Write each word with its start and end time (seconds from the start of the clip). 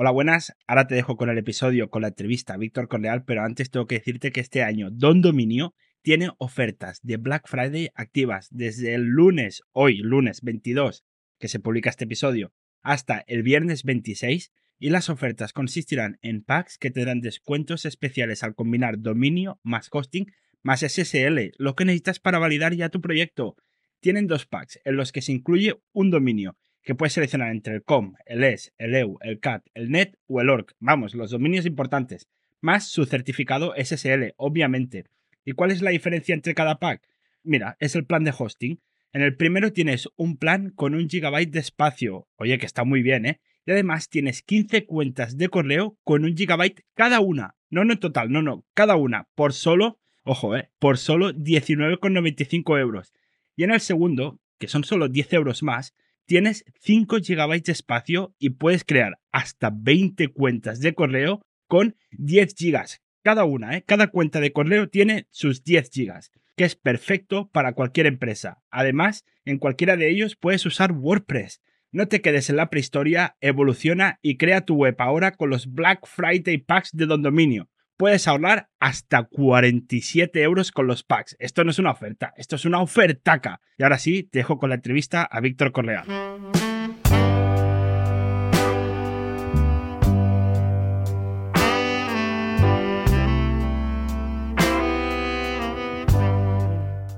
Hola, 0.00 0.12
buenas. 0.12 0.54
Ahora 0.68 0.86
te 0.86 0.94
dejo 0.94 1.16
con 1.16 1.28
el 1.28 1.38
episodio 1.38 1.90
con 1.90 2.02
la 2.02 2.08
entrevista 2.08 2.54
a 2.54 2.56
Víctor 2.56 2.86
Corleal, 2.86 3.24
pero 3.24 3.42
antes 3.42 3.68
tengo 3.68 3.88
que 3.88 3.96
decirte 3.96 4.30
que 4.30 4.38
este 4.38 4.62
año 4.62 4.90
Don 4.92 5.22
Dominio 5.22 5.74
tiene 6.02 6.30
ofertas 6.38 7.00
de 7.02 7.16
Black 7.16 7.48
Friday 7.48 7.88
activas 7.96 8.46
desde 8.52 8.94
el 8.94 9.02
lunes, 9.02 9.62
hoy, 9.72 9.96
lunes 9.96 10.42
22, 10.42 11.04
que 11.40 11.48
se 11.48 11.58
publica 11.58 11.90
este 11.90 12.04
episodio, 12.04 12.52
hasta 12.80 13.24
el 13.26 13.42
viernes 13.42 13.82
26, 13.82 14.52
y 14.78 14.90
las 14.90 15.10
ofertas 15.10 15.52
consistirán 15.52 16.20
en 16.22 16.44
packs 16.44 16.78
que 16.78 16.92
te 16.92 17.04
dan 17.04 17.20
descuentos 17.20 17.84
especiales 17.84 18.44
al 18.44 18.54
combinar 18.54 19.00
dominio 19.00 19.58
más 19.64 19.88
hosting 19.90 20.26
más 20.62 20.82
SSL, 20.82 21.54
lo 21.58 21.74
que 21.74 21.84
necesitas 21.84 22.20
para 22.20 22.38
validar 22.38 22.72
ya 22.72 22.88
tu 22.88 23.00
proyecto. 23.00 23.56
Tienen 23.98 24.28
dos 24.28 24.46
packs 24.46 24.78
en 24.84 24.94
los 24.94 25.10
que 25.10 25.22
se 25.22 25.32
incluye 25.32 25.74
un 25.92 26.12
dominio 26.12 26.56
que 26.82 26.94
puedes 26.94 27.12
seleccionar 27.12 27.50
entre 27.50 27.74
el 27.74 27.82
com, 27.82 28.14
el 28.26 28.44
es, 28.44 28.72
el 28.78 28.94
eu, 28.94 29.18
el 29.22 29.40
cat, 29.40 29.66
el 29.74 29.90
net 29.90 30.16
o 30.26 30.40
el 30.40 30.50
org. 30.50 30.74
Vamos, 30.80 31.14
los 31.14 31.30
dominios 31.30 31.66
importantes. 31.66 32.28
Más 32.60 32.88
su 32.88 33.04
certificado 33.04 33.74
SSL, 33.76 34.34
obviamente. 34.36 35.04
¿Y 35.44 35.52
cuál 35.52 35.70
es 35.70 35.82
la 35.82 35.90
diferencia 35.90 36.34
entre 36.34 36.54
cada 36.54 36.78
pack? 36.78 37.02
Mira, 37.42 37.76
es 37.80 37.94
el 37.94 38.04
plan 38.04 38.24
de 38.24 38.34
hosting. 38.36 38.80
En 39.12 39.22
el 39.22 39.36
primero 39.36 39.72
tienes 39.72 40.08
un 40.16 40.36
plan 40.36 40.70
con 40.70 40.94
un 40.94 41.08
gigabyte 41.08 41.50
de 41.50 41.60
espacio. 41.60 42.28
Oye, 42.36 42.58
que 42.58 42.66
está 42.66 42.84
muy 42.84 43.02
bien, 43.02 43.26
¿eh? 43.26 43.40
Y 43.64 43.70
además 43.70 44.08
tienes 44.08 44.42
15 44.42 44.86
cuentas 44.86 45.36
de 45.36 45.48
correo 45.48 45.96
con 46.04 46.24
un 46.24 46.36
gigabyte 46.36 46.84
cada 46.94 47.20
una. 47.20 47.56
No, 47.70 47.84
no 47.84 47.92
en 47.92 48.00
total, 48.00 48.30
no, 48.30 48.42
no, 48.42 48.64
cada 48.74 48.96
una. 48.96 49.28
Por 49.34 49.52
solo, 49.52 49.98
ojo, 50.24 50.56
¿eh? 50.56 50.70
Por 50.78 50.98
solo 50.98 51.32
19,95 51.32 52.80
euros. 52.80 53.12
Y 53.56 53.64
en 53.64 53.72
el 53.72 53.80
segundo, 53.80 54.40
que 54.58 54.68
son 54.68 54.84
solo 54.84 55.08
10 55.08 55.32
euros 55.34 55.62
más, 55.62 55.94
tienes 56.28 56.62
5 56.82 57.16
GB 57.26 57.62
de 57.62 57.72
espacio 57.72 58.34
y 58.38 58.50
puedes 58.50 58.84
crear 58.84 59.18
hasta 59.32 59.70
20 59.74 60.28
cuentas 60.28 60.78
de 60.80 60.94
correo 60.94 61.40
con 61.66 61.96
10 62.12 62.54
GB 62.54 62.98
cada 63.24 63.44
una. 63.44 63.76
¿eh? 63.76 63.82
Cada 63.86 64.08
cuenta 64.08 64.38
de 64.38 64.52
correo 64.52 64.88
tiene 64.90 65.26
sus 65.30 65.64
10 65.64 65.90
GB, 65.90 66.20
que 66.54 66.64
es 66.64 66.76
perfecto 66.76 67.50
para 67.50 67.72
cualquier 67.72 68.06
empresa. 68.06 68.62
Además, 68.70 69.24
en 69.46 69.58
cualquiera 69.58 69.96
de 69.96 70.10
ellos 70.10 70.36
puedes 70.36 70.64
usar 70.66 70.92
WordPress. 70.92 71.62
No 71.92 72.08
te 72.08 72.20
quedes 72.20 72.50
en 72.50 72.56
la 72.56 72.68
prehistoria, 72.68 73.36
evoluciona 73.40 74.18
y 74.20 74.36
crea 74.36 74.60
tu 74.60 74.74
web 74.74 74.96
ahora 74.98 75.32
con 75.32 75.48
los 75.48 75.72
Black 75.72 76.06
Friday 76.06 76.58
Packs 76.58 76.90
de 76.92 77.06
Don 77.06 77.22
Dominio 77.22 77.70
puedes 77.98 78.28
ahorrar 78.28 78.70
hasta 78.80 79.24
47 79.24 80.42
euros 80.42 80.72
con 80.72 80.86
los 80.86 81.02
packs. 81.02 81.36
Esto 81.38 81.64
no 81.64 81.70
es 81.70 81.78
una 81.78 81.90
oferta, 81.90 82.32
esto 82.36 82.56
es 82.56 82.64
una 82.64 82.80
ofertaca. 82.80 83.60
Y 83.76 83.82
ahora 83.82 83.98
sí, 83.98 84.22
te 84.22 84.38
dejo 84.38 84.58
con 84.58 84.70
la 84.70 84.76
entrevista 84.76 85.24
a 85.24 85.40
Víctor 85.40 85.72
Correa. 85.72 86.04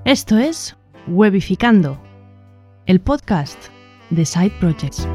Esto 0.06 0.38
es 0.38 0.76
Webificando, 1.06 2.02
el 2.86 3.00
podcast 3.00 3.68
de 4.08 4.24
Side 4.24 4.54
Projects. 4.58 5.06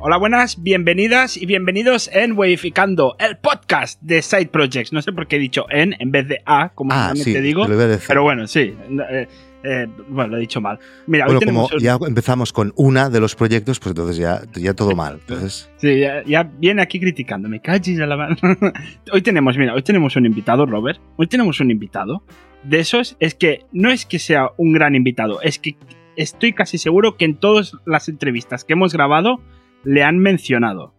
Hola, 0.00 0.16
buenas, 0.16 0.62
bienvenidas 0.62 1.36
y 1.36 1.44
bienvenidos 1.44 2.08
en 2.12 2.38
Wayificando, 2.38 3.16
el 3.18 3.36
podcast 3.36 4.00
de 4.00 4.22
Side 4.22 4.46
Projects. 4.46 4.92
No 4.92 5.02
sé 5.02 5.12
por 5.12 5.26
qué 5.26 5.36
he 5.36 5.38
dicho 5.40 5.66
en 5.70 5.96
en 5.98 6.12
vez 6.12 6.28
de 6.28 6.40
a, 6.46 6.68
como 6.68 6.92
ah, 6.94 7.12
te 7.12 7.40
digo. 7.40 7.66
Pero 8.06 8.22
bueno, 8.22 8.46
sí. 8.46 8.76
Eh, 9.10 9.26
eh, 9.64 9.88
bueno, 10.08 10.30
lo 10.30 10.36
he 10.36 10.40
dicho 10.40 10.60
mal. 10.60 10.78
Mira, 11.08 11.26
bueno, 11.26 11.40
como 11.44 11.68
ya 11.80 11.98
empezamos 12.06 12.52
con 12.52 12.72
una 12.76 13.10
de 13.10 13.18
los 13.18 13.34
proyectos, 13.34 13.80
pues 13.80 13.90
entonces 13.90 14.18
ya, 14.18 14.40
ya 14.54 14.72
todo 14.72 14.94
mal. 14.94 15.14
Entonces... 15.14 15.68
Sí, 15.78 16.00
ya, 16.26 16.44
viene 16.44 16.80
aquí 16.80 17.00
criticando. 17.00 17.48
Me 17.48 17.60
calles 17.60 17.98
a 17.98 18.06
la 18.06 18.16
mano. 18.16 18.36
hoy 19.12 19.22
tenemos, 19.22 19.58
mira, 19.58 19.74
hoy 19.74 19.82
tenemos 19.82 20.14
un 20.14 20.26
invitado, 20.26 20.64
Robert. 20.64 21.00
Hoy 21.16 21.26
tenemos 21.26 21.58
un 21.58 21.72
invitado. 21.72 22.22
De 22.62 22.78
esos 22.78 23.16
es 23.18 23.34
que 23.34 23.66
no 23.72 23.90
es 23.90 24.06
que 24.06 24.20
sea 24.20 24.52
un 24.58 24.72
gran 24.72 24.94
invitado, 24.94 25.40
es 25.42 25.58
que 25.58 25.76
estoy 26.16 26.52
casi 26.52 26.78
seguro 26.78 27.16
que 27.16 27.24
en 27.24 27.36
todas 27.36 27.72
las 27.84 28.08
entrevistas 28.08 28.64
que 28.64 28.72
hemos 28.74 28.92
grabado 28.92 29.40
le 29.88 30.02
han 30.02 30.18
mencionado. 30.18 30.92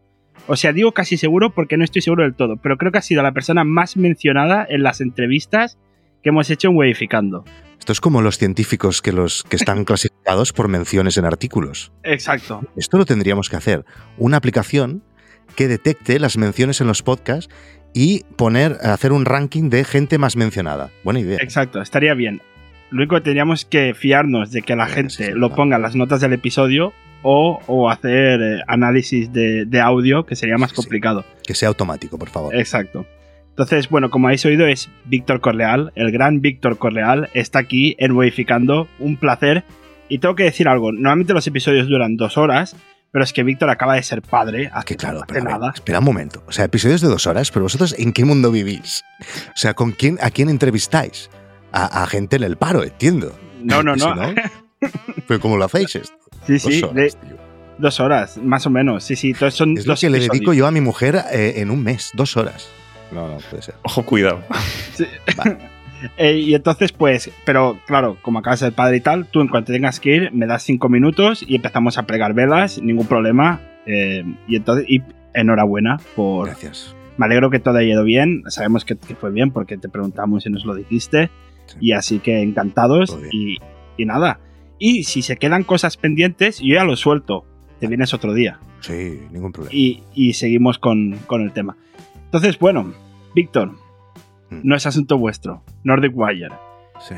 O 0.47 0.55
sea, 0.55 0.73
digo 0.73 0.93
casi 0.93 1.15
seguro 1.17 1.51
porque 1.51 1.77
no 1.77 1.83
estoy 1.83 2.01
seguro 2.01 2.23
del 2.23 2.33
todo, 2.33 2.57
pero 2.57 2.77
creo 2.77 2.91
que 2.91 2.97
ha 2.97 3.03
sido 3.03 3.21
la 3.21 3.33
persona 3.33 3.63
más 3.63 3.97
mencionada 3.97 4.65
en 4.67 4.81
las 4.81 4.99
entrevistas 4.99 5.77
que 6.23 6.29
hemos 6.29 6.49
hecho 6.49 6.69
en 6.69 6.75
Wedificando. 6.75 7.45
Esto 7.77 7.91
es 7.91 8.01
como 8.01 8.23
los 8.23 8.39
científicos 8.39 9.03
que, 9.03 9.11
los, 9.11 9.43
que 9.43 9.57
están 9.57 9.83
clasificados 9.85 10.53
por 10.53 10.69
menciones 10.69 11.17
en 11.17 11.25
artículos. 11.25 11.91
Exacto. 12.03 12.61
Esto 12.75 12.97
lo 12.97 13.05
tendríamos 13.05 13.47
que 13.47 13.57
hacer. 13.57 13.85
Una 14.17 14.37
aplicación 14.37 15.03
que 15.55 15.67
detecte 15.67 16.17
las 16.19 16.37
menciones 16.37 16.81
en 16.81 16.87
los 16.87 17.03
podcasts 17.03 17.53
y 17.93 18.23
poner, 18.37 18.77
hacer 18.81 19.11
un 19.11 19.25
ranking 19.25 19.69
de 19.69 19.83
gente 19.83 20.17
más 20.17 20.35
mencionada. 20.35 20.89
Buena 21.03 21.19
idea. 21.19 21.37
Exacto, 21.41 21.79
estaría 21.79 22.15
bien. 22.15 22.41
Lo 22.89 22.97
único 22.97 23.15
que 23.15 23.21
tendríamos 23.21 23.65
que 23.65 23.93
fiarnos 23.93 24.51
de 24.51 24.63
que 24.63 24.75
la 24.75 24.87
gente 24.87 25.35
lo 25.35 25.53
ponga 25.53 25.75
en 25.75 25.83
las 25.83 25.95
notas 25.95 26.21
del 26.21 26.33
episodio 26.33 26.91
o, 27.21 27.89
hacer 27.89 28.41
eh, 28.41 28.61
análisis 28.67 29.31
de, 29.31 29.81
audio, 29.81 30.25
que 30.25 30.35
sería 30.35 30.57
más 30.57 30.73
complicado. 30.73 31.25
Que 31.43 31.53
sea 31.53 31.69
automático, 31.69 32.17
por 32.17 32.29
favor. 32.29 32.55
Exacto. 32.55 33.05
Entonces, 33.49 33.89
bueno, 33.89 34.09
como 34.09 34.27
habéis 34.27 34.45
oído, 34.45 34.67
es 34.67 34.89
Víctor 35.05 35.41
Corleal, 35.41 35.91
el 35.95 36.11
gran 36.11 36.39
Víctor 36.41 36.77
Corleal, 36.77 37.29
está 37.33 37.59
aquí 37.59 37.95
en 37.99 38.13
Modificando, 38.13 38.87
un 38.99 39.17
placer. 39.17 39.65
Y 40.07 40.19
tengo 40.19 40.35
que 40.35 40.43
decir 40.43 40.67
algo, 40.67 40.91
normalmente 40.91 41.33
los 41.33 41.45
episodios 41.45 41.87
duran 41.87 42.15
dos 42.15 42.37
horas, 42.37 42.75
pero 43.11 43.23
es 43.23 43.33
que 43.33 43.43
Víctor 43.43 43.69
acaba 43.69 43.95
de 43.95 44.03
ser 44.03 44.21
padre. 44.21 44.69
Hace 44.73 44.85
que 44.85 44.95
claro, 44.95 45.21
pero 45.27 45.43
nada. 45.43 45.71
espera 45.73 45.99
un 45.99 46.05
momento. 46.05 46.43
O 46.47 46.51
sea, 46.51 46.65
episodios 46.65 47.01
de 47.01 47.07
dos 47.07 47.27
horas, 47.27 47.51
pero 47.51 47.63
vosotros 47.63 47.95
¿en 47.97 48.13
qué 48.13 48.23
mundo 48.23 48.51
vivís? 48.51 49.03
O 49.49 49.57
sea, 49.57 49.73
¿con 49.73 49.91
quién, 49.91 50.17
¿a 50.21 50.31
quién 50.31 50.49
entrevistáis? 50.49 51.29
A, 51.71 52.07
gente 52.07 52.37
en 52.37 52.43
el 52.43 52.57
paro, 52.57 52.83
entiendo. 52.83 53.37
No, 53.61 53.83
no, 53.83 53.95
no. 53.95 54.15
Pero 55.27 55.39
¿cómo 55.39 55.57
lo 55.57 55.65
hacéis 55.65 55.95
esto? 55.95 56.15
Sí, 56.47 56.59
sí. 56.59 56.81
Dos 56.81 56.91
horas, 56.91 57.17
dos 57.77 57.99
horas, 57.99 58.37
más 58.37 58.65
o 58.65 58.69
menos. 58.69 59.03
Sí, 59.03 59.15
sí. 59.15 59.33
Son 59.33 59.77
es 59.77 59.85
lo 59.85 59.95
que 59.95 60.09
le 60.09 60.19
dedico 60.19 60.53
yo 60.53 60.67
a 60.67 60.71
mi 60.71 60.81
mujer 60.81 61.23
eh, 61.31 61.53
en 61.57 61.71
un 61.71 61.83
mes, 61.83 62.11
dos 62.13 62.37
horas. 62.37 62.69
No, 63.11 63.27
no, 63.27 63.37
puede 63.49 63.63
ser. 63.63 63.75
Ojo, 63.83 64.03
cuidado. 64.03 64.43
Eh, 66.17 66.37
y 66.37 66.55
entonces, 66.55 66.93
pues, 66.93 67.29
pero 67.45 67.77
claro, 67.85 68.17
como 68.21 68.39
acabas 68.39 68.61
de 68.61 68.67
ser 68.67 68.73
padre 68.73 68.97
y 68.97 69.01
tal, 69.01 69.25
tú 69.25 69.41
en 69.41 69.49
cuanto 69.49 69.73
tengas 69.73 69.99
que 69.99 70.15
ir, 70.15 70.31
me 70.31 70.45
das 70.47 70.63
cinco 70.63 70.87
minutos 70.87 71.43
y 71.45 71.55
empezamos 71.55 71.97
a 71.97 72.03
plegar 72.03 72.33
velas, 72.33 72.81
ningún 72.81 73.05
problema. 73.05 73.59
Eh, 73.85 74.23
y 74.47 74.55
entonces, 74.55 74.85
y 74.87 75.03
enhorabuena 75.33 75.97
por. 76.15 76.47
Gracias. 76.47 76.95
Me 77.17 77.25
alegro 77.25 77.49
que 77.49 77.59
todo 77.59 77.77
haya 77.77 77.93
ido 77.93 78.03
bien. 78.05 78.43
Sabemos 78.47 78.85
que, 78.85 78.95
fue 78.95 79.31
bien 79.31 79.51
porque 79.51 79.77
te 79.77 79.89
preguntamos 79.89 80.45
y 80.45 80.49
nos 80.49 80.63
lo 80.63 80.73
dijiste. 80.73 81.29
Y 81.81 81.91
así 81.91 82.19
que 82.19 82.41
encantados. 82.41 83.17
Y, 83.31 83.57
y 83.97 84.05
nada. 84.05 84.39
Y 84.79 85.03
si 85.03 85.21
se 85.21 85.37
quedan 85.37 85.63
cosas 85.63 85.97
pendientes, 85.97 86.59
yo 86.59 86.75
ya 86.75 86.83
lo 86.83 86.95
suelto. 86.95 87.45
Te 87.79 87.87
vienes 87.87 88.13
otro 88.13 88.33
día. 88.33 88.59
Sí, 88.81 89.21
ningún 89.31 89.51
problema. 89.51 89.73
Y, 89.73 90.33
seguimos 90.33 90.79
con, 90.79 91.19
el 91.29 91.51
tema. 91.53 91.77
Entonces, 92.25 92.57
bueno, 92.59 92.93
Víctor, 93.35 93.71
mm. 94.49 94.61
no 94.63 94.75
es 94.75 94.85
asunto 94.85 95.17
vuestro. 95.17 95.63
Nordic 95.83 96.13
Wire. 96.15 96.55
Sí. 96.99 97.15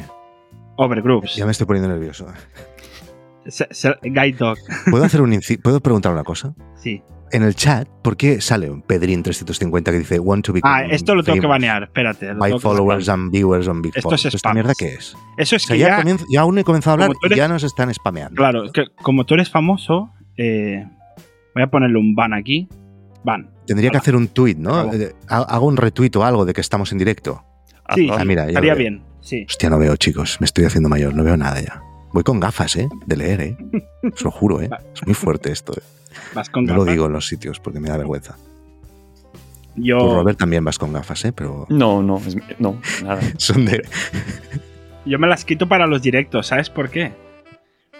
Overgroups. 0.77 1.35
Ya 1.35 1.45
me 1.45 1.51
estoy 1.51 1.67
poniendo 1.67 1.89
nervioso. 1.89 2.27
Guide 4.03 4.37
Dog. 4.37 4.57
¿Puedo, 4.89 5.03
hacer 5.03 5.21
un 5.21 5.39
¿Puedo 5.63 5.79
preguntar 5.79 6.11
una 6.11 6.23
cosa? 6.23 6.53
Sí 6.75 7.01
en 7.31 7.43
el 7.43 7.55
chat, 7.55 7.87
¿por 8.01 8.17
qué 8.17 8.41
sale 8.41 8.69
un 8.69 8.81
Pedrin 8.81 9.23
350 9.23 9.91
que 9.91 9.99
dice 9.99 10.19
Want 10.19 10.45
to 10.45 10.53
be 10.53 10.61
Ah, 10.63 10.83
esto 10.89 11.15
lo 11.15 11.23
tengo 11.23 11.39
que 11.39 11.47
banear, 11.47 11.83
espérate. 11.83 12.33
My 12.33 12.59
followers 12.59 13.09
and 13.09 13.31
viewers 13.31 13.67
on 13.67 13.81
Big 13.81 13.93
Esto 13.95 14.15
es 14.15 14.25
¿Esta 14.25 14.53
mierda 14.53 14.73
qué 14.77 14.93
es? 14.95 15.15
Eso 15.37 15.55
es 15.55 15.65
que 15.65 15.77
ya, 15.77 16.03
ya, 16.29 16.41
aún 16.41 16.57
he 16.57 16.63
comenzado 16.63 16.91
a 16.91 17.05
hablar 17.05 17.17
y 17.29 17.35
ya 17.35 17.47
nos 17.47 17.63
están 17.63 17.93
spameando. 17.93 18.35
Claro, 18.35 18.71
que 18.71 18.85
como 19.01 19.25
tú 19.25 19.35
eres 19.35 19.49
famoso, 19.49 20.11
eh, 20.37 20.85
voy 21.53 21.63
a 21.63 21.67
ponerle 21.67 21.99
un 21.99 22.15
ban 22.15 22.33
aquí. 22.33 22.67
Ban. 23.23 23.49
Tendría 23.65 23.91
que 23.91 23.97
hacer 23.97 24.15
un 24.15 24.27
tweet, 24.27 24.55
¿no? 24.55 24.91
Eh, 24.93 25.13
hago 25.27 25.67
un 25.67 25.77
retweet 25.77 26.15
o 26.15 26.23
algo 26.23 26.45
de 26.45 26.53
que 26.53 26.61
estamos 26.61 26.91
en 26.91 26.97
directo. 26.97 27.43
Sí, 27.95 28.09
ah, 28.11 28.23
mira, 28.25 28.47
estaría 28.47 28.73
bien. 28.73 29.03
Sí. 29.21 29.45
Hostia, 29.47 29.69
no 29.69 29.77
veo, 29.77 29.95
chicos. 29.97 30.37
Me 30.39 30.45
estoy 30.45 30.65
haciendo 30.65 30.89
mayor, 30.89 31.13
no 31.13 31.23
veo 31.23 31.37
nada 31.37 31.61
ya. 31.61 31.81
Voy 32.13 32.23
con 32.23 32.39
gafas, 32.39 32.75
¿eh? 32.75 32.89
De 33.05 33.15
leer, 33.15 33.41
¿eh? 33.41 33.57
Os 34.13 34.23
lo 34.23 34.31
juro, 34.31 34.61
¿eh? 34.61 34.69
Es 34.93 35.05
muy 35.05 35.13
fuerte 35.13 35.51
esto, 35.51 35.73
¿eh? 35.73 35.81
No 36.55 36.75
lo 36.75 36.85
digo 36.85 37.05
en 37.05 37.13
los 37.13 37.27
sitios 37.27 37.59
porque 37.59 37.79
me 37.79 37.89
da 37.89 37.97
vergüenza. 37.97 38.37
Yo... 39.75 39.97
Robert, 39.97 40.37
también 40.37 40.63
vas 40.65 40.77
con 40.77 40.91
gafas, 40.93 41.23
¿eh? 41.25 41.31
Pero... 41.31 41.65
No, 41.69 42.01
no, 42.01 42.21
no, 42.59 42.81
nada. 43.03 43.21
Son 43.37 43.65
de... 43.65 43.83
Yo 45.05 45.17
me 45.17 45.27
las 45.27 45.45
quito 45.45 45.67
para 45.67 45.87
los 45.87 46.01
directos, 46.01 46.47
¿sabes 46.47 46.69
por 46.69 46.89
qué? 46.89 47.13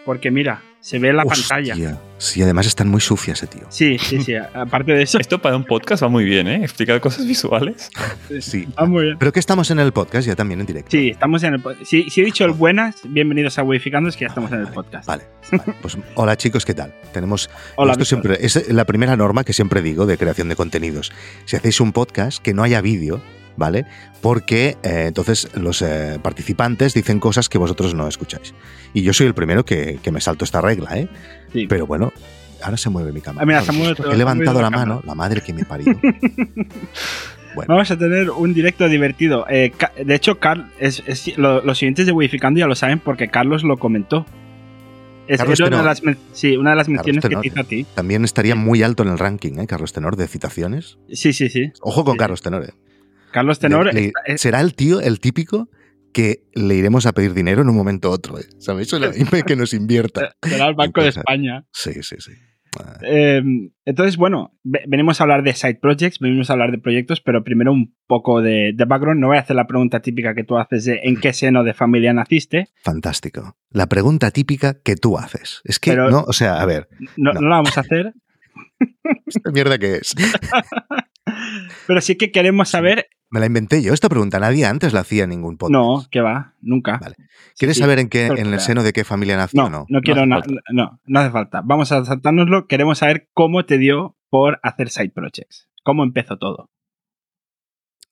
Porque 0.06 0.32
mira, 0.32 0.62
Se 0.80 0.98
ve 0.98 1.10
en 1.10 1.18
la 1.18 1.26
pantalla. 1.26 1.76
Sí, 2.18 2.42
además 2.42 2.66
están 2.66 2.88
muy 2.88 3.02
sucias 3.02 3.38
ese 3.44 3.48
tío. 3.56 3.68
Sí, 3.70 4.00
sí, 4.00 4.20
sí. 4.24 4.34
Aparte 4.36 4.94
de 4.94 5.04
eso. 5.04 5.20
Esto 5.20 5.40
para 5.40 5.56
un 5.56 5.64
podcast 5.64 6.02
va 6.02 6.08
muy 6.08 6.24
bien, 6.24 6.48
¿eh? 6.48 6.64
Explicar 6.64 7.00
cosas 7.00 7.28
visuales. 7.28 7.92
sí. 8.42 8.68
Va 8.80 8.88
muy 8.88 9.04
bien. 9.04 9.18
Pero 9.20 9.32
que 9.32 9.40
estamos 9.40 9.70
en 9.70 9.80
el 9.80 9.92
podcast 9.92 10.28
ya 10.28 10.36
también 10.36 10.60
en 10.60 10.66
directo. 10.66 10.90
Sí, 10.90 11.10
estamos 11.10 11.44
en 11.44 11.54
el 11.54 11.62
podcast. 11.62 11.86
Si, 11.86 12.08
he 12.16 12.24
dicho 12.24 12.46
el 12.46 12.52
buenas, 12.54 12.96
bienvenidos 13.04 13.60
a 13.60 13.64
Wificando, 13.64 14.10
es 14.10 14.18
que 14.18 14.26
ya 14.26 14.30
estamos 14.30 14.52
en 14.52 14.62
el 14.62 14.68
podcast. 14.70 15.06
Vale, 15.06 15.24
Pues 15.82 15.98
hola 16.16 16.36
chicos, 16.36 16.66
¿qué 16.66 16.74
tal? 16.74 16.96
Tenemos. 17.14 17.52
Hola, 17.76 17.92
esto 17.92 18.06
siempre 18.06 18.38
es 18.42 18.72
la 18.72 18.86
primera 18.86 19.16
norma 19.16 19.44
que 19.44 19.54
siempre 19.54 19.84
digo 19.84 20.08
de 20.08 20.18
creación 20.18 20.50
de 20.50 20.56
contenidos. 20.56 21.12
Si 21.46 21.58
hacéis 21.58 21.80
un 21.80 21.92
podcast 21.92 22.42
que 22.42 22.56
no 22.56 22.64
haya 22.64 22.82
vídeo, 22.82 23.22
¿vale? 23.58 23.86
Porque 24.22 24.78
eh, 24.84 25.06
entonces 25.08 25.50
los 25.56 25.82
eh, 25.82 26.20
participantes 26.22 26.94
dicen 26.94 27.20
cosas 27.20 27.50
que 27.50 27.58
vosotros 27.58 27.94
no 27.94 28.08
escucháis. 28.08 28.54
Y 28.94 29.04
yo 29.04 29.14
soy 29.14 29.28
el 29.28 29.34
primero 29.34 29.66
que, 29.66 30.00
me 30.12 30.22
salto 30.22 30.46
esta 30.46 30.62
regla, 30.62 30.98
¿eh? 30.98 31.08
Pero 31.68 31.88
bueno, 31.88 32.12
ahora 32.62 32.78
se 32.78 32.90
mueve 32.90 33.12
mi 33.12 33.22
cámara. 33.22 33.64
Ah, 33.68 33.74
He 34.12 34.18
levantado 34.18 34.62
la, 34.62 34.70
mano, 34.70 35.02
la 35.06 35.16
madre 35.16 35.42
que 35.42 35.54
me 35.54 35.66
parió. 35.66 35.96
Vamos 37.68 37.92
a 37.92 37.98
tener 37.98 38.30
un 38.30 38.54
directo 38.54 38.88
divertido. 38.88 39.46
Eh, 39.50 39.74
de 40.06 40.16
hecho, 40.16 40.40
Carl, 40.40 40.72
es, 40.80 41.04
los 41.38 41.78
siguientes 41.78 42.06
de 42.06 42.12
Wificando 42.12 42.60
ya 42.60 42.68
lo 42.68 42.76
saben 42.76 43.00
porque 43.00 43.28
Carlos 43.28 43.64
lo 43.64 43.78
comentó. 43.78 44.26
Es, 45.28 45.40
una 45.42 45.78
de 45.78 45.84
las, 45.84 46.02
sí, 46.34 46.58
una 46.58 46.72
de 46.72 46.76
las 46.76 46.90
menciones 46.90 47.24
que 47.24 47.36
te 47.36 47.48
hizo 47.48 47.60
a 47.60 47.64
ti. 47.64 47.86
También 47.96 48.26
estaría 48.26 48.56
muy 48.56 48.84
alto 48.84 49.04
en 49.04 49.10
el 49.10 49.20
ranking, 49.20 49.60
¿eh? 49.60 49.68
Carlos 49.68 49.94
Tenor, 49.94 50.18
de 50.18 50.28
citaciones. 50.28 50.98
Sí, 51.10 51.32
sí, 51.32 51.50
sí. 51.50 51.72
Ojo 51.82 52.04
con 52.04 52.18
Carlos 52.18 52.42
Tenor, 52.42 52.66
¿eh? 52.66 52.74
Carlos 53.32 53.60
Tenor. 53.60 53.92
será 54.38 54.62
el 54.62 54.76
tío, 54.76 55.02
el 55.02 55.20
típico 55.20 55.70
que 56.14 56.44
le 56.54 56.76
iremos 56.76 57.06
a 57.06 57.14
pedir 57.14 57.34
dinero 57.34 57.62
en 57.62 57.70
un 57.70 57.76
momento 57.76 58.10
u 58.10 58.14
otro. 58.14 58.40
¿eh? 58.40 58.46
¿Sabéis? 58.60 58.92
que 59.46 59.56
nos 59.56 59.74
invierta. 59.74 60.36
Será 60.44 60.68
el 60.68 60.76
Banco 60.76 61.02
de 61.02 61.10
España. 61.10 61.66
Sí, 61.72 61.94
sí, 62.04 62.18
sí. 62.20 62.34
Em, 63.02 63.72
entonces, 63.84 64.16
bueno, 64.16 64.58
venimos 64.64 65.20
a 65.20 65.26
hablar 65.26 65.44
de 65.44 65.54
side 65.54 65.80
projects, 65.82 66.20
venimos 66.20 66.50
a 66.50 66.54
hablar 66.54 66.72
de 66.72 66.78
proyectos, 66.78 67.20
pero 67.20 67.44
primero 67.44 67.74
un 67.74 67.96
poco 68.08 68.42
de, 68.42 68.74
background. 68.88 69.20
No 69.20 69.28
voy 69.28 69.38
a 69.38 69.42
hacer 69.42 69.56
la 69.56 69.68
pregunta 69.68 70.02
típica 70.02 70.34
que 70.34 70.44
tú 70.44 70.58
haces 70.58 70.86
de 70.86 71.02
en 71.04 71.20
qué 71.20 71.34
seno 71.34 71.64
de 71.64 71.74
familia 71.74 72.14
naciste. 72.14 72.70
Fantástico. 72.84 73.58
La 73.72 73.88
pregunta 73.88 74.32
típica 74.32 74.82
que 74.82 74.96
tú 74.96 75.18
haces. 75.18 75.62
Es 75.66 75.80
que, 75.80 75.96
no, 75.96 76.24
o 76.26 76.34
sea, 76.34 76.62
a 76.62 76.66
ver. 76.66 76.88
No, 77.18 77.34
no. 77.34 77.42
la 77.42 77.58
vamos 77.58 77.78
a 77.78 77.82
hacer. 77.82 78.14
¿Esta 79.26 79.52
mierda 79.52 79.78
que 79.78 79.96
es? 79.96 80.16
pero 81.88 82.02
sí 82.02 82.16
que 82.16 82.32
queremos 82.32 82.70
saber 82.70 83.08
me 83.32 83.40
la 83.40 83.46
inventé 83.46 83.82
yo 83.82 83.94
esta 83.94 84.10
pregunta. 84.10 84.40
Nadie 84.40 84.66
antes 84.66 84.94
la 84.94 85.00
hacía 85.00 85.24
en 85.24 85.30
ningún 85.30 85.58
podcast. 85.58 85.72
No, 85.72 86.06
que 86.12 86.22
va, 86.22 86.54
nunca. 86.62 87.00
¿Quieres 87.58 87.78
saber 87.78 88.00
en 88.00 88.10
qué, 88.10 88.28
en 88.28 88.54
el 88.54 88.60
seno 88.60 88.84
de 88.84 88.94
qué 88.94 89.04
familia 89.04 89.38
nació? 89.38 89.64
No, 89.64 89.70
no, 89.70 89.86
no 89.88 90.02
quiero 90.02 90.26
nada. 90.26 90.44
No, 90.72 91.00
no 91.06 91.20
hace 91.20 91.32
falta. 91.32 91.62
Vamos 91.64 91.92
a 91.92 92.04
saltárnoslo. 92.06 92.68
Queremos 92.68 93.00
saber 93.00 93.30
cómo 93.34 93.66
te 93.66 93.78
dio 93.78 94.18
por 94.30 94.60
hacer 94.64 94.90
side 94.90 95.12
projects. 95.12 95.70
¿Cómo 95.84 96.04
empezó 96.04 96.38
todo? 96.38 96.70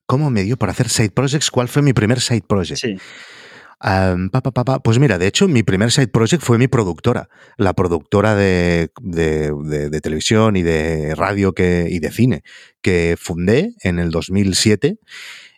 ¿Cómo 0.05 0.31
me 0.31 0.43
dio 0.43 0.57
por 0.57 0.69
hacer 0.69 0.89
side 0.89 1.11
projects? 1.11 1.51
¿Cuál 1.51 1.67
fue 1.67 1.81
mi 1.81 1.93
primer 1.93 2.19
side 2.21 2.43
project? 2.47 2.79
Sí 2.79 2.97
pues 4.83 4.99
mira, 4.99 5.17
de 5.17 5.27
hecho, 5.27 5.47
mi 5.47 5.63
primer 5.63 5.91
side 5.91 6.09
project 6.09 6.43
fue 6.43 6.57
mi 6.57 6.67
productora, 6.67 7.29
la 7.57 7.73
productora 7.73 8.35
de, 8.35 8.91
televisión 10.01 10.55
y 10.57 10.63
de 10.63 11.15
radio 11.15 11.53
que, 11.53 11.87
y 11.89 11.99
de 11.99 12.11
cine, 12.11 12.43
que 12.81 13.15
fundé 13.19 13.75
en 13.83 13.99
el 13.99 14.11
2007. 14.11 14.99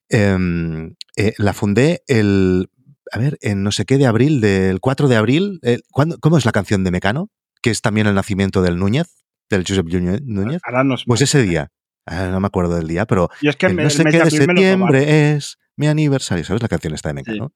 Em, 0.10 0.96
eh, 1.16 1.34
la 1.38 1.54
fundé 1.54 2.04
el, 2.08 2.70
a 3.12 3.18
ver, 3.18 3.38
en 3.42 3.64
no 3.64 3.72
sé 3.72 3.86
qué 3.86 3.98
de 3.98 4.06
abril, 4.06 4.42
del 4.42 4.80
4 4.80 5.08
de 5.08 5.16
abril. 5.16 5.60
Eh, 5.64 5.80
¿Cómo 5.92 6.38
es 6.38 6.46
la 6.46 6.52
canción 6.52 6.84
de 6.84 6.92
Mecano? 6.92 7.30
Que 7.62 7.70
es 7.70 7.82
también 7.82 8.08
el 8.08 8.16
nacimiento 8.16 8.62
del 8.62 8.78
Núñez, 8.78 9.08
del 9.50 9.66
Josep 9.68 9.88
Núñez. 9.88 10.62
Pues 11.06 11.22
ese 11.22 11.42
día. 11.42 11.72
Ah, 12.06 12.30
no 12.32 12.40
me 12.40 12.48
acuerdo 12.48 12.76
del 12.76 12.88
día, 12.88 13.06
pero 13.06 13.30
y 13.42 13.48
es 13.48 13.56
que 13.56 13.72
no 13.72 13.90
sé 13.90 14.04
qué 14.06 14.24
de 14.24 14.32
septiembre 14.32 15.34
es 15.34 15.60
mi 15.76 15.88
aniversario, 15.88 16.44
¿sabes? 16.44 16.62
La 16.62 16.68
canción 16.68 16.94
está 16.94 17.10
de 17.10 17.14
Mecano. 17.14 17.54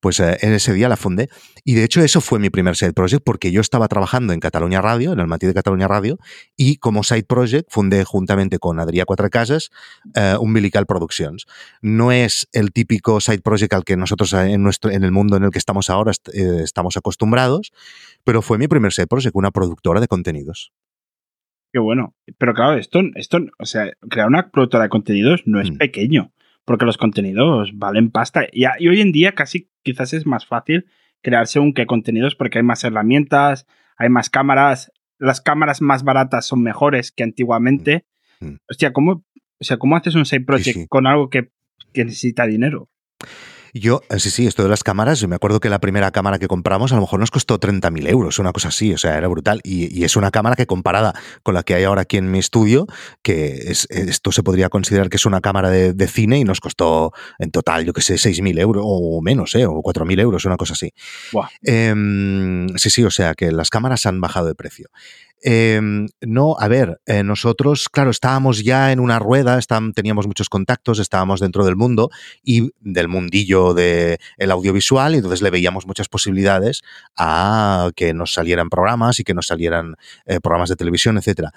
Pues 0.00 0.20
eh, 0.20 0.38
en 0.40 0.52
ese 0.52 0.72
día 0.72 0.88
la 0.88 0.96
fundé. 0.96 1.28
Y 1.64 1.74
de 1.74 1.84
hecho 1.84 2.02
eso 2.02 2.20
fue 2.20 2.38
mi 2.38 2.50
primer 2.50 2.76
side 2.76 2.92
project 2.92 3.22
porque 3.24 3.52
yo 3.52 3.60
estaba 3.60 3.88
trabajando 3.88 4.32
en 4.32 4.40
Cataluña 4.40 4.80
Radio, 4.80 5.12
en 5.12 5.20
el 5.20 5.26
Matí 5.26 5.46
de 5.46 5.54
Cataluña 5.54 5.88
Radio, 5.88 6.18
y 6.56 6.76
como 6.76 7.02
side 7.02 7.24
project 7.24 7.70
fundé 7.70 8.04
juntamente 8.04 8.58
con 8.58 8.78
Adrià 8.78 9.04
Cuatro 9.04 9.28
Casas 9.30 9.70
eh, 10.14 10.36
Umbilical 10.40 10.86
Productions. 10.86 11.46
No 11.80 12.12
es 12.12 12.48
el 12.52 12.72
típico 12.72 13.20
side 13.20 13.40
project 13.40 13.72
al 13.74 13.84
que 13.84 13.96
nosotros 13.96 14.32
eh, 14.32 14.52
en, 14.52 14.62
nuestro, 14.62 14.90
en 14.90 15.04
el 15.04 15.12
mundo 15.12 15.36
en 15.36 15.44
el 15.44 15.50
que 15.50 15.58
estamos 15.58 15.90
ahora 15.90 16.12
estamos 16.32 16.96
acostumbrados, 16.96 17.72
pero 18.24 18.42
fue 18.42 18.58
mi 18.58 18.68
primer 18.68 18.92
side 18.92 19.06
project, 19.06 19.34
una 19.34 19.50
productora 19.50 20.00
de 20.00 20.08
contenidos. 20.08 20.72
Qué 21.72 21.78
bueno. 21.78 22.14
Pero 22.38 22.52
claro, 22.54 22.78
esto, 22.78 23.00
esto 23.14 23.38
o 23.58 23.64
sea, 23.64 23.90
crear 24.08 24.28
una 24.28 24.50
productora 24.50 24.84
de 24.84 24.90
contenidos 24.90 25.42
no 25.46 25.60
es 25.60 25.70
mm. 25.70 25.76
pequeño 25.78 26.32
porque 26.64 26.84
los 26.84 26.98
contenidos 26.98 27.72
valen 27.74 28.10
pasta. 28.10 28.46
Y, 28.52 28.64
hoy 28.66 29.00
en 29.00 29.12
día 29.12 29.34
casi 29.34 29.70
quizás 29.82 30.12
es 30.12 30.26
más 30.26 30.46
fácil 30.46 30.86
crear 31.22 31.46
según 31.46 31.74
qué 31.74 31.86
contenidos 31.86 32.34
porque 32.34 32.58
hay 32.58 32.64
más 32.64 32.84
herramientas, 32.84 33.66
hay 33.96 34.08
más 34.08 34.30
cámaras, 34.30 34.92
las 35.18 35.40
cámaras 35.40 35.80
más 35.80 36.02
baratas 36.02 36.46
son 36.46 36.62
mejores 36.62 37.12
que 37.12 37.22
antiguamente. 37.22 38.04
Mm, 38.40 38.46
mm. 38.46 38.58
Hostia, 38.68 38.92
¿cómo, 38.92 39.24
o 39.60 39.64
sea, 39.64 39.76
¿cómo 39.76 39.96
haces 39.96 40.14
un 40.14 40.26
side 40.26 40.44
project 40.44 40.88
con 40.88 41.06
algo 41.06 41.30
que, 41.30 41.50
que 41.92 42.04
necesita 42.04 42.46
dinero? 42.46 42.88
Yo, 43.74 44.02
eh, 44.10 44.20
sí, 44.20 44.30
sí, 44.30 44.46
esto 44.46 44.62
de 44.62 44.68
las 44.68 44.84
cámaras, 44.84 45.18
yo 45.18 45.28
me 45.28 45.36
acuerdo 45.36 45.58
que 45.58 45.70
la 45.70 45.78
primera 45.78 46.10
cámara 46.10 46.38
que 46.38 46.46
compramos 46.46 46.92
a 46.92 46.96
lo 46.96 47.00
mejor 47.00 47.20
nos 47.20 47.30
costó 47.30 47.58
30.000 47.58 48.06
euros, 48.06 48.38
una 48.38 48.52
cosa 48.52 48.68
así, 48.68 48.92
o 48.92 48.98
sea, 48.98 49.16
era 49.16 49.28
brutal. 49.28 49.60
Y, 49.64 50.04
es 50.04 50.16
una 50.16 50.30
cámara 50.30 50.56
que 50.56 50.66
comparada 50.66 51.14
con 51.42 51.54
la 51.54 51.62
que 51.62 51.74
hay 51.74 51.84
ahora 51.84 52.02
aquí 52.02 52.18
en 52.18 52.30
mi 52.30 52.38
estudio, 52.38 52.86
que 53.22 53.54
es, 53.68 53.86
esto 53.88 54.30
se 54.30 54.42
podría 54.42 54.68
considerar 54.68 55.08
que 55.08 55.16
es 55.16 55.24
una 55.24 55.40
cámara 55.40 55.70
de, 55.70 56.08
cine 56.08 56.38
y 56.38 56.44
nos 56.44 56.60
costó 56.60 57.12
en 57.38 57.50
total, 57.50 57.86
yo 57.86 57.94
que 57.94 58.02
sé, 58.02 58.16
6.000 58.16 58.60
euros 58.60 58.84
o 58.86 59.22
menos, 59.22 59.54
¿eh? 59.54 59.64
o 59.64 59.80
4.000 59.80 60.20
euros, 60.20 60.44
una 60.44 60.58
cosa 60.58 60.74
así. 60.74 60.92
Em, 61.62 62.68
sí, 62.76 62.90
sí, 62.90 63.04
o 63.04 63.10
sea, 63.10 63.34
que 63.34 63.52
las 63.52 63.70
cámaras 63.70 64.04
han 64.04 64.20
bajado 64.20 64.48
de 64.48 64.54
precio. 64.54 64.88
Em, 65.44 66.06
no, 66.20 66.56
a 66.58 66.68
ver, 66.68 67.00
eh, 67.04 67.24
nosotros, 67.24 67.88
claro, 67.88 68.10
estábamos 68.10 68.62
ya 68.62 68.92
en 68.92 69.00
una 69.00 69.18
rueda, 69.18 69.58
teníamos 69.92 70.28
muchos 70.28 70.48
contactos, 70.48 71.00
estábamos 71.00 71.40
dentro 71.40 71.64
del 71.64 71.74
mundo 71.74 72.10
y 72.44 72.70
del 72.80 73.08
mundillo 73.08 73.74
del 73.74 74.18
audiovisual, 74.50 75.14
y 75.14 75.16
entonces 75.16 75.42
le 75.42 75.50
veíamos 75.50 75.86
muchas 75.86 76.08
posibilidades 76.08 76.82
a 77.16 77.90
que 77.96 78.14
nos 78.14 78.32
salieran 78.32 78.68
programas 78.68 79.18
y 79.18 79.24
que 79.24 79.34
nos 79.34 79.46
salieran 79.48 79.96
eh, 80.26 80.38
programas 80.40 80.68
de 80.68 80.76
televisión, 80.76 81.18
etcétera 81.18 81.52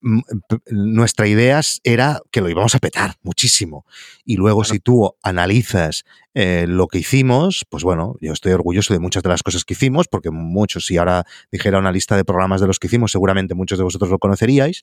nuestra 0.00 1.26
idea 1.26 1.60
era 1.82 2.20
que 2.30 2.40
lo 2.40 2.48
íbamos 2.48 2.74
a 2.74 2.78
petar 2.78 3.16
muchísimo. 3.22 3.84
Y 4.24 4.36
luego 4.36 4.64
si 4.64 4.78
tú 4.78 5.14
analizas 5.22 6.04
eh, 6.34 6.66
lo 6.68 6.86
que 6.86 6.98
hicimos, 6.98 7.64
pues 7.68 7.82
bueno, 7.82 8.16
yo 8.20 8.32
estoy 8.32 8.52
orgulloso 8.52 8.94
de 8.94 9.00
muchas 9.00 9.22
de 9.22 9.28
las 9.28 9.42
cosas 9.42 9.64
que 9.64 9.74
hicimos, 9.74 10.06
porque 10.08 10.30
muchos, 10.30 10.86
si 10.86 10.96
ahora 10.96 11.24
dijera 11.50 11.78
una 11.78 11.92
lista 11.92 12.16
de 12.16 12.24
programas 12.24 12.60
de 12.60 12.66
los 12.68 12.78
que 12.78 12.86
hicimos, 12.86 13.12
seguramente 13.12 13.54
muchos 13.54 13.78
de 13.78 13.84
vosotros 13.84 14.10
lo 14.10 14.18
conoceríais. 14.18 14.82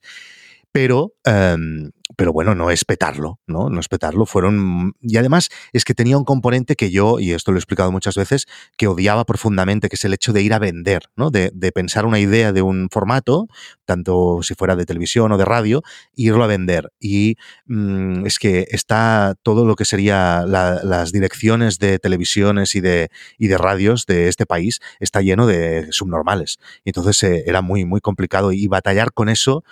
Pero 0.72 1.14
em, 1.24 1.90
pero 2.14 2.32
bueno, 2.32 2.54
no 2.54 2.70
es 2.70 2.84
petarlo, 2.84 3.40
¿no? 3.48 3.68
No 3.68 3.80
es 3.80 3.88
petarlo. 3.88 4.26
Fueron. 4.26 4.94
Y 5.00 5.16
además 5.16 5.48
es 5.72 5.84
que 5.84 5.94
tenía 5.94 6.16
un 6.16 6.24
componente 6.24 6.76
que 6.76 6.92
yo, 6.92 7.18
y 7.18 7.32
esto 7.32 7.50
lo 7.50 7.58
he 7.58 7.60
explicado 7.60 7.90
muchas 7.90 8.14
veces, 8.14 8.46
que 8.76 8.86
odiaba 8.86 9.24
profundamente, 9.24 9.88
que 9.88 9.96
es 9.96 10.04
el 10.04 10.14
hecho 10.14 10.32
de 10.32 10.42
ir 10.42 10.54
a 10.54 10.60
vender, 10.60 11.02
¿no? 11.16 11.30
De, 11.30 11.50
pensar 11.74 12.06
una 12.06 12.20
idea 12.20 12.52
de 12.52 12.62
un 12.62 12.88
formato, 12.90 13.48
tanto 13.84 14.40
si 14.42 14.54
fuera 14.54 14.76
de 14.76 14.86
televisión 14.86 15.32
o 15.32 15.36
de 15.36 15.44
radio, 15.44 15.82
e 16.16 16.22
irlo 16.22 16.44
a 16.44 16.46
vender. 16.46 16.92
Y 17.00 17.36
mm, 17.66 18.24
es 18.24 18.38
que 18.38 18.68
está 18.70 19.34
todo 19.42 19.66
lo 19.66 19.74
que 19.74 19.84
sería 19.84 20.44
las 20.46 21.12
direcciones 21.12 21.78
de 21.80 21.98
televisiones 21.98 22.76
y 22.76 22.80
de, 22.80 23.10
y 23.36 23.48
de 23.48 23.58
radios 23.58 24.06
de 24.06 24.28
este 24.28 24.46
país, 24.46 24.80
está 25.00 25.22
lleno 25.22 25.46
de 25.46 25.88
subnormales. 25.90 26.58
Y 26.84 26.90
entonces 26.90 27.20
eh, 27.24 27.44
era 27.46 27.62
muy, 27.62 27.84
muy 27.84 28.00
complicado. 28.00 28.52
Y 28.52 28.68
batallar 28.68 29.12
con 29.12 29.28
eso 29.28 29.64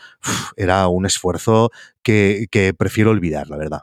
era 0.57 0.89
un 0.89 1.07
esfuerzo 1.07 1.71
que, 2.05 2.75
prefiero 2.79 3.11
olvidar, 3.11 3.49
la 3.49 3.57
verdad. 3.57 3.81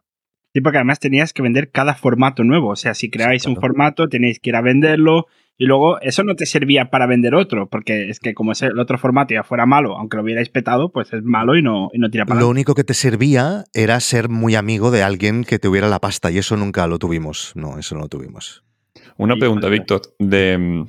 Sí, 0.53 0.61
porque 0.61 0.77
además 0.77 0.99
tenías 0.99 1.33
que 1.33 1.41
vender 1.41 1.71
cada 1.71 1.95
formato 1.95 2.43
nuevo. 2.43 2.69
O 2.69 2.75
sea, 2.75 2.93
si 2.93 3.09
creáis 3.09 3.45
un 3.45 3.55
formato, 3.55 4.07
tenéis 4.07 4.39
que 4.39 4.51
ir 4.51 4.55
a 4.55 4.61
venderlo. 4.61 5.27
Y 5.57 5.65
luego 5.65 5.99
eso 6.01 6.23
no 6.23 6.35
te 6.35 6.45
servía 6.47 6.89
para 6.89 7.05
vender 7.05 7.35
otro, 7.35 7.69
porque 7.69 8.09
es 8.09 8.19
que 8.19 8.33
como 8.33 8.53
el 8.59 8.79
otro 8.79 8.97
formato 8.97 9.35
ya 9.35 9.43
fuera 9.43 9.67
malo, 9.67 9.95
aunque 9.95 10.17
lo 10.17 10.23
hubierais 10.23 10.49
petado, 10.49 10.91
pues 10.91 11.13
es 11.13 11.21
malo 11.23 11.55
y 11.55 11.61
no, 11.61 11.89
y 11.93 11.99
no 11.99 12.09
tira 12.09 12.25
para 12.25 12.39
Lo 12.39 12.49
único 12.49 12.73
que 12.73 12.83
te 12.83 12.95
servía 12.95 13.65
era 13.73 13.99
ser 13.99 14.27
muy 14.27 14.55
amigo 14.55 14.89
de 14.89 15.03
alguien 15.03 15.43
que 15.43 15.59
tuviera 15.59 15.87
la 15.87 15.99
pasta 15.99 16.31
y 16.31 16.39
eso 16.39 16.57
nunca 16.57 16.87
lo 16.87 16.97
tuvimos. 16.97 17.51
No, 17.55 17.77
eso 17.77 17.93
no 17.93 18.01
lo 18.01 18.07
tuvimos. 18.07 18.63
Una 19.17 19.35
pregunta, 19.35 19.67
Víctor. 19.67 20.01
De, 20.17 20.57
mm, 20.57 20.85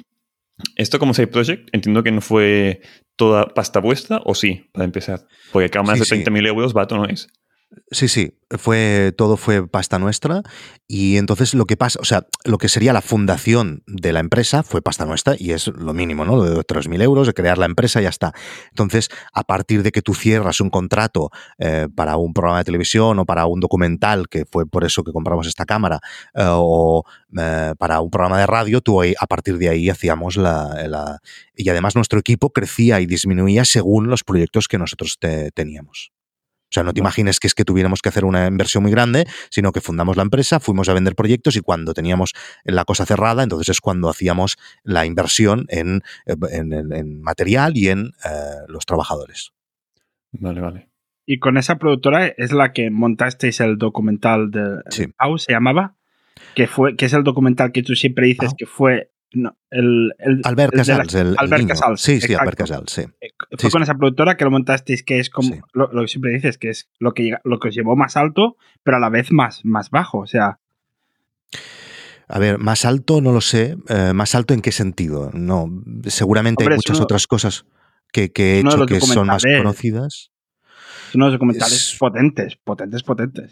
esto 0.77 0.99
como 0.99 1.15
Side 1.15 1.29
Project, 1.29 1.69
entiendo 1.73 2.03
que 2.03 2.11
no 2.11 2.21
fue 2.21 2.81
toda 3.17 3.47
pasta 3.47 3.81
vuestra, 3.81 4.21
o 4.25 4.35
sí, 4.35 4.69
para 4.73 4.85
empezar. 4.85 5.27
Porque 5.53 5.71
cada 5.71 5.85
más 5.85 5.99
de 5.99 6.05
30.000 6.05 6.47
euros, 6.49 6.73
vato 6.73 6.97
no 6.97 7.07
es. 7.07 7.29
Sí, 7.91 8.09
sí, 8.09 8.39
fue, 8.51 9.13
todo 9.17 9.37
fue 9.37 9.67
pasta 9.67 9.99
nuestra 9.99 10.43
y 10.87 11.17
entonces 11.17 11.55
lo 11.55 11.65
que 11.65 11.77
pasa, 11.77 11.99
o 12.01 12.05
sea, 12.05 12.27
lo 12.45 12.59
que 12.59 12.69
sería 12.69 12.93
la 12.93 13.01
fundación 13.01 13.83
de 13.87 14.13
la 14.13 14.21
empresa 14.21 14.63
fue 14.63 14.83
pasta 14.83 15.07
nuestra 15.07 15.35
y 15.39 15.53
es 15.53 15.69
lo 15.69 15.95
mínimo, 15.95 16.25
¿no? 16.25 16.43
De 16.43 16.63
3.000 16.63 17.03
euros, 17.03 17.27
de 17.27 17.35
crear 17.35 17.57
la 17.59 17.67
empresa 17.67 18.01
y 18.01 18.05
ya 18.05 18.11
está. 18.11 18.33
Entonces, 18.71 19.09
a 19.33 19.45
partir 19.45 19.83
de 19.83 19.91
que 19.91 20.03
tú 20.03 20.15
cierras 20.15 20.61
un 20.61 20.71
contrato 20.71 21.31
eh, 21.59 21.89
para 21.95 22.17
un 22.17 22.35
programa 22.35 22.59
de 22.59 22.65
televisión 22.65 23.19
o 23.19 23.25
para 23.27 23.47
un 23.47 23.61
documental, 23.61 24.29
que 24.29 24.45
fue 24.45 24.67
por 24.67 24.85
eso 24.85 25.03
que 25.03 25.13
compramos 25.13 25.47
esta 25.47 25.65
cámara, 25.65 26.01
eh, 26.35 26.45
o 26.47 27.05
eh, 27.39 27.75
para 27.79 28.01
un 28.01 28.11
programa 28.11 28.39
de 28.39 28.47
radio, 28.47 28.81
tú 28.81 29.03
a 29.03 29.27
partir 29.27 29.59
de 29.59 29.69
ahí 29.71 29.89
hacíamos 29.89 30.37
la, 30.37 30.87
la, 30.89 31.21
Y 31.57 31.69
además 31.69 31.95
nuestro 31.97 32.19
equipo 32.19 32.51
crecía 32.51 33.01
y 33.01 33.07
disminuía 33.07 33.65
según 33.65 34.09
los 34.09 34.25
proyectos 34.25 34.69
que 34.69 34.79
nosotros 34.79 35.17
te, 35.19 35.51
teníamos. 35.53 36.13
O 36.73 36.75
sea, 36.75 36.85
no 36.85 36.95
te 36.95 37.01
imagines 37.01 37.39
que 37.39 37.47
es 37.47 37.55
que 37.55 37.67
tuviéramos 37.67 38.01
que 38.01 38.09
hacer 38.09 38.25
una 38.25 38.47
inversión 38.47 38.83
muy 38.83 38.91
grande, 38.91 39.27
sino 39.51 39.73
que 39.73 39.83
fundamos 39.83 40.17
la 40.17 40.23
empresa, 40.23 40.59
fuimos 40.59 40.89
a 40.89 40.95
vender 40.95 41.15
proyectos 41.15 41.55
y 41.57 41.61
cuando 41.61 41.93
teníamos 41.93 42.33
la 42.65 42.87
cosa 42.87 43.05
cerrada, 43.05 43.43
entonces 43.43 43.69
es 43.69 43.81
cuando 43.83 44.09
hacíamos 44.09 44.57
la 44.83 45.05
inversión 45.05 45.67
en, 45.69 46.01
en, 46.27 46.73
en 46.73 47.21
material 47.21 47.77
y 47.77 47.89
en 47.89 48.07
eh, 48.25 48.31
los 48.69 48.87
trabajadores. 48.87 49.53
Vale, 50.33 50.63
vale. 50.63 50.89
Y 51.27 51.41
con 51.41 51.59
esa 51.59 51.79
productora 51.79 52.27
es 52.27 52.53
la 52.53 52.73
que 52.73 52.91
montasteis 52.91 53.61
el 53.61 53.77
documental 53.77 54.51
de 54.51 54.81
Sí. 54.89 55.09
Pau, 55.19 55.37
se 55.37 55.53
llamaba, 55.53 55.97
que 56.55 56.67
fue, 56.67 56.97
que 56.97 57.05
es 57.05 57.13
el 57.13 57.23
documental 57.23 57.71
que 57.71 57.83
tú 57.83 57.95
siempre 57.95 58.29
dices 58.29 58.49
Pau. 58.49 58.57
que 58.57 58.67
fue 58.67 59.13
no, 59.35 59.57
el, 59.71 60.13
el- 60.19 60.41
Albert 60.45 60.73
de 60.73 60.79
Casals, 60.79 61.15
el, 61.15 61.35
Albert. 61.39 61.69
Casals, 61.69 62.01
Sí, 62.01 62.13
sí, 62.21 62.27
exacto. 62.27 62.41
Albert 62.43 62.59
Casals, 62.59 62.93
sí. 62.93 63.03
Eh, 63.21 63.29
Fue 63.59 63.59
Sí, 63.59 63.71
con 63.71 63.81
sí. 63.81 63.85
esa 63.85 63.95
productora 63.95 64.37
que 64.37 64.45
lo 64.45 64.51
montasteis, 64.51 65.03
que 65.03 65.19
es 65.19 65.31
como 65.31 65.49
Sí. 65.55 65.61
lo, 65.73 65.93
lo 65.93 66.03
que 66.03 66.09
siempre 66.09 66.33
dices, 66.33 66.59
que 66.59 66.71
es 66.71 66.89
lo 66.99 67.13
que, 67.15 67.35
lo 67.45 67.59
que 67.59 67.69
os 67.69 67.75
llevó 67.75 67.97
más 67.97 68.17
alto, 68.17 68.57
pero 68.83 68.97
a 68.97 69.01
la 69.01 69.09
vez 69.11 69.33
más, 69.33 69.65
más 69.65 69.91
bajo. 69.91 70.19
O 70.19 70.27
sea, 70.27 70.59
A 72.29 72.39
ver, 72.39 72.59
más 72.59 72.85
alto 72.85 73.21
no 73.21 73.33
lo 73.33 73.41
sé. 73.43 73.77
Eh, 73.89 74.13
¿Más 74.15 74.35
alto 74.35 74.55
en 74.55 74.61
qué 74.63 74.73
sentido? 74.73 75.31
No, 75.35 75.69
seguramente 76.07 76.63
Hombre, 76.65 76.75
hay 76.75 76.79
es 76.79 76.85
muchas 76.87 76.97
uno- 76.97 77.05
otras 77.05 77.27
cosas 77.27 77.67
que, 78.13 78.33
que 78.33 78.59
he 78.59 78.61
uno 78.63 78.71
de 78.71 78.75
hecho 78.77 78.79
los 78.85 78.89
que 78.89 79.01
son 79.01 79.27
más 79.27 79.43
documentales. 79.43 79.59
conocidas. 79.63 80.31
son 81.13 81.21
unos 81.23 81.33
documentales 81.35 81.93
Es- 81.93 81.99
potentes, 81.99 82.57
potentes, 82.57 83.03
potentes. 83.03 83.51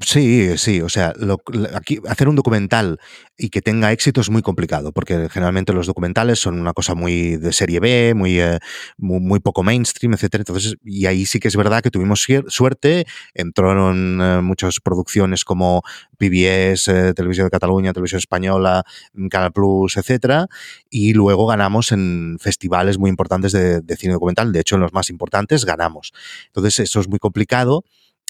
Sí, 0.00 0.58
sí, 0.58 0.80
o 0.80 0.88
sea, 0.88 1.12
lo- 1.18 1.38
aquí 1.74 2.00
hacer 2.08 2.28
un 2.28 2.34
documental 2.34 2.98
y 3.38 3.48
que 3.50 3.62
tenga 3.62 3.92
éxito 3.92 4.20
es 4.22 4.28
muy 4.28 4.42
complicado, 4.42 4.90
porque 4.92 5.28
generalmente 5.30 5.72
los 5.72 5.86
documentales 5.86 6.40
son 6.40 6.58
una 6.58 6.72
cosa 6.72 6.94
muy 6.96 7.36
de 7.36 7.52
serie 7.52 7.78
B, 7.78 8.12
muy, 8.14 8.40
eh, 8.40 8.58
muy, 8.98 9.38
poco 9.38 9.62
mainstream, 9.62 10.14
etcétera. 10.14 10.42
Entonces, 10.42 10.74
y 10.84 11.06
ahí 11.06 11.26
sí 11.26 11.38
que 11.38 11.46
es 11.48 11.54
verdad 11.56 11.80
que 11.80 11.90
tuvimos 11.92 12.26
suerte, 12.48 13.06
entraron 13.34 14.20
eh, 14.20 14.40
muchas 14.42 14.80
producciones 14.80 15.44
como 15.44 15.82
PBS, 16.18 16.88
eh, 17.10 17.14
Televisión 17.14 17.46
de 17.46 17.50
Cataluña, 17.50 17.92
Televisión 17.92 18.18
Española, 18.18 18.82
mm, 19.12 19.28
Canal 19.28 19.52
Plus, 19.52 19.96
etcétera, 19.96 20.46
y 20.90 21.12
luego 21.12 21.46
ganamos 21.46 21.92
en 21.92 22.38
festivales 22.40 22.98
muy 22.98 23.10
importantes 23.10 23.52
de, 23.52 23.80
de 23.80 23.96
cine 23.96 24.14
documental, 24.14 24.52
de 24.52 24.60
hecho 24.60 24.74
en 24.74 24.80
los 24.80 24.92
más 24.92 25.08
importantes 25.10 25.64
ganamos. 25.64 26.12
Entonces, 26.46 26.80
eso 26.80 26.98
es 27.00 27.08
muy 27.08 27.18
complicado. 27.20 27.84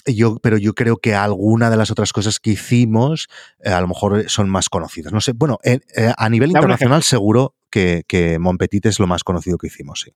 Yo, 0.05 0.37
pero 0.41 0.57
yo 0.57 0.73
creo 0.73 0.97
que 0.97 1.15
alguna 1.15 1.69
de 1.69 1.77
las 1.77 1.89
otras 1.91 2.13
cosas 2.13 2.39
que 2.39 2.51
hicimos 2.51 3.27
eh, 3.63 3.69
a 3.71 3.81
lo 3.81 3.87
mejor 3.87 4.29
son 4.29 4.49
más 4.49 4.69
conocidas. 4.69 5.11
No 5.11 5.21
sé, 5.21 5.31
bueno, 5.33 5.57
en- 5.63 5.81
eh, 5.97 6.13
a 6.15 6.29
nivel 6.29 6.51
internacional 6.51 7.01
seguro 7.03 7.55
que, 7.71 8.03
que 8.07 8.37
Mon 8.39 8.57
Petit 8.57 8.85
es 8.85 8.99
lo 8.99 9.07
más 9.07 9.23
conocido 9.23 9.57
que 9.57 9.67
hicimos, 9.67 10.01
sí. 10.01 10.11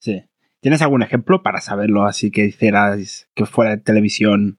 Sí. 0.00 0.24
¿Tienes 0.60 0.82
algún 0.82 1.02
ejemplo 1.02 1.42
para 1.42 1.60
saberlo 1.60 2.04
así 2.04 2.30
que 2.32 2.44
hicieras 2.46 3.28
que 3.34 3.46
fuera 3.46 3.70
de 3.76 3.78
televisión? 3.82 4.58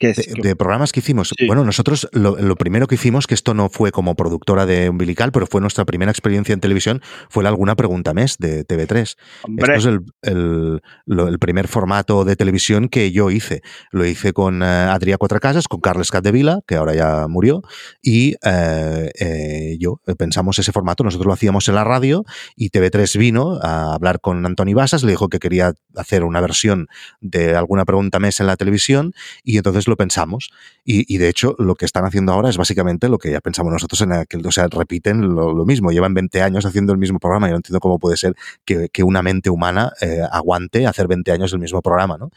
Que 0.00 0.10
es, 0.10 0.16
De, 0.16 0.42
de 0.42 0.56
programas 0.56 0.90
que 0.92 1.00
hicimos. 1.00 1.32
Sí. 1.38 1.46
Bueno, 1.46 1.62
nosotros 1.64 2.08
lo, 2.12 2.36
lo 2.36 2.56
primero 2.56 2.86
que 2.88 2.96
hicimos, 2.96 3.26
que 3.28 3.34
esto 3.34 3.54
no 3.54 3.68
fue 3.68 3.92
como 3.92 4.16
productora 4.16 4.66
de 4.66 4.88
Umbilical, 4.90 5.30
pero 5.30 5.46
fue 5.46 5.60
nuestra 5.60 5.84
primera 5.84 6.10
experiencia 6.10 6.52
en 6.54 6.60
televisión, 6.60 7.02
fue 7.28 7.42
la 7.44 7.50
Alguna 7.50 7.76
Pregunta 7.76 8.14
Mes 8.14 8.36
de 8.38 8.64
TV3. 8.66 9.16
hombre, 9.44 9.76
Esto 9.76 9.78
es 9.78 9.84
el, 9.84 10.00
el- 10.22 10.80
lo- 11.06 11.28
el 11.28 11.38
primer 11.38 11.68
formato 11.68 12.24
de 12.24 12.34
televisión 12.34 12.88
que 12.88 13.12
yo 13.12 13.30
hice. 13.30 13.60
Lo 13.92 14.06
hice 14.06 14.32
con 14.32 14.62
eh, 14.62 14.66
Adrià 14.66 15.18
Cuatrecasas, 15.18 15.68
con 15.68 15.80
Carles 15.80 16.10
Capdevila, 16.10 16.60
que 16.66 16.76
ahora 16.76 16.94
ya 16.94 17.26
murió, 17.28 17.60
y 18.02 18.36
eh, 18.42 19.10
eh, 19.20 19.76
yo 19.78 20.00
eh, 20.06 20.14
pensamos 20.16 20.58
ese 20.58 20.72
formato. 20.72 21.04
Nosotros 21.04 21.26
lo 21.26 21.34
hacíamos 21.34 21.68
en 21.68 21.74
la 21.74 21.84
radio 21.84 22.24
y 22.56 22.70
TV3 22.70 23.18
vino 23.18 23.58
a 23.62 23.94
hablar 23.94 24.20
con 24.20 24.46
Antoni 24.46 24.72
Basas, 24.72 25.02
le 25.02 25.10
dijo 25.10 25.28
que 25.28 25.38
quería 25.38 25.74
hacer 25.94 26.24
una 26.24 26.40
versión 26.40 26.88
de 27.20 27.54
alguna 27.54 27.84
pregunta 27.84 28.18
mes 28.18 28.40
en 28.40 28.46
la 28.46 28.56
televisión 28.56 29.12
y 29.44 29.58
entonces 29.58 29.89
lo 29.90 29.96
pensamos. 29.96 30.50
Y, 30.84 31.12
y 31.12 31.18
de 31.18 31.28
hecho, 31.28 31.54
lo 31.58 31.74
que 31.74 31.84
están 31.84 32.04
haciendo 32.06 32.32
ahora 32.32 32.48
es 32.48 32.56
básicamente 32.56 33.08
lo 33.08 33.18
que 33.18 33.30
ya 33.30 33.40
pensamos 33.40 33.72
nosotros 33.72 34.00
en 34.00 34.12
aquel. 34.12 34.46
O 34.46 34.52
sea, 34.52 34.68
repiten 34.68 35.34
lo, 35.34 35.52
lo 35.52 35.66
mismo. 35.66 35.92
Llevan 35.92 36.14
20 36.14 36.40
años 36.42 36.64
haciendo 36.64 36.92
el 36.92 36.98
mismo 36.98 37.18
programa. 37.18 37.48
Yo 37.48 37.52
no 37.52 37.56
entiendo 37.58 37.80
cómo 37.80 37.98
puede 37.98 38.16
ser 38.16 38.34
que, 38.64 38.88
que 38.88 39.02
una 39.02 39.22
mente 39.22 39.50
humana 39.50 39.92
eh, 40.00 40.22
aguante 40.30 40.86
hacer 40.86 41.08
20 41.08 41.32
años 41.32 41.52
el 41.52 41.58
mismo 41.58 41.82
programa, 41.82 42.16
¿no? 42.16 42.30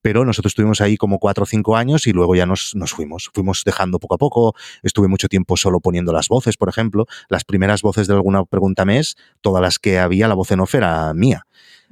Pero 0.00 0.24
nosotros 0.24 0.52
estuvimos 0.52 0.80
ahí 0.80 0.96
como 0.96 1.18
4 1.18 1.42
o 1.42 1.46
5 1.46 1.76
años 1.76 2.06
y 2.06 2.12
luego 2.12 2.34
ya 2.34 2.46
nos, 2.46 2.74
nos 2.74 2.92
fuimos. 2.92 3.30
Fuimos 3.34 3.62
dejando 3.64 3.98
poco 3.98 4.14
a 4.14 4.18
poco. 4.18 4.54
Estuve 4.82 5.08
mucho 5.08 5.28
tiempo 5.28 5.56
solo 5.56 5.80
poniendo 5.80 6.12
las 6.12 6.28
voces, 6.28 6.56
por 6.56 6.68
ejemplo. 6.68 7.06
Las 7.28 7.44
primeras 7.44 7.82
voces 7.82 8.06
de 8.06 8.14
alguna 8.14 8.44
pregunta 8.44 8.84
mes, 8.84 9.16
todas 9.40 9.60
las 9.62 9.78
que 9.78 9.98
había, 9.98 10.28
la 10.28 10.34
voz 10.34 10.50
en 10.52 10.60
off 10.60 10.74
era 10.74 11.12
mía. 11.14 11.46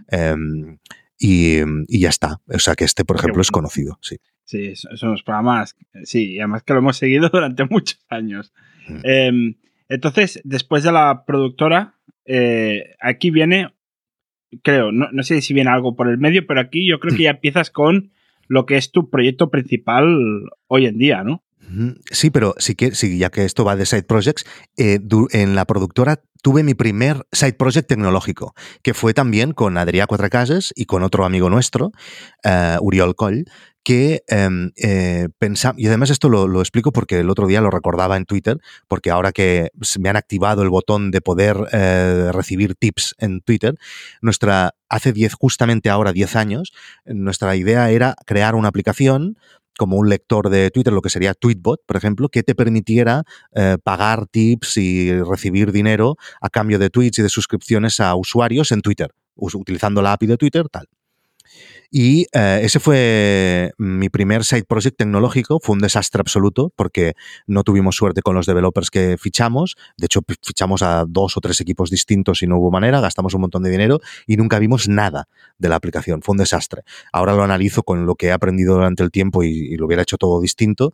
Em, 0.08 0.78
y, 1.18 1.58
y 1.88 2.00
ya 2.00 2.08
está. 2.08 2.40
O 2.48 2.58
sea 2.58 2.74
que 2.74 2.84
este, 2.84 3.04
por 3.04 3.16
ejemplo, 3.16 3.42
es 3.42 3.50
conocido. 3.50 3.98
Sí. 4.00 4.18
Sí, 4.48 4.74
son 4.76 5.10
los 5.10 5.22
programas, 5.22 5.76
sí, 6.04 6.32
y 6.32 6.38
además 6.38 6.62
que 6.62 6.72
lo 6.72 6.78
hemos 6.78 6.96
seguido 6.96 7.28
durante 7.32 7.66
muchos 7.66 8.00
años. 8.08 8.54
Mm. 8.88 9.00
Eh, 9.04 9.56
entonces, 9.90 10.40
después 10.44 10.82
de 10.82 10.92
la 10.92 11.24
productora, 11.26 11.96
eh, 12.24 12.94
aquí 12.98 13.30
viene, 13.30 13.74
creo, 14.62 14.90
no, 14.90 15.08
no 15.12 15.22
sé 15.22 15.42
si 15.42 15.52
viene 15.52 15.70
algo 15.70 15.96
por 15.96 16.08
el 16.08 16.16
medio, 16.16 16.46
pero 16.46 16.60
aquí 16.60 16.88
yo 16.88 16.98
creo 16.98 17.14
que 17.14 17.24
ya 17.24 17.30
empiezas 17.32 17.70
con 17.70 18.10
lo 18.48 18.64
que 18.64 18.78
es 18.78 18.90
tu 18.90 19.10
proyecto 19.10 19.50
principal 19.50 20.06
hoy 20.66 20.86
en 20.86 20.96
día, 20.96 21.22
¿no? 21.24 21.42
Sí, 22.10 22.30
pero 22.30 22.54
sí 22.58 22.74
que, 22.74 22.94
sí, 22.94 23.18
ya 23.18 23.30
que 23.30 23.44
esto 23.44 23.64
va 23.64 23.76
de 23.76 23.86
side 23.86 24.04
projects, 24.04 24.44
eh, 24.76 25.00
en 25.32 25.54
la 25.54 25.64
productora 25.64 26.22
tuve 26.42 26.62
mi 26.62 26.74
primer 26.74 27.26
side 27.32 27.54
project 27.54 27.88
tecnológico, 27.88 28.54
que 28.82 28.94
fue 28.94 29.14
también 29.14 29.52
con 29.52 29.76
Adrià 29.76 30.06
Cuatrecases 30.06 30.72
y 30.74 30.86
con 30.86 31.02
otro 31.02 31.24
amigo 31.24 31.50
nuestro, 31.50 31.92
eh, 32.44 32.76
Uriol 32.80 33.16
Coll, 33.16 33.44
que 33.88 34.22
em, 34.28 34.70
eh, 34.76 35.28
y 35.76 35.86
además 35.86 36.10
esto 36.10 36.28
lo, 36.28 36.46
lo 36.46 36.60
explico 36.60 36.92
porque 36.92 37.20
el 37.20 37.30
otro 37.30 37.46
día 37.46 37.62
lo 37.62 37.70
recordaba 37.70 38.18
en 38.18 38.26
Twitter, 38.26 38.58
porque 38.86 39.10
ahora 39.10 39.32
que 39.32 39.70
me 39.98 40.10
han 40.10 40.16
activado 40.16 40.62
el 40.62 40.68
botón 40.68 41.10
de 41.10 41.22
poder 41.22 41.56
eh, 41.72 42.30
recibir 42.32 42.74
tips 42.74 43.14
en 43.18 43.40
Twitter, 43.40 43.76
nuestra, 44.20 44.74
hace 44.90 45.12
10, 45.14 45.32
justamente 45.32 45.88
ahora 45.88 46.12
10 46.12 46.36
años, 46.36 46.72
nuestra 47.06 47.56
idea 47.56 47.90
era 47.90 48.14
crear 48.26 48.54
una 48.54 48.68
aplicación 48.68 49.38
como 49.78 49.96
un 49.96 50.10
lector 50.10 50.50
de 50.50 50.70
Twitter, 50.70 50.92
lo 50.92 51.00
que 51.00 51.08
sería 51.08 51.32
Tweetbot, 51.32 51.80
por 51.86 51.96
ejemplo, 51.96 52.28
que 52.28 52.42
te 52.42 52.54
permitiera 52.54 53.22
eh, 53.54 53.78
pagar 53.82 54.26
tips 54.26 54.76
y 54.76 55.22
recibir 55.22 55.72
dinero 55.72 56.16
a 56.42 56.50
cambio 56.50 56.78
de 56.78 56.90
tweets 56.90 57.20
y 57.20 57.22
de 57.22 57.28
suscripciones 57.30 58.00
a 58.00 58.14
usuarios 58.16 58.72
en 58.72 58.82
Twitter, 58.82 59.14
utilizando 59.36 60.02
la 60.02 60.12
API 60.12 60.26
de 60.26 60.36
Twitter, 60.36 60.68
tal. 60.68 60.88
Y 61.90 62.26
eh, 62.32 62.60
ese 62.62 62.80
fue 62.80 63.72
mi 63.78 64.10
primer 64.10 64.44
side 64.44 64.64
project 64.64 64.98
tecnológico. 64.98 65.58
Fue 65.58 65.74
un 65.74 65.80
desastre 65.80 66.20
absoluto 66.20 66.70
porque 66.76 67.14
no 67.46 67.64
tuvimos 67.64 67.96
suerte 67.96 68.20
con 68.20 68.34
los 68.34 68.44
developers 68.44 68.90
que 68.90 69.16
fichamos. 69.18 69.76
De 69.96 70.06
hecho, 70.06 70.20
fichamos 70.42 70.82
a 70.82 71.04
dos 71.08 71.36
o 71.38 71.40
tres 71.40 71.60
equipos 71.62 71.90
distintos 71.90 72.42
y 72.42 72.46
no 72.46 72.58
hubo 72.58 72.70
manera. 72.70 73.00
Gastamos 73.00 73.32
un 73.32 73.40
montón 73.40 73.62
de 73.62 73.70
dinero 73.70 74.00
y 74.26 74.36
nunca 74.36 74.58
vimos 74.58 74.88
nada 74.88 75.28
de 75.56 75.68
la 75.70 75.76
aplicación. 75.76 76.20
Fue 76.20 76.34
un 76.34 76.38
desastre. 76.38 76.82
Ahora 77.10 77.32
lo 77.32 77.42
analizo 77.42 77.82
con 77.82 78.04
lo 78.04 78.16
que 78.16 78.26
he 78.26 78.32
aprendido 78.32 78.74
durante 78.74 79.02
el 79.02 79.10
tiempo 79.10 79.42
y, 79.42 79.48
y 79.48 79.76
lo 79.76 79.86
hubiera 79.86 80.02
hecho 80.02 80.18
todo 80.18 80.40
distinto. 80.42 80.92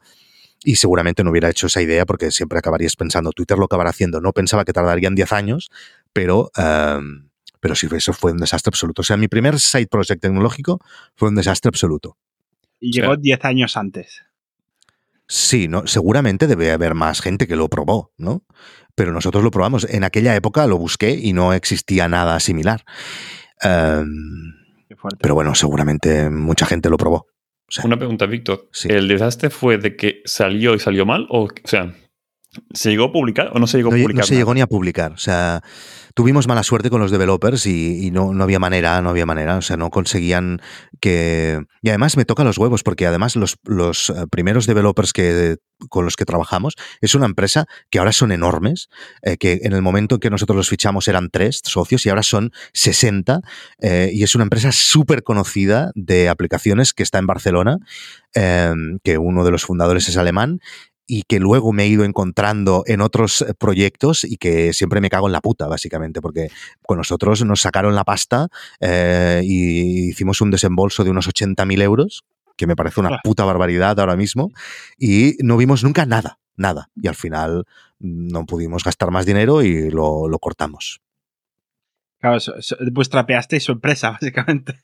Y 0.63 0.77
seguramente 0.77 1.25
no 1.25 1.31
hubiera 1.31 1.51
hecho 1.51 1.67
esa 1.67 1.83
idea 1.83 2.07
porque 2.07 2.31
siempre 2.31 2.59
acabarías 2.59 2.97
pensando, 2.97 3.33
Twitter 3.33 3.59
lo 3.59 3.65
acabará 3.65 3.91
haciendo. 3.91 4.21
No 4.21 4.33
pensaba 4.33 4.65
que 4.65 4.73
tardarían 4.73 5.15
10 5.15 5.33
años, 5.33 5.71
pero, 6.13 6.51
em, 6.57 7.29
pero 7.65 7.75
sí, 7.75 7.89
eso 7.97 8.13
fue 8.13 8.33
un 8.33 8.37
desastre 8.37 8.69
absoluto. 8.69 9.01
O 9.01 9.05
sea, 9.07 9.17
mi 9.17 9.27
primer 9.27 9.59
side 9.59 9.87
project 9.87 10.21
tecnológico 10.21 10.81
fue 11.17 11.31
un 11.31 11.35
desastre 11.35 11.71
absoluto. 11.71 12.19
Y 12.79 12.93
llegó 12.93 13.17
10 13.17 13.43
años 13.47 13.79
antes. 13.79 14.23
Sí, 15.27 15.67
¿no? 15.67 15.87
seguramente 15.87 16.47
debe 16.47 16.73
haber 16.73 16.93
más 16.93 17.23
gente 17.23 17.47
que 17.47 17.57
lo 17.57 17.71
probó, 17.71 18.13
¿no? 18.19 18.45
Pero 18.95 19.13
nosotros 19.13 19.43
lo 19.43 19.51
probamos. 19.51 19.87
En 19.89 20.05
aquella 20.05 20.37
época 20.37 20.67
lo 20.67 20.77
busqué 20.77 21.13
y 21.13 21.33
no 21.33 21.55
existía 21.55 22.07
nada 22.07 22.39
similar. 22.39 22.85
Em, 23.63 24.53
Qué 24.87 24.97
fuerte. 24.97 25.21
pero 25.23 25.35
bueno, 25.35 25.55
seguramente 25.55 26.29
mucha 26.29 26.67
gente 26.67 26.91
lo 26.91 26.99
probó. 26.99 27.29
O 27.67 27.71
sea, 27.71 27.87
Una 27.87 27.97
pregunta, 27.97 28.27
Víctor. 28.27 28.69
Sí. 28.73 28.89
¿El 28.91 29.09
desastre 29.09 29.49
fue 29.49 29.79
de 29.79 29.97
que 29.97 30.21
salió 30.27 30.75
y 30.75 30.81
salió 30.81 31.07
mal? 31.07 31.27
O, 31.31 31.45
o 31.45 31.51
sea, 31.65 31.95
¿se 32.75 32.91
llegó 32.91 33.05
a 33.05 33.13
publicar 33.13 33.53
o 33.55 33.59
no 33.59 33.67
se 33.67 33.79
llegó 33.79 33.89
no, 33.89 33.97
a 33.97 34.01
publicar? 34.01 34.21
no 34.21 34.27
se 34.27 34.35
nada? 34.35 34.41
llegó 34.41 34.53
ni 34.53 34.61
a 34.61 34.67
publicar. 34.67 35.13
O 35.13 35.17
sea, 35.17 35.63
tuvimos 36.15 36.47
mala 36.47 36.63
suerte 36.63 36.91
con 36.91 37.01
los 37.01 37.11
developers 37.11 37.67
y, 37.67 38.11
no, 38.13 38.33
no, 38.33 38.45
había 38.45 38.61
manera, 38.61 39.03
no 39.03 39.11
había 39.11 39.27
manera, 39.27 39.57
o 39.57 39.63
sea, 39.63 39.77
no 39.77 39.91
conseguían 39.91 40.63
que... 41.01 41.61
Y 41.83 41.89
además 41.89 42.17
me 42.17 42.25
toca 42.25 42.45
los 42.45 42.57
huevos 42.57 42.83
porque 42.83 43.07
además 43.07 43.37
los, 43.37 43.59
los 43.65 44.11
eh, 44.11 44.27
primeros 44.31 44.67
developers 44.67 45.13
que 45.13 45.57
con 45.91 46.05
los 46.05 46.17
que 46.17 46.25
trabajamos 46.25 46.75
es 47.01 47.15
una 47.17 47.27
empresa 47.27 47.67
que 47.91 47.99
ahora 47.99 48.13
son 48.13 48.31
enormes, 48.31 48.89
eh, 49.23 49.37
que 49.37 49.61
en 49.65 49.73
el 49.73 49.83
momento 49.83 50.15
en 50.15 50.21
que 50.21 50.31
nosotros 50.31 50.57
los 50.57 50.69
fichamos 50.69 51.09
eran 51.09 51.31
tres 51.31 51.61
socios 51.65 52.07
y 52.07 52.11
ahora 52.11 52.23
son 52.23 52.53
60 52.73 53.41
eh, 53.81 54.11
y 54.13 54.23
es 54.23 54.35
una 54.37 54.45
empresa 54.45 54.71
súper 54.73 55.25
conocida 55.25 55.91
de 55.97 56.29
aplicaciones 56.29 56.93
que 56.93 57.03
está 57.03 57.19
en 57.19 57.27
Barcelona, 57.27 57.79
que 58.35 59.17
uno 59.19 59.45
de 59.45 59.51
los 59.53 59.65
fundadores 59.65 60.09
es 60.09 60.17
alemán 60.17 60.61
y 61.07 61.23
que 61.23 61.39
luego 61.39 61.73
me 61.73 61.85
he 61.85 61.89
ido 61.89 62.05
encontrando 62.05 62.83
en 62.87 63.01
otros 63.01 63.43
eh, 63.43 63.55
proyectos 63.55 64.25
y 64.25 64.37
que 64.37 64.73
siempre 64.73 65.01
me 65.01 65.11
cago 65.11 65.27
en 65.27 65.33
la 65.33 65.41
puta, 65.41 65.67
básicamente, 65.67 66.21
porque 66.21 66.49
con 66.83 66.99
nosotros 66.99 67.45
nos 67.45 67.61
sacaron 67.61 67.95
la 67.95 68.05
pasta 68.05 68.49
eh, 68.81 69.43
y 69.45 70.11
hicimos 70.11 70.41
un 70.41 70.51
desembolso 70.51 71.05
de 71.05 71.11
unos 71.11 71.29
80.000 71.29 71.83
euros, 71.83 72.25
que 72.57 72.67
me 72.67 72.77
parece 72.77 73.01
una 73.01 73.19
puta 73.23 73.45
barbaridad 73.45 73.99
ahora 73.99 74.17
mismo, 74.17 74.51
y 74.99 75.37
no 75.41 75.57
vimos 75.57 75.83
nunca 75.85 76.07
nada, 76.07 76.39
nada. 76.57 76.91
Y 76.95 77.09
al 77.09 77.17
final 77.17 77.65
no 77.99 78.47
pudimos 78.47 78.85
gastar 78.85 79.11
más 79.11 79.27
dinero 79.27 79.63
y 79.63 79.91
lo, 79.91 80.29
lo 80.29 80.39
cortamos. 80.39 81.01
Claro, 82.25 82.39
pues 82.95 83.11
trapeasteis 83.11 83.65
sorpresa, 83.65 84.11
básicamente. 84.21 84.81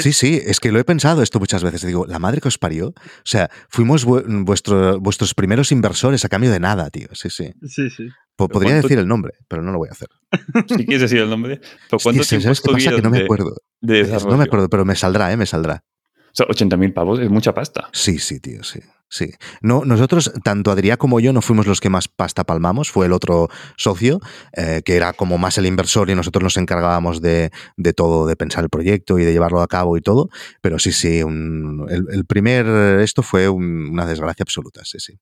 Sí, 0.00 0.12
sí, 0.12 0.38
es 0.44 0.60
que 0.60 0.70
lo 0.70 0.78
he 0.78 0.84
pensado 0.84 1.22
esto 1.22 1.40
muchas 1.40 1.64
veces. 1.64 1.82
Digo, 1.86 2.04
la 2.06 2.18
madre 2.18 2.42
que 2.42 2.48
os 2.48 2.58
parió. 2.58 2.88
O 2.88 2.94
sea, 3.24 3.48
fuimos 3.70 4.04
vuestro, 4.04 5.00
vuestros 5.00 5.32
primeros 5.32 5.72
inversores 5.72 6.26
a 6.26 6.28
cambio 6.28 6.50
de 6.50 6.60
nada, 6.60 6.90
tío. 6.90 7.08
Sí, 7.12 7.30
sí. 7.30 7.54
Sí, 7.66 7.88
sí. 7.88 8.10
Podría 8.36 8.74
decir 8.74 8.98
el 8.98 9.08
nombre, 9.08 9.32
pero 9.48 9.62
no 9.62 9.72
lo 9.72 9.78
voy 9.78 9.88
a 9.88 9.92
hacer. 9.92 10.08
Si 10.68 10.84
quieres 10.84 11.00
decir 11.00 11.20
el 11.20 11.30
nombre. 11.30 11.58
¿Pero 11.88 12.00
cuánto 12.02 12.22
sí, 12.22 12.38
¿Sabes 12.38 12.60
qué 12.60 12.70
pasa? 12.70 12.94
Que 12.94 13.00
no 13.00 13.08
me 13.08 13.20
acuerdo. 13.20 13.56
De, 13.80 14.02
no 14.28 14.36
me 14.36 14.44
acuerdo, 14.44 14.68
pero 14.68 14.84
me 14.84 14.94
saldrá, 14.94 15.32
¿eh? 15.32 15.38
Me 15.38 15.46
saldrá. 15.46 15.84
O 16.28 16.34
sea, 16.34 16.46
80.000 16.46 16.92
pavos 16.92 17.20
es 17.20 17.30
mucha 17.30 17.54
pasta. 17.54 17.88
Sí, 17.92 18.18
sí, 18.18 18.40
tío, 18.40 18.62
sí. 18.62 18.80
Sí. 19.10 19.30
No, 19.62 19.86
nosotros, 19.86 20.30
tanto 20.44 20.70
Adrián 20.70 20.98
como 20.98 21.18
yo, 21.18 21.32
no 21.32 21.40
fuimos 21.40 21.66
los 21.66 21.80
que 21.80 21.88
más 21.88 22.08
pasta 22.08 22.44
palmamos, 22.44 22.90
fue 22.90 23.06
el 23.06 23.12
otro 23.14 23.48
socio, 23.76 24.20
eh, 24.54 24.82
que 24.84 24.96
era 24.96 25.14
como 25.14 25.38
más 25.38 25.56
el 25.56 25.64
inversor 25.64 26.10
y 26.10 26.14
nosotros 26.14 26.42
nos 26.42 26.58
encargábamos 26.58 27.22
de, 27.22 27.50
de, 27.78 27.92
todo, 27.94 28.26
de 28.26 28.36
pensar 28.36 28.64
el 28.64 28.70
proyecto 28.70 29.18
y 29.18 29.24
de 29.24 29.32
llevarlo 29.32 29.62
a 29.62 29.66
cabo 29.66 29.96
y 29.96 30.02
todo. 30.02 30.28
Pero 30.60 30.78
sí, 30.78 30.92
sí, 30.92 31.22
un, 31.22 31.86
el, 31.88 32.04
el, 32.10 32.26
primer, 32.26 32.66
esto 33.00 33.22
fue 33.22 33.48
un, 33.48 33.88
una 33.88 34.04
desgracia 34.04 34.42
absoluta, 34.42 34.84
sí, 34.84 34.98
sí. 35.00 35.18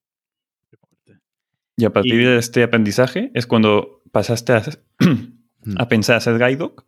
Y 1.76 1.84
a 1.84 1.90
partir 1.90 2.14
y, 2.14 2.24
de 2.24 2.38
este 2.38 2.62
aprendizaje 2.62 3.30
es 3.34 3.46
cuando 3.46 4.02
pasaste 4.10 4.52
a, 4.52 4.64
a 5.76 5.88
pensar 5.88 6.16
hacer 6.16 6.38
Guide 6.38 6.56
Dog 6.56 6.84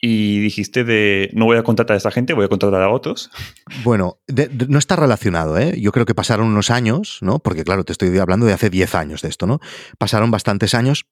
y 0.00 0.40
dijiste 0.40 0.84
de 0.84 1.30
no 1.32 1.46
voy 1.46 1.56
a 1.56 1.62
contratar 1.62 1.94
a 1.94 1.96
esta 1.98 2.10
gente, 2.10 2.34
voy 2.34 2.44
a 2.44 2.48
contratar 2.48 2.82
a 2.82 2.90
otros. 2.90 3.30
Bueno, 3.84 4.18
no 4.68 4.78
está 4.78 4.96
relacionado, 4.96 5.58
¿eh? 5.58 5.78
Yo 5.80 5.92
creo 5.92 6.06
que 6.06 6.14
pasaron 6.14 6.48
unos 6.48 6.70
años, 6.70 7.18
¿no? 7.20 7.38
Porque 7.38 7.62
claro, 7.62 7.84
te 7.84 7.92
estoy 7.92 8.16
hablando 8.18 8.46
de 8.46 8.52
hace 8.52 8.70
10 8.70 8.94
años 8.94 9.22
de 9.22 9.28
esto, 9.28 9.46
¿no? 9.46 9.60
Pasaron 9.98 10.30
bastantes 10.30 10.74
años 10.74 11.06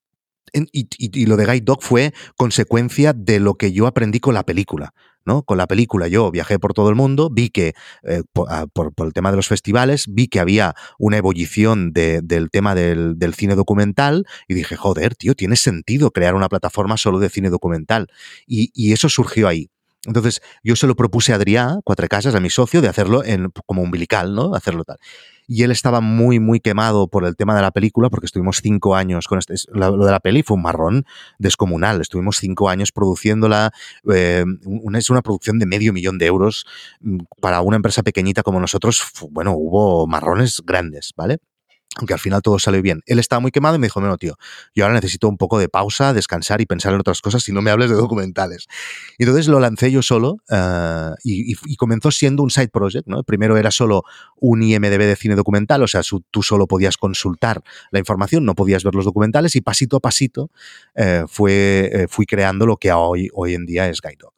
y, 0.52 0.66
y, 0.72 0.88
y, 0.98 1.26
lo 1.26 1.36
de 1.36 1.46
Guide 1.46 1.60
Dog 1.62 1.82
fue 1.82 2.12
consecuencia 2.36 3.12
de 3.12 3.40
lo 3.40 3.54
que 3.54 3.72
yo 3.72 3.86
aprendí 3.86 4.20
con 4.20 4.34
la 4.34 4.44
película. 4.44 4.94
¿No? 5.24 5.42
Con 5.42 5.58
la 5.58 5.66
película 5.66 6.08
yo 6.08 6.30
viajé 6.30 6.58
por 6.58 6.74
todo 6.74 6.88
el 6.88 6.94
mundo, 6.94 7.30
vi 7.30 7.50
que, 7.50 7.74
eh, 8.02 8.22
por, 8.32 8.48
por, 8.70 8.94
por, 8.94 9.06
el 9.06 9.12
tema 9.12 9.30
de 9.30 9.36
los 9.36 9.48
festivales, 9.48 10.06
vi 10.08 10.28
que 10.28 10.40
había 10.40 10.74
una 10.98 11.18
ebullición 11.18 11.92
de, 11.92 12.20
del 12.22 12.50
tema 12.50 12.74
del, 12.74 13.16
cine 13.34 13.54
documental 13.56 14.26
y 14.48 14.54
dije, 14.54 14.76
joder, 14.76 15.16
tío, 15.16 15.34
tiene 15.34 15.56
sentido 15.56 16.10
crear 16.10 16.34
una 16.34 16.48
plataforma 16.48 16.96
solo 16.96 17.18
de 17.18 17.28
cine 17.28 17.50
documental. 17.50 18.08
Y, 18.46 18.70
y 18.74 18.92
eso 18.92 19.08
surgió 19.08 19.48
ahí. 19.48 19.70
Entonces, 20.06 20.42
yo 20.62 20.76
se 20.76 20.86
lo 20.86 20.94
propuse 20.94 21.32
a 21.32 21.36
Adrián, 21.36 21.80
Cuatro 21.82 22.06
Casas, 22.08 22.34
a 22.34 22.40
mi 22.40 22.50
socio, 22.50 22.82
de 22.82 22.88
hacerlo 22.88 23.24
en, 23.24 23.50
como 23.66 23.82
umbilical, 23.82 24.34
¿no? 24.34 24.54
Hacerlo 24.54 24.84
tal 24.84 24.98
y 25.46 25.62
él 25.62 25.70
estaba 25.70 26.00
muy, 26.00 26.40
muy 26.40 26.60
quemado 26.60 27.08
por 27.08 27.24
el 27.24 27.36
tema 27.36 27.54
de 27.54 27.62
la 27.62 27.70
película, 27.70 28.10
porque 28.10 28.26
estuvimos 28.26 28.60
cinco 28.62 28.96
años 28.96 29.26
con 29.26 29.38
este, 29.38 29.54
lo, 29.72 30.04
de 30.04 30.10
la 30.10 30.20
peli 30.20 30.42
fue 30.42 30.56
un 30.56 30.62
marrón 30.62 31.04
descomunal. 31.38 32.00
Estuvimos 32.00 32.38
cinco 32.38 32.68
años 32.68 32.92
produciéndola, 32.92 33.72
eh, 34.12 34.44
es 34.94 35.10
una 35.10 35.22
producción 35.22 35.58
de 35.58 35.66
medio 35.66 35.92
millón 35.92 36.18
de 36.18 36.26
euros 36.26 36.66
mm, 37.00 37.18
para 37.40 37.60
una 37.60 37.76
empresa 37.76 38.02
pequeñita 38.02 38.42
como 38.42 38.60
nosotros. 38.60 39.02
Bueno, 39.30 39.54
hubo 39.56 40.06
marrones 40.06 40.62
grandes, 40.64 41.12
¿vale? 41.16 41.38
Aunque 41.96 42.12
al 42.12 42.18
final 42.18 42.42
todo 42.42 42.58
salió 42.58 42.82
bien. 42.82 43.02
Él 43.06 43.18
estaba 43.18 43.40
muy 43.40 43.50
quemado 43.50 43.76
y 43.76 43.78
me 43.78 43.86
dijo, 43.86 44.00
no, 44.00 44.16
tío, 44.18 44.36
yo 44.74 44.84
ahora 44.84 44.94
necesito 44.94 45.28
un 45.28 45.36
poco 45.36 45.58
de 45.58 45.68
pausa, 45.68 46.12
descansar 46.12 46.60
y 46.60 46.66
pensar 46.66 46.92
en 46.92 47.00
otras 47.00 47.20
cosas 47.20 47.42
si 47.42 47.52
no 47.52 47.62
me 47.62 47.70
hables 47.70 47.90
de 47.90 47.96
documentales. 47.96 48.66
Y 49.18 49.24
entonces 49.24 49.48
lo 49.48 49.60
lancé 49.60 49.92
yo 49.92 50.02
solo 50.02 50.38
uh, 50.50 51.14
y, 51.22 51.54
comenzó 51.76 52.10
siendo 52.10 52.42
un 52.42 52.50
side 52.50 52.68
project, 52.68 53.06
¿no? 53.06 53.22
Primero 53.22 53.56
era 53.56 53.70
solo 53.70 54.04
un 54.36 54.62
IMDB 54.62 54.98
de 54.98 55.16
cine 55.16 55.34
documental, 55.34 55.82
o 55.82 55.88
sea, 55.88 56.00
tú 56.30 56.42
solo 56.42 56.66
podías 56.66 56.96
consultar 56.96 57.62
la 57.90 57.98
información, 57.98 58.44
no 58.44 58.54
podías 58.54 58.84
ver 58.84 58.94
los 58.94 59.04
documentales 59.04 59.54
y 59.56 59.60
pasito 59.60 59.96
a 59.96 60.00
pasito 60.00 60.50
eh, 60.94 61.24
fue, 61.28 61.90
eh, 61.92 62.08
fui 62.08 62.26
creando 62.26 62.66
lo 62.66 62.76
que 62.76 62.92
hoy, 62.92 63.28
hoy 63.34 63.54
en 63.54 63.66
día 63.66 63.88
es 63.88 64.00
Guide 64.00 64.18
Dog. 64.18 64.32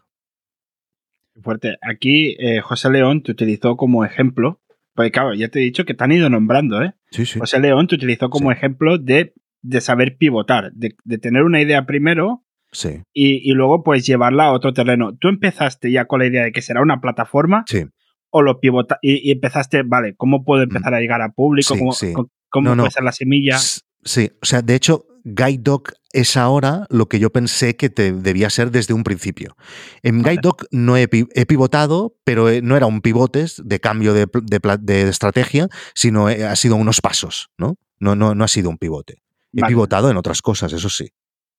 Fuerte. 1.42 1.76
Aquí 1.82 2.34
eh, 2.38 2.60
José 2.60 2.90
León 2.90 3.22
te 3.22 3.32
utilizó 3.32 3.76
como 3.76 4.04
ejemplo 4.04 4.58
pues 4.96 5.12
claro, 5.12 5.34
ya 5.34 5.48
te 5.48 5.60
he 5.60 5.62
dicho 5.62 5.84
que 5.84 5.94
te 5.94 6.02
han 6.02 6.12
ido 6.12 6.28
nombrando, 6.30 6.82
¿eh? 6.82 6.94
Sí, 7.10 7.26
sí. 7.26 7.38
José 7.38 7.60
León 7.60 7.86
te 7.86 7.94
utilizó 7.94 8.30
como 8.30 8.50
sí. 8.50 8.56
ejemplo 8.56 8.98
de, 8.98 9.34
de, 9.62 9.80
saber 9.80 10.16
pivotar, 10.16 10.72
de, 10.72 10.96
de, 11.04 11.18
tener 11.18 11.42
una 11.42 11.60
idea 11.60 11.84
primero 11.86 12.44
sí. 12.72 13.02
y, 13.12 13.48
y, 13.48 13.52
luego 13.52 13.84
pues 13.84 14.06
llevarla 14.06 14.46
a 14.46 14.52
otro 14.52 14.72
terreno. 14.72 15.14
Tú 15.16 15.28
empezaste 15.28 15.92
ya 15.92 16.06
con 16.06 16.20
la 16.20 16.26
idea 16.26 16.44
de 16.44 16.52
que 16.52 16.62
será 16.62 16.80
una 16.80 17.00
plataforma 17.00 17.64
sí. 17.68 17.84
o 18.30 18.42
lo 18.42 18.58
pivota 18.58 18.98
y, 19.02 19.28
y, 19.28 19.32
empezaste, 19.32 19.82
vale, 19.82 20.14
¿cómo 20.16 20.44
puedo 20.44 20.62
empezar 20.62 20.94
a 20.94 21.00
llegar 21.00 21.20
a 21.20 21.30
público? 21.30 21.74
Sí, 21.92 22.12
¿Cómo, 22.14 22.30
cómo 22.48 22.74
no, 22.74 22.82
puede 22.82 22.90
ser 22.90 23.04
la 23.04 23.12
semilla? 23.12 23.58
Sí, 23.58 24.30
o 24.40 24.46
sea, 24.46 24.62
de 24.62 24.74
hecho, 24.74 25.05
Guide 25.28 25.58
Dog 25.60 25.88
es 26.12 26.36
ahora 26.36 26.86
lo 26.88 27.08
que 27.08 27.18
yo 27.18 27.30
pensé 27.30 27.74
que 27.74 27.90
te 27.90 28.12
debía 28.12 28.48
ser 28.48 28.70
desde 28.70 28.94
un 28.94 29.02
principio. 29.02 29.56
En 30.04 30.22
Guide 30.22 30.38
Dog 30.40 30.68
no 30.70 30.96
he, 30.96 31.08
he, 31.10 31.46
pivotado, 31.46 32.14
pero 32.22 32.48
no 32.62 32.76
era 32.76 32.86
un 32.86 33.00
pivotes 33.00 33.60
de 33.64 33.80
cambio 33.80 34.14
de, 34.14 34.26
de, 34.44 34.78
de 34.80 35.08
estrategia, 35.08 35.66
sino 35.94 36.28
ha 36.28 36.54
sido 36.54 36.76
unos 36.76 37.00
pasos, 37.00 37.50
¿no? 37.58 37.74
No, 37.98 38.14
no, 38.14 38.36
no 38.36 38.44
ha 38.44 38.48
sido 38.48 38.70
un 38.70 38.78
pivote. 38.78 39.14
He 39.52 39.62
vale. 39.62 39.72
pivotado 39.72 40.10
en 40.12 40.16
otras 40.16 40.42
cosas, 40.42 40.72
eso 40.72 40.88
sí. 40.88 41.08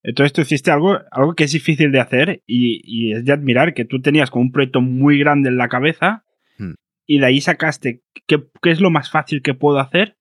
Entonces 0.02 0.32
tú 0.32 0.42
hiciste 0.42 0.72
algo, 0.72 1.00
algo 1.12 1.34
que 1.36 1.44
es 1.44 1.52
difícil 1.52 1.92
de 1.92 2.00
hacer 2.00 2.44
y, 2.48 2.82
y, 2.86 3.14
es 3.16 3.26
de 3.26 3.34
admirar 3.34 3.74
que 3.74 3.84
tú 3.84 4.02
tenías 4.02 4.32
como 4.32 4.44
un 4.44 4.52
proyecto 4.54 4.80
muy 4.80 5.20
grande 5.20 5.50
en 5.50 5.58
la 5.58 5.68
cabeza 5.68 6.24
hmm. 6.58 6.76
y 7.06 7.20
de 7.20 7.26
ahí 7.26 7.42
sacaste 7.42 8.02
qué, 8.28 8.48
qué 8.62 8.72
es 8.72 8.80
lo 8.80 8.92
más 8.92 9.12
fácil 9.12 9.42
que 9.42 9.54
puedo 9.54 9.80
hacer 9.80 10.17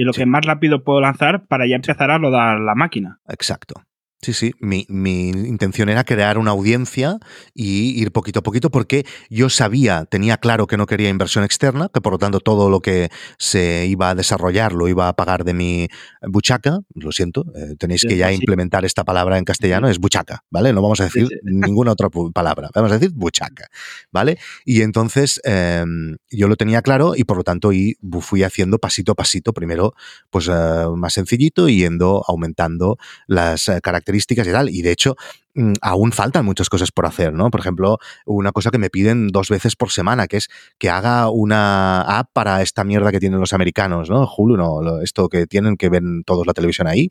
y 0.00 0.04
lo 0.04 0.14
sí. 0.14 0.20
que 0.20 0.26
más 0.26 0.46
rápido 0.46 0.82
puedo 0.82 1.02
lanzar 1.02 1.46
para 1.46 1.66
ya 1.66 1.76
empezar 1.76 2.10
a 2.10 2.16
rodar 2.16 2.58
la 2.58 2.74
máquina. 2.74 3.20
Exacto. 3.28 3.82
Sí, 4.22 4.34
sí, 4.34 4.52
mi, 4.60 4.84
mi, 4.90 5.30
intención 5.30 5.88
era 5.88 6.04
crear 6.04 6.36
una 6.36 6.50
audiencia 6.50 7.18
y 7.54 7.98
ir 7.98 8.12
poquito 8.12 8.40
a 8.40 8.42
poquito 8.42 8.70
porque 8.70 9.06
yo 9.30 9.48
sabía, 9.48 10.04
tenía 10.04 10.36
claro 10.36 10.66
que 10.66 10.76
no 10.76 10.84
quería 10.84 11.08
inversión 11.08 11.42
externa, 11.42 11.88
que 11.92 12.02
por 12.02 12.12
lo 12.12 12.18
tanto 12.18 12.40
todo 12.40 12.68
lo 12.68 12.80
que 12.82 13.08
se 13.38 13.86
iba 13.86 14.10
a 14.10 14.14
desarrollar 14.14 14.74
lo 14.74 14.88
iba 14.88 15.08
a 15.08 15.14
pagar 15.14 15.44
de 15.44 15.54
mi 15.54 15.88
buchaca, 16.20 16.80
lo 16.94 17.12
siento, 17.12 17.46
eh, 17.54 17.76
tenéis 17.78 18.04
que 18.06 18.18
ya 18.18 18.30
implementar 18.30 18.84
esta 18.84 19.04
palabra 19.04 19.38
en 19.38 19.44
castellano, 19.44 19.88
es 19.88 19.98
buchaca, 19.98 20.44
¿vale? 20.50 20.74
No 20.74 20.82
vamos 20.82 21.00
a 21.00 21.04
decir 21.04 21.26
ninguna 21.42 21.92
otra 21.92 22.10
palabra, 22.34 22.68
vamos 22.74 22.92
a 22.92 22.98
decir 22.98 23.12
buchaca, 23.14 23.68
¿vale? 24.12 24.36
Y 24.66 24.82
entonces 24.82 25.40
eh, 25.44 25.82
yo 26.30 26.46
lo 26.46 26.56
tenía 26.56 26.82
claro 26.82 27.14
y 27.16 27.24
por 27.24 27.38
lo 27.38 27.42
tanto 27.42 27.72
y 27.72 27.96
fui 28.20 28.42
haciendo 28.42 28.78
pasito 28.78 29.12
a 29.12 29.14
pasito, 29.14 29.54
primero 29.54 29.94
pues 30.28 30.46
eh, 30.48 30.84
más 30.94 31.14
sencillito 31.14 31.70
y 31.70 31.78
yendo 31.78 32.22
aumentando 32.28 32.98
las 33.26 33.70
características 33.82 34.09
características 34.10 34.46
y 34.46 34.50
tal. 34.50 34.68
Y 34.70 34.82
de 34.82 34.92
hecho, 34.92 35.16
mm, 35.54 35.74
aún 35.80 36.12
faltan 36.12 36.44
muchas 36.44 36.68
cosas 36.68 36.90
por 36.90 37.06
hacer, 37.06 37.32
¿no? 37.32 37.50
Por 37.50 37.60
ejemplo, 37.60 37.98
una 38.26 38.52
cosa 38.52 38.70
que 38.70 38.78
me 38.78 38.90
piden 38.90 39.28
dos 39.28 39.48
veces 39.48 39.76
por 39.76 39.90
semana, 39.90 40.26
que 40.26 40.38
es 40.38 40.48
que 40.78 40.90
haga 40.90 41.30
una 41.30 42.02
app 42.02 42.30
para 42.32 42.62
esta 42.62 42.84
mierda 42.84 43.10
que 43.12 43.20
tienen 43.20 43.40
los 43.40 43.52
americanos, 43.52 44.10
¿no? 44.10 44.28
Hulu, 44.36 44.56
no, 44.56 45.00
esto 45.02 45.28
que 45.28 45.46
tienen, 45.46 45.76
que 45.76 45.88
ven 45.88 46.22
todos 46.24 46.46
la 46.46 46.52
televisión 46.52 46.86
ahí, 46.86 47.10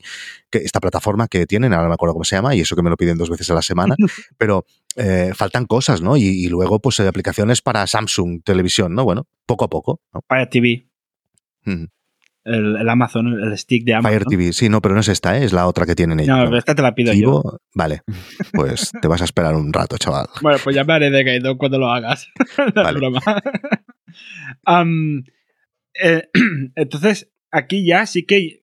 que 0.50 0.58
esta 0.58 0.80
plataforma 0.80 1.28
que 1.28 1.46
tienen, 1.46 1.72
ahora 1.72 1.84
no 1.84 1.88
me 1.90 1.94
acuerdo 1.94 2.14
cómo 2.14 2.24
se 2.24 2.36
llama, 2.36 2.54
y 2.54 2.60
eso 2.60 2.76
que 2.76 2.82
me 2.82 2.90
lo 2.90 2.96
piden 2.96 3.16
dos 3.16 3.30
veces 3.30 3.50
a 3.50 3.54
la 3.54 3.62
semana, 3.62 3.94
pero 4.38 4.64
eh, 4.96 5.32
faltan 5.34 5.66
cosas, 5.66 6.02
¿no? 6.02 6.16
Y, 6.16 6.22
y 6.22 6.48
luego, 6.48 6.80
pues, 6.80 7.00
aplicaciones 7.00 7.62
para 7.62 7.86
Samsung 7.86 8.42
Televisión, 8.44 8.94
¿no? 8.94 9.04
Bueno, 9.04 9.26
poco 9.46 9.64
a 9.64 9.68
poco. 9.68 10.00
¿no? 10.12 10.20
Fire 10.28 10.48
TV. 10.48 10.86
Mm. 11.64 11.84
El, 12.44 12.76
el, 12.76 12.88
Amazon, 12.88 13.38
el 13.42 13.56
stick 13.58 13.84
de 13.84 13.94
Amazon. 13.94 14.18
Fire 14.18 14.24
TV, 14.24 14.52
sí, 14.52 14.68
no, 14.68 14.80
pero 14.80 14.94
no 14.94 15.00
es 15.00 15.08
esta, 15.08 15.38
¿eh? 15.38 15.44
es 15.44 15.52
la 15.52 15.66
otra 15.66 15.84
que 15.84 15.94
tienen 15.94 16.20
ellos. 16.20 16.36
No, 16.36 16.44
pero 16.44 16.56
esta 16.56 16.74
te 16.74 16.82
la 16.82 16.94
pido 16.94 17.12
Tivo, 17.12 17.42
yo. 17.42 17.58
Vale, 17.74 18.02
pues 18.52 18.92
te 19.00 19.08
vas 19.08 19.20
a 19.20 19.24
esperar 19.24 19.54
un 19.54 19.72
rato, 19.72 19.98
chaval. 19.98 20.26
Bueno, 20.40 20.58
pues 20.62 20.74
ya 20.74 20.84
me 20.84 20.94
haré 20.94 21.10
de 21.10 21.24
Kaido 21.24 21.58
cuando 21.58 21.78
lo 21.78 21.90
hagas. 21.90 22.28
no 22.74 22.82
vale. 22.82 22.98
broma. 22.98 23.20
um, 24.66 25.22
eh, 26.02 26.28
entonces, 26.76 27.30
aquí 27.50 27.86
ya 27.86 28.06
sí 28.06 28.24
que 28.24 28.62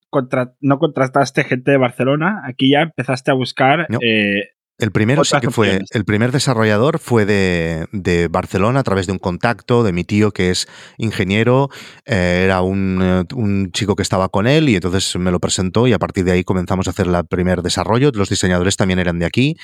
no 0.61 0.79
contrataste 0.79 1.43
gente 1.43 1.71
de 1.71 1.77
Barcelona, 1.77 2.41
aquí 2.45 2.71
ya 2.71 2.81
empezaste 2.81 3.31
a 3.31 3.35
buscar 3.35 3.87
eh, 4.01 4.51
el 4.79 4.91
primero 4.91 5.23
sí 5.23 5.35
que 5.41 5.49
fue, 5.49 5.81
el 5.89 6.05
primer 6.05 6.31
desarrollador 6.31 6.99
fue 6.99 7.25
de, 7.25 8.27
Barcelona 8.29 8.81
a 8.81 8.83
través 8.83 9.07
de 9.07 9.13
un 9.13 9.19
contacto 9.19 9.83
de 9.83 9.91
mi 9.91 10.03
tío 10.03 10.31
que 10.31 10.51
es 10.51 10.67
ingeniero, 10.97 11.69
eh, 12.05 12.43
era 12.45 12.61
un, 12.61 12.99
eh, 13.01 13.23
un, 13.33 13.71
chico 13.71 13.95
que 13.95 14.03
estaba 14.03 14.29
con 14.29 14.45
él 14.45 14.69
y 14.69 14.75
entonces 14.75 15.15
me 15.15 15.31
lo 15.31 15.39
presentó 15.39 15.87
y 15.87 15.93
a 15.93 15.99
partir 15.99 16.25
de 16.25 16.33
ahí 16.33 16.43
comenzamos 16.43 16.87
a 16.87 16.91
hacer 16.91 17.07
el 17.07 17.25
primer 17.25 17.63
desarrollo, 17.63 18.11
los 18.13 18.29
diseñadores 18.29 18.77
también 18.77 18.99
eran 18.99 19.17
de 19.17 19.25
aquí 19.25 19.55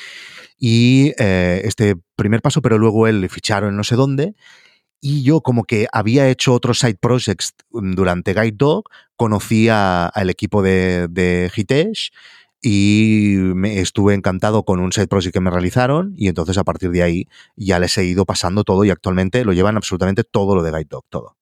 y 0.58 1.12
eh, 1.20 1.62
este 1.64 1.96
primer 2.16 2.42
paso, 2.42 2.62
pero 2.62 2.80
luego 2.80 3.08
él 3.08 3.22
le 3.22 3.30
ficharon 3.30 3.76
no 3.76 3.84
sé 3.84 3.96
dónde 3.96 4.34
y 5.06 5.22
yo 5.22 5.42
como 5.42 5.66
que 5.66 5.86
había 5.92 6.30
hecho 6.30 6.54
otros 6.54 6.80
side 6.80 6.96
projects 6.96 7.54
durante 7.70 8.34
Guide 8.34 8.56
Dog, 8.56 8.86
conocía 9.18 10.08
al 10.08 10.30
equipo 10.30 10.64
de, 10.64 11.08
de 11.10 11.52
Hitesh, 11.54 12.12
y 12.66 13.36
me 13.40 13.80
estuve 13.80 14.14
encantado 14.14 14.64
con 14.64 14.80
un 14.80 14.94
set 14.94 15.10
project 15.10 15.34
que 15.34 15.42
me 15.42 15.52
realizaron 15.52 16.14
y 16.16 16.30
entonces 16.30 16.58
a 16.58 16.64
partir 16.64 16.92
de 16.92 17.04
ahí 17.04 17.28
ya 17.58 17.78
les 17.78 17.98
he 17.98 18.06
ido 18.06 18.26
pasando 18.26 18.64
todo 18.64 18.86
y 18.86 18.90
actualmente 18.90 19.44
lo 19.44 19.52
llevan 19.52 19.76
absolutamente 19.76 20.24
todo 20.24 20.56
lo 20.56 20.64
de 20.64 20.72
Guide 20.72 20.88
Dog, 20.90 21.04
todo. 21.10 21.36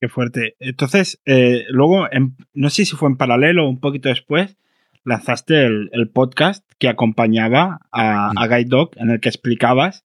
Qué 0.00 0.08
fuerte. 0.08 0.56
Entonces, 0.58 1.22
eh, 1.24 1.64
luego, 1.70 2.06
no 2.52 2.70
sé 2.70 2.84
si 2.84 2.96
fue 2.96 3.08
en 3.08 3.16
paralelo 3.16 3.64
o 3.64 3.70
un 3.70 3.80
poquito 3.80 4.08
después, 4.08 4.58
lanzaste 5.04 5.64
el, 5.64 6.10
podcast 6.12 6.68
que 6.78 6.88
acompañaba 6.88 7.78
a, 7.92 8.32
mm. 8.32 8.38
a, 8.38 8.48
Guide 8.48 8.68
Dog 8.68 8.90
en 8.96 9.10
el 9.10 9.20
que 9.20 9.28
explicabas 9.28 10.04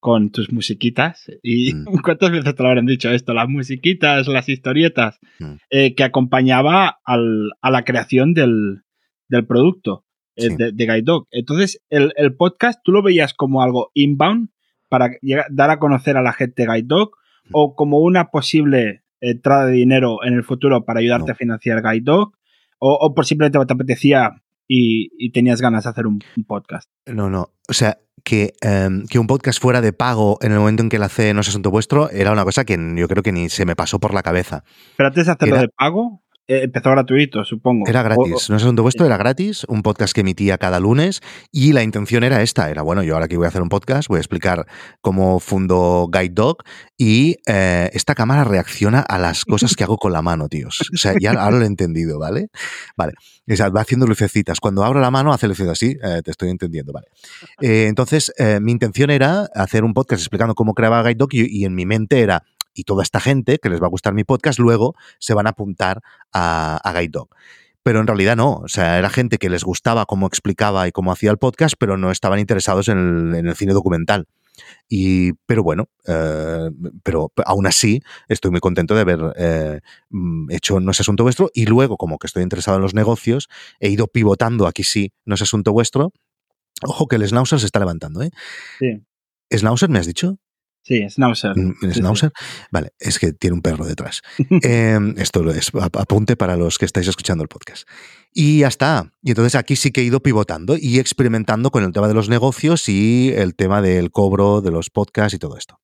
con 0.00 0.30
tus 0.30 0.52
musiquitas. 0.52 1.30
¿Y 1.42 1.72
mm. 1.72 1.84
cuántas 2.04 2.32
veces 2.32 2.54
te 2.54 2.62
lo 2.62 2.68
habrán 2.68 2.86
dicho 2.86 3.10
esto? 3.10 3.32
Las 3.32 3.48
musiquitas, 3.48 4.26
las 4.26 4.48
historietas, 4.48 5.20
mm. 5.38 5.54
eh, 5.70 5.94
que 5.94 6.02
acompañaba 6.04 6.98
a 7.04 7.16
la 7.70 7.84
creación 7.84 8.34
del, 8.34 8.83
del 9.28 9.46
producto 9.46 10.04
eh, 10.36 10.48
de, 10.56 10.72
Guide 10.72 11.02
Dog. 11.02 11.28
Entonces, 11.30 11.82
el, 11.90 12.12
podcast, 12.36 12.80
¿tú 12.82 12.92
lo 12.92 13.02
veías 13.02 13.34
como 13.34 13.62
algo 13.62 13.90
inbound 13.94 14.50
para 14.88 15.10
dar 15.50 15.70
a 15.70 15.78
conocer 15.78 16.16
a 16.16 16.22
la 16.22 16.32
gente 16.32 16.66
Guide 16.66 16.86
Dog 16.86 17.12
o 17.52 17.74
como 17.74 17.98
una 17.98 18.30
posible 18.30 19.02
entrada 19.20 19.66
de 19.66 19.72
dinero 19.72 20.24
en 20.24 20.34
el 20.34 20.44
futuro 20.44 20.84
para 20.84 21.00
ayudarte 21.00 21.32
a 21.32 21.36
financiar 21.36 21.82
Guide 21.82 22.04
Dog? 22.04 22.32
O, 22.78 23.14
por 23.14 23.24
simplemente 23.24 23.64
te 23.64 23.72
apetecía 23.72 24.42
y, 24.68 25.30
tenías 25.30 25.60
ganas 25.60 25.84
de 25.84 25.90
hacer 25.90 26.06
un, 26.06 26.20
podcast? 26.46 26.90
No, 27.06 27.30
no. 27.30 27.50
O 27.68 27.72
sea, 27.72 27.98
que, 28.24 28.54
em, 28.60 29.06
que, 29.06 29.18
un 29.18 29.26
podcast 29.26 29.60
fuera 29.60 29.80
de 29.80 29.92
pago 29.92 30.38
en 30.42 30.52
el 30.52 30.58
momento 30.58 30.82
en 30.82 30.88
que 30.88 30.98
la 30.98 31.06
hace 31.06 31.32
No 31.34 31.40
es 31.40 31.48
asunto 31.48 31.70
vuestro 31.70 32.10
era 32.10 32.32
una 32.32 32.44
cosa 32.44 32.64
que 32.64 32.76
yo 32.96 33.08
creo 33.08 33.22
que 33.22 33.32
ni 33.32 33.48
se 33.48 33.66
me 33.66 33.76
pasó 33.76 34.00
por 34.00 34.14
la 34.14 34.22
cabeza. 34.22 34.64
Pero 34.96 35.08
antes 35.08 35.26
de 35.26 35.32
hacerlo 35.32 35.58
de 35.58 35.68
pago, 35.68 36.23
empezó 36.46 36.90
gratuito, 36.90 37.44
supongo. 37.44 37.86
Era 37.88 38.02
gratis, 38.02 38.50
no 38.50 38.56
es 38.56 38.62
asunto 38.62 38.82
vuestro, 38.82 39.06
era 39.06 39.16
gratis, 39.16 39.64
un 39.68 39.82
podcast 39.82 40.14
que 40.14 40.20
emitía 40.20 40.58
cada 40.58 40.80
lunes 40.80 41.20
y 41.50 41.72
la 41.72 41.82
intención 41.82 42.24
era 42.24 42.42
esta, 42.42 42.70
era 42.70 42.82
bueno, 42.82 43.02
yo 43.02 43.14
ahora 43.14 43.26
aquí 43.26 43.36
voy 43.36 43.46
a 43.46 43.48
hacer 43.48 43.62
un 43.62 43.68
podcast, 43.68 44.08
voy 44.08 44.18
a 44.18 44.20
explicar 44.20 44.66
cómo 45.00 45.40
fundo 45.40 46.08
Guide 46.12 46.34
Dog 46.34 46.58
y 46.98 47.36
eh, 47.46 47.90
esta 47.92 48.14
cámara 48.14 48.44
reacciona 48.44 49.00
a 49.00 49.18
las 49.18 49.44
cosas 49.44 49.74
que 49.74 49.84
hago 49.84 49.96
con 49.96 50.12
la 50.12 50.22
mano, 50.22 50.48
tíos. 50.48 50.80
O 50.92 50.96
sea, 50.96 51.14
ya 51.20 51.32
ahora 51.32 51.58
lo 51.58 51.64
he 51.64 51.66
entendido, 51.66 52.18
¿vale? 52.18 52.48
Vale, 52.96 53.14
o 53.50 53.56
sea, 53.56 53.68
va 53.70 53.80
haciendo 53.80 54.06
lucecitas. 54.06 54.60
Cuando 54.60 54.84
abro 54.84 55.00
la 55.00 55.10
mano 55.10 55.32
hace 55.32 55.48
lucecitas 55.48 55.72
así, 55.72 55.96
eh, 56.02 56.20
te 56.22 56.30
estoy 56.30 56.50
entendiendo, 56.50 56.92
¿vale? 56.92 57.06
entonces, 57.60 58.32
mi 58.60 58.72
intención 58.72 59.10
era 59.10 59.48
hacer 59.54 59.84
un 59.84 59.94
podcast 59.94 60.20
explicando 60.20 60.54
cómo 60.54 60.74
creaba 60.74 61.02
Guide 61.02 61.14
Dog 61.14 61.30
y 61.32 61.64
en 61.64 61.74
mi 61.74 61.86
mente 61.86 62.20
era, 62.20 62.42
y 62.74 62.84
toda 62.84 63.02
esta 63.02 63.20
gente 63.20 63.58
que 63.58 63.70
les 63.70 63.80
va 63.80 63.86
a 63.86 63.90
gustar 63.90 64.14
mi 64.14 64.24
podcast 64.24 64.58
luego 64.58 64.94
se 65.18 65.34
van 65.34 65.46
a 65.46 65.50
apuntar 65.50 66.02
a, 66.32 66.76
a 66.82 66.92
Guide 66.92 67.10
Dog. 67.10 67.28
Pero 67.84 68.00
en 68.00 68.06
realidad 68.06 68.34
no, 68.34 68.54
o 68.54 68.68
sea, 68.68 68.98
era 68.98 69.10
gente 69.10 69.36
que 69.36 69.50
les 69.50 69.62
gustaba 69.62 70.06
cómo 70.06 70.26
explicaba 70.26 70.88
y 70.88 70.92
cómo 70.92 71.12
hacía 71.12 71.30
el 71.30 71.36
podcast, 71.36 71.74
pero 71.78 71.98
no 71.98 72.10
estaban 72.10 72.38
interesados 72.38 72.88
en 72.88 73.34
el, 73.34 73.54
cine 73.56 73.74
documental. 73.74 74.26
Y, 74.88 75.34
pero 75.46 75.62
bueno, 75.62 75.88
eh, 76.06 76.70
pero 77.02 77.30
aún 77.44 77.66
así 77.66 78.00
estoy 78.28 78.50
muy 78.52 78.60
contento 78.60 78.94
de 78.94 79.00
haber 79.02 79.20
eh, 79.36 79.80
mm, 80.10 80.50
hecho 80.52 80.80
No 80.80 80.92
es 80.92 81.00
asunto 81.00 81.24
vuestro 81.24 81.50
y 81.52 81.66
luego 81.66 81.98
como 81.98 82.18
que 82.18 82.26
estoy 82.26 82.42
interesado 82.42 82.76
en 82.78 82.82
los 82.82 82.94
negocios, 82.94 83.48
he 83.80 83.90
ido 83.90 84.06
pivotando 84.06 84.66
aquí 84.66 84.82
sí, 84.82 85.12
No 85.26 85.34
es 85.34 85.42
asunto 85.42 85.72
vuestro. 85.72 86.12
Ojo 86.82 87.06
que 87.06 87.16
el 87.16 87.28
Schnauzer 87.28 87.60
se 87.60 87.66
está 87.66 87.80
levantando, 87.80 88.22
¿eh? 88.22 88.30
Sí. 88.78 89.04
¿Schnauzer 89.52 89.90
me 89.90 89.98
has 89.98 90.06
dicho? 90.06 90.38
Sí, 90.84 91.08
Schnauzer. 91.08 91.56
Mm, 91.56 91.92
¿Schnauzer? 91.92 92.30
Vale, 92.70 92.92
es 92.98 93.18
que 93.18 93.32
tiene 93.32 93.54
un 93.54 93.62
perro 93.62 93.86
detrás. 93.86 94.22
Em, 94.62 95.14
esto 95.16 95.48
es 95.50 95.72
apunte 95.74 96.36
para 96.36 96.56
los 96.56 96.78
que 96.78 96.84
estáis 96.84 97.08
escuchando 97.08 97.42
el 97.42 97.48
podcast. 97.48 97.88
Y 98.32 98.60
ya 98.60 98.68
está. 98.68 99.10
Y 99.22 99.30
entonces 99.30 99.54
aquí 99.54 99.76
sí 99.76 99.92
que 99.92 100.02
he 100.02 100.04
ido 100.04 100.20
pivotando 100.20 100.76
y 100.78 100.98
experimentando 100.98 101.70
con 101.70 101.84
el 101.84 101.92
tema 101.92 102.06
de 102.06 102.14
los 102.14 102.28
negocios 102.28 102.88
y 102.90 103.32
el 103.34 103.54
tema 103.54 103.80
del 103.80 104.10
cobro 104.10 104.60
de 104.60 104.70
los 104.70 104.90
podcasts 104.90 105.34
y 105.34 105.38
todo 105.38 105.56
esto. 105.56 105.80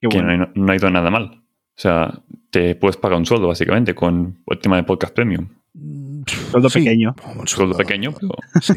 Que 0.00 0.22
no, 0.22 0.72
ha 0.72 0.76
ido 0.76 0.90
nada 0.90 1.10
mal. 1.10 1.42
O 1.76 1.80
sea, 1.80 2.22
te 2.50 2.76
puedes 2.76 2.96
pagar 2.96 3.18
un 3.18 3.26
sueldo 3.26 3.48
básicamente 3.48 3.94
con 3.94 4.44
el 4.46 4.58
tema 4.60 4.76
de 4.76 4.84
podcast 4.84 5.12
premium. 5.12 5.48
Sueldo 6.26 6.68
pequeño. 6.70 7.14
Un 7.36 7.46
sueldo, 7.46 7.76
pequeño, 7.76 8.12
Sí. 8.60 8.72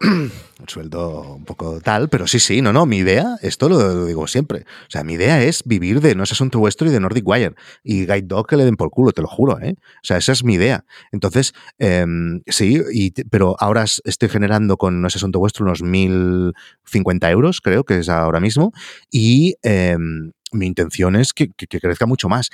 un 0.00 0.30
sueldo 0.68 1.34
un 1.34 1.44
poco 1.44 1.80
tal, 1.80 2.08
pero 2.08 2.26
sí, 2.28 2.38
sí, 2.38 2.62
no, 2.62 2.72
no. 2.72 2.86
Mi 2.86 2.98
idea, 2.98 3.36
esto 3.42 3.68
lo, 3.68 4.06
digo 4.06 4.26
siempre. 4.28 4.60
O 4.60 4.90
sea, 4.90 5.02
mi 5.02 5.14
idea 5.14 5.42
es 5.42 5.62
vivir 5.64 6.00
de 6.00 6.14
No 6.14 6.22
es 6.22 6.30
asunto 6.30 6.60
vuestro 6.60 6.86
y 6.88 6.92
de 6.92 7.00
Nordic 7.00 7.26
Wire. 7.26 7.54
Y 7.82 8.06
Guide 8.06 8.22
Dog 8.22 8.46
que 8.46 8.56
le 8.56 8.64
den 8.64 8.76
por 8.76 8.90
culo, 8.90 9.12
te 9.12 9.22
lo 9.22 9.28
juro, 9.28 9.58
¿eh? 9.60 9.74
O 9.78 10.04
sea, 10.04 10.18
esa 10.18 10.32
es 10.32 10.44
mi 10.44 10.54
idea. 10.54 10.84
Entonces, 11.10 11.52
em, 11.78 12.42
sí, 12.46 12.80
y, 12.92 13.10
pero 13.24 13.56
ahora 13.58 13.84
estoy 14.04 14.28
generando 14.28 14.76
con 14.76 15.00
No 15.00 15.08
es 15.08 15.16
asunto 15.16 15.40
vuestro 15.40 15.64
unos 15.64 15.82
1.050 15.82 17.30
euros, 17.30 17.60
creo 17.60 17.84
que 17.84 17.98
es 17.98 18.08
ahora 18.08 18.40
mismo. 18.40 18.72
Y. 19.10 19.56
Em, 19.62 20.32
mi 20.54 20.66
intención 20.66 21.16
es 21.16 21.32
que, 21.32 21.50
crezca 21.50 22.06
mucho 22.06 22.28
más. 22.28 22.50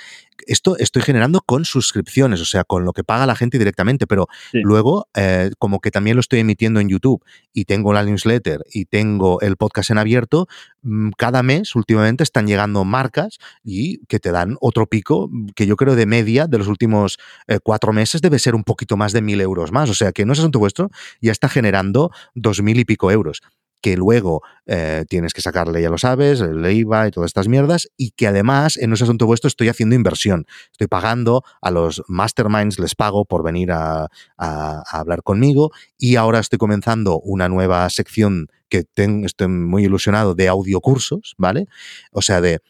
Esto 0.47 0.75
estoy 0.77 1.01
generando 1.03 1.41
con 1.41 1.65
suscripciones, 1.65 2.41
o 2.41 2.45
sea, 2.45 2.63
con 2.63 2.83
lo 2.83 2.93
que 2.93 3.03
paga 3.03 3.25
la 3.25 3.35
gente 3.35 3.57
directamente, 3.57 4.07
pero 4.07 4.27
luego, 4.51 5.07
eh, 5.15 5.51
como 5.59 5.79
que 5.79 5.91
también 5.91 6.17
lo 6.17 6.21
estoy 6.21 6.39
emitiendo 6.39 6.79
en 6.79 6.89
YouTube 6.89 7.23
y 7.53 7.65
tengo 7.65 7.93
la 7.93 8.03
newsletter 8.03 8.63
y 8.73 8.85
tengo 8.85 9.39
el 9.41 9.55
podcast 9.55 9.91
en 9.91 9.99
abierto, 9.99 10.47
mm, 10.81 11.11
cada 11.17 11.43
mes 11.43 11.75
últimamente 11.75 12.23
están 12.23 12.47
llegando 12.47 12.83
marcas 12.83 13.37
y 13.63 13.99
que 14.07 14.19
te 14.19 14.31
dan 14.31 14.57
otro 14.59 14.87
pico 14.87 15.29
que 15.55 15.67
yo 15.67 15.75
creo 15.75 15.95
de 15.95 16.05
media 16.05 16.47
de 16.47 16.57
los 16.57 16.67
últimos 16.67 17.19
eh, 17.47 17.59
cuatro 17.61 17.93
meses 17.93 18.21
debe 18.21 18.39
ser 18.39 18.55
un 18.55 18.63
poquito 18.63 18.97
más 18.97 19.13
de 19.13 19.21
mil 19.21 19.39
euros 19.41 19.71
más. 19.71 19.89
O 19.89 19.93
sea, 19.93 20.11
que 20.11 20.25
no 20.25 20.33
es 20.33 20.39
asunto 20.39 20.59
vuestro, 20.59 20.89
ya 21.21 21.31
está 21.31 21.49
generando 21.49 22.11
dos 22.33 22.61
mil 22.61 22.79
y 22.79 22.85
pico 22.85 23.11
euros 23.11 23.41
que 23.81 23.97
luego 23.97 24.41
eh, 24.65 25.05
tienes 25.09 25.33
que 25.33 25.41
sacarle, 25.41 25.81
ya 25.81 25.89
lo 25.89 25.97
sabes, 25.97 26.39
el 26.39 26.65
IVA 26.65 27.07
y 27.07 27.11
todas 27.11 27.29
estas 27.29 27.47
mierdas, 27.47 27.89
y 27.97 28.11
que 28.11 28.27
además 28.27 28.77
en 28.77 28.93
ese 28.93 29.03
asunto 29.03 29.25
vuestro 29.25 29.47
estoy 29.47 29.69
haciendo 29.69 29.95
inversión. 29.95 30.45
Estoy 30.71 30.87
pagando 30.87 31.43
a 31.61 31.71
los 31.71 32.03
masterminds, 32.07 32.79
les 32.79 32.95
pago 32.95 33.25
por 33.25 33.43
venir 33.43 33.71
a, 33.71 34.07
hablar 34.37 35.23
conmigo, 35.23 35.71
y 35.97 36.15
ahora 36.15 36.39
estoy 36.39 36.59
comenzando 36.59 37.19
una 37.19 37.49
nueva 37.49 37.89
sección 37.89 38.47
que 38.69 38.85
estoy 38.95 39.47
muy 39.47 39.83
ilusionado 39.83 40.33
de 40.33 40.47
audiocursos, 40.47 41.35
¿vale? 41.37 41.67
O 42.11 42.21
sea, 42.21 42.39
de 42.39 42.61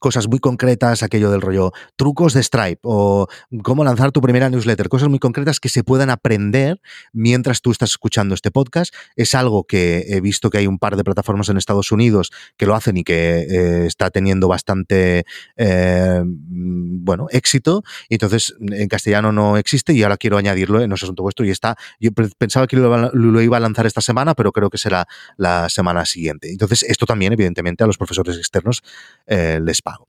cosas 0.00 0.28
muy 0.28 0.38
concretas, 0.38 1.02
aquello 1.02 1.30
del 1.30 1.40
rollo 1.40 1.72
trucos 1.96 2.34
de 2.34 2.42
Stripe 2.42 2.80
o 2.82 3.26
cómo 3.62 3.84
lanzar 3.84 4.12
tu 4.12 4.20
primera 4.20 4.50
newsletter, 4.50 4.88
cosas 4.88 5.08
muy 5.08 5.18
concretas 5.18 5.60
que 5.60 5.68
se 5.68 5.82
puedan 5.82 6.10
aprender 6.10 6.80
mientras 7.12 7.62
tú 7.62 7.70
estás 7.70 7.90
escuchando 7.90 8.34
este 8.34 8.50
podcast. 8.50 8.94
Es 9.16 9.34
algo 9.34 9.64
que 9.64 10.06
he 10.08 10.20
visto 10.20 10.50
que 10.50 10.58
hay 10.58 10.66
un 10.66 10.78
par 10.78 10.96
de 10.96 11.04
plataformas 11.04 11.48
en 11.48 11.56
Estados 11.56 11.90
Unidos 11.90 12.30
que 12.56 12.66
lo 12.66 12.74
hacen 12.74 12.96
y 12.96 13.04
que 13.04 13.40
eh, 13.40 13.86
está 13.86 14.10
teniendo 14.10 14.48
bastante, 14.48 15.24
eh, 15.56 16.22
bueno, 16.24 17.26
éxito. 17.30 17.82
Entonces 18.08 18.54
en 18.60 18.88
castellano 18.88 19.32
no 19.32 19.56
existe 19.56 19.92
y 19.92 20.02
ahora 20.02 20.16
quiero 20.16 20.36
añadirlo 20.36 20.80
en 20.80 20.88
nuestro 20.90 21.06
asunto 21.06 21.22
vuestro 21.22 21.46
y 21.46 21.50
está, 21.50 21.76
yo 21.98 22.10
pensaba 22.12 22.66
que 22.66 22.76
lo, 22.76 23.40
iba 23.42 23.56
a 23.56 23.60
lanzar 23.60 23.86
esta 23.86 24.00
semana, 24.00 24.34
pero 24.34 24.52
creo 24.52 24.70
que 24.70 24.78
será 24.78 25.06
la 25.36 25.68
semana 25.68 26.04
siguiente. 26.04 26.50
Entonces 26.50 26.82
esto 26.82 27.06
también, 27.06 27.32
evidentemente, 27.32 27.84
a 27.84 27.86
los 27.86 27.96
profesores 27.96 28.36
externos 28.36 28.82
eh, 29.26 29.60
les 29.62 29.77
pago. 29.82 30.08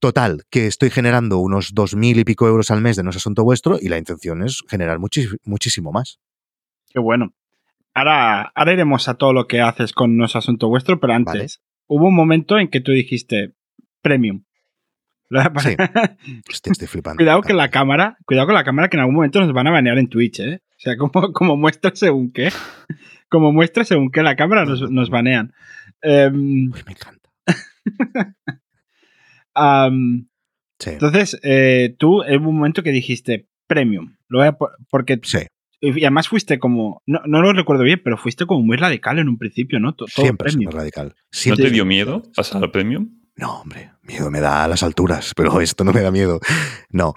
Total, 0.00 0.44
que 0.50 0.66
estoy 0.66 0.88
generando 0.88 1.38
unos 1.38 1.74
dos 1.74 1.94
mil 1.94 2.18
y 2.18 2.24
pico 2.24 2.48
euros 2.48 2.70
al 2.70 2.80
mes 2.80 2.96
de 2.96 3.02
No 3.02 3.10
es 3.10 3.16
Asunto 3.16 3.44
Vuestro 3.44 3.78
y 3.80 3.88
la 3.88 3.98
intención 3.98 4.42
es 4.42 4.62
generar 4.68 4.98
muchísimo 4.98 5.92
más. 5.92 6.18
Qué 6.88 6.98
bueno. 6.98 7.34
Ahora, 7.92 8.50
ahora 8.54 8.72
iremos 8.72 9.08
a 9.08 9.14
todo 9.14 9.32
lo 9.32 9.46
que 9.46 9.60
haces 9.60 9.92
con 9.92 10.16
No 10.16 10.24
es 10.24 10.36
Asunto 10.36 10.68
Vuestro, 10.68 11.00
pero 11.00 11.12
antes, 11.12 11.60
hubo 11.86 12.08
un 12.08 12.14
momento 12.14 12.58
en 12.58 12.68
que 12.68 12.80
tú 12.80 12.92
dijiste 12.92 13.52
Premium. 14.02 14.44
Sí. 15.62 15.76
estoy 16.48 16.88
flipando. 16.88 17.18
cuidado 17.18 17.42
que 17.42 17.52
la 17.52 17.70
cámara, 17.70 18.16
cuidado 18.26 18.48
con 18.48 18.56
la 18.56 18.64
cámara 18.64 18.88
que 18.88 18.96
en 18.96 19.02
algún 19.02 19.14
momento 19.14 19.38
nos 19.38 19.52
van 19.52 19.68
a 19.68 19.70
banear 19.70 19.96
en 19.98 20.08
Twitch, 20.08 20.40
¿eh? 20.40 20.60
O 20.70 20.80
sea, 20.80 20.96
como, 20.96 21.32
como 21.32 21.56
muestra 21.56 21.92
según 21.94 22.32
qué. 22.32 22.50
Como 23.28 23.52
muestra 23.52 23.84
según 23.84 24.10
qué 24.10 24.24
la 24.24 24.34
cámara 24.34 24.64
nos, 24.64 24.90
nos 24.90 25.08
banean. 25.08 25.52
Em, 26.02 26.68
me 26.70 26.92
encanta. 26.92 27.30
Entonces, 30.92 31.38
eh, 31.42 31.94
tú 31.98 32.22
en 32.22 32.44
un 32.46 32.54
momento 32.56 32.82
que 32.82 32.92
dijiste 32.92 33.48
premium. 33.66 34.16
Lo 34.28 34.38
voy 34.38 34.48
a 34.48 34.56
porque 34.90 35.20
Sí. 35.22 35.38
y 35.80 36.04
además 36.04 36.28
fuiste 36.28 36.58
como 36.58 37.02
no, 37.06 37.20
no 37.26 37.42
lo 37.42 37.52
recuerdo 37.52 37.82
bien, 37.84 38.00
pero 38.02 38.16
fuiste 38.16 38.46
como 38.46 38.62
muy 38.62 38.76
radical 38.76 39.18
en 39.18 39.28
un 39.28 39.38
principio, 39.38 39.78
¿no? 39.80 39.94
To- 39.94 40.06
Todo 40.14 40.24
Siempre 40.24 40.48
es 40.48 40.54
premium. 40.54 40.72
muy 40.72 40.78
radical. 40.80 41.14
¿No 41.46 41.56
te 41.56 41.70
dio 41.70 41.84
miedo 41.84 42.22
pasar 42.34 42.62
al 42.62 42.70
premium? 42.70 43.10
No, 43.36 43.60
hombre, 43.60 43.90
miedo 44.02 44.30
me 44.30 44.40
da 44.40 44.64
a 44.64 44.68
las 44.68 44.82
alturas, 44.82 45.32
pero 45.36 45.60
esto 45.60 45.84
no 45.84 45.92
me 45.92 46.00
da 46.02 46.10
miedo. 46.10 46.40
No, 46.90 47.14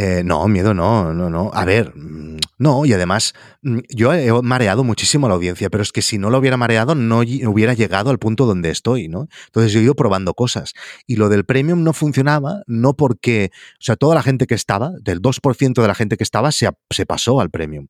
eh, 0.00 0.22
no, 0.24 0.46
miedo 0.46 0.74
no, 0.74 1.12
no, 1.12 1.28
no. 1.28 1.50
A 1.52 1.64
ver, 1.64 1.92
mm, 1.96 2.36
no, 2.58 2.84
y 2.86 2.92
además 2.92 3.34
mm, 3.62 3.78
yo 3.88 4.12
he 4.12 4.30
mareado 4.42 4.84
muchísimo 4.84 5.26
a 5.26 5.28
la 5.28 5.34
audiencia, 5.34 5.70
pero 5.70 5.82
es 5.82 5.90
que 5.90 6.02
si 6.02 6.18
no 6.18 6.30
lo 6.30 6.38
hubiera 6.38 6.56
mareado 6.56 6.94
no 6.94 7.18
hubiera 7.18 7.74
llegado 7.74 8.10
al 8.10 8.18
punto 8.20 8.46
donde 8.46 8.70
estoy, 8.70 9.08
¿no? 9.08 9.26
Entonces 9.46 9.72
yo 9.72 9.80
he 9.80 9.82
ido 9.82 9.96
probando 9.96 10.34
cosas. 10.34 10.74
Y 11.08 11.16
lo 11.16 11.28
del 11.28 11.44
premium 11.44 11.82
no 11.82 11.92
funcionaba, 11.92 12.62
no 12.68 12.94
porque, 12.94 13.50
o 13.52 13.82
sea, 13.82 13.96
toda 13.96 14.14
la 14.14 14.22
gente 14.22 14.46
que 14.46 14.54
estaba, 14.54 14.92
del 15.02 15.20
2% 15.20 15.82
de 15.82 15.88
la 15.88 15.94
gente 15.96 16.16
que 16.16 16.22
estaba, 16.24 16.52
se, 16.52 16.70
se 16.90 17.04
pasó 17.04 17.40
al 17.40 17.50
premium. 17.50 17.88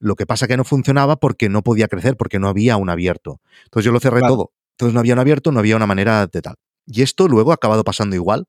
Lo 0.00 0.16
que 0.16 0.26
pasa 0.26 0.48
que 0.48 0.56
no 0.56 0.64
funcionaba 0.64 1.16
porque 1.16 1.48
no 1.48 1.62
podía 1.62 1.86
crecer, 1.86 2.16
porque 2.16 2.40
no 2.40 2.48
había 2.48 2.76
un 2.76 2.90
abierto. 2.90 3.40
Entonces 3.64 3.86
yo 3.86 3.92
lo 3.92 4.00
cerré 4.00 4.18
Claro. 4.18 4.34
todo. 4.34 4.52
Entonces 4.72 4.92
no 4.92 4.98
había 5.00 5.14
un 5.14 5.20
abierto, 5.20 5.52
no 5.52 5.60
había 5.60 5.76
una 5.76 5.86
manera 5.86 6.26
de 6.26 6.42
tal. 6.42 6.56
Y 6.86 7.02
esto 7.02 7.28
luego 7.28 7.52
ha 7.52 7.54
acabado 7.54 7.84
pasando 7.84 8.16
igual, 8.16 8.46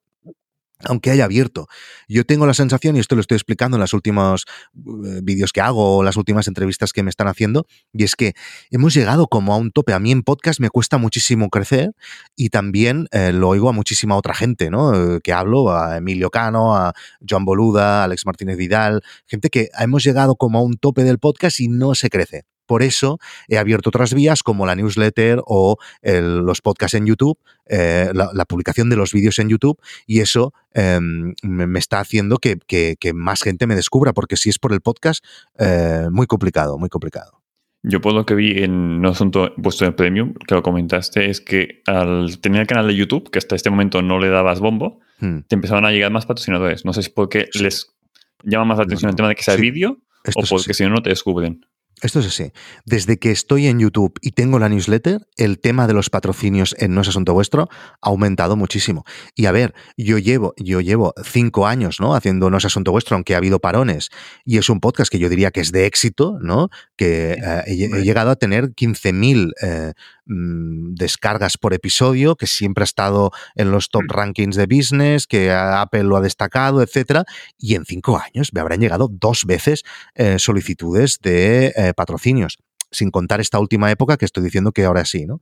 aunque 0.84 1.12
haya 1.12 1.26
abierto. 1.26 1.68
Yo 2.08 2.26
tengo 2.26 2.46
la 2.46 2.54
sensación, 2.54 2.96
y 2.96 3.00
esto 3.00 3.16
lo 3.16 3.22
estoy 3.22 3.36
explicando 3.36 3.78
en 3.78 3.82
los 3.82 3.94
últimos 3.94 4.46
eh, 4.76 5.22
vídeos 5.24 5.52
que 5.54 5.62
hago 5.62 5.98
o 5.98 6.04
las 6.04 6.18
últimas 6.18 6.48
entrevistas 6.48 6.92
que 6.92 7.04
me 7.04 7.10
están 7.10 7.28
haciendo, 7.28 7.66
y 7.94 8.04
es 8.04 8.16
que 8.16 8.34
hemos 8.72 8.94
llegado 8.94 9.28
como 9.28 9.54
a 9.54 9.58
un 9.58 9.72
tope. 9.72 9.94
A 9.94 10.00
mí 10.00 10.12
en 10.12 10.24
podcast 10.24 10.60
me 10.60 10.70
cuesta 10.70 10.98
muchísimo 10.98 11.50
crecer 11.50 11.92
y 12.36 12.50
también 12.50 13.08
eh, 13.12 13.32
lo 13.32 13.50
oigo 13.50 13.70
a 13.70 13.74
muchísima 13.74 14.16
otra 14.16 14.34
gente, 14.34 14.70
¿no? 14.70 15.16
Eh, 15.16 15.20
que 15.24 15.34
hablo, 15.34 15.74
a 15.74 15.98
Emilio 15.98 16.30
Cano, 16.30 16.76
a 16.76 16.94
Joan 17.28 17.46
Boluda, 17.46 18.02
a 18.02 18.04
Alex 18.06 18.26
Martínez 18.26 18.58
Vidal, 18.58 19.02
gente 19.26 19.50
que 19.50 19.70
hemos 19.80 20.04
llegado 20.04 20.36
como 20.36 20.60
a 20.60 20.64
un 20.64 20.76
tope 20.76 21.04
del 21.04 21.20
podcast 21.20 21.60
y 21.60 21.68
no 21.68 21.96
se 21.96 22.10
crece. 22.10 22.46
Por 22.66 22.84
eso 22.84 23.20
he 23.48 23.58
abierto 23.58 23.90
otras 23.90 24.14
vías 24.14 24.44
como 24.44 24.66
la 24.66 24.76
newsletter 24.76 25.42
o 25.46 25.78
el- 26.02 26.40
los 26.40 26.62
podcasts 26.62 26.96
en 26.96 27.06
YouTube, 27.06 27.38
eh, 27.68 28.10
la, 28.14 28.30
la 28.34 28.46
publicación 28.46 28.90
de 28.90 28.96
los 28.96 29.12
vídeos 29.14 29.40
en 29.40 29.50
YouTube, 29.50 29.80
y 30.06 30.20
eso 30.22 30.54
eh, 30.74 31.00
me, 31.02 31.68
me 31.68 31.80
está 31.80 32.00
haciendo 32.00 32.38
que, 32.38 32.58
que- 32.68 32.96
que 33.00 33.14
más 33.14 33.42
gente 33.42 33.68
me 33.68 33.76
descubra, 33.76 34.14
porque 34.14 34.38
si 34.38 34.50
es 34.50 34.60
por 34.60 34.74
el 34.74 34.82
podcast, 34.82 35.24
eh, 35.58 36.08
muy 36.12 36.28
complicado, 36.28 36.78
muy 36.78 36.90
complicado. 36.90 37.42
Yo 37.88 38.02
por 38.02 38.14
lo 38.14 38.26
que 38.26 38.34
vi 38.34 38.64
en 38.64 38.72
un 38.74 39.06
asunto 39.06 39.54
puesto 39.62 39.86
en 39.86 39.94
premium, 39.96 40.34
que 40.48 40.56
lo 40.56 40.64
comentaste, 40.64 41.30
es 41.30 41.40
que 41.40 41.84
al 41.86 42.40
tener 42.42 42.62
el 42.62 42.68
canal 42.68 42.88
de 42.88 42.96
YouTube, 42.96 43.30
que 43.30 43.38
hasta 43.38 43.56
este 43.56 43.70
momento 43.70 44.02
no 44.02 44.18
le 44.20 44.30
dabas 44.30 44.60
bombo, 44.60 45.00
Hmm. 45.20 45.42
te 45.48 45.56
empezaban 45.56 45.86
a 45.86 45.92
llegar 45.92 46.12
más 46.12 46.26
patrocinadores. 46.26 46.84
No 46.84 46.92
sé 46.94 47.02
si 47.04 47.08
es 47.10 47.14
porque 47.14 47.48
Sí. 47.54 47.64
les 47.64 47.96
llama 48.44 48.66
más 48.66 48.80
la 48.80 48.84
atención 48.86 49.10
el 49.10 49.16
tema 49.16 49.30
de 49.30 49.36
que 49.36 49.44
sea 49.44 49.56
Sí. 49.56 49.62
vídeo 49.62 50.00
o 50.36 50.42
porque 50.50 50.74
si 50.74 50.84
no, 50.84 50.90
no 50.90 51.02
te 51.04 51.10
descubren. 51.12 51.66
Esto 52.02 52.20
es 52.20 52.28
así. 52.28 52.52
Desde 52.86 53.18
que 53.18 53.32
estoy 53.32 53.68
en 53.68 53.80
YouTube 53.80 54.20
y 54.22 54.32
tengo 54.32 54.60
la 54.60 54.68
newsletter, 54.68 55.28
el 55.38 55.60
tema 55.60 55.88
de 55.88 55.94
los 55.94 56.10
patrocinios 56.10 56.76
en 56.78 56.94
No 56.94 57.02
es 57.02 57.08
Asunto 57.08 57.34
Vuestro 57.34 57.70
ha 58.02 58.10
aumentado 58.10 58.58
muchísimo. 58.58 59.06
Y 59.34 59.46
a 59.46 59.52
ver, 59.52 59.74
yo 59.96 60.18
llevo, 60.18 60.54
yo 60.58 60.82
llevo 60.82 61.14
cinco 61.24 61.68
años, 61.68 62.02
¿no? 62.02 62.14
Haciendo 62.14 62.50
No 62.50 62.58
es 62.58 62.66
Asunto 62.66 62.92
Vuestro, 62.92 63.16
aunque 63.16 63.34
ha 63.34 63.38
habido 63.38 63.60
parones. 63.60 64.10
Y 64.44 64.58
es 64.58 64.70
un 64.70 64.82
podcast 64.82 65.10
que 65.12 65.20
yo 65.20 65.30
diría 65.30 65.52
que 65.52 65.62
es 65.62 65.72
de 65.72 65.86
éxito, 65.86 66.38
¿no? 66.42 66.70
Que 66.98 67.34
eh, 67.34 67.64
he, 67.68 68.04
llegado 68.04 68.30
a 68.30 68.36
tener 68.36 68.72
15.000 68.72 69.54
eh, 69.62 69.94
mm, 70.26 70.96
descargas 70.96 71.58
por 71.58 71.74
episodio, 71.74 72.36
que 72.36 72.48
siempre 72.48 72.84
ha 72.84 72.86
estado 72.86 73.32
en 73.56 73.72
los 73.72 73.90
top 73.90 74.04
rankings 74.08 74.56
de 74.56 74.66
business, 74.66 75.28
que 75.28 75.52
Apple 75.52 76.04
lo 76.04 76.18
ha 76.18 76.22
destacado, 76.22 76.82
etcétera. 76.82 77.26
Y 77.58 77.76
en 77.76 77.86
cinco 77.86 78.18
años 78.18 78.54
me 78.54 78.62
habrán 78.62 78.80
llegado 78.80 79.10
dos 79.12 79.46
veces 79.46 79.84
eh, 80.16 80.40
solicitudes 80.40 81.20
de 81.22 81.74
eh, 81.76 81.94
patrocinios, 81.96 82.58
sin 82.92 83.12
contar 83.12 83.42
esta 83.42 83.60
última 83.60 83.92
época 83.92 84.18
que 84.18 84.26
estoy 84.26 84.44
diciendo 84.44 84.72
que 84.72 84.86
ahora 84.86 85.06
sí, 85.06 85.26
¿no? 85.26 85.42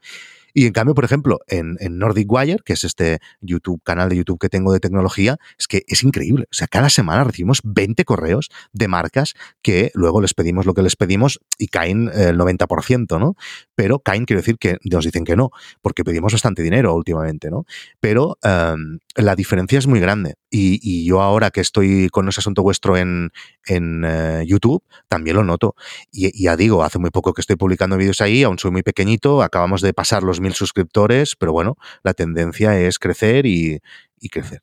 Y 0.53 0.65
en 0.65 0.73
cambio, 0.73 0.93
por 0.93 1.05
ejemplo, 1.05 1.39
en, 1.47 1.77
en 1.79 1.97
Nordic 1.97 2.31
Wire, 2.31 2.59
que 2.63 2.73
es 2.73 2.83
este 2.83 3.19
YouTube, 3.41 3.81
canal 3.83 4.09
de 4.09 4.17
YouTube 4.17 4.39
que 4.39 4.49
tengo 4.49 4.73
de 4.73 4.79
tecnología, 4.79 5.37
es 5.57 5.67
que 5.67 5.83
es 5.87 6.03
increíble. 6.03 6.45
O 6.45 6.53
sea, 6.53 6.67
cada 6.67 6.89
semana 6.89 7.23
recibimos 7.23 7.61
20 7.63 8.05
correos 8.05 8.49
de 8.71 8.87
marcas 8.87 9.33
que 9.61 9.91
luego 9.93 10.21
les 10.21 10.33
pedimos 10.33 10.65
lo 10.65 10.73
que 10.73 10.81
les 10.81 10.95
pedimos 10.95 11.39
y 11.57 11.67
caen 11.67 12.09
eh, 12.13 12.29
el 12.29 12.37
90%, 12.37 13.19
¿no? 13.19 13.35
Pero 13.75 13.99
caen 13.99 14.25
quiere 14.25 14.41
decir 14.41 14.57
que 14.57 14.77
nos 14.83 15.05
dicen 15.05 15.23
que 15.23 15.35
no, 15.35 15.51
porque 15.81 16.03
pedimos 16.03 16.33
bastante 16.33 16.61
dinero 16.61 16.93
últimamente, 16.93 17.49
¿no? 17.49 17.65
Pero 17.99 18.37
um, 18.43 18.99
la 19.15 19.35
diferencia 19.35 19.79
es 19.79 19.87
muy 19.87 19.99
grande. 19.99 20.35
Y, 20.49 20.79
y, 20.83 21.05
yo 21.05 21.21
ahora 21.21 21.49
que 21.49 21.61
estoy 21.61 22.09
con 22.09 22.29
ese 22.29 22.39
asunto 22.39 22.61
vuestro 22.61 22.95
en, 22.95 23.31
en 23.65 24.05
uh, 24.05 24.43
YouTube, 24.43 24.83
también 25.07 25.35
lo 25.35 25.43
noto. 25.43 25.75
Y, 26.11 26.43
ya 26.43 26.55
digo, 26.55 26.83
hace 26.83 26.99
muy 26.99 27.09
poco 27.09 27.33
que 27.33 27.41
estoy 27.41 27.55
publicando 27.55 27.97
vídeos 27.97 28.21
ahí, 28.21 28.43
aún 28.43 28.59
soy 28.59 28.69
muy 28.69 28.83
pequeñito, 28.83 29.41
acabamos 29.41 29.81
de 29.81 29.93
pasar 29.93 30.21
los 30.21 30.39
mil 30.43 30.53
suscriptores, 30.53 31.35
pero 31.35 31.51
bueno, 31.51 31.75
la 32.03 32.13
tendencia 32.13 32.79
es 32.79 32.99
crecer 32.99 33.45
y, 33.45 33.79
y 34.19 34.29
crecer. 34.29 34.61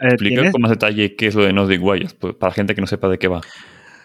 Eh, 0.00 0.08
Explica 0.08 0.50
con 0.50 0.62
más 0.62 0.70
detalle 0.70 1.16
qué 1.16 1.26
es 1.26 1.34
lo 1.34 1.44
de 1.44 1.52
Nordic 1.52 1.82
Wires, 1.82 2.14
pues, 2.14 2.34
para 2.34 2.50
la 2.50 2.54
gente 2.54 2.74
que 2.74 2.80
no 2.80 2.86
sepa 2.86 3.08
de 3.08 3.18
qué 3.18 3.28
va. 3.28 3.40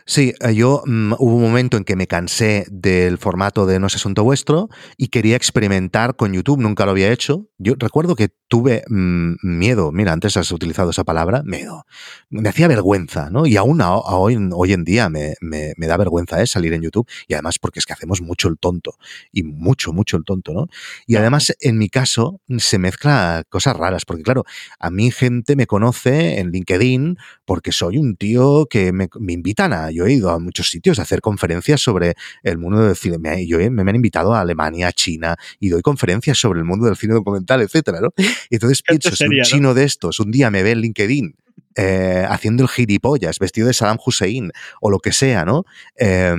Sí, 0.06 0.34
eh, 0.42 0.54
yo 0.54 0.84
mmm, 0.86 1.14
hubo 1.18 1.36
un 1.36 1.42
momento 1.42 1.78
en 1.78 1.86
que 1.86 1.96
me 1.96 2.08
cansé 2.08 2.66
del 2.70 3.18
formato 3.18 3.66
de 3.66 3.80
No 3.80 3.88
es 3.88 3.96
asunto 3.96 4.24
vuestro 4.24 4.70
y 4.98 5.08
quería 5.08 5.38
experimentar 5.38 6.16
con 6.16 6.34
YouTube, 6.34 6.60
nunca 6.60 6.86
lo 6.86 6.92
había 6.92 7.12
hecho. 7.12 7.48
Yo 7.58 7.76
recuerdo 7.78 8.16
que 8.16 8.30
tuve 8.50 8.84
mmm, 8.90 9.36
miedo, 9.42 9.92
mira, 9.94 10.12
antes 10.12 10.36
has 10.36 10.52
utilizado 10.52 10.92
esa 10.92 11.06
palabra, 11.06 11.42
miedo. 11.44 11.86
Me 12.30 12.50
hacía 12.50 12.68
vergüenza, 12.68 13.30
¿no? 13.30 13.46
Y 13.46 13.56
aún 13.56 13.82
a, 13.82 13.86
a 13.86 14.18
hoy, 14.18 14.38
hoy, 14.54 14.74
en 14.74 14.84
día 14.84 15.10
me, 15.10 15.36
me, 15.40 15.74
me 15.78 15.88
da 15.88 15.96
vergüenza 15.96 16.42
¿eh? 16.42 16.48
salir 16.48 16.74
en 16.74 16.82
YouTube 16.82 17.08
y 17.28 17.34
además 17.34 17.58
porque 17.60 17.80
es 17.80 17.86
que 17.86 17.94
hacemos 17.94 18.22
mucho 18.22 18.50
el 18.50 18.58
tonto 18.58 18.98
y 19.32 19.44
mucho, 19.44 19.94
mucho 19.94 20.18
el 20.18 20.26
tonto, 20.26 20.54
¿no? 20.54 20.68
Y 21.08 21.16
además 21.16 21.56
en 21.62 21.78
mi 21.78 21.88
caso 21.90 22.42
se 22.58 22.78
mezcla 22.78 23.44
cosas 23.50 23.78
raras 23.78 24.04
porque 24.06 24.24
claro, 24.24 24.44
a 24.80 24.90
mí 24.90 25.12
gente 25.12 25.56
me 25.56 25.66
conoce 25.66 26.40
en 26.40 26.52
LinkedIn 26.52 27.18
porque 27.46 27.72
soy 27.72 27.98
un 27.98 28.18
tío 28.18 28.66
que 28.70 28.92
me, 28.92 29.08
me 29.20 29.34
invitan 29.34 29.72
a 29.74 29.93
yo 29.94 30.06
he 30.06 30.14
ido 30.14 30.30
a 30.30 30.40
muchos 30.40 30.70
sitios 30.70 31.00
a 31.00 31.04
hacer 31.04 31.22
conferencias 31.22 31.82
sobre 31.82 32.16
el 32.44 32.58
mundo 32.58 32.86
del 32.86 32.96
cine. 32.96 33.18
Me, 33.18 33.46
yo, 33.48 33.58
me, 33.58 33.70
me, 33.70 33.90
han 33.90 33.96
invitado 33.96 34.34
a 34.34 34.42
Alemania, 34.42 34.88
a 34.88 34.92
China, 34.92 35.36
y 35.60 35.70
doy 35.70 35.82
conferencias 35.82 36.38
sobre 36.38 36.60
el 36.60 36.66
mundo 36.66 36.86
del 36.86 36.96
cine 36.96 37.14
documental, 37.14 37.62
etcétera, 37.62 38.00
¿no? 38.02 38.14
Y 38.50 38.56
entonces 38.56 38.82
pienso, 38.82 39.16
si 39.16 39.26
un 39.26 39.42
chino 39.44 39.70
¿no? 39.70 39.74
de 39.74 39.84
estos 39.84 40.20
un 40.20 40.32
día 40.32 40.52
me 40.52 40.64
ve 40.64 40.72
en 40.72 40.82
LinkedIn 40.82 41.36
eh, 41.76 42.26
haciendo 42.30 42.64
el 42.64 42.70
gilipollas, 42.70 43.40
vestido 43.40 43.68
de 43.68 43.74
Saddam 43.74 43.98
Hussein, 44.04 44.52
o 44.82 44.92
lo 44.92 45.00
que 45.00 45.12
sea, 45.12 45.46
¿no? 45.46 45.66
Eh, 45.98 46.36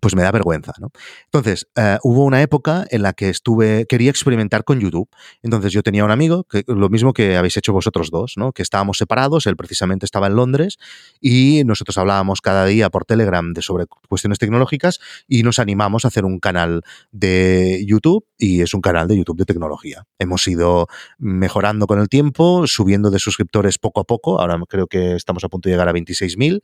pues 0.00 0.14
me 0.14 0.22
da 0.22 0.30
vergüenza, 0.30 0.72
¿no? 0.78 0.90
Entonces, 1.24 1.66
uh, 1.76 1.98
hubo 2.02 2.24
una 2.24 2.42
época 2.42 2.86
en 2.90 3.02
la 3.02 3.12
que 3.12 3.28
estuve, 3.28 3.86
quería 3.86 4.10
experimentar 4.10 4.64
con 4.64 4.80
YouTube. 4.80 5.08
Entonces 5.42 5.72
yo 5.72 5.82
tenía 5.82 6.04
un 6.04 6.10
amigo, 6.10 6.44
que, 6.44 6.64
lo 6.66 6.88
mismo 6.88 7.12
que 7.12 7.36
habéis 7.36 7.56
hecho 7.56 7.72
vosotros 7.72 8.10
dos, 8.10 8.34
¿no? 8.36 8.52
Que 8.52 8.62
estábamos 8.62 8.98
separados, 8.98 9.46
él 9.46 9.56
precisamente 9.56 10.06
estaba 10.06 10.26
en 10.26 10.36
Londres 10.36 10.78
y 11.20 11.62
nosotros 11.64 11.98
hablábamos 11.98 12.40
cada 12.40 12.64
día 12.66 12.90
por 12.90 13.04
Telegram 13.04 13.52
de 13.52 13.62
sobre 13.62 13.86
cuestiones 14.08 14.38
tecnológicas 14.38 15.00
y 15.26 15.42
nos 15.42 15.58
animamos 15.58 16.04
a 16.04 16.08
hacer 16.08 16.24
un 16.24 16.38
canal 16.40 16.82
de 17.10 17.84
YouTube 17.86 18.24
y 18.36 18.60
es 18.62 18.74
un 18.74 18.80
canal 18.80 19.08
de 19.08 19.16
YouTube 19.16 19.38
de 19.38 19.44
tecnología. 19.44 20.04
Hemos 20.18 20.46
ido 20.46 20.86
mejorando 21.18 21.86
con 21.86 22.00
el 22.00 22.08
tiempo, 22.08 22.66
subiendo 22.66 23.10
de 23.10 23.18
suscriptores 23.18 23.78
poco 23.78 24.00
a 24.00 24.04
poco, 24.04 24.40
ahora 24.40 24.58
creo 24.68 24.86
que 24.86 25.14
estamos 25.14 25.44
a 25.44 25.48
punto 25.48 25.68
de 25.68 25.74
llegar 25.74 25.88
a 25.88 25.92
26.000, 25.92 26.60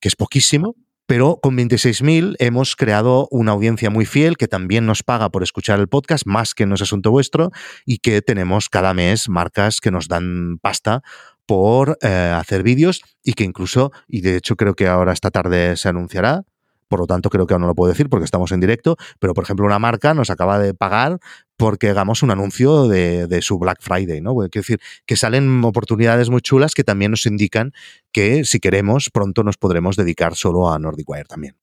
que 0.00 0.08
es 0.08 0.16
poquísimo, 0.16 0.76
pero 1.06 1.38
con 1.40 1.56
26.000 1.56 2.36
hemos 2.38 2.76
creado 2.76 3.28
una 3.30 3.52
audiencia 3.52 3.90
muy 3.90 4.06
fiel 4.06 4.36
que 4.36 4.48
también 4.48 4.86
nos 4.86 5.02
paga 5.02 5.30
por 5.30 5.42
escuchar 5.42 5.78
el 5.80 5.88
podcast, 5.88 6.26
más 6.26 6.54
que 6.54 6.66
no 6.66 6.74
es 6.74 6.82
asunto 6.82 7.10
vuestro, 7.10 7.50
y 7.84 7.98
que 7.98 8.22
tenemos 8.22 8.68
cada 8.68 8.92
mes 8.94 9.28
marcas 9.28 9.80
que 9.80 9.90
nos 9.90 10.08
dan 10.08 10.58
pasta 10.60 11.02
por 11.46 11.96
eh, 12.02 12.34
hacer 12.36 12.62
vídeos 12.62 13.02
y 13.22 13.34
que 13.34 13.44
incluso, 13.44 13.92
y 14.08 14.20
de 14.20 14.36
hecho 14.36 14.56
creo 14.56 14.74
que 14.74 14.88
ahora 14.88 15.12
esta 15.12 15.30
tarde 15.30 15.76
se 15.76 15.88
anunciará, 15.88 16.42
por 16.88 17.00
lo 17.00 17.06
tanto 17.06 17.30
creo 17.30 17.46
que 17.46 17.54
aún 17.54 17.62
no 17.62 17.68
lo 17.68 17.74
puedo 17.74 17.92
decir 17.92 18.08
porque 18.08 18.24
estamos 18.24 18.52
en 18.52 18.60
directo, 18.60 18.96
pero 19.18 19.34
por 19.34 19.44
ejemplo 19.44 19.66
una 19.66 19.78
marca 19.78 20.14
nos 20.14 20.30
acaba 20.30 20.58
de 20.58 20.74
pagar 20.74 21.18
porque 21.56 21.88
hagamos 21.88 22.22
un 22.22 22.30
anuncio 22.30 22.88
de, 22.88 23.26
de 23.26 23.42
su 23.42 23.58
Black 23.58 23.78
Friday, 23.80 24.20
¿no? 24.20 24.34
Quiero 24.34 24.50
decir, 24.52 24.80
que 25.06 25.16
salen 25.16 25.64
oportunidades 25.64 26.30
muy 26.30 26.40
chulas 26.40 26.74
que 26.74 26.84
también 26.84 27.10
nos 27.10 27.26
indican 27.26 27.72
que 28.12 28.44
si 28.44 28.60
queremos 28.60 29.10
pronto 29.10 29.42
nos 29.42 29.56
podremos 29.56 29.96
dedicar 29.96 30.34
solo 30.34 30.70
a 30.70 30.78
Nordic 30.78 31.08
Wire 31.08 31.24
también. 31.24 31.56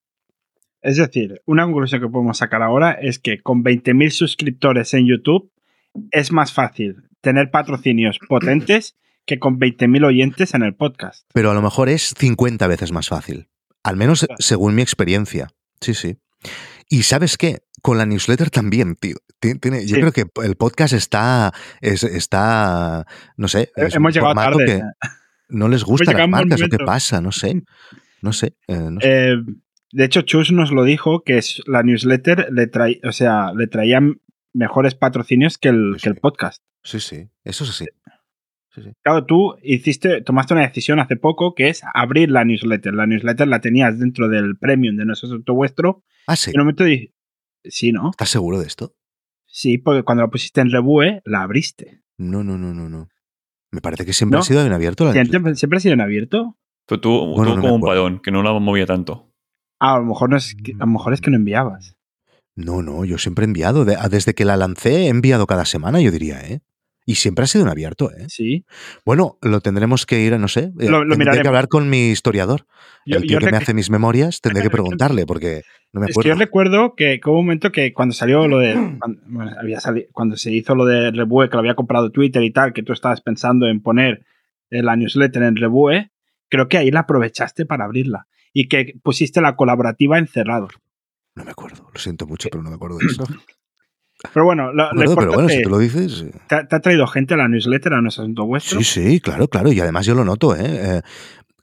Es 0.82 0.97
decir, 0.97 1.41
una 1.45 1.63
conclusión 1.63 2.01
que 2.01 2.10
podemos 2.10 2.38
sacar 2.38 2.62
ahora 2.62 2.91
es 2.91 3.17
que 3.17 3.41
con 3.41 3.63
20.000 3.63 4.10
suscriptores 4.10 4.93
en 4.93 5.08
YouTube 5.08 5.49
es 6.12 6.32
más 6.32 6.51
fácil 6.51 7.03
tener 7.21 7.51
patrocinios 7.51 8.19
potentes 8.27 8.97
que 9.25 9.39
con 9.39 9.60
20.000 9.60 10.06
oyentes 10.06 10.53
en 10.53 10.63
el 10.63 10.75
podcast. 10.75 11.25
Pero 11.34 11.51
a 11.51 11.53
lo 11.53 11.62
mejor 11.62 11.88
es 11.88 12.13
50 12.17 12.67
veces 12.67 12.91
más 12.91 13.08
fácil. 13.08 13.47
Al 13.82 13.95
menos 13.95 14.27
según 14.39 14.75
mi 14.75 14.82
experiencia. 14.82 15.47
Sí, 15.79 15.93
sí. 15.93 16.17
Y 16.89 17.03
sabes 17.03 17.38
qué? 17.38 17.60
Con 17.84 17.98
la 17.98 18.06
newsletter 18.06 18.50
también, 18.50 18.96
tío. 18.96 19.17
Tiene, 19.39 19.86
yo 19.86 19.98
creo 19.98 20.13
que 20.13 20.26
el 20.41 20.56
podcast 20.56 20.93
está, 20.93 21.54
es, 21.82 22.04
está, 22.04 23.06
no 23.36 23.50
sé. 23.50 23.72
Hemos 23.76 24.13
llegado 24.13 24.34
tarde. 24.34 24.65
Que, 24.65 24.82
no 25.50 25.67
les 25.67 25.84
gustan 25.84 26.17
las 26.17 26.30
marcas 26.30 26.62
o 26.62 26.69
qué 26.69 26.78
pasa, 26.78 27.22
no 27.22 27.32
sé. 27.32 27.62
No 28.22 28.32
sé. 28.32 28.56
Eh, 28.69 28.89
eh, 29.02 29.36
de 29.91 30.06
hecho, 30.06 30.22
Chus 30.22 30.54
nos 30.54 30.72
lo 30.72 30.86
dijo 30.86 31.26
que 31.26 31.38
es, 31.38 31.62
la 31.67 31.84
newsletter 31.84 32.48
le 32.54 32.67
trae, 32.67 33.02
o 33.04 33.12
sea, 33.12 33.52
le 33.54 33.67
traía 33.67 34.00
mejores 34.54 34.96
patrocinios 34.96 35.58
que 35.58 35.67
el, 35.67 35.98
que 36.02 36.08
el 36.08 36.15
podcast. 36.15 36.63
Sí, 36.84 37.02
sí, 37.02 37.28
eso 37.43 37.65
es 37.65 37.72
así. 37.72 37.86
Claro, 39.04 39.26
tú 39.26 39.58
hiciste, 39.62 40.22
tomaste 40.22 40.54
una 40.54 40.65
decisión 40.65 41.02
hace 41.02 41.17
poco 41.17 41.54
que 41.54 41.67
es 41.67 41.82
abrir 41.93 42.32
la 42.32 42.46
newsletter. 42.46 42.93
La 42.93 43.06
newsletter 43.06 43.48
la 43.48 43.60
tenías 43.60 44.00
dentro 44.00 44.30
del 44.30 44.58
premium 44.58 44.96
de 44.96 45.04
nuestro 45.04 45.28
asunto 45.28 45.54
vuestro. 45.54 46.04
Ah, 46.28 46.38
sí. 46.38 46.52
En 46.52 46.62
un 46.62 46.65
momento 46.67 46.86
sí, 47.63 47.91
¿no? 47.91 48.12
¿Estás 48.12 48.30
seguro 48.30 48.60
de 48.60 48.67
esto? 48.67 48.95
Sí, 49.47 49.78
porque 49.78 50.04
cuando 50.04 50.23
la 50.23 50.30
pusiste 50.30 50.62
en 50.62 50.71
Revue, 50.71 51.21
la 51.26 51.43
abriste. 51.43 52.02
No, 52.17 52.43
no, 52.43 52.58
no, 52.58 52.73
no, 52.73 52.89
no. 52.89 53.10
Me 53.71 53.82
parece 53.82 54.06
que 54.06 54.13
siempre 54.13 54.39
ha 54.39 54.43
sido 54.43 54.65
en 54.65 54.73
abierto. 54.73 55.06
La 55.06 55.13
¿Siempre, 55.13 55.56
¿Siempre 55.56 55.78
ha 55.78 55.80
sido 55.80 55.93
en 55.93 56.02
abierto? 56.02 56.58
Pero 56.88 57.02
tú, 57.02 57.34
como 57.36 57.76
un 57.76 57.82
padón, 57.82 58.19
que 58.19 58.32
no 58.32 58.43
la 58.43 58.54
movía 58.60 58.86
tanto. 58.86 59.32
Ah, 59.80 59.95
a 59.95 59.99
lo 59.99 60.06
mejor, 60.06 60.30
no 60.30 60.38
es 60.38 60.56
que, 60.56 60.73
a 60.73 60.86
lo 60.86 60.88
mejor 60.88 61.13
es 61.13 61.21
que 61.21 61.32
no 61.32 61.38
enviabas. 61.38 61.95
No, 62.56 62.82
no, 62.82 63.04
yo 63.04 63.17
siempre 63.17 63.45
he 63.45 63.47
enviado. 63.47 63.84
Desde 63.86 64.36
que 64.36 64.45
la 64.45 64.58
lancé 64.58 65.06
he 65.06 65.08
enviado 65.08 65.47
cada 65.47 65.65
semana, 65.65 66.02
yo 66.02 66.12
diría, 66.12 66.39
¿eh? 66.41 66.62
Y 67.06 67.16
siempre 67.16 67.44
ha 67.44 67.48
sido 67.48 67.66
en 67.66 67.70
abierto, 67.70 68.12
¿eh? 68.12 68.26
Sí. 68.30 68.66
Bueno, 69.06 69.38
lo 69.42 69.60
tendremos 69.62 70.06
que 70.06 70.22
ir, 70.22 70.38
no 70.39 70.48
sé. 70.48 70.72
Eh, 70.80 70.89
lo, 70.89 71.06
tendré 71.06 71.42
que 71.42 71.48
hablar 71.48 71.68
con 71.68 71.89
mi 71.89 72.10
historiador. 72.10 72.66
el 73.06 73.24
tío 73.24 73.39
que 73.39 73.52
me 73.52 73.58
hace 73.58 73.74
mis 73.74 73.89
memorias, 73.89 74.39
tendré 74.39 74.63
que 74.63 74.70
preguntarle 74.72 75.26
porque 75.26 75.63
no 75.92 76.00
me 76.00 76.06
acuerdo. 76.06 76.22
Es 76.22 76.24
que 76.24 76.30
yo 76.30 76.36
recuerdo 76.36 76.96
que, 76.96 77.20
hubo 77.26 77.39
un 77.39 77.46
momento 77.46 77.72
que 77.72 77.94
cuando 77.94 78.13
salió 78.13 78.48
lo 78.48 78.60
de. 78.60 78.98
Cuando, 79.00 79.22
había 79.60 79.80
cuando 80.12 80.38
se 80.38 80.52
hizo 80.52 80.76
lo 80.76 80.86
de 80.86 81.12
Rebue, 81.12 81.50
que 81.50 81.56
lo 81.56 81.60
había 81.60 81.76
comprado 81.76 82.12
Twitter 82.12 82.42
y 82.44 82.52
tal, 82.52 82.72
que 82.72 82.84
tú 82.84 82.94
estabas 82.94 83.22
pensando 83.22 83.68
en 83.68 83.82
poner 83.82 84.26
la 84.70 84.96
newsletter 84.96 85.44
en 85.44 85.56
Rebue, 85.58 86.12
creo 86.50 86.68
que 86.68 86.78
ahí 86.78 86.89
la 86.89 87.02
aprovechaste 87.02 87.66
para 87.66 87.86
abrirla. 87.86 88.28
Y 88.54 88.68
que 88.68 88.94
pusiste 89.04 89.42
la 89.42 89.56
colaborativa 89.56 90.18
encerrado. 90.20 90.68
No 91.36 91.44
me 91.44 91.52
acuerdo, 91.52 91.89
lo 91.92 92.00
siento 92.00 92.28
mucho, 92.28 92.50
pero 92.52 92.63
no 92.63 92.70
me 92.70 92.76
acuerdo 92.76 93.00
de 93.00 93.08
eso. 93.08 93.26
Pero 94.32 94.46
bueno, 94.46 94.72
lo, 94.72 94.90
pero 95.16 95.34
bueno, 95.34 95.50
si 95.50 95.62
tú 95.62 95.70
lo 95.70 95.80
dices. 95.80 96.26
¿te, 96.48 96.56
ha 96.56 96.80
traído 96.80 97.06
gente 97.08 97.34
a 97.34 97.38
la 97.38 97.48
newsletter, 97.48 97.94
a 97.94 98.02
nuestro 98.02 98.24
asunto 98.24 98.46
vuestro? 98.46 98.80
Sí, 98.80 98.84
sí, 98.84 99.20
claro, 99.20 99.48
claro. 99.48 99.72
Y 99.72 99.80
además 99.80 100.06
yo 100.06 100.16
lo 100.16 100.24
noto, 100.24 100.56
¿eh? 100.56 100.62
eh 100.66 101.02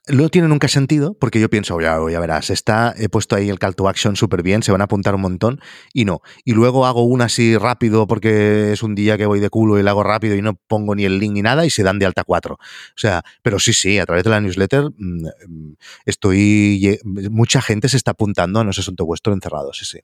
no 0.07 0.29
tiene 0.29 0.47
nunca 0.47 0.67
sentido, 0.67 1.13
porque 1.13 1.39
yo 1.39 1.49
pienso, 1.49 1.79
ya, 1.79 1.97
ya 2.09 2.19
verás, 2.19 2.49
está, 2.49 2.93
he 2.97 3.07
puesto 3.07 3.35
ahí 3.35 3.49
el 3.49 3.59
call 3.59 3.75
to 3.75 3.87
action 3.87 4.15
súper 4.15 4.41
bien, 4.41 4.63
se 4.63 4.71
van 4.71 4.81
a 4.81 4.85
apuntar 4.85 5.13
un 5.15 5.21
montón, 5.21 5.61
y 5.93 6.05
no. 6.05 6.21
Y 6.43 6.53
luego 6.53 6.85
hago 6.85 7.03
una 7.03 7.25
así 7.25 7.55
rápido 7.57 8.07
porque 8.07 8.71
es 8.71 8.83
un 8.83 8.95
día 8.95 9.17
que 9.17 9.25
voy 9.25 9.39
de 9.39 9.49
culo 9.49 9.79
y 9.79 9.83
la 9.83 9.91
hago 9.91 10.03
rápido 10.03 10.35
y 10.35 10.41
no 10.41 10.55
pongo 10.67 10.95
ni 10.95 11.05
el 11.05 11.19
link 11.19 11.33
ni 11.33 11.41
nada 11.41 11.65
y 11.65 11.69
se 11.69 11.83
dan 11.83 11.99
de 11.99 12.05
alta 12.05 12.23
cuatro. 12.23 12.55
O 12.55 12.97
sea, 12.97 13.23
pero 13.43 13.59
sí, 13.59 13.73
sí, 13.73 13.99
a 13.99 14.05
través 14.05 14.23
de 14.23 14.31
la 14.31 14.41
newsletter 14.41 14.89
mm, 14.97 15.25
mm, 15.47 15.75
estoy. 16.05 16.99
Mucha 17.03 17.61
gente 17.61 17.87
se 17.87 17.97
está 17.97 18.11
apuntando 18.11 18.59
a 18.59 18.63
No 18.63 18.71
asunto 18.71 19.05
vuestro 19.05 19.33
encerrado, 19.33 19.71
sí, 19.73 19.85
sí. 19.85 19.99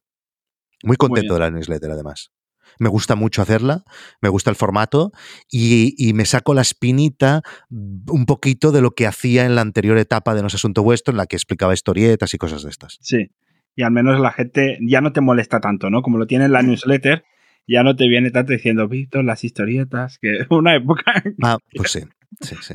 Muy 0.84 0.96
contento 0.96 1.34
de 1.34 1.40
la 1.40 1.50
newsletter, 1.50 1.92
además 1.92 2.32
me 2.80 2.90
gusta 2.90 3.16
mucho 3.16 3.42
hacerla, 3.42 3.84
me 4.22 4.30
gusta 4.30 4.50
el 4.50 4.56
formato 4.56 5.12
y, 5.52 6.12
me 6.14 6.26
saco 6.26 6.54
la 6.54 6.62
espinita 6.62 7.42
un 7.70 8.26
poquito 8.26 8.72
de 8.72 8.82
lo 8.82 8.92
que 8.92 9.06
hacía 9.06 9.46
en 9.46 9.56
la 9.56 9.62
anterior 9.62 9.98
etapa 9.98 10.34
de 10.34 10.42
No 10.42 10.48
es 10.48 10.56
Asunto 10.56 10.84
Vuestro, 10.84 11.12
en 11.12 11.18
la 11.18 11.28
que 11.28 11.36
explicaba 11.36 11.74
historietas 11.74 12.34
y 12.34 12.38
cosas 12.38 12.64
de 12.64 12.70
estas. 12.70 12.98
Sí, 13.02 13.32
y 13.76 13.84
al 13.84 13.92
menos 13.92 14.20
la 14.20 14.32
gente 14.32 14.80
ya 14.82 15.02
no 15.02 15.14
te 15.14 15.22
molesta 15.22 15.60
tanto, 15.60 15.90
¿no? 15.90 16.02
Como 16.02 16.18
lo 16.18 16.26
tiene 16.26 16.46
en 16.46 16.52
la 16.52 16.64
newsletter, 16.64 17.24
ya 17.68 17.84
no 17.84 17.96
te 17.96 18.08
viene 18.08 18.32
tanto 18.32 18.54
diciendo, 18.54 18.88
Víctor, 18.88 19.24
las 19.24 19.44
historietas, 19.44 20.18
que 20.20 20.40
una 20.50 20.76
época... 20.76 21.24
Ah, 21.44 21.58
pues 21.76 21.92
sí. 21.92 22.02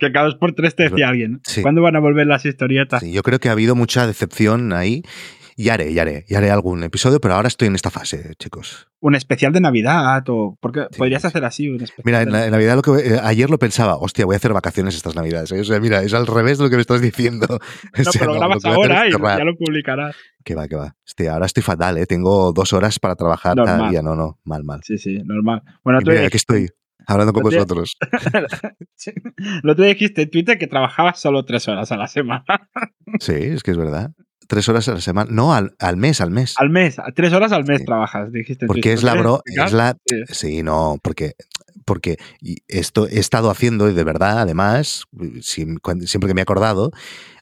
Que 0.00 0.12
cada 0.12 0.26
dos 0.26 0.36
por 0.36 0.54
tres 0.54 0.74
te 0.74 0.84
decía 0.84 1.08
alguien. 1.08 1.40
¿Cuándo 1.60 1.82
van 1.82 1.94
a 1.94 2.00
volver 2.00 2.26
las 2.26 2.44
historietas? 2.44 3.02
Sí, 3.02 3.12
yo 3.12 3.22
creo 3.22 3.38
que 3.38 3.48
ha 3.48 3.52
habido 3.52 3.74
mucha 3.74 4.06
decepción 4.06 4.72
ahí 4.72 5.02
y 5.56 5.68
haré, 5.68 5.92
ya 5.92 6.02
haré, 6.02 6.24
ya 6.28 6.38
haré 6.38 6.50
algún 6.50 6.82
episodio, 6.82 7.20
pero 7.20 7.34
ahora 7.34 7.48
estoy 7.48 7.68
en 7.68 7.74
esta 7.74 7.90
fase, 7.90 8.34
chicos. 8.38 8.88
Un 9.00 9.14
especial 9.14 9.52
de 9.52 9.60
Navidad 9.60 10.24
o 10.28 10.56
porque 10.60 10.86
podrías 10.96 11.24
hacer 11.24 11.44
así 11.44 11.68
un 11.68 11.82
especial. 11.82 12.04
Mira, 12.04 12.22
en, 12.22 12.50
Navidad 12.50 12.76
lo 12.76 12.82
que 12.82 12.92
eh, 12.92 13.20
ayer 13.22 13.50
lo 13.50 13.58
pensaba, 13.58 13.96
hostia, 13.96 14.24
voy 14.24 14.34
a 14.34 14.36
hacer 14.36 14.52
vacaciones 14.52 14.94
estas 14.94 15.16
Navidades. 15.16 15.50
¿eh? 15.52 15.60
O 15.60 15.64
sea, 15.64 15.80
mira, 15.80 16.02
es 16.02 16.14
al 16.14 16.26
revés 16.26 16.58
de 16.58 16.64
lo 16.64 16.70
que 16.70 16.76
me 16.76 16.82
estás 16.82 17.00
diciendo. 17.00 17.46
No, 18.02 18.10
pero 18.18 18.32
lo 18.32 18.34
grabas 18.34 18.64
ahora 18.64 19.08
y 19.08 19.12
ya 19.12 19.44
lo 19.44 19.56
publicarás. 19.56 20.16
Que 20.44 20.54
va, 20.54 20.66
que 20.66 20.76
va. 20.76 20.96
Hostia, 21.06 21.34
ahora 21.34 21.46
estoy 21.46 21.62
fatal, 21.62 21.98
¿eh? 21.98 22.06
Tengo 22.06 22.52
dos 22.52 22.72
horas 22.72 22.98
para 22.98 23.14
trabajar 23.14 23.56
cada 23.56 23.90
día. 23.90 24.02
No, 24.02 24.16
no, 24.16 24.40
mal, 24.44 24.64
mal. 24.64 24.80
Sí, 24.82 24.98
sí, 24.98 25.18
normal. 25.24 25.62
Bueno, 25.84 26.00
tú 26.00 26.10
mira, 26.10 26.26
aquí 26.26 26.36
estoy 26.36 26.68
hablando 27.06 27.32
con 27.32 27.42
vosotros. 27.42 27.96
Lo 29.62 29.76
tú 29.76 29.82
dijiste 29.82 30.22
en 30.22 30.30
Twitter 30.30 30.58
que 30.58 30.66
trabajabas 30.66 31.20
solo 31.20 31.44
tres 31.44 31.68
horas 31.68 31.92
a 31.92 31.96
la 31.96 32.06
semana. 32.06 32.44
sí, 33.20 33.34
es 33.34 33.62
que 33.62 33.72
es 33.72 33.76
verdad. 33.76 34.12
Tres 34.48 34.68
horas 34.68 34.88
a 34.88 34.94
la 34.94 35.00
semana. 35.00 35.30
No, 35.32 35.54
al, 35.54 35.74
al 35.78 35.96
mes, 35.96 36.20
al 36.20 36.30
mes. 36.30 36.54
Al 36.58 36.70
mes, 36.70 36.96
tres 37.14 37.32
horas 37.32 37.52
al 37.52 37.64
mes 37.64 37.84
trabajas, 37.84 38.32
dijiste. 38.32 38.66
Porque 38.66 38.92
es 38.92 39.02
la 39.02 39.14
bro, 39.14 39.42
es 39.44 39.72
la. 39.72 39.96
Sí. 40.28 40.62
no, 40.62 40.98
porque 41.02 41.34
porque 41.84 42.16
esto 42.68 43.08
he 43.08 43.18
estado 43.18 43.50
haciendo 43.50 43.90
y 43.90 43.94
de 43.94 44.04
verdad, 44.04 44.38
además, 44.38 45.04
siempre 45.40 46.28
que 46.28 46.34
me 46.34 46.40
he 46.40 46.42
acordado, 46.42 46.92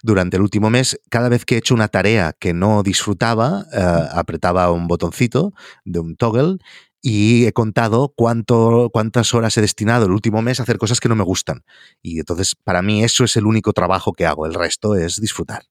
durante 0.02 0.36
el 0.36 0.42
último 0.42 0.70
mes, 0.70 0.98
cada 1.10 1.28
vez 1.28 1.44
que 1.44 1.56
he 1.56 1.58
hecho 1.58 1.74
una 1.74 1.88
tarea 1.88 2.34
que 2.38 2.54
no 2.54 2.82
disfrutaba, 2.82 3.66
eh, 3.72 4.08
apretaba 4.12 4.70
un 4.72 4.86
botoncito 4.86 5.52
de 5.84 6.00
un 6.00 6.16
toggle 6.16 6.56
y 7.02 7.46
he 7.46 7.52
contado 7.52 8.12
cuánto, 8.14 8.90
cuántas 8.92 9.32
horas 9.34 9.56
he 9.56 9.60
destinado 9.60 10.06
el 10.06 10.12
último 10.12 10.42
mes 10.42 10.60
a 10.60 10.64
hacer 10.64 10.78
cosas 10.78 11.00
que 11.00 11.08
no 11.08 11.16
me 11.16 11.24
gustan. 11.24 11.64
Y 12.02 12.18
entonces, 12.18 12.54
para 12.54 12.82
mí, 12.82 13.02
eso 13.04 13.24
es 13.24 13.36
el 13.36 13.46
único 13.46 13.72
trabajo 13.72 14.12
que 14.12 14.26
hago. 14.26 14.46
El 14.46 14.54
resto 14.54 14.94
es 14.94 15.20
disfrutar. 15.20 15.62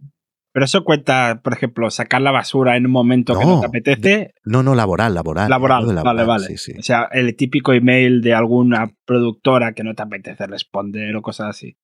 Pero 0.59 0.65
eso 0.65 0.83
cuenta, 0.83 1.39
por 1.41 1.53
ejemplo, 1.53 1.89
sacar 1.89 2.21
la 2.21 2.31
basura 2.31 2.75
en 2.75 2.85
un 2.85 2.91
momento 2.91 3.39
que 3.39 3.45
no 3.45 3.61
te 3.61 3.67
apetece. 3.67 4.33
No, 4.43 4.61
no, 4.61 4.75
laboral, 4.75 5.13
laboral. 5.13 5.49
Laboral, 5.49 5.85
vale, 6.03 6.25
vale. 6.25 6.47
O 6.77 6.83
sea, 6.83 7.07
el 7.13 7.33
típico 7.37 7.71
email 7.71 8.19
de 8.19 8.33
alguna 8.33 8.91
productora 9.05 9.71
que 9.71 9.85
no 9.85 9.95
te 9.95 10.03
apetece 10.03 10.47
responder 10.47 11.15
o 11.15 11.21
cosas 11.21 11.51
así. 11.51 11.77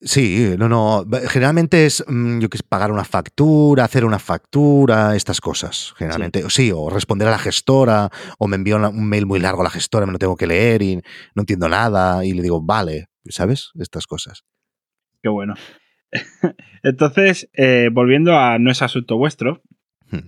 Sí, 0.00 0.54
no, 0.56 0.68
no. 0.68 1.04
Generalmente 1.26 1.84
es, 1.84 2.04
mm, 2.06 2.38
yo 2.38 2.48
que 2.48 2.60
pagar 2.62 2.92
una 2.92 3.02
factura, 3.02 3.82
hacer 3.82 4.04
una 4.04 4.20
factura, 4.20 5.16
estas 5.16 5.40
cosas. 5.40 5.94
Generalmente, 5.96 6.48
sí. 6.48 6.70
o 6.72 6.90
responder 6.90 7.26
a 7.26 7.32
la 7.32 7.38
gestora, 7.38 8.08
o 8.38 8.46
me 8.46 8.54
envío 8.54 8.76
un 8.76 9.08
mail 9.08 9.26
muy 9.26 9.40
largo 9.40 9.62
a 9.62 9.64
la 9.64 9.70
gestora, 9.70 10.06
me 10.06 10.12
lo 10.12 10.20
tengo 10.20 10.36
que 10.36 10.46
leer 10.46 10.80
y 10.80 10.94
no 11.34 11.42
entiendo 11.42 11.68
nada, 11.68 12.24
y 12.24 12.34
le 12.34 12.42
digo, 12.42 12.62
vale, 12.62 13.08
¿sabes? 13.30 13.72
Estas 13.80 14.06
cosas. 14.06 14.44
Qué 15.20 15.28
bueno. 15.28 15.54
Entonces, 16.82 17.48
eh, 17.54 17.90
volviendo 17.92 18.36
a 18.36 18.58
no 18.58 18.70
es 18.70 18.82
asunto 18.82 19.16
vuestro, 19.16 19.62
hmm. 20.10 20.18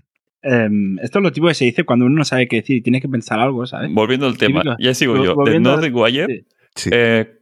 em, 0.43 0.99
esto 1.01 1.19
es 1.19 1.23
lo 1.23 1.33
tipo 1.33 1.49
que 1.49 1.55
se 1.55 1.65
dice 1.65 1.85
cuando 1.85 2.07
uno 2.07 2.17
no 2.17 2.25
sabe 2.25 2.49
qué 2.49 2.57
decir 2.57 2.77
y 2.77 2.83
tiene 2.83 3.01
que 3.01 3.09
pensar 3.09 3.39
algo, 3.39 3.67
¿sabes? 3.67 3.93
Volviendo 3.93 4.27
al 4.27 4.39
tema, 4.39 4.63
ya 4.79 4.95
sigo 4.95 5.23
yo. 5.23 5.35
De 5.45 5.61
Nordic 5.61 5.95
Wire, 5.95 6.47
eh, 6.91 7.41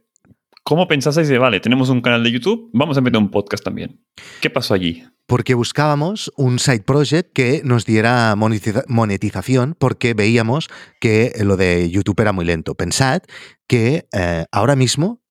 ¿cómo 0.63 0.87
pensasteis 0.87 1.27
de, 1.27 1.37
vale, 1.37 1.59
tenemos 1.59 1.89
un 1.89 2.01
canal 2.01 2.23
de 2.23 2.31
YouTube, 2.31 2.69
vamos 2.73 2.97
a 2.97 3.01
meter 3.01 3.19
un 3.19 3.31
podcast 3.31 3.63
también? 3.63 4.01
¿Qué 4.41 4.49
pasó 4.49 4.73
allí? 4.73 5.03
Porque 5.25 5.53
buscábamos 5.53 6.31
un 6.35 6.59
side 6.59 6.81
project 6.81 7.31
que 7.33 7.61
nos 7.63 7.85
diera 7.85 8.35
monetización 8.35 9.75
porque 9.79 10.13
veíamos 10.13 10.67
que 10.99 11.31
lo 11.41 11.55
de 11.55 11.89
YouTube 11.89 12.19
era 12.19 12.33
muy 12.33 12.43
lento. 12.43 12.75
Pensad 12.75 13.21
que 13.67 14.05
eh, 14.11 14.45
ahora 14.51 14.75
mismo 14.75 15.21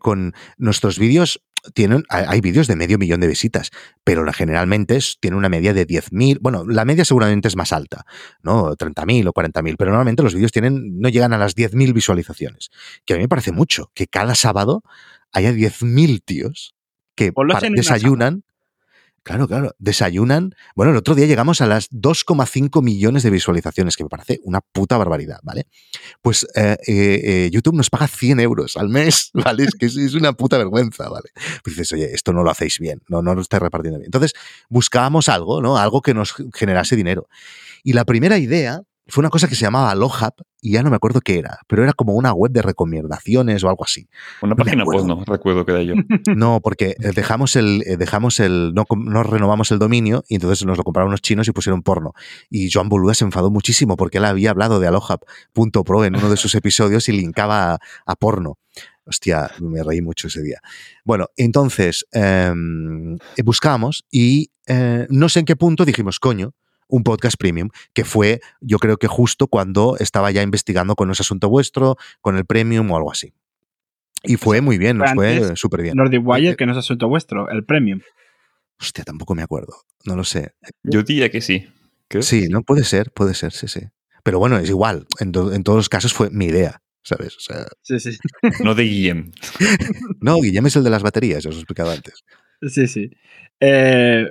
con 0.00 0.34
nuestros 0.58 0.98
vídeos 0.98 1.40
tienen, 1.74 2.04
hay 2.08 2.40
vídeos 2.40 2.66
de 2.66 2.76
medio 2.76 2.98
millón 2.98 3.20
de 3.20 3.26
visitas, 3.26 3.70
pero 4.04 4.30
generalmente 4.32 4.98
tiene 5.20 5.36
una 5.36 5.48
media 5.48 5.74
de 5.74 5.86
10.000. 5.86 6.38
Bueno, 6.40 6.64
la 6.66 6.84
media 6.84 7.04
seguramente 7.04 7.48
es 7.48 7.56
más 7.56 7.72
alta, 7.72 8.04
¿no? 8.42 8.74
30.000 8.76 9.28
o 9.28 9.32
40.000, 9.32 9.76
pero 9.78 9.90
normalmente 9.90 10.22
los 10.22 10.34
vídeos 10.34 10.52
tienen, 10.52 11.00
no 11.00 11.08
llegan 11.08 11.32
a 11.32 11.38
las 11.38 11.56
10.000 11.56 11.92
visualizaciones, 11.92 12.70
que 13.04 13.14
a 13.14 13.16
mí 13.16 13.22
me 13.22 13.28
parece 13.28 13.52
mucho, 13.52 13.90
que 13.94 14.06
cada 14.06 14.34
sábado 14.34 14.82
haya 15.32 15.52
10.000 15.52 16.22
tíos 16.24 16.74
que 17.14 17.32
desayunan. 17.74 18.44
Claro, 19.22 19.46
claro. 19.46 19.74
Desayunan. 19.78 20.54
Bueno, 20.74 20.92
el 20.92 20.98
otro 20.98 21.14
día 21.14 21.26
llegamos 21.26 21.60
a 21.60 21.66
las 21.66 21.90
2,5 21.90 22.82
millones 22.82 23.22
de 23.22 23.30
visualizaciones, 23.30 23.96
que 23.96 24.04
me 24.04 24.08
parece 24.08 24.40
una 24.44 24.62
puta 24.62 24.96
barbaridad, 24.96 25.40
¿vale? 25.42 25.66
Pues 26.22 26.46
eh, 26.54 26.78
eh, 26.86 27.20
eh, 27.22 27.50
YouTube 27.52 27.74
nos 27.74 27.90
paga 27.90 28.08
100 28.08 28.40
euros 28.40 28.76
al 28.78 28.88
mes, 28.88 29.30
¿vale? 29.34 29.64
Es 29.64 29.74
que 29.74 29.86
es, 29.86 30.14
una 30.14 30.32
puta 30.32 30.56
vergüenza, 30.56 31.08
¿vale? 31.10 31.30
Pues 31.62 31.76
dices, 31.76 31.92
oye, 31.92 32.14
esto 32.14 32.32
no 32.32 32.42
lo 32.42 32.50
hacéis 32.50 32.78
bien, 32.78 33.02
no, 33.08 33.20
no 33.20 33.34
lo 33.34 33.42
estáis 33.42 33.62
repartiendo 33.62 33.98
bien. 33.98 34.06
Entonces, 34.06 34.32
buscábamos 34.70 35.28
algo, 35.28 35.60
¿no? 35.60 35.76
Algo 35.76 36.00
que 36.00 36.14
nos 36.14 36.34
generase 36.54 36.96
dinero. 36.96 37.28
Y 37.82 37.92
la 37.92 38.04
primera 38.06 38.38
idea 38.38 38.82
fue 39.10 39.22
una 39.22 39.30
cosa 39.30 39.48
que 39.48 39.54
se 39.54 39.62
llamaba 39.62 39.94
Lohab 39.94 40.34
y 40.62 40.72
ya 40.72 40.82
no 40.82 40.90
me 40.90 40.96
acuerdo 40.96 41.20
qué 41.20 41.38
era, 41.38 41.58
pero 41.66 41.82
era 41.82 41.92
como 41.92 42.14
una 42.14 42.32
web 42.32 42.52
de 42.52 42.62
recomendaciones 42.62 43.64
o 43.64 43.68
algo 43.68 43.84
así. 43.84 44.08
Una 44.42 44.54
página 44.54 44.84
no 44.84 45.24
recuerdo 45.24 45.64
que 45.64 45.72
era 45.72 45.82
yo. 45.82 45.94
No, 46.36 46.60
porque 46.60 46.96
eh, 47.00 47.12
dejamos 47.14 47.56
el, 47.56 47.82
eh, 47.86 47.96
dejamos 47.96 48.40
el, 48.40 48.72
no, 48.74 48.84
no, 48.96 49.22
renovamos 49.22 49.70
el 49.70 49.78
dominio 49.78 50.24
y 50.28 50.36
entonces 50.36 50.64
nos 50.66 50.76
lo 50.76 50.84
compraron 50.84 51.08
unos 51.08 51.22
chinos 51.22 51.48
y 51.48 51.52
pusieron 51.52 51.82
porno. 51.82 52.12
Y 52.48 52.70
Joan 52.70 52.88
Boluda 52.88 53.14
se 53.14 53.24
enfadó 53.24 53.50
muchísimo 53.50 53.96
porque 53.96 54.18
él 54.18 54.24
había 54.24 54.50
hablado 54.50 54.80
de 54.80 54.86
alohab.pro 54.86 56.04
en 56.04 56.16
uno 56.16 56.30
de 56.30 56.36
sus 56.36 56.54
episodios 56.60 57.08
y 57.08 57.12
linkaba 57.12 57.78
a, 58.06 58.16
porno. 58.16 58.58
Hostia, 59.04 59.50
me 59.60 59.82
reí 59.82 60.02
mucho 60.02 60.28
ese 60.28 60.42
día. 60.42 60.60
Bueno, 61.04 61.28
entonces 61.36 62.06
em, 62.12 63.16
buscamos 63.44 64.04
y 64.10 64.50
eh, 64.66 65.06
no 65.10 65.28
sé 65.28 65.40
en 65.40 65.46
qué 65.46 65.56
punto 65.56 65.84
dijimos, 65.84 66.20
coño, 66.20 66.54
un 66.90 67.02
podcast 67.02 67.36
premium, 67.38 67.70
que 67.92 68.04
fue, 68.04 68.40
yo 68.60 68.78
creo 68.78 68.96
que 68.96 69.06
justo 69.06 69.46
cuando 69.46 69.96
estaba 69.98 70.30
ya 70.30 70.42
investigando 70.42 70.94
con 70.96 71.10
ese 71.10 71.22
asunto 71.22 71.48
vuestro, 71.48 71.96
con 72.20 72.36
el 72.36 72.44
premium 72.44 72.90
o 72.90 72.96
algo 72.96 73.12
así. 73.12 73.32
Y 74.22 74.36
fue 74.36 74.60
muy 74.60 74.76
bien, 74.76 74.98
nos 74.98 75.12
fue 75.12 75.56
súper 75.56 75.82
bien. 75.82 75.96
Nordic 75.96 76.22
Wire, 76.24 76.56
que 76.56 76.66
no 76.66 76.72
es 76.72 76.78
asunto 76.78 77.08
vuestro, 77.08 77.48
el 77.48 77.64
premium. 77.64 78.00
Hostia, 78.78 79.04
tampoco 79.04 79.34
me 79.34 79.42
acuerdo. 79.42 79.74
No 80.04 80.16
lo 80.16 80.24
sé. 80.24 80.52
Yo 80.82 81.02
diría 81.02 81.30
que 81.30 81.40
sí. 81.40 81.68
sí, 82.20 82.48
no 82.48 82.62
puede 82.62 82.84
ser, 82.84 83.12
puede 83.12 83.34
ser, 83.34 83.52
sí, 83.52 83.68
sí. 83.68 83.80
Pero 84.22 84.38
bueno, 84.38 84.58
es 84.58 84.68
igual. 84.68 85.06
En, 85.18 85.32
todos 85.32 85.76
los 85.76 85.88
casos 85.88 86.12
fue 86.12 86.30
mi 86.30 86.46
idea, 86.46 86.82
¿sabes? 87.02 87.36
sí, 87.82 88.00
sí. 88.00 88.18
no 88.64 88.74
de 88.74 88.84
Guillem. 88.84 89.32
no, 90.20 90.36
Guillem 90.36 90.66
es 90.66 90.76
el 90.76 90.84
de 90.84 90.90
las 90.90 91.02
baterías, 91.02 91.44
os 91.46 91.54
he 91.54 91.58
explicado 91.58 91.90
antes. 91.90 92.24
Sí, 92.68 92.86
sí. 92.86 93.10
Eh, 93.60 94.30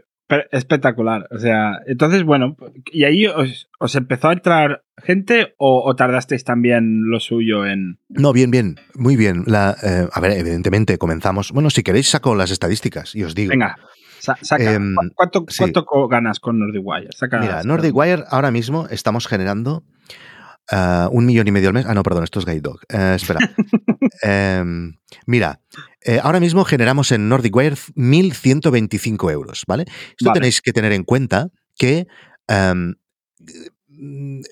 espectacular. 0.52 1.28
O 1.32 1.40
sea, 1.40 1.80
entonces, 1.88 2.24
bueno, 2.24 2.56
¿y 2.92 3.04
ahí 3.04 3.26
os, 3.28 3.96
empezó 3.96 4.30
a 4.30 4.34
entrar 4.34 4.84
gente 4.98 5.56
o, 5.58 5.96
tardasteis 5.96 6.44
también 6.44 7.10
lo 7.10 7.20
suyo 7.20 7.66
en...? 7.66 8.00
No, 8.10 8.34
bien, 8.34 8.52
bien, 8.52 8.76
muy 8.96 9.16
bien. 9.16 9.44
La, 9.48 9.76
eh, 9.84 10.08
a 10.12 10.20
ver, 10.20 10.32
evidentemente 10.34 10.98
comenzamos... 10.98 11.52
Bueno, 11.52 11.70
si 11.70 11.84
queréis 11.84 12.10
saco 12.10 12.36
las 12.36 12.52
estadísticas 12.52 13.16
y 13.16 13.24
os 13.24 13.34
digo. 13.34 13.50
Venga, 13.50 13.78
saca. 14.20 14.74
Em, 14.74 14.96
¿Cuánto, 15.16 15.46
ganas 16.08 16.40
con 16.40 16.60
Nordic 16.60 16.84
Wire? 16.84 17.10
Mira, 17.40 17.64
Nordic 17.64 17.96
Wire 17.96 18.24
ahora 18.30 18.52
mismo 18.52 18.88
estamos 18.90 19.28
generando 19.28 19.84
eh, 20.72 21.08
un 21.12 21.26
millón 21.26 21.48
y 21.48 21.52
medio 21.52 21.70
al 21.70 21.74
mes. 21.74 21.86
Ah, 21.88 21.94
no, 21.94 22.04
perdón, 22.04 22.24
esto 22.24 22.40
es 22.40 22.46
Guide 22.46 22.62
Dog. 22.62 22.80
Eh, 22.90 23.14
espera. 23.16 23.40
Em, 24.22 24.98
mira, 25.28 25.62
eh, 26.02 26.20
ahora 26.22 26.42
mismo 26.42 26.66
generamos 26.66 27.12
en 27.14 27.30
Nordic 27.30 27.56
Wire 27.56 27.76
1.125 27.96 29.32
euros, 29.32 29.64
¿vale? 29.66 29.86
Esto 30.18 30.34
tenéis 30.34 30.62
que 30.62 30.74
tener 30.74 30.92
en 30.92 31.06
cuenta 31.06 31.50
que 31.78 32.08
em, 32.48 32.96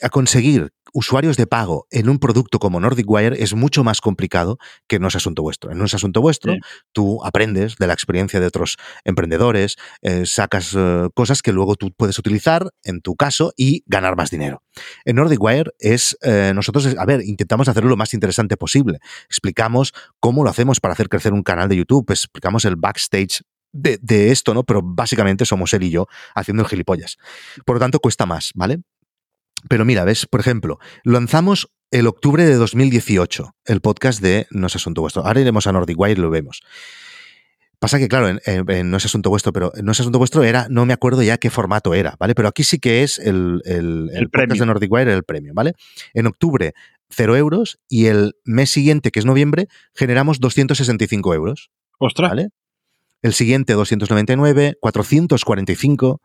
a 0.02 0.10
conseguir 0.10 0.72
usuarios 0.98 1.38
de 1.38 1.46
pago 1.46 1.86
en 1.92 2.10
un 2.10 2.18
producto 2.18 2.58
como 2.58 2.80
Nordic 2.80 3.08
Wire 3.08 3.44
es 3.44 3.54
mucho 3.54 3.84
más 3.84 4.02
complicado 4.02 4.58
que 4.88 4.98
no 4.98 5.10
es 5.10 5.16
asunto 5.16 5.44
vuestro. 5.44 5.72
En 5.72 5.78
no 5.78 5.86
es 5.86 5.94
asunto 5.94 6.22
vuestro, 6.22 6.56
tú 6.92 7.24
aprendes 7.24 7.76
de 7.76 7.86
la 7.86 7.94
experiencia 7.94 8.40
de 8.40 8.48
otros 8.48 8.78
emprendedores, 9.04 9.76
eh, 10.02 10.26
sacas 10.26 10.74
eh, 10.76 11.08
cosas 11.14 11.44
que 11.44 11.52
luego 11.52 11.76
tú 11.76 11.92
puedes 11.96 12.18
utilizar 12.18 12.72
en 12.84 13.02
tu 13.02 13.16
caso 13.16 13.54
y 13.56 13.84
ganar 13.86 14.18
más 14.18 14.32
dinero. 14.32 14.64
En 15.06 15.18
Nordic 15.18 15.40
Wire 15.40 15.72
es, 15.78 16.18
eh, 16.24 16.52
nosotros, 16.56 16.88
a 16.98 17.06
ver, 17.06 17.22
intentamos 17.24 17.68
hacerlo 17.68 17.92
lo 17.92 17.98
más 17.98 18.16
interesante 18.16 18.58
posible. 18.58 18.98
Explicamos 19.26 19.94
cómo 20.20 20.44
lo 20.44 20.50
hacemos 20.50 20.80
para 20.80 20.94
hacer 20.94 21.10
crecer 21.10 21.32
un 21.32 21.44
canal 21.44 21.70
de 21.70 21.76
YouTube, 21.76 22.10
explicamos 22.10 22.66
el 22.66 22.76
backstage 22.76 23.44
de, 23.72 24.00
de, 24.02 24.32
esto, 24.32 24.56
¿no? 24.56 24.64
Pero 24.64 24.82
básicamente 24.84 25.46
somos 25.46 25.72
él 25.74 25.84
y 25.84 25.92
yo 25.92 26.08
haciendo 26.34 26.64
el 26.64 26.70
gilipollas. 26.70 27.18
Por 27.66 27.76
lo 27.76 27.80
tanto, 27.80 28.00
cuesta 28.00 28.26
más, 28.26 28.50
¿vale? 28.56 28.80
Pero 29.70 29.86
mira, 29.86 30.04
ves, 30.04 30.26
por 30.26 30.40
ejemplo, 30.40 30.80
lanzamos 31.04 31.70
el 31.92 32.08
octubre 32.08 32.46
de 32.46 32.56
2018 32.56 33.56
el 33.66 33.82
podcast 33.82 34.22
de 34.22 34.48
No 34.52 34.68
es 34.68 34.76
asunto 34.76 35.02
vuestro. 35.02 35.26
Ahora 35.26 35.42
iremos 35.42 35.68
a 35.68 35.72
Nordic 35.72 36.00
Wire 36.00 36.20
y 36.20 36.22
lo 36.22 36.30
vemos. 36.30 36.62
Pasa 37.80 38.00
que, 38.00 38.08
claro, 38.08 38.28
en, 38.30 38.90
No 38.90 38.98
es 38.98 39.06
asunto 39.06 39.30
vuestro, 39.30 39.54
pero 39.54 39.72
No 39.82 39.92
es 39.92 40.00
asunto 40.00 40.18
vuestro 40.18 40.44
era, 40.44 40.68
no 40.70 40.86
me 40.86 40.94
acuerdo 40.94 41.22
ya 41.22 41.38
qué 41.38 41.50
formato 41.50 41.94
era, 41.94 42.16
¿vale? 42.20 42.34
Pero 42.34 42.48
aquí 42.48 42.64
sí 42.64 42.80
que 42.80 43.04
es 43.04 43.20
el, 43.20 43.62
el, 43.66 44.30
podcast 44.32 44.60
de 44.60 44.66
Nordic 44.66 44.92
Wire, 44.92 45.14
el 45.14 45.24
premio, 45.24 45.54
¿vale? 45.54 45.74
En 46.14 46.26
octubre, 46.26 46.74
0 47.10 47.38
euros 47.38 47.80
y 47.88 48.08
el 48.08 48.34
mes 48.44 48.70
siguiente, 48.70 49.12
que 49.12 49.20
es 49.20 49.26
noviembre, 49.26 49.68
generamos 49.94 50.40
265 50.40 51.34
euros. 51.34 51.70
Ostras. 52.00 52.32
¿Vale? 52.32 52.50
El 53.22 53.34
siguiente, 53.34 53.74
299, 53.74 54.78
445. 54.80 56.22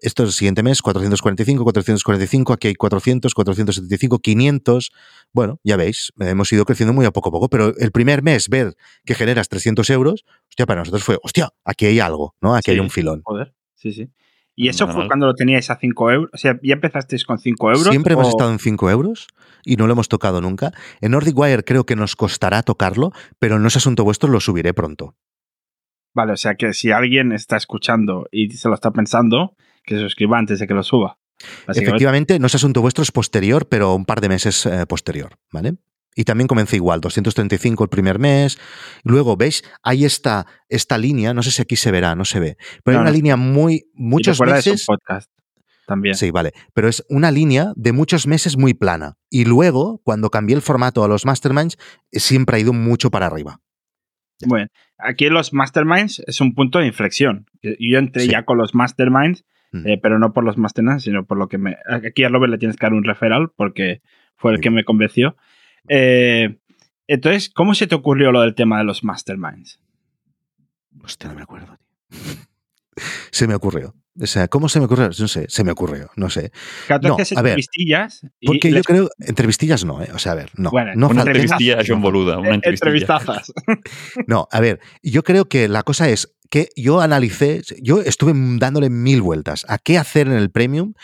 Esto 0.00 0.22
es 0.22 0.28
el 0.28 0.32
siguiente 0.32 0.62
mes, 0.62 0.80
445, 0.80 1.64
445, 1.64 2.52
aquí 2.52 2.68
hay 2.68 2.74
400, 2.74 3.34
475, 3.34 4.18
500. 4.20 4.90
Bueno, 5.32 5.60
ya 5.64 5.76
veis, 5.76 6.12
hemos 6.20 6.52
ido 6.52 6.64
creciendo 6.64 6.92
muy 6.92 7.04
a 7.04 7.10
poco 7.10 7.30
a 7.30 7.32
poco, 7.32 7.48
pero 7.48 7.74
el 7.76 7.90
primer 7.90 8.22
mes 8.22 8.48
ver 8.48 8.74
que 9.04 9.14
generas 9.14 9.48
300 9.48 9.90
euros, 9.90 10.24
hostia, 10.48 10.66
para 10.66 10.80
nosotros 10.80 11.02
fue, 11.02 11.18
hostia, 11.22 11.50
aquí 11.64 11.86
hay 11.86 12.00
algo, 12.00 12.34
¿no? 12.40 12.54
Aquí 12.54 12.70
hay 12.70 12.78
un 12.78 12.90
filón. 12.90 13.22
Joder, 13.24 13.54
sí, 13.74 13.92
sí. 13.92 14.10
¿Y 14.60 14.68
eso 14.68 14.88
fue 14.88 15.06
cuando 15.06 15.26
lo 15.26 15.34
teníais 15.34 15.70
a 15.70 15.76
5 15.76 16.10
euros? 16.10 16.30
O 16.34 16.36
sea, 16.36 16.58
¿ya 16.64 16.74
empezasteis 16.74 17.24
con 17.24 17.38
5 17.38 17.70
euros? 17.70 17.88
Siempre 17.90 18.14
hemos 18.14 18.28
estado 18.28 18.50
en 18.50 18.58
5 18.58 18.90
euros 18.90 19.28
y 19.64 19.76
no 19.76 19.86
lo 19.86 19.92
hemos 19.92 20.08
tocado 20.08 20.40
nunca. 20.40 20.72
En 21.00 21.12
Nordic 21.12 21.38
Wire 21.38 21.62
creo 21.62 21.86
que 21.86 21.94
nos 21.94 22.16
costará 22.16 22.64
tocarlo, 22.64 23.12
pero 23.38 23.60
no 23.60 23.68
es 23.68 23.76
asunto 23.76 24.02
vuestro, 24.02 24.28
lo 24.28 24.40
subiré 24.40 24.74
pronto. 24.74 25.14
Vale, 26.12 26.32
o 26.32 26.36
sea 26.36 26.56
que 26.56 26.74
si 26.74 26.90
alguien 26.90 27.30
está 27.30 27.56
escuchando 27.56 28.26
y 28.32 28.50
se 28.50 28.68
lo 28.68 28.74
está 28.74 28.90
pensando, 28.90 29.54
que 29.88 29.96
se 29.96 30.02
suscriba 30.02 30.38
antes 30.38 30.58
de 30.58 30.66
que 30.66 30.74
lo 30.74 30.82
suba. 30.82 31.18
Efectivamente, 31.66 32.38
no 32.38 32.46
es 32.46 32.54
asunto 32.54 32.82
vuestro, 32.82 33.02
es 33.02 33.10
posterior, 33.10 33.68
pero 33.68 33.94
un 33.94 34.04
par 34.04 34.20
de 34.20 34.28
meses 34.28 34.66
eh, 34.66 34.84
posterior, 34.86 35.38
¿vale? 35.50 35.76
Y 36.14 36.24
también 36.24 36.48
comencé 36.48 36.76
igual, 36.76 37.00
235 37.00 37.84
el 37.84 37.90
primer 37.90 38.18
mes. 38.18 38.58
Luego, 39.04 39.36
¿veis? 39.36 39.62
Hay 39.82 40.04
esta, 40.04 40.46
esta 40.68 40.98
línea, 40.98 41.32
no 41.32 41.42
sé 41.42 41.52
si 41.52 41.62
aquí 41.62 41.76
se 41.76 41.90
verá, 41.90 42.14
no 42.16 42.24
se 42.24 42.40
ve, 42.40 42.56
pero 42.84 42.98
hay 42.98 43.02
una 43.02 43.12
línea 43.12 43.36
muy, 43.36 43.84
muchos 43.94 44.40
meses. 44.40 44.84
podcast 44.84 45.30
también. 45.86 46.16
Sí, 46.16 46.30
vale. 46.30 46.52
Pero 46.74 46.88
es 46.88 47.04
una 47.08 47.30
línea 47.30 47.72
de 47.74 47.92
muchos 47.92 48.26
meses 48.26 48.58
muy 48.58 48.74
plana. 48.74 49.16
Y 49.30 49.46
luego, 49.46 50.02
cuando 50.04 50.28
cambié 50.28 50.54
el 50.54 50.60
formato 50.60 51.02
a 51.02 51.08
los 51.08 51.24
masterminds, 51.24 51.78
siempre 52.12 52.56
ha 52.56 52.60
ido 52.60 52.74
mucho 52.74 53.10
para 53.10 53.26
arriba. 53.26 53.60
Bueno, 54.44 54.66
aquí 54.98 55.26
en 55.26 55.34
los 55.34 55.54
masterminds 55.54 56.22
es 56.26 56.42
un 56.42 56.54
punto 56.54 56.78
de 56.80 56.86
inflexión. 56.86 57.46
Yo 57.62 57.98
entré 57.98 58.26
ya 58.26 58.44
con 58.44 58.58
los 58.58 58.74
masterminds 58.74 59.44
Mm. 59.72 59.86
Eh, 59.86 59.98
pero 60.02 60.18
no 60.18 60.32
por 60.32 60.44
los 60.44 60.56
masterminds, 60.56 61.04
sino 61.04 61.24
por 61.24 61.38
lo 61.38 61.48
que 61.48 61.58
me... 61.58 61.76
Aquí 61.86 62.24
a 62.24 62.28
Robert 62.28 62.50
le 62.50 62.58
tienes 62.58 62.76
que 62.76 62.86
dar 62.86 62.94
un 62.94 63.04
referral 63.04 63.50
porque 63.54 64.00
fue 64.36 64.54
el 64.54 64.60
que 64.60 64.70
me 64.70 64.84
convenció. 64.84 65.36
Eh, 65.88 66.58
entonces, 67.06 67.50
¿cómo 67.50 67.74
se 67.74 67.86
te 67.86 67.94
ocurrió 67.94 68.32
lo 68.32 68.42
del 68.42 68.54
tema 68.54 68.78
de 68.78 68.84
los 68.84 69.04
masterminds? 69.04 69.80
Hostia, 71.02 71.30
no 71.30 71.36
me 71.36 71.42
acuerdo. 71.42 71.78
se 73.30 73.46
me 73.46 73.54
ocurrió. 73.54 73.94
O 74.20 74.26
sea, 74.26 74.48
¿cómo 74.48 74.68
se 74.68 74.80
me 74.80 74.86
ocurrió? 74.86 75.10
No 75.16 75.28
sé, 75.28 75.46
se 75.48 75.62
me 75.62 75.70
ocurrió, 75.70 76.10
no 76.16 76.28
sé. 76.28 76.50
no, 77.02 77.16
a 77.36 77.42
ver, 77.42 77.52
entrevistillas. 77.52 78.26
Porque 78.44 78.72
yo 78.72 78.82
creo, 78.82 79.08
entrevistillas 79.20 79.84
no, 79.84 80.02
¿eh? 80.02 80.08
O 80.12 80.18
sea, 80.18 80.32
a 80.32 80.34
ver, 80.34 80.50
no. 80.56 80.70
Bueno, 80.70 80.92
no 80.96 81.08
una 81.08 81.22
entrevistilla 81.22 81.78
John 81.86 82.02
Boluda, 82.02 82.38
una 82.38 82.54
entrevistazas. 82.54 83.52
no, 84.26 84.48
a 84.50 84.60
ver, 84.60 84.80
yo 85.02 85.22
creo 85.22 85.48
que 85.48 85.68
la 85.68 85.84
cosa 85.84 86.08
es 86.08 86.34
que 86.50 86.70
yo 86.76 87.00
analicé, 87.00 87.62
yo 87.80 88.00
estuve 88.00 88.32
dándole 88.58 88.90
mil 88.90 89.22
vueltas 89.22 89.64
a 89.68 89.78
qué 89.78 89.98
hacer 89.98 90.28
en 90.28 90.34
el 90.34 90.50
premium. 90.50 90.94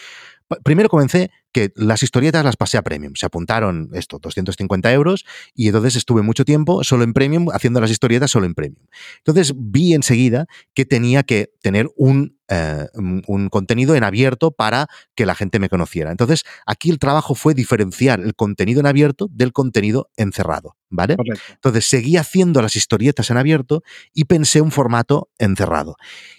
Primero 0.62 0.88
comencé 0.88 1.30
que 1.54 1.72
las 1.76 2.02
historietas 2.02 2.44
las 2.44 2.56
pasé 2.56 2.76
a 2.76 2.82
Premium. 2.82 3.14
Se 3.14 3.24
apuntaron 3.26 3.88
esto, 3.94 4.18
250 4.18 4.92
euros, 4.92 5.24
y 5.54 5.68
entonces 5.68 5.94
estuve 5.94 6.20
mucho 6.22 6.44
tiempo 6.44 6.82
solo 6.82 7.04
en 7.04 7.12
Premium, 7.12 7.48
haciendo 7.52 7.80
las 7.80 7.92
historietas 7.92 8.32
solo 8.32 8.44
en 8.44 8.54
Premium. 8.54 8.84
Entonces 9.18 9.54
vi 9.56 9.94
enseguida 9.94 10.46
que 10.74 10.84
tenía 10.84 11.22
que 11.22 11.52
tener 11.62 11.88
un, 11.96 12.36
eh, 12.48 12.86
un 12.94 13.48
contenido 13.48 13.94
en 13.94 14.04
abierto 14.04 14.50
para 14.50 14.86
que 15.14 15.26
la 15.26 15.34
gente 15.34 15.58
me 15.58 15.68
conociera. 15.68 16.10
Entonces 16.10 16.44
aquí 16.66 16.90
el 16.90 16.98
trabajo 16.98 17.34
fue 17.34 17.54
diferenciar 17.54 18.20
el 18.20 18.34
contenido 18.34 18.80
en 18.80 18.86
abierto 18.86 19.28
del 19.30 19.52
contenido 19.52 20.10
encerrado. 20.16 20.76
¿Vale? 20.90 21.16
Entonces 21.54 21.86
seguí 21.86 22.16
haciendo 22.18 22.62
las 22.62 22.76
historietas 22.76 23.28
en 23.28 23.36
abierto 23.36 23.82
y 24.12 24.26
pensé 24.26 24.60
un 24.60 24.70
formato 24.70 25.28
encerrado. 25.38 25.96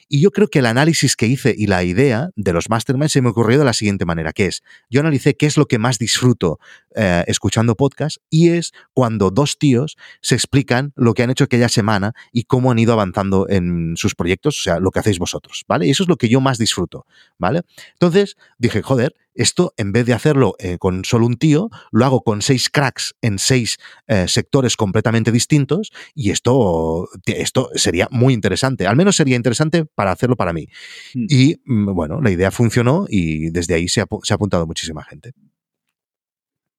Y 0.08 0.22
yo 0.22 0.32
creo 0.32 0.47
que 0.47 0.60
el 0.60 0.68
análisis 0.68 1.16
que 1.16 1.26
hice 1.26 1.53
y 1.58 1.68
la 1.68 1.84
idea 1.84 2.30
de 2.36 2.53
los 2.53 2.70
masterminds 2.70 3.12
se 3.12 3.22
me 3.22 3.30
ocurrió 3.30 3.58
de 3.58 3.66
la 3.66 3.74
siguiente 3.74 4.06
manera, 4.06 4.34
que 4.34 4.45
es, 4.45 4.64
yo 4.89 5.01
analicé 5.01 5.36
qué 5.36 5.45
es 5.45 5.58
lo 5.58 5.66
que 5.66 5.80
más 5.80 5.97
disfruto 5.97 6.60
eh, 6.95 7.24
escuchando 7.28 7.76
podcast 7.76 8.18
y 8.30 8.49
es 8.49 8.72
cuando 8.93 9.32
dos 9.32 9.58
tíos 9.58 9.97
se 10.22 10.36
explican 10.36 10.93
lo 10.95 11.16
que 11.16 11.24
han 11.24 11.32
hecho 11.32 11.45
aquella 11.45 11.70
semana 11.70 12.14
y 12.32 12.43
cómo 12.43 12.72
han 12.72 12.80
ido 12.80 12.93
avanzando 12.93 13.47
en 13.49 13.97
sus 13.97 14.14
proyectos, 14.16 14.60
o 14.60 14.62
sea, 14.62 14.80
lo 14.80 14.91
que 14.91 14.99
hacéis 14.99 15.18
vosotros, 15.18 15.66
¿vale? 15.68 15.88
Y 15.88 15.95
eso 15.96 16.04
es 16.04 16.10
lo 16.10 16.18
que 16.18 16.30
yo 16.30 16.41
más 16.41 16.58
disfruto, 16.58 17.06
¿vale? 17.38 17.62
Entonces 17.93 18.36
dije, 18.58 18.82
joder, 18.82 19.16
esto 19.34 19.74
en 19.78 19.91
vez 19.91 20.06
de 20.06 20.14
hacerlo 20.14 20.56
eh, 20.60 20.78
con 20.78 21.06
solo 21.06 21.26
un 21.26 21.38
tío, 21.38 21.70
lo 21.91 22.06
hago 22.06 22.22
con 22.22 22.41
seis 22.41 22.70
cracks 22.70 23.16
en 23.22 23.39
seis 23.39 23.78
eh, 24.08 24.28
sectores 24.28 24.76
completamente 24.76 25.32
distintos 25.32 25.91
y 26.14 26.32
esto, 26.32 27.08
esto 27.26 27.70
sería 27.76 28.08
muy 28.12 28.34
interesante, 28.34 28.88
al 28.88 28.96
menos 28.96 29.16
sería 29.16 29.36
interesante 29.36 29.86
para 29.86 30.12
hacerlo 30.12 30.36
para 30.36 30.54
mí. 30.54 30.68
Hmm. 31.14 31.26
Y 31.30 31.62
mm, 31.66 31.93
bueno, 31.93 32.22
la 32.22 32.32
idea 32.32 32.52
funcionó 32.52 33.06
y 33.10 33.50
desde 33.52 33.76
ahí 33.76 33.88
se 33.88 34.02
ha, 34.02 34.08
se 34.24 34.34
ha 34.34 34.36
apuntado 34.36 34.68
muchísima 34.68 35.04
gente. 35.04 35.32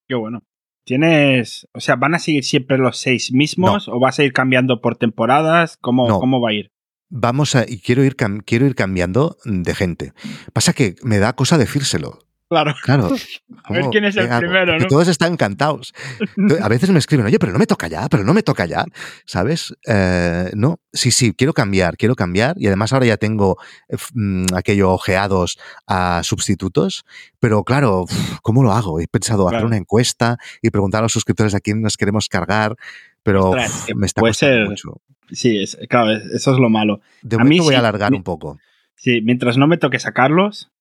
Qué 0.07 0.15
bueno. 0.15 0.41
¿Tienes, 0.83 1.67
o 1.73 1.81
sea, 1.81 1.97
van 1.97 2.15
a 2.15 2.19
seguir 2.19 2.45
siempre 2.45 2.77
los 2.77 2.97
seis 2.97 3.33
mismos 3.33 3.89
o 3.89 3.99
vas 3.99 4.19
a 4.19 4.23
ir 4.23 4.31
cambiando 4.31 4.79
por 4.79 4.95
temporadas? 4.95 5.75
¿Cómo, 5.81 6.07
¿cómo 6.17 6.39
va 6.39 6.51
a 6.51 6.53
ir? 6.53 6.71
Vamos 7.09 7.55
a, 7.55 7.65
y 7.67 7.79
quiero 7.79 8.03
ir, 8.03 8.15
quiero 8.45 8.65
ir 8.65 8.75
cambiando 8.75 9.37
de 9.45 9.75
gente. 9.75 10.13
Pasa 10.53 10.73
que 10.73 10.95
me 11.03 11.19
da 11.19 11.33
cosa 11.33 11.57
decírselo. 11.57 12.19
Claro. 12.49 12.75
Claro. 12.83 13.09
A 13.63 13.73
ver 13.73 13.85
quién 13.91 14.05
es 14.05 14.15
el 14.15 14.29
primero, 14.29 14.79
¿no? 14.79 14.87
Todos 14.87 15.09
están 15.09 15.33
encantados. 15.33 15.93
A 16.61 16.69
veces 16.69 16.89
me 16.91 16.99
escriben, 16.99 17.25
oye, 17.25 17.39
pero 17.39 17.51
no 17.51 17.59
me 17.59 17.67
toca 17.67 17.87
ya, 17.87 18.07
pero 18.07 18.23
no 18.23 18.33
me 18.33 18.43
toca 18.43 18.65
ya, 18.65 18.85
¿sabes? 19.25 19.75
Eh, 19.85 20.51
no, 20.53 20.79
sí, 20.93 21.11
sí, 21.11 21.33
quiero 21.33 21.53
cambiar, 21.53 21.97
quiero 21.97 22.15
cambiar. 22.15 22.55
Y 22.57 22.67
además 22.67 22.93
ahora 22.93 23.05
ya 23.05 23.17
tengo 23.17 23.57
eh, 23.89 23.97
mm, 24.13 24.45
aquello 24.55 24.91
ojeados 24.91 25.59
a 25.87 26.21
sustitutos, 26.23 27.05
pero 27.39 27.63
claro, 27.65 28.05
¿cómo 28.41 28.63
lo 28.63 28.71
hago? 28.71 29.01
He 29.01 29.07
pensado 29.07 29.49
hacer 29.49 29.65
una 29.65 29.77
encuesta 29.77 30.37
y 30.61 30.69
preguntar 30.69 30.99
a 30.99 31.03
los 31.03 31.13
suscriptores 31.13 31.53
a 31.53 31.59
quién 31.59 31.81
nos 31.81 31.97
queremos 31.97 32.29
cargar, 32.29 32.77
pero 33.23 33.51
me 33.93 34.05
está 34.05 34.21
costando 34.21 34.69
mucho. 34.69 35.01
Sí, 35.31 35.63
claro, 35.89 36.11
eso 36.11 36.53
es 36.53 36.59
lo 36.59 36.69
malo. 36.69 37.01
De 37.21 37.37
a 37.39 37.43
mí 37.43 37.59
voy 37.59 37.75
a 37.75 37.79
alargar 37.79 38.13
un 38.13 38.23
poco. 38.23 38.59
Sí, 38.95 39.21
mientras 39.21 39.57
no 39.57 39.67
me 39.67 39.77
toque 39.77 39.99
sacarlos, 39.99 40.71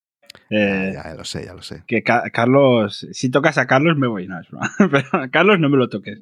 eh, 0.51 0.93
ya, 0.95 1.15
lo 1.15 1.25
sé, 1.25 1.45
ya 1.45 1.55
lo 1.55 1.63
sé. 1.63 1.83
Que 1.87 2.03
Carlos, 2.03 3.07
si 3.13 3.31
tocas 3.31 3.59
a 3.59 3.67
Carlos 3.67 3.97
me 3.97 4.07
voy, 4.07 4.27
no 4.29 4.41
es 4.41 4.47
Pero 4.91 5.23
a 5.23 5.29
Carlos 5.29 5.59
no 5.59 5.69
me 5.69 5.77
lo 5.77 5.89
toques. 5.89 6.21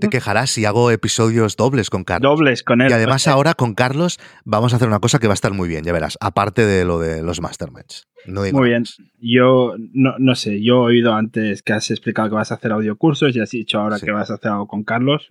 te 0.00 0.08
quejarás 0.08 0.50
si 0.50 0.64
hago 0.64 0.90
episodios 0.90 1.56
dobles 1.56 1.90
con 1.90 2.04
Carlos. 2.04 2.30
Dobles 2.30 2.62
con 2.62 2.80
él. 2.80 2.90
Y 2.90 2.92
además 2.92 3.28
ahora 3.28 3.54
con 3.54 3.74
Carlos 3.74 4.18
vamos 4.44 4.72
a 4.72 4.76
hacer 4.76 4.88
una 4.88 5.00
cosa 5.00 5.18
que 5.18 5.26
va 5.26 5.32
a 5.32 5.34
estar 5.34 5.52
muy 5.52 5.68
bien, 5.68 5.84
ya 5.84 5.92
verás, 5.92 6.16
aparte 6.20 6.64
de 6.64 6.84
lo 6.84 6.98
de 6.98 7.22
los 7.22 7.40
masterminds. 7.40 8.08
muy 8.26 8.68
bien. 8.68 8.84
Yo 9.18 9.74
no, 9.92 10.14
no, 10.18 10.34
sé, 10.34 10.62
yo 10.62 10.74
he 10.74 10.94
oído 10.94 11.14
antes 11.14 11.62
que 11.62 11.72
has 11.72 11.90
explicado 11.90 12.28
que 12.28 12.36
vas 12.36 12.52
a 12.52 12.54
hacer 12.54 12.72
audiocursos 12.72 13.36
y 13.36 13.40
has 13.40 13.50
dicho 13.50 13.78
ahora 13.78 13.98
que 14.00 14.10
vas 14.10 14.30
a 14.30 14.34
hacer 14.34 14.50
algo 14.50 14.66
con 14.66 14.84
Carlos. 14.84 15.28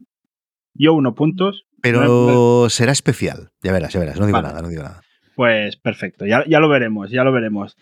Yo 0.73 0.93
uno 0.93 1.15
puntos. 1.15 1.65
Pero 1.81 2.69
será 2.69 2.91
especial, 2.91 3.51
ya 3.61 3.71
verás, 3.71 3.93
ya 3.93 3.99
verás, 3.99 4.19
no 4.19 4.25
digo 4.25 4.41
nada, 4.41 4.61
no 4.61 4.69
digo 4.69 4.83
nada. 4.83 5.01
Pues 5.35 5.77
perfecto, 5.77 6.25
ya, 6.25 6.43
ya 6.47 6.59
lo 6.59 6.69
veremos, 6.69 7.11
ya 7.11 7.23
lo 7.23 7.31
veremos. 7.31 7.77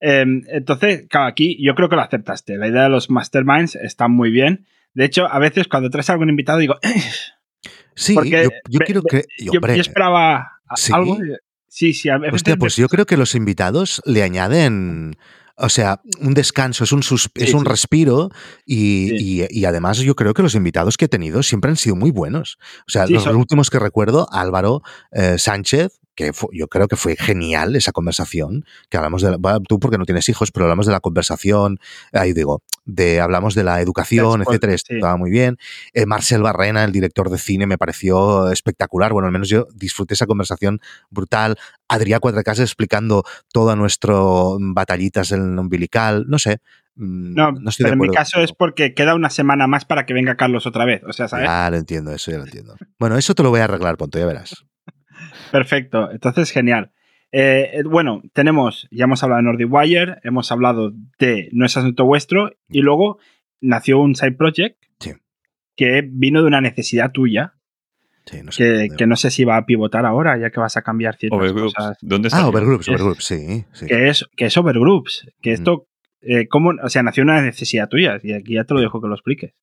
Em, 0.00 0.44
entonces, 0.48 1.06
claro, 1.08 1.26
aquí 1.26 1.58
yo 1.60 1.74
creo 1.74 1.88
que 1.88 1.96
lo 1.96 2.02
aceptaste. 2.02 2.56
La 2.56 2.68
idea 2.68 2.84
de 2.84 2.88
los 2.88 3.10
masterminds 3.10 3.74
está 3.76 4.08
muy 4.08 4.30
bien. 4.30 4.66
De 4.94 5.04
hecho, 5.04 5.26
a 5.26 5.38
veces 5.38 5.68
cuando 5.68 5.90
traes 5.90 6.10
a 6.10 6.12
algún 6.12 6.28
invitado 6.28 6.58
digo, 6.58 6.78
sí, 7.94 8.14
yo, 8.14 8.78
quiero 8.84 9.02
que. 9.02 9.24
Yo, 9.38 9.60
esperaba 9.74 10.60
algo. 10.92 11.18
Sí, 11.66 11.94
sí, 11.94 12.10
a 12.10 12.18
Hostia, 12.32 12.56
pues 12.56 12.76
yo 12.76 12.88
creo 12.88 13.06
que 13.06 13.16
los 13.16 13.34
invitados 13.34 14.02
le 14.04 14.22
añaden. 14.22 15.16
O 15.56 15.68
sea, 15.68 16.00
un 16.20 16.34
descanso, 16.34 16.84
es 16.84 16.92
un, 16.92 17.02
es 17.34 17.54
un 17.54 17.64
respiro 17.64 18.30
y, 18.64 19.44
y, 19.50 19.64
además 19.64 19.98
yo 19.98 20.16
creo 20.16 20.34
que 20.34 20.42
los 20.42 20.54
invitados 20.54 20.96
que 20.96 21.06
he 21.06 21.08
tenido 21.08 21.42
siempre 21.42 21.70
han 21.70 21.76
sido 21.76 21.96
muy 21.96 22.10
buenos. 22.10 22.58
O 22.86 22.90
sea, 22.90 23.06
los 23.06 23.26
últimos 23.26 23.70
que 23.70 23.78
recuerdo, 23.78 24.28
Álvaro 24.32 24.82
eh, 25.12 25.36
Sánchez, 25.38 26.01
que 26.14 26.30
yo 26.52 26.68
creo 26.68 26.88
que 26.88 26.96
fue 26.96 27.16
genial 27.16 27.74
esa 27.76 27.92
conversación, 27.92 28.64
que 28.90 28.96
hablamos 28.96 29.22
de, 29.22 29.38
tú 29.68 29.78
porque 29.78 29.98
no 29.98 30.04
tienes 30.04 30.28
hijos, 30.28 30.50
pero 30.50 30.66
hablamos 30.66 30.86
de 30.86 30.92
la 30.92 31.00
conversación, 31.00 31.78
ahí 32.12 32.32
digo, 32.32 32.62
de 32.84 33.20
hablamos 33.20 33.54
de 33.54 33.64
la 33.64 33.80
educación, 33.80 34.42
etcétera, 34.42 34.74
estaba 34.74 35.16
muy 35.16 35.30
bien. 35.30 35.56
Eh, 35.94 36.06
Marcel 36.06 36.42
Barrena, 36.42 36.84
el 36.84 36.92
director 36.92 37.30
de 37.30 37.38
cine, 37.38 37.66
me 37.66 37.78
pareció 37.78 38.50
espectacular, 38.50 39.12
bueno, 39.12 39.26
al 39.26 39.32
menos 39.32 39.48
yo 39.48 39.66
disfruté 39.74 40.14
esa 40.14 40.26
conversación 40.26 40.80
brutal. 41.10 41.56
Adrián 41.88 42.20
Cuatrecasas 42.20 42.64
explicando 42.64 43.24
toda 43.52 43.76
nuestro 43.76 44.58
batallitas 44.60 45.32
en 45.32 45.52
el 45.52 45.58
umbilical, 45.58 46.24
no 46.28 46.38
sé, 46.38 46.58
mm, 46.96 47.34
no, 47.34 47.52
no 47.52 47.70
estoy 47.70 47.84
pero 47.84 47.94
en 47.94 48.00
mi 48.00 48.08
caso 48.08 48.40
es 48.40 48.52
porque 48.52 48.94
queda 48.94 49.14
una 49.14 49.30
semana 49.30 49.66
más 49.66 49.84
para 49.84 50.04
que 50.04 50.14
venga 50.14 50.36
Carlos 50.36 50.66
otra 50.66 50.84
vez. 50.84 51.02
O 51.04 51.12
sea, 51.12 51.28
¿sabes? 51.28 51.48
Lo 51.70 51.76
entiendo, 51.76 52.12
eso 52.12 52.30
ya 52.30 52.38
lo 52.38 52.44
entiendo. 52.44 52.76
Bueno, 52.98 53.16
eso 53.16 53.34
te 53.34 53.42
lo 53.42 53.50
voy 53.50 53.60
a 53.60 53.64
arreglar, 53.64 53.96
Ponto, 53.96 54.18
ya 54.18 54.26
verás. 54.26 54.64
Perfecto, 55.50 56.10
entonces 56.10 56.50
genial. 56.50 56.92
Eh, 57.32 57.70
eh, 57.74 57.82
bueno, 57.84 58.22
tenemos, 58.34 58.88
ya 58.90 59.04
hemos 59.04 59.22
hablado 59.22 59.38
de 59.38 59.44
Nordic 59.44 59.72
Wire, 59.72 60.18
hemos 60.22 60.52
hablado 60.52 60.92
de 61.18 61.48
No 61.52 61.64
es 61.64 61.76
asunto 61.76 62.04
vuestro 62.04 62.52
y 62.68 62.80
luego 62.80 63.18
nació 63.60 64.00
un 64.00 64.14
side 64.14 64.32
project 64.32 64.76
que 65.76 66.02
vino 66.06 66.42
de 66.42 66.48
una 66.48 66.60
necesidad 66.60 67.12
tuya. 67.12 67.54
que, 68.26 69.06
no 69.06 69.16
sé 69.16 69.30
si 69.30 69.44
va 69.44 69.56
a 69.56 69.66
pivotar 69.66 70.06
ahora, 70.06 70.38
ya 70.38 70.50
que 70.50 70.60
vas 70.60 70.76
a 70.76 70.82
cambiar 70.82 71.16
ciertas 71.16 71.52
cosas. 71.52 71.96
¿Dónde 72.00 72.28
está? 72.28 72.40
Ah, 72.40 72.48
Overgroups, 72.48 72.88
Overgroups, 72.88 73.24
sí, 73.24 73.64
Que 73.86 74.08
es, 74.08 74.28
que 74.36 74.46
es 74.46 74.56
Overgroups. 74.56 75.26
Que 75.40 75.52
esto, 75.52 75.88
eh, 76.20 76.46
¿cómo? 76.48 76.72
O 76.82 76.88
sea, 76.88 77.02
nació 77.02 77.22
una 77.22 77.40
necesidad 77.42 77.88
tuya. 77.88 78.20
Y 78.22 78.32
aquí 78.32 78.54
ya 78.54 78.64
te 78.64 78.74
lo 78.74 78.80
dejo 78.80 79.00
que 79.00 79.08
lo 79.08 79.14
expliques. 79.14 79.54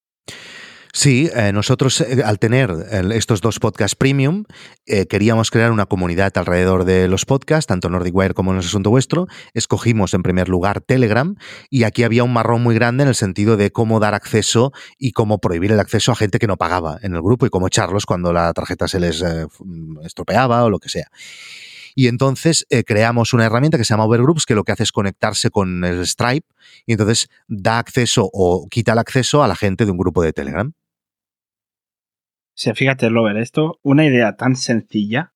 Sí, 1.00 1.30
eh, 1.34 1.54
nosotros 1.54 2.02
eh, 2.02 2.24
al 2.26 2.39
tener 2.39 2.70
estos 3.14 3.39
dos 3.39 3.58
podcasts 3.60 3.95
premium, 3.95 4.43
eh, 4.86 5.06
queríamos 5.06 5.50
crear 5.50 5.72
una 5.72 5.86
comunidad 5.86 6.38
alrededor 6.38 6.84
de 6.84 7.08
los 7.08 7.24
podcasts, 7.24 7.68
tanto 7.68 7.88
Nordic 7.88 8.14
Wire 8.14 8.34
como 8.34 8.52
en 8.52 8.58
el 8.58 8.66
asunto 8.66 8.89
vuestro. 8.89 9.28
Escogimos 9.54 10.14
en 10.14 10.24
primer 10.24 10.50
lugar 10.50 10.82
Telegram 10.82 11.38
y 11.70 11.84
aquí 11.84 12.04
había 12.04 12.26
un 12.26 12.34
marrón 12.34 12.64
muy 12.64 12.76
grande 12.76 13.04
en 13.04 13.08
el 13.08 13.16
sentido 13.16 13.56
de 13.56 13.72
cómo 13.72 14.02
dar 14.02 14.14
acceso 14.14 14.74
y 14.97 15.14
cómo 15.14 15.38
prohibir 15.38 15.72
el 15.72 15.80
acceso 15.80 16.12
a 16.12 16.18
gente 16.18 16.38
que 16.38 16.47
no 16.47 16.58
pagaba 16.58 17.00
en 17.02 17.16
el 17.16 17.22
grupo 17.22 17.45
y 17.45 17.50
cómo 17.50 17.68
echarlos 17.68 18.06
cuando 18.06 18.34
la 18.34 18.52
tarjeta 18.52 18.89
se 18.89 19.00
les 19.00 19.24
estropeaba 20.04 20.66
o 20.66 20.70
lo 20.70 20.80
que 20.80 20.89
sea. 20.89 21.08
Y 21.95 22.08
entonces 22.08 22.68
creamos 22.86 23.34
una 23.34 23.45
herramienta 23.45 23.78
que 23.78 23.86
se 23.86 23.93
llama 23.93 24.04
Overgroups, 24.04 24.45
que 24.45 24.54
lo 24.54 24.66
que 24.66 24.74
hace 24.74 24.84
es 24.84 24.91
conectarse 24.91 25.50
con 25.50 25.86
el 25.86 26.06
Stripe 26.06 26.45
y 26.86 26.91
entonces 26.91 27.30
da 27.47 27.80
acceso 27.80 28.30
o 28.34 28.68
quita 28.70 28.91
el 28.91 29.00
acceso 29.00 29.43
a 29.43 29.47
la 29.47 29.56
gente 29.56 29.86
de 29.86 29.91
un 29.91 29.97
grupo 29.97 30.22
de 30.22 30.34
Telegram. 30.34 30.74
O 32.68 32.76
fíjate, 32.76 33.10
Lover, 33.10 33.38
esto, 33.38 33.80
una 33.84 34.05
idea 34.05 34.36
tan 34.36 34.55
sencilla. 34.55 35.34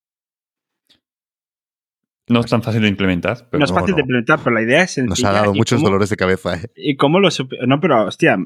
No 2.28 2.40
es 2.40 2.48
tan 2.48 2.64
fácil 2.64 2.82
de 2.82 2.88
implementar. 2.88 3.48
no 3.52 3.64
es 3.64 3.72
fácil 3.72 3.96
de 3.96 4.02
implementar, 4.02 4.40
pero 4.44 4.56
la 4.56 4.62
idea 4.62 4.84
es 4.84 4.92
sencilla. 4.92 5.10
Nos 5.10 5.24
ha 5.24 5.42
dado 5.42 5.54
muchos 5.54 5.82
dolores 5.82 6.10
de 6.10 6.18
cabeza. 6.18 6.56
¿eh? 6.56 6.72
Y 6.76 6.96
cómo 6.96 7.20
lo... 7.20 7.30
No, 7.68 7.80
pero, 7.80 8.06
hostia, 8.06 8.38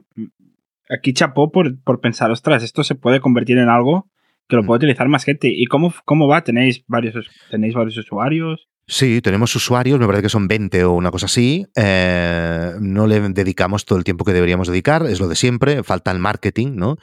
aquí 0.90 1.14
chapó 1.14 1.52
por, 1.52 1.80
por 1.82 2.02
pensar, 2.02 2.32
ostras, 2.32 2.64
esto 2.64 2.84
se 2.84 2.96
puede 2.96 3.20
convertir 3.20 3.58
en 3.58 3.70
algo 3.70 4.10
que 4.48 4.56
lo 4.56 4.64
mm. 4.64 4.66
puede 4.66 4.78
utilizar 4.78 5.08
más 5.10 5.24
gente. 5.24 5.50
¿Y 5.50 5.66
cómo, 5.66 5.94
cómo 6.06 6.28
va? 6.28 6.44
¿Tenéis 6.44 6.84
varios, 6.88 7.30
¿Tenéis 7.50 7.74
varios 7.74 7.98
usuarios? 7.98 8.68
Sí, 8.88 9.22
tenemos 9.22 9.54
usuarios, 9.56 10.00
me 10.00 10.06
parece 10.06 10.24
que 10.24 10.30
son 10.30 10.48
20 10.48 10.86
o 10.86 10.94
una 10.94 11.12
cosa 11.12 11.26
así. 11.26 11.66
Eh, 11.76 12.67
no 12.80 13.08
le 13.08 13.20
dedicamos 13.30 13.86
todo 13.86 13.98
el 13.98 14.04
tiempo 14.04 14.26
que 14.26 14.34
deberíamos 14.34 14.68
dedicar, 14.68 15.06
es 15.06 15.20
lo 15.20 15.28
de 15.28 15.36
siempre, 15.36 15.84
falta 15.84 16.12
el 16.12 16.20
marketing, 16.20 16.76
¿no? 16.76 16.98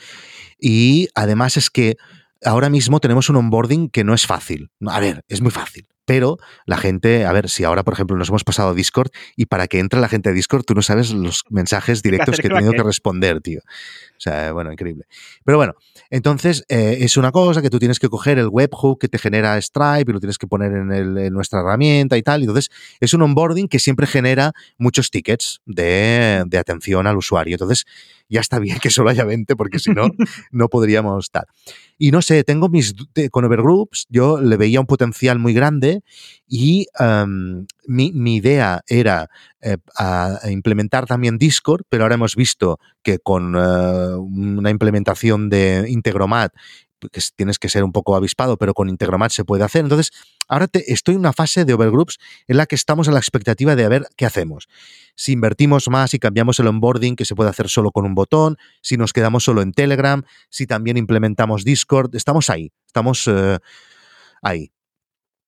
Y 0.58 1.08
además 1.14 1.56
es 1.56 1.70
que 1.70 1.96
ahora 2.44 2.70
mismo 2.70 3.00
tenemos 3.00 3.28
un 3.28 3.36
onboarding 3.36 3.88
que 3.88 4.04
no 4.04 4.14
es 4.14 4.26
fácil. 4.26 4.70
A 4.86 5.00
ver, 5.00 5.24
es 5.28 5.40
muy 5.40 5.50
fácil. 5.50 5.86
Pero 6.06 6.38
la 6.66 6.76
gente, 6.76 7.24
a 7.24 7.32
ver, 7.32 7.48
si 7.48 7.64
ahora, 7.64 7.82
por 7.82 7.94
ejemplo, 7.94 8.16
nos 8.16 8.28
hemos 8.28 8.44
pasado 8.44 8.70
a 8.70 8.74
Discord 8.74 9.10
y 9.36 9.46
para 9.46 9.66
que 9.66 9.78
entre 9.78 10.00
la 10.00 10.08
gente 10.08 10.28
a 10.28 10.32
Discord, 10.32 10.64
tú 10.64 10.74
no 10.74 10.82
sabes 10.82 11.12
los 11.12 11.44
mensajes 11.50 12.02
directos 12.02 12.38
que 12.38 12.48
he 12.48 12.50
tenido 12.50 12.72
que 12.72 12.82
responder, 12.82 13.40
tío. 13.40 13.60
O 13.60 14.20
sea, 14.20 14.52
bueno, 14.52 14.72
increíble. 14.72 15.06
Pero 15.44 15.58
bueno, 15.58 15.74
entonces 16.10 16.64
eh, 16.68 16.98
es 17.00 17.16
una 17.16 17.32
cosa 17.32 17.62
que 17.62 17.70
tú 17.70 17.78
tienes 17.78 17.98
que 17.98 18.08
coger 18.08 18.38
el 18.38 18.48
webhook 18.48 19.00
que 19.00 19.08
te 19.08 19.18
genera 19.18 19.60
Stripe 19.60 20.10
y 20.10 20.12
lo 20.12 20.20
tienes 20.20 20.38
que 20.38 20.46
poner 20.46 20.72
en, 20.72 21.32
nuestra 21.32 21.60
herramienta 21.60 22.16
y 22.16 22.22
tal. 22.22 22.42
entonces 22.42 22.70
es 23.00 23.12
un 23.14 23.22
onboarding 23.22 23.68
que 23.68 23.78
siempre 23.78 24.06
genera 24.06 24.52
muchos 24.78 25.10
tickets 25.10 25.60
de, 25.66 26.44
de 26.46 26.58
atención 26.58 27.06
al 27.06 27.16
usuario. 27.16 27.54
Entonces, 27.54 27.86
ya 28.28 28.40
está 28.40 28.58
bien 28.58 28.78
que 28.78 28.90
solo 28.90 29.10
haya 29.10 29.24
20 29.24 29.56
porque 29.56 29.78
si 29.78 29.90
no, 29.90 30.08
no 30.50 30.68
podríamos 30.68 31.26
estar. 31.26 31.46
Y 31.98 32.10
no 32.10 32.22
sé, 32.22 32.44
tengo 32.44 32.68
mis, 32.68 32.94
con 33.30 33.44
Overgroups, 33.44 34.06
yo 34.08 34.40
le 34.40 34.56
veía 34.56 34.80
un 34.80 34.86
potencial 34.86 35.38
muy 35.38 35.54
grande 35.54 35.93
y 36.46 36.86
mi, 37.86 38.36
idea 38.36 38.82
era 38.86 39.28
eh, 39.60 39.76
implementar 40.50 41.06
también 41.06 41.38
Discord, 41.38 41.82
pero 41.88 42.04
ahora 42.04 42.14
hemos 42.14 42.36
visto 42.36 42.78
que 43.02 43.18
con 43.18 43.54
eh, 43.56 44.14
una 44.16 44.70
implementación 44.70 45.48
de 45.48 45.86
Integromat 45.88 46.52
que 47.10 47.20
tienes 47.36 47.58
que 47.58 47.68
ser 47.68 47.84
un 47.84 47.92
poco 47.92 48.16
avispado, 48.16 48.56
pero 48.56 48.74
con 48.74 48.88
Integromat 48.88 49.30
se 49.30 49.44
puede 49.44 49.64
hacer. 49.64 49.82
Entonces, 49.82 50.12
ahora 50.48 50.68
estoy 50.72 51.14
en 51.14 51.20
una 51.20 51.32
fase 51.32 51.64
de 51.64 51.74
overgroups 51.74 52.18
en 52.46 52.56
la 52.56 52.66
que 52.66 52.74
estamos 52.74 53.08
a 53.08 53.12
la 53.12 53.18
expectativa 53.18 53.76
de 53.76 53.84
a 53.84 53.88
ver 53.88 54.06
qué 54.16 54.26
hacemos. 54.26 54.68
Si 55.14 55.32
invertimos 55.32 55.88
más 55.88 56.14
y 56.14 56.18
cambiamos 56.18 56.58
el 56.60 56.66
onboarding, 56.66 57.16
que 57.16 57.24
se 57.24 57.34
puede 57.34 57.50
hacer 57.50 57.68
solo 57.68 57.90
con 57.90 58.04
un 58.04 58.14
botón, 58.14 58.56
si 58.80 58.96
nos 58.96 59.12
quedamos 59.12 59.44
solo 59.44 59.62
en 59.62 59.72
Telegram, 59.72 60.22
si 60.50 60.66
también 60.66 60.96
implementamos 60.96 61.64
Discord, 61.64 62.14
estamos 62.14 62.50
ahí, 62.50 62.72
estamos 62.86 63.26
eh, 63.28 63.58
ahí. 64.42 64.70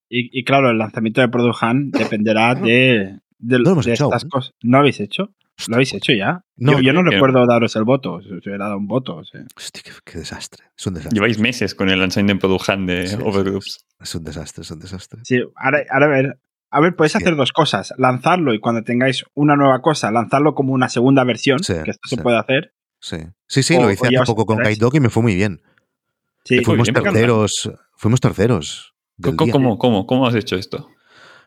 Y, 0.09 0.43
claro, 0.45 0.69
el 0.69 0.77
lanzamiento 0.77 1.21
de 1.21 1.27
Product 1.27 1.61
Hunt 1.61 1.95
dependerá 1.97 2.55
de, 2.55 3.19
de, 3.39 3.91
estas 3.91 4.25
cosas. 4.25 4.53
¿No 4.63 4.77
habéis 4.77 4.99
hecho? 4.99 5.33
¿Lo 5.67 5.75
habéis 5.75 5.93
hecho 5.93 6.13
ya? 6.13 6.43
No, 6.55 6.79
yo, 6.79 6.93
no 6.93 7.01
recuerdo 7.01 7.45
daros 7.47 7.75
el 7.75 7.83
voto. 7.83 8.13
Os 8.13 8.25
hubiera 8.27 8.65
dado 8.65 8.77
un 8.77 8.87
voto. 8.87 9.17
Hostia, 9.17 9.83
qué, 10.05 10.19
desastre. 10.19 10.65
Es 10.77 10.85
un 10.85 10.93
desastre. 10.93 11.15
Lleváis 11.15 11.39
meses 11.39 11.73
con 11.73 11.89
el 11.89 11.99
lanzamiento 11.99 12.33
de 12.33 12.39
Product 12.39 12.69
Hunt 12.69 12.87
de 12.87 13.15
Overgroups. 13.23 13.85
Es 13.99 14.15
un 14.15 14.23
desastre, 14.23 14.61
es 14.61 14.71
un 14.71 14.79
desastre. 14.79 15.21
Sí, 15.23 15.39
ahora, 15.55 15.83
a 15.89 16.07
ver. 16.07 16.39
A 16.69 16.81
ver, 16.81 16.95
podéis 16.95 17.15
hacer 17.15 17.35
dos 17.35 17.53
cosas. 17.53 17.93
Lanzarlo 17.97 18.53
y 18.53 18.59
cuando 18.59 18.83
tengáis 18.83 19.23
una 19.33 19.55
nueva 19.55 19.81
cosa, 19.81 20.11
lanzarlo 20.11 20.53
como 20.53 20.73
una 20.73 20.89
segunda 20.89 21.23
versión, 21.23 21.59
que 21.59 21.89
esto 21.89 22.07
se 22.07 22.17
puede 22.17 22.37
hacer. 22.37 22.73
Sí, 22.99 23.17
sí, 23.47 23.63
sí 23.63 23.75
lo 23.75 23.89
hice 23.89 24.07
hace 24.07 24.25
poco 24.25 24.45
con 24.45 24.57
Kaido 24.57 24.89
y 24.93 24.99
me 24.99 25.09
fue 25.09 25.23
muy 25.23 25.35
bien. 25.35 25.61
Sí, 26.43 26.63
fuimos 26.63 26.89
terceros. 26.91 27.71
Fuimos 27.95 28.19
terceros. 28.19 28.93
¿Cómo, 29.21 29.77
¿Cómo, 29.77 30.05
¿Cómo 30.05 30.27
has 30.27 30.35
hecho 30.35 30.55
esto? 30.55 30.89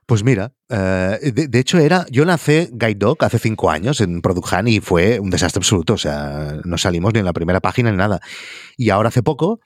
Pues 0.06 0.24
mira, 0.24 0.52
eh, 0.68 1.32
de, 1.32 1.58
hecho 1.60 1.78
era, 1.78 2.04
yo 2.10 2.24
nací 2.24 2.68
Guide 2.72 2.96
Dog 2.96 3.24
hace 3.24 3.38
cinco 3.38 3.70
años 3.70 4.00
en 4.00 4.22
Product 4.22 4.52
Hunt 4.52 4.68
y 4.68 4.80
fue 4.80 5.20
un 5.20 5.30
desastre 5.30 5.60
absoluto, 5.60 5.94
o 5.94 5.98
sea, 5.98 6.56
no 6.64 6.78
salimos 6.78 7.12
ni 7.12 7.20
en 7.20 7.24
la 7.24 7.32
primera 7.32 7.60
página 7.60 7.92
ni 7.92 7.96
nada. 7.96 8.18
Y 8.76 8.90
ahora 8.90 9.10
hace 9.10 9.22
poco, 9.22 9.60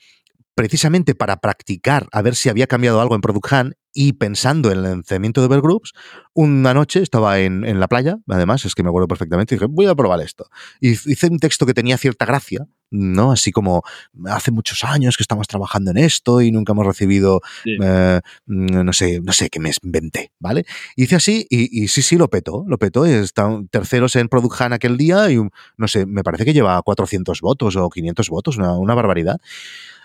precisamente 0.55 1.15
para 1.15 1.39
practicar 1.39 2.09
a 2.13 2.21
ver 2.21 2.35
si 2.35 2.51
había 2.51 2.67
cambiado 2.67 3.01
algo 3.01 3.15
en 3.15 3.23
Product 3.23 3.53
Hunt, 3.53 3.75
y 3.95 4.15
pensando 4.15 4.71
en 4.71 4.79
el 4.79 4.83
lanzamiento 4.83 5.41
de 5.41 5.47
Overgroups, 5.47 5.93
una 6.35 6.75
noche 6.75 7.01
estaba 7.01 7.39
en, 7.39 7.65
en, 7.65 7.79
la 7.79 7.87
playa, 7.87 8.19
además, 8.29 8.65
es 8.65 8.75
que 8.75 8.83
me 8.83 8.89
acuerdo 8.89 9.07
perfectamente, 9.07 9.55
y 9.55 9.57
dije, 9.57 9.69
voy 9.71 9.87
a 9.87 9.95
probar 9.95 10.21
esto. 10.21 10.49
Y 10.81 10.91
hice 10.91 11.29
un 11.29 11.39
texto 11.39 11.65
que 11.65 11.75
tenía 11.75 11.97
cierta 11.97 12.27
gracia, 12.27 12.67
¿no? 12.95 13.33
Así 13.33 13.51
como, 13.51 13.83
hace 14.27 14.53
muchos 14.53 14.85
años 14.85 15.17
que 15.17 15.23
estamos 15.23 15.49
trabajando 15.49 15.91
en 15.91 15.99
esto 15.99 16.41
y 16.41 16.53
nunca 16.53 16.73
hemos 16.73 16.87
recibido, 16.87 17.41
eh, 17.65 18.21
no 18.47 18.93
sé, 18.93 19.21
no 19.21 19.33
sé, 19.33 19.51
qué 19.51 19.59
me 19.59 19.73
inventé, 19.83 20.31
¿vale? 20.39 20.65
Hice 20.95 21.17
así 21.17 21.47
y, 21.51 21.89
sí, 21.89 22.03
sí, 22.03 22.17
lo 22.17 22.29
petó, 22.29 22.65
lo 22.67 22.79
petó. 22.79 23.05
Están 23.05 23.69
terceros 23.69 24.15
en 24.17 24.29
Product 24.29 24.61
Hunt 24.61 24.73
aquel 24.73 24.97
día 24.97 25.31
y, 25.31 25.37
no 25.77 25.89
sé, 25.89 26.07
me 26.07 26.23
parece 26.23 26.45
que 26.45 26.53
lleva 26.53 26.81
400 26.81 27.41
votos 27.41 27.77
o 27.77 27.91
500 27.91 28.29
votos, 28.29 28.57
una, 28.57 28.79
una 28.79 28.95
barbaridad. 28.95 29.41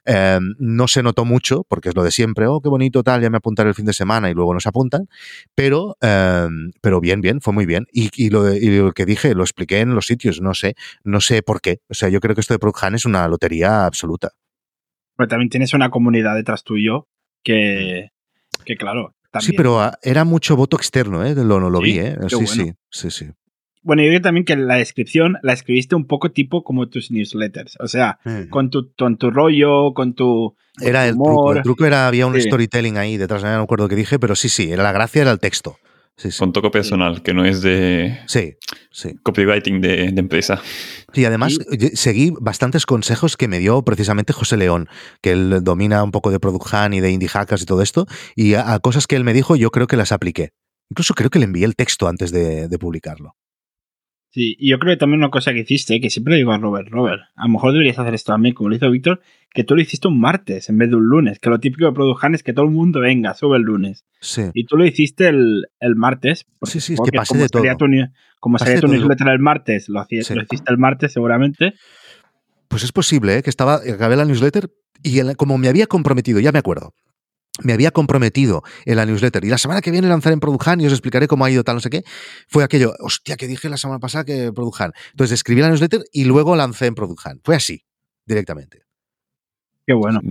Em, 0.05 0.55
no 0.59 0.87
se 0.87 1.03
notó 1.03 1.25
mucho, 1.25 1.65
porque 1.67 1.89
es 1.89 1.95
lo 1.95 2.03
de 2.03 2.11
siempre, 2.11 2.47
oh, 2.47 2.61
qué 2.61 2.69
bonito 2.69 3.03
tal, 3.03 3.21
ya 3.21 3.29
me 3.29 3.37
apuntaré 3.37 3.69
el 3.69 3.75
fin 3.75 3.85
de 3.85 3.93
semana 3.93 4.29
y 4.29 4.33
luego 4.33 4.53
nos 4.53 4.67
apuntan, 4.67 5.07
pero, 5.55 5.97
em, 6.01 6.71
pero 6.81 6.99
bien, 7.01 7.21
bien, 7.21 7.41
fue 7.41 7.53
muy 7.53 7.65
bien. 7.65 7.85
Y, 7.91 8.29
lo 8.29 8.43
lo 8.49 8.91
que 8.93 9.05
dije, 9.05 9.35
lo 9.35 9.43
expliqué 9.43 9.79
en 9.79 9.95
los 9.95 10.05
sitios, 10.05 10.41
no 10.41 10.53
sé, 10.53 10.75
no 11.03 11.21
sé 11.21 11.41
por 11.41 11.61
qué. 11.61 11.79
O 11.89 11.93
sea, 11.93 12.09
yo 12.09 12.19
creo 12.19 12.35
que 12.35 12.41
esto 12.41 12.53
de 12.53 12.59
Product 12.59 12.95
es 12.95 13.05
una 13.05 13.27
lotería 13.27 13.85
absoluta. 13.85 14.31
Pero 15.15 15.27
también 15.27 15.49
tienes 15.49 15.73
una 15.73 15.89
comunidad 15.89 16.35
detrás 16.35 16.63
tuyo 16.63 17.07
que, 17.43 18.09
que 18.65 18.75
claro. 18.77 19.15
Sí, 19.39 19.53
pero 19.53 19.79
ah, 19.79 19.97
era 20.01 20.23
mucho 20.23 20.55
voto 20.55 20.75
externo, 20.75 21.23
¿eh? 21.23 21.35
Lo, 21.35 21.59
lo, 21.59 21.69
lo 21.69 21.79
vi, 21.79 21.99
¿eh? 21.99 22.17
Sí, 22.29 22.47
sí, 22.47 22.73
sí, 22.89 23.11
sí. 23.11 23.29
Bueno, 23.81 24.03
yo 24.03 24.09
creo 24.09 24.21
también 24.21 24.45
que 24.45 24.55
la 24.55 24.75
descripción 24.75 25.37
la 25.41 25.53
escribiste 25.53 25.95
un 25.95 26.05
poco 26.05 26.31
tipo 26.31 26.63
como 26.63 26.89
tus 26.89 27.11
newsletters. 27.11 27.77
O 27.79 27.87
sea, 27.87 28.19
con, 28.49 28.69
tu, 28.69 28.91
con 28.97 29.17
tu 29.17 29.31
rollo, 29.31 29.93
con 29.93 30.13
tu. 30.15 30.55
era 30.81 31.07
el 31.07 31.15
truco. 31.15 31.53
El 31.53 31.61
truco 31.61 31.85
era, 31.85 32.07
había 32.07 32.27
un 32.27 32.39
storytelling 32.39 32.97
ahí 32.97 33.17
detrás, 33.17 33.43
no 33.43 33.49
me 33.49 33.63
acuerdo 33.63 33.87
qué 33.87 33.95
dije, 33.95 34.19
pero 34.19 34.35
sí, 34.35 34.49
sí, 34.49 34.71
era 34.71 34.83
la 34.83 34.91
gracia 34.91 35.21
era 35.21 35.31
el 35.31 35.39
texto. 35.39 35.77
Con 36.37 36.51
toco 36.51 36.69
personal, 36.69 37.23
que 37.23 37.33
no 37.33 37.45
es 37.45 37.61
de. 37.61 38.19
Sí, 38.27 38.55
sí. 38.91 39.15
Copywriting 39.23 39.79
de, 39.79 40.07
empresa. 40.07 40.61
Sí, 41.13 41.23
además 41.23 41.57
seguí 41.93 42.33
bastantes 42.41 42.85
consejos 42.85 43.37
que 43.37 43.47
me 43.47 43.59
dio 43.59 43.81
precisamente 43.83 44.33
José 44.33 44.57
León, 44.57 44.89
que 45.21 45.31
él 45.31 45.63
domina 45.63 46.03
un 46.03 46.11
poco 46.11 46.29
de 46.29 46.39
Product 46.39 46.73
Hunt 46.73 46.95
y 46.95 46.99
de 46.99 47.11
Indie 47.11 47.29
Hackers 47.29 47.61
y 47.61 47.65
todo 47.65 47.81
esto, 47.81 48.05
y 48.35 48.55
a, 48.55 48.77
cosas 48.79 49.07
que 49.07 49.15
él 49.15 49.23
me 49.23 49.33
dijo 49.33 49.55
yo 49.55 49.71
creo 49.71 49.87
que 49.87 49.95
las 49.95 50.11
apliqué. 50.11 50.49
Incluso 50.89 51.13
creo 51.13 51.29
que 51.29 51.39
le 51.39 51.45
envié 51.45 51.65
el 51.65 51.75
texto 51.75 52.07
antes 52.07 52.31
de 52.31 52.77
publicarlo. 52.79 53.35
Sí, 54.31 54.55
y 54.59 54.69
yo 54.69 54.77
creo 54.77 54.93
que 54.93 54.97
también 54.97 55.21
una 55.21 55.31
cosa 55.31 55.53
que 55.53 55.59
hiciste, 55.59 55.99
que 55.99 56.11
siempre 56.11 56.35
digo 56.35 56.51
a 56.51 56.59
Robert, 56.59 56.87
Robert, 56.89 57.21
a 57.35 57.47
lo 57.47 57.53
mejor 57.53 57.71
deberías 57.71 57.97
hacer 57.97 58.13
esto 58.13 58.31
también, 58.31 58.53
como 58.53 58.69
lo 58.69 58.75
hizo 58.75 58.91
Víctor, 58.91 59.21
que 59.51 59.63
tú 59.63 59.75
lo 59.75 59.81
hiciste 59.81 60.07
un 60.07 60.19
martes 60.19 60.69
en 60.69 60.77
vez 60.77 60.89
de 60.89 60.97
un 60.97 61.05
lunes, 61.05 61.39
que 61.39 61.49
lo 61.49 61.59
típico 61.59 61.85
de 61.85 61.93
Product 61.93 62.35
es 62.35 62.43
que 62.43 62.53
todo 62.53 62.65
el 62.65 62.71
mundo 62.71 62.99
venga, 62.99 63.33
sube 63.33 63.57
el 63.57 63.63
lunes. 63.63 64.05
Sí. 64.19 64.43
Y 64.53 64.65
tú 64.65 64.77
lo 64.77 64.85
hiciste 64.85 65.29
el, 65.29 65.65
el 65.79 65.95
martes. 65.95 66.45
Sí, 66.61 66.79
sí, 66.79 66.93
es 66.93 66.99
que 67.03 67.11
pasé 67.11 67.37
de 67.39 67.49
todo. 67.49 67.63
como 68.39 68.59
salía 68.59 68.79
tu 68.79 68.87
newsletter 68.87 69.29
el 69.29 69.39
martes, 69.39 69.89
lo, 69.89 69.99
hacías, 69.99 70.29
lo 70.29 70.43
hiciste 70.43 70.71
el 70.71 70.77
martes 70.77 71.11
seguramente. 71.11 71.73
Pues 72.67 72.83
es 72.83 72.91
posible, 72.91 73.37
¿eh? 73.37 73.43
que 73.43 73.49
estaba, 73.49 73.77
acabé 73.77 74.15
la 74.15 74.25
newsletter 74.25 74.69
y 75.01 75.21
como 75.35 75.57
me 75.57 75.69
había 75.69 75.87
comprometido, 75.87 76.39
ya 76.39 76.51
me 76.51 76.59
acuerdo, 76.59 76.93
me 77.63 77.73
había 77.73 77.91
comprometido 77.91 78.63
en 78.85 78.95
la 78.95 79.05
newsletter 79.05 79.43
y 79.45 79.49
la 79.49 79.57
semana 79.57 79.81
que 79.81 79.91
viene 79.91 80.07
lanzaré 80.07 80.33
en 80.33 80.39
Product 80.39 80.81
y 80.81 80.85
os 80.85 80.93
explicaré 80.93 81.27
cómo 81.27 81.45
ha 81.45 81.51
ido 81.51 81.63
tal, 81.63 81.75
no 81.75 81.81
sé 81.81 81.89
qué, 81.89 82.03
fue 82.47 82.63
aquello, 82.63 82.93
hostia, 82.99 83.37
que 83.37 83.47
dije 83.47 83.69
la 83.69 83.77
semana 83.77 83.99
pasada 83.99 84.25
que 84.25 84.51
Product 84.51 84.95
Entonces 85.11 85.35
escribí 85.35 85.61
la 85.61 85.69
newsletter 85.69 86.03
y 86.11 86.25
luego 86.25 86.55
lancé 86.55 86.87
en 86.87 86.95
Product 86.95 87.19
Fue 87.43 87.55
así, 87.55 87.85
directamente. 88.25 88.83
Qué 89.85 89.93
bueno. 89.93 90.21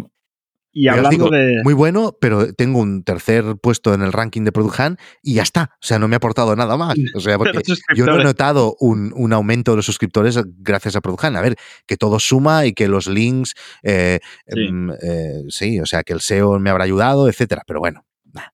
Y 0.79 0.87
hablando 0.87 1.29
de. 1.29 1.57
Muy 1.65 1.75
bueno, 1.75 2.17
pero 2.21 2.53
tengo 2.55 2.79
un 2.79 3.03
tercer 3.03 3.57
puesto 3.61 3.95
en 3.95 4.03
el 4.03 4.13
ranking 4.13 4.43
de 4.43 4.53
Product 4.53 4.79
Hunt 4.79 5.01
y 5.25 5.35
ya 5.35 5.43
está. 5.43 5.71
O 5.73 5.85
sea, 5.85 5.99
no 5.99 6.07
me 6.07 6.15
ha 6.15 6.19
aportado 6.19 6.55
nada 6.55 6.77
más. 6.77 6.95
O 7.19 7.21
sea, 7.21 7.37
porque 7.37 7.61
yo 7.97 8.07
no 8.07 8.21
he 8.21 8.23
notado 8.23 8.77
un, 8.79 9.33
aumento 9.33 9.73
de 9.73 9.77
los 9.77 9.87
suscriptores 9.87 10.41
gracias 10.59 10.95
a 10.95 11.01
Product 11.01 11.25
Hunt. 11.25 11.37
A 11.37 11.41
ver, 11.41 11.57
que 11.85 11.97
todo 11.97 12.21
suma 12.21 12.65
y 12.65 12.75
que 12.75 12.87
los 12.87 13.09
links. 13.09 13.55
Eh, 13.83 14.21
em, 14.47 14.91
eh, 15.03 15.43
sí. 15.49 15.81
o 15.81 15.87
sea, 15.87 16.05
que 16.05 16.13
el 16.13 16.21
SEO 16.21 16.61
me 16.61 16.71
habrá 16.71 16.85
ayudado, 16.85 17.29
etcétera. 17.29 17.63
Pero 17.67 17.81
bueno, 17.81 18.05
nada. 18.33 18.53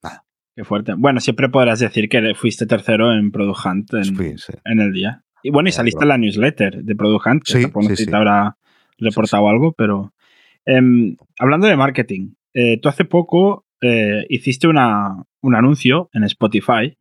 nada. 0.00 0.24
Qué 0.54 0.62
fuerte. 0.62 0.94
Bueno, 0.96 1.18
siempre 1.18 1.48
podrás 1.48 1.80
decir 1.80 2.08
que 2.08 2.34
fuiste 2.36 2.66
tercero 2.66 3.12
en 3.12 3.32
Product 3.32 3.66
Hunt 3.66 3.94
en, 3.94 4.80
el 4.80 4.92
día. 4.92 5.24
Y 5.42 5.50
bueno, 5.50 5.68
y 5.68 5.72
saliste 5.72 6.04
en 6.04 6.08
la 6.08 6.18
newsletter 6.18 6.84
de 6.84 6.94
Product 6.94 7.26
Hunt, 7.26 7.42
que 7.42 7.52
sí, 7.52 7.96
sí, 7.96 8.06
te 8.06 8.14
habrá 8.14 8.56
reportado 8.98 9.48
algo, 9.48 9.72
pero. 9.72 10.12
Em, 10.66 11.16
hablando 11.38 11.66
de 11.66 11.76
marketing, 11.76 12.34
eh, 12.54 12.78
tú 12.80 12.88
hace 12.88 13.04
poco 13.04 13.66
eh, 13.80 14.24
hiciste 14.28 14.66
una, 14.66 15.24
un 15.42 15.54
anuncio 15.54 16.08
en 16.12 16.24
Spotify 16.24 16.96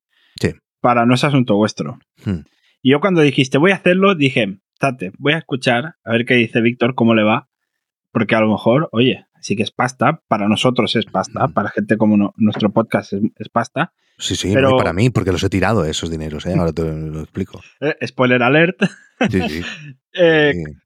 para 0.81 1.05
No 1.05 1.13
es 1.13 1.23
asunto 1.23 1.55
vuestro. 1.55 1.97
Hmm. 2.25 2.41
Y 2.81 2.91
yo 2.91 2.99
cuando 2.99 3.21
dijiste 3.21 3.57
voy 3.57 3.71
a 3.71 3.75
hacerlo, 3.75 4.15
dije, 4.15 4.59
tate, 4.79 5.13
voy 5.17 5.31
a 5.31 5.37
escuchar 5.37 5.95
a 6.03 6.11
ver 6.11 6.25
qué 6.25 6.33
dice 6.33 6.59
Víctor, 6.59 6.93
cómo 6.93 7.15
le 7.15 7.23
va, 7.23 7.47
porque 8.11 8.35
a 8.35 8.41
lo 8.41 8.51
mejor, 8.51 8.89
oye, 8.91 9.25
sí 9.39 9.55
que 9.55 9.63
es 9.63 9.71
pasta, 9.71 10.21
para 10.27 10.49
nosotros 10.49 10.93
es 10.97 11.05
pasta, 11.05 11.47
hmm. 11.47 11.53
para 11.53 11.69
gente 11.69 11.95
como 11.95 12.33
nuestro 12.35 12.73
podcast 12.73 13.13
es, 13.13 13.47
pasta. 13.49 13.93
Sí, 14.17 14.35
sí, 14.35 14.51
pero 14.53 14.75
para 14.75 14.91
mí, 14.91 15.09
porque 15.09 15.31
los 15.31 15.41
he 15.43 15.49
tirado 15.49 15.85
esos 15.85 16.11
dineros, 16.11 16.45
¿eh? 16.45 16.53
ahora 16.57 16.73
te 16.73 16.83
lo 16.83 17.21
explico. 17.21 17.61
spoiler 18.05 18.43
alert. 18.43 18.83
Sí, 19.29 19.41
sí. 19.47 19.63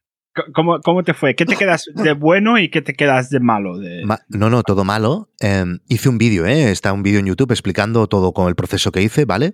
¿Cómo, 0.53 0.79
¿Cómo, 0.81 1.03
te 1.03 1.13
fue? 1.13 1.35
¿Qué 1.35 1.45
te 1.45 1.55
quedas 1.55 1.85
de 1.93 2.13
bueno 2.13 2.57
y 2.57 2.69
qué 2.69 2.81
te 2.81 2.93
quedas 2.93 3.29
de 3.29 3.39
malo? 3.39 3.77
De... 3.77 4.03
no, 4.29 4.49
no, 4.49 4.63
todo 4.63 4.83
malo. 4.83 5.29
Em, 5.39 5.79
hice 5.87 6.09
un 6.09 6.17
vídeo, 6.17 6.45
¿eh? 6.45 6.71
está 6.71 6.93
un 6.93 7.03
vídeo 7.03 7.19
en 7.19 7.27
YouTube 7.27 7.51
explicando 7.51 8.07
todo 8.07 8.33
con 8.33 8.47
el 8.47 8.55
proceso 8.55 8.91
que 8.91 9.01
hice, 9.01 9.25
¿vale? 9.25 9.53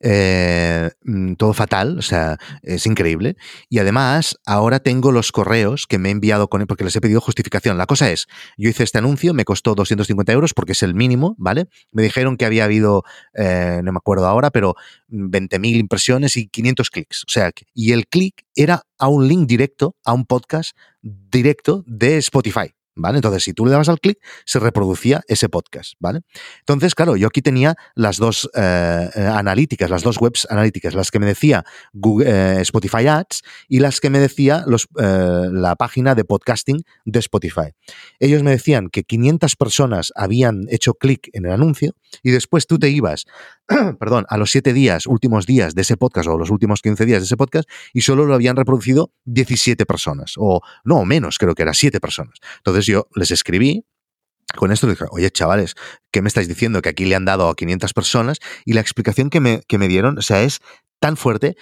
Eh, 0.00 0.90
mm, 1.04 1.34
todo 1.34 1.52
fatal, 1.52 1.98
o 1.98 2.02
sea, 2.02 2.38
es 2.62 2.86
increíble. 2.86 3.36
Y 3.68 3.78
además, 3.78 4.38
ahora 4.46 4.80
tengo 4.80 5.12
los 5.12 5.32
correos 5.32 5.86
que 5.86 5.98
me 5.98 6.08
he 6.08 6.12
enviado 6.12 6.48
con 6.48 6.60
él 6.60 6.66
porque 6.66 6.84
les 6.84 6.94
he 6.96 7.00
pedido 7.00 7.20
justificación. 7.20 7.76
La 7.78 7.86
cosa 7.86 8.10
es, 8.10 8.26
yo 8.56 8.70
hice 8.70 8.84
este 8.84 8.98
anuncio, 8.98 9.34
me 9.34 9.44
costó 9.44 9.74
250 9.74 10.32
euros 10.32 10.54
porque 10.54 10.72
es 10.72 10.82
el 10.82 10.94
mínimo, 10.94 11.34
¿vale? 11.38 11.66
Me 11.92 12.02
dijeron 12.02 12.36
que 12.36 12.46
había 12.46 12.64
habido, 12.64 13.04
eh, 13.34 13.80
no 13.82 13.92
me 13.92 13.98
acuerdo 13.98 14.26
ahora, 14.26 14.50
pero 14.50 14.74
20.000 15.08 15.76
impresiones 15.76 16.36
y 16.36 16.48
500 16.48 16.90
clics. 16.90 17.24
O 17.24 17.30
sea, 17.30 17.50
y 17.74 17.92
el 17.92 18.06
clic 18.06 18.45
era 18.56 18.82
a 18.98 19.08
un 19.08 19.28
link 19.28 19.46
directo, 19.46 19.94
a 20.04 20.12
un 20.12 20.26
podcast 20.26 20.76
directo 21.02 21.84
de 21.86 22.16
Spotify. 22.18 22.72
¿Vale? 22.98 23.18
Entonces, 23.18 23.44
si 23.44 23.52
tú 23.52 23.66
le 23.66 23.72
dabas 23.72 23.90
al 23.90 24.00
clic, 24.00 24.18
se 24.46 24.58
reproducía 24.58 25.20
ese 25.28 25.50
podcast, 25.50 25.92
¿vale? 26.00 26.20
Entonces, 26.60 26.94
claro, 26.94 27.14
yo 27.16 27.26
aquí 27.26 27.42
tenía 27.42 27.76
las 27.94 28.16
dos 28.16 28.48
eh, 28.54 29.10
eh, 29.14 29.20
analíticas, 29.20 29.90
las 29.90 30.02
dos 30.02 30.18
webs 30.18 30.46
analíticas, 30.48 30.94
las 30.94 31.10
que 31.10 31.18
me 31.18 31.26
decía 31.26 31.62
eh, 32.24 32.56
Spotify 32.60 33.06
Ads 33.06 33.42
y 33.68 33.80
las 33.80 34.00
que 34.00 34.08
me 34.08 34.18
decía 34.18 34.64
la 34.66 35.76
página 35.76 36.14
de 36.14 36.24
podcasting 36.24 36.84
de 37.04 37.18
Spotify. 37.18 37.74
Ellos 38.18 38.42
me 38.42 38.52
decían 38.52 38.88
que 38.88 39.04
500 39.04 39.56
personas 39.56 40.10
habían 40.16 40.64
hecho 40.70 40.94
clic 40.94 41.28
en 41.34 41.44
el 41.44 41.52
anuncio 41.52 41.92
y 42.22 42.30
después 42.30 42.66
tú 42.66 42.78
te 42.78 42.88
ibas, 42.88 43.26
perdón, 43.98 44.26
a 44.28 44.36
los 44.36 44.50
7 44.50 44.72
días, 44.72 45.06
últimos 45.06 45.46
días 45.46 45.74
de 45.74 45.82
ese 45.82 45.96
podcast 45.96 46.28
o 46.28 46.38
los 46.38 46.50
últimos 46.50 46.82
15 46.82 47.04
días 47.04 47.20
de 47.20 47.24
ese 47.24 47.36
podcast 47.36 47.68
y 47.92 48.02
solo 48.02 48.26
lo 48.26 48.34
habían 48.34 48.56
reproducido 48.56 49.12
17 49.24 49.86
personas 49.86 50.34
o 50.36 50.60
no, 50.84 51.04
menos, 51.04 51.38
creo 51.38 51.54
que 51.54 51.62
era 51.62 51.74
7 51.74 52.00
personas. 52.00 52.38
Entonces, 52.58 52.86
yo 52.86 53.08
les 53.14 53.30
escribí 53.30 53.84
con 54.54 54.70
esto 54.70 54.86
dije, 54.86 55.04
oye, 55.10 55.30
chavales, 55.30 55.74
¿qué 56.12 56.22
me 56.22 56.28
estáis 56.28 56.46
diciendo? 56.46 56.80
Que 56.80 56.88
aquí 56.88 57.04
le 57.04 57.16
han 57.16 57.24
dado 57.24 57.48
a 57.48 57.56
500 57.56 57.92
personas 57.92 58.38
y 58.64 58.74
la 58.74 58.80
explicación 58.80 59.28
que 59.28 59.40
me, 59.40 59.62
que 59.66 59.76
me 59.76 59.88
dieron, 59.88 60.18
o 60.18 60.22
sea, 60.22 60.42
es 60.42 60.60
tan 61.00 61.16
fuerte 61.16 61.56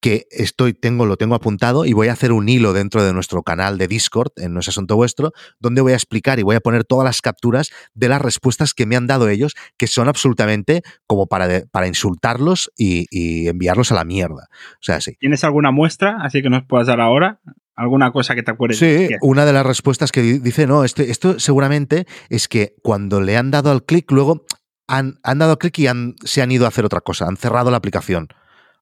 que 0.00 0.26
estoy, 0.30 0.74
tengo, 0.74 1.06
lo 1.06 1.16
tengo 1.16 1.34
apuntado 1.34 1.84
y 1.84 1.92
voy 1.92 2.08
a 2.08 2.12
hacer 2.12 2.32
un 2.32 2.48
hilo 2.48 2.72
dentro 2.72 3.02
de 3.02 3.12
nuestro 3.12 3.42
canal 3.42 3.78
de 3.78 3.88
Discord, 3.88 4.30
en 4.36 4.54
No 4.54 4.60
es 4.60 4.68
Asunto 4.68 4.96
Vuestro, 4.96 5.32
donde 5.58 5.80
voy 5.80 5.92
a 5.92 5.96
explicar 5.96 6.38
y 6.38 6.42
voy 6.42 6.56
a 6.56 6.60
poner 6.60 6.84
todas 6.84 7.04
las 7.04 7.20
capturas 7.20 7.70
de 7.94 8.08
las 8.08 8.22
respuestas 8.22 8.74
que 8.74 8.86
me 8.86 8.96
han 8.96 9.06
dado 9.06 9.28
ellos, 9.28 9.54
que 9.76 9.86
son 9.86 10.08
absolutamente 10.08 10.82
como 11.06 11.26
para, 11.26 11.62
para 11.70 11.88
insultarlos 11.88 12.70
y, 12.76 13.06
y, 13.10 13.48
enviarlos 13.48 13.90
a 13.92 13.96
la 13.96 14.04
mierda. 14.04 14.48
O 14.74 14.82
sea, 14.82 15.00
sí. 15.00 15.16
¿Tienes 15.18 15.42
alguna 15.44 15.70
muestra 15.70 16.18
así 16.22 16.42
que 16.42 16.50
nos 16.50 16.64
puedas 16.64 16.86
dar 16.86 17.00
ahora? 17.00 17.40
¿Alguna 17.74 18.10
cosa 18.10 18.34
que 18.34 18.42
te 18.42 18.50
acuerdes? 18.50 18.78
Sí, 18.78 19.08
una 19.20 19.44
de 19.44 19.52
las 19.52 19.64
respuestas 19.64 20.10
que 20.10 20.22
dice, 20.22 20.66
no, 20.66 20.82
esto, 20.82 21.02
esto 21.02 21.38
seguramente 21.38 22.06
es 22.28 22.48
que 22.48 22.74
cuando 22.82 23.20
le 23.20 23.36
han 23.36 23.52
dado 23.52 23.70
al 23.70 23.84
clic, 23.84 24.10
luego 24.10 24.44
han, 24.88 25.20
han 25.22 25.38
dado 25.38 25.58
clic 25.58 25.78
y 25.78 25.86
han, 25.86 26.16
se 26.24 26.42
han 26.42 26.50
ido 26.50 26.64
a 26.64 26.68
hacer 26.68 26.84
otra 26.84 27.00
cosa, 27.00 27.26
han 27.26 27.36
cerrado 27.36 27.70
la 27.70 27.76
aplicación. 27.76 28.28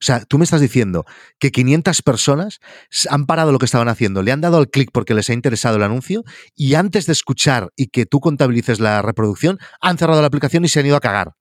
O 0.01 0.05
sea, 0.05 0.24
tú 0.24 0.38
me 0.38 0.44
estás 0.44 0.61
diciendo 0.61 1.05
que 1.38 1.51
500 1.51 2.03
personas 2.03 2.61
han 3.09 3.26
parado 3.26 3.53
lo 3.53 3.59
que 3.59 3.64
estaban 3.64 3.88
haciendo, 3.88 4.22
le 4.22 4.32
han 4.32 4.40
dado 4.40 4.59
al 4.59 4.68
clic 4.68 4.90
porque 4.92 5.14
les 5.14 5.30
ha 5.30 5.32
interesado 5.32 5.76
el 5.76 5.82
anuncio 5.82 6.22
y 6.55 6.74
antes 6.74 7.07
de 7.07 7.12
escuchar 7.12 7.70
y 7.76 7.88
que 7.88 8.05
tú 8.07 8.20
contabilices 8.20 8.78
la 8.78 9.01
reproducción, 9.03 9.59
han 9.80 9.99
cerrado 9.99 10.20
la 10.20 10.26
aplicación 10.26 10.64
y 10.64 10.68
se 10.68 10.80
han 10.80 10.86
ido 10.86 10.97
a 10.97 11.01
cagar. 11.01 11.32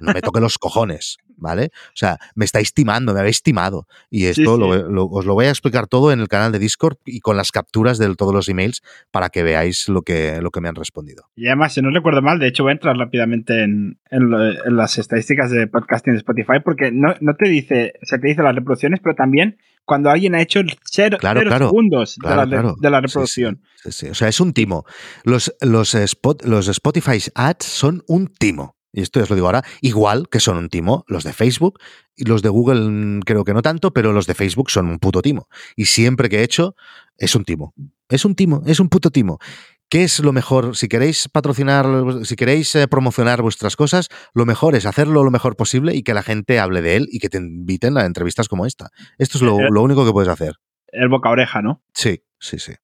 no 0.00 0.12
me 0.12 0.20
toque 0.20 0.40
los 0.40 0.58
cojones, 0.58 1.16
¿vale? 1.36 1.70
O 1.88 1.96
sea, 1.96 2.18
me 2.34 2.44
estáis 2.44 2.72
timando, 2.72 3.14
me 3.14 3.20
habéis 3.20 3.42
timado. 3.42 3.86
Y 4.10 4.26
esto 4.26 4.54
os 4.54 5.24
lo 5.26 5.34
voy 5.34 5.46
a 5.46 5.50
explicar 5.50 5.86
todo 5.86 6.12
en 6.12 6.20
el 6.20 6.28
canal 6.28 6.52
de 6.52 6.58
Discord 6.58 6.96
y 7.04 7.20
con 7.20 7.36
las 7.36 7.52
capturas 7.52 7.98
de 7.98 8.14
todos 8.14 8.34
los 8.34 8.48
emails 8.48 8.82
para 9.10 9.28
que 9.28 9.42
veáis 9.42 9.88
lo 9.88 10.02
que, 10.02 10.40
lo 10.40 10.50
que 10.50 10.60
me 10.60 10.68
han 10.68 10.74
respondido. 10.74 11.28
Y 11.36 11.46
además, 11.46 11.74
si 11.74 11.82
no 11.82 11.90
recuerdo 11.90 12.22
mal, 12.22 12.38
de 12.38 12.48
hecho 12.48 12.62
voy 12.62 12.70
a 12.70 12.74
entrar 12.74 12.96
rápidamente 12.96 13.62
en, 13.62 13.98
las 14.10 14.98
estadísticas 14.98 15.50
de 15.50 15.66
podcasting 15.66 16.12
de 16.12 16.18
Spotify 16.18 16.60
porque 16.64 16.92
no, 16.92 17.14
no 17.20 17.34
te 17.34 17.48
dice, 17.48 17.94
se 18.02 18.18
te 18.18 18.28
dice 18.28 18.42
las 18.42 18.54
reproducciones, 18.54 19.00
pero 19.02 19.14
también 19.14 19.58
cuando 19.84 20.10
alguien 20.10 20.34
ha 20.34 20.40
hecho 20.40 20.60
cero, 20.84 21.18
claro, 21.20 21.40
segundos 21.58 22.16
de, 22.22 22.28
la, 22.28 22.46
de, 22.46 22.90
la, 22.90 23.00
reproducción. 23.00 23.60
Sí, 23.84 24.08
O 24.08 24.14
sea, 24.14 24.28
es 24.28 24.40
un 24.40 24.52
timo. 24.52 24.84
Los, 25.24 25.54
los, 25.60 25.94
spot, 25.94 26.44
los 26.44 26.68
Spotify 26.68 27.18
ads 27.34 27.66
son 27.66 28.02
un 28.06 28.28
timo. 28.28 28.76
Y 28.94 29.02
esto 29.02 29.20
os 29.20 29.28
lo 29.28 29.34
digo 29.34 29.48
ahora, 29.48 29.64
igual 29.80 30.28
que 30.30 30.38
son 30.38 30.56
un 30.56 30.68
timo 30.68 31.04
los 31.08 31.24
de 31.24 31.32
Facebook 31.32 31.80
y 32.14 32.24
los 32.26 32.42
de 32.42 32.48
Google 32.48 33.20
creo 33.26 33.42
que 33.44 33.52
no 33.52 33.60
tanto, 33.60 33.92
pero 33.92 34.12
los 34.12 34.28
de 34.28 34.34
Facebook 34.34 34.70
son 34.70 34.86
un 34.86 35.00
puto 35.00 35.20
timo. 35.20 35.48
Y 35.74 35.86
siempre 35.86 36.28
que 36.28 36.38
he 36.38 36.42
hecho 36.44 36.76
es 37.18 37.34
un 37.34 37.44
timo. 37.44 37.74
Es 38.08 38.24
un 38.24 38.36
timo, 38.36 38.62
es 38.66 38.78
un 38.78 38.88
puto 38.88 39.10
timo. 39.10 39.40
¿Qué 39.88 40.04
es 40.04 40.20
lo 40.20 40.32
mejor? 40.32 40.76
Si 40.76 40.86
queréis 40.86 41.28
patrocinar, 41.28 41.86
si 42.22 42.36
queréis 42.36 42.72
eh, 42.76 42.86
promocionar 42.86 43.42
vuestras 43.42 43.74
cosas, 43.74 44.08
lo 44.32 44.46
mejor 44.46 44.76
es 44.76 44.86
hacerlo 44.86 45.24
lo 45.24 45.30
mejor 45.32 45.56
posible 45.56 45.94
y 45.94 46.04
que 46.04 46.14
la 46.14 46.22
gente 46.22 46.60
hable 46.60 46.80
de 46.80 46.96
él 46.96 47.08
y 47.10 47.18
que 47.18 47.28
te 47.28 47.38
inviten 47.38 47.98
a 47.98 48.06
entrevistas 48.06 48.48
como 48.48 48.64
esta. 48.64 48.90
Esto 49.18 49.38
es 49.38 49.42
lo, 49.42 49.58
eh, 49.58 49.68
único 49.70 50.06
que 50.06 50.12
puedes 50.12 50.28
hacer. 50.28 50.54
El 50.86 51.08
boca 51.08 51.30
oreja, 51.30 51.62
¿no? 51.62 51.82
Sí, 51.92 52.22
sí, 52.38 52.60
sí. 52.60 52.74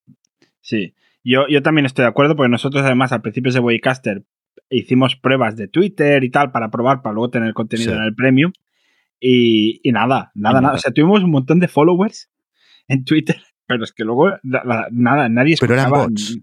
Sí. 0.61 0.95
Yo, 1.23 1.47
yo 1.49 1.63
también 1.63 1.87
estoy 1.87 2.03
de 2.03 2.09
acuerdo 2.09 2.35
porque 2.35 2.51
nosotros 2.51 2.83
además 2.83 3.13
al 3.13 3.23
principio 3.23 3.53
de 3.53 3.61
Waycaster 3.61 4.25
hicimos 4.71 5.17
pruebas 5.17 5.57
de 5.57 5.69
Twitter 5.69 6.23
y 6.25 6.31
tal 6.31 6.53
para 6.53 6.71
probar, 6.71 7.03
para 7.03 7.15
luego 7.15 7.31
tener 7.31 7.53
contenido 7.53 7.95
en 7.95 8.03
el 8.03 8.15
premium. 8.15 8.53
Y, 9.21 9.81
nada, 9.85 10.33
nada, 10.35 10.61
nada. 10.61 10.75
O 10.75 10.79
sea, 10.79 10.93
tuvimos 10.93 11.23
un 11.23 11.31
montón 11.31 11.61
de 11.61 11.69
followers 11.69 12.31
en 12.89 13.05
Twitter, 13.05 13.37
pero 13.67 13.85
es 13.85 13.93
que 13.93 14.05
luego 14.05 14.31
nada, 14.43 15.29
nadie 15.29 15.57
Pero 15.61 15.75
eran 15.75 15.91
bots. 15.91 16.39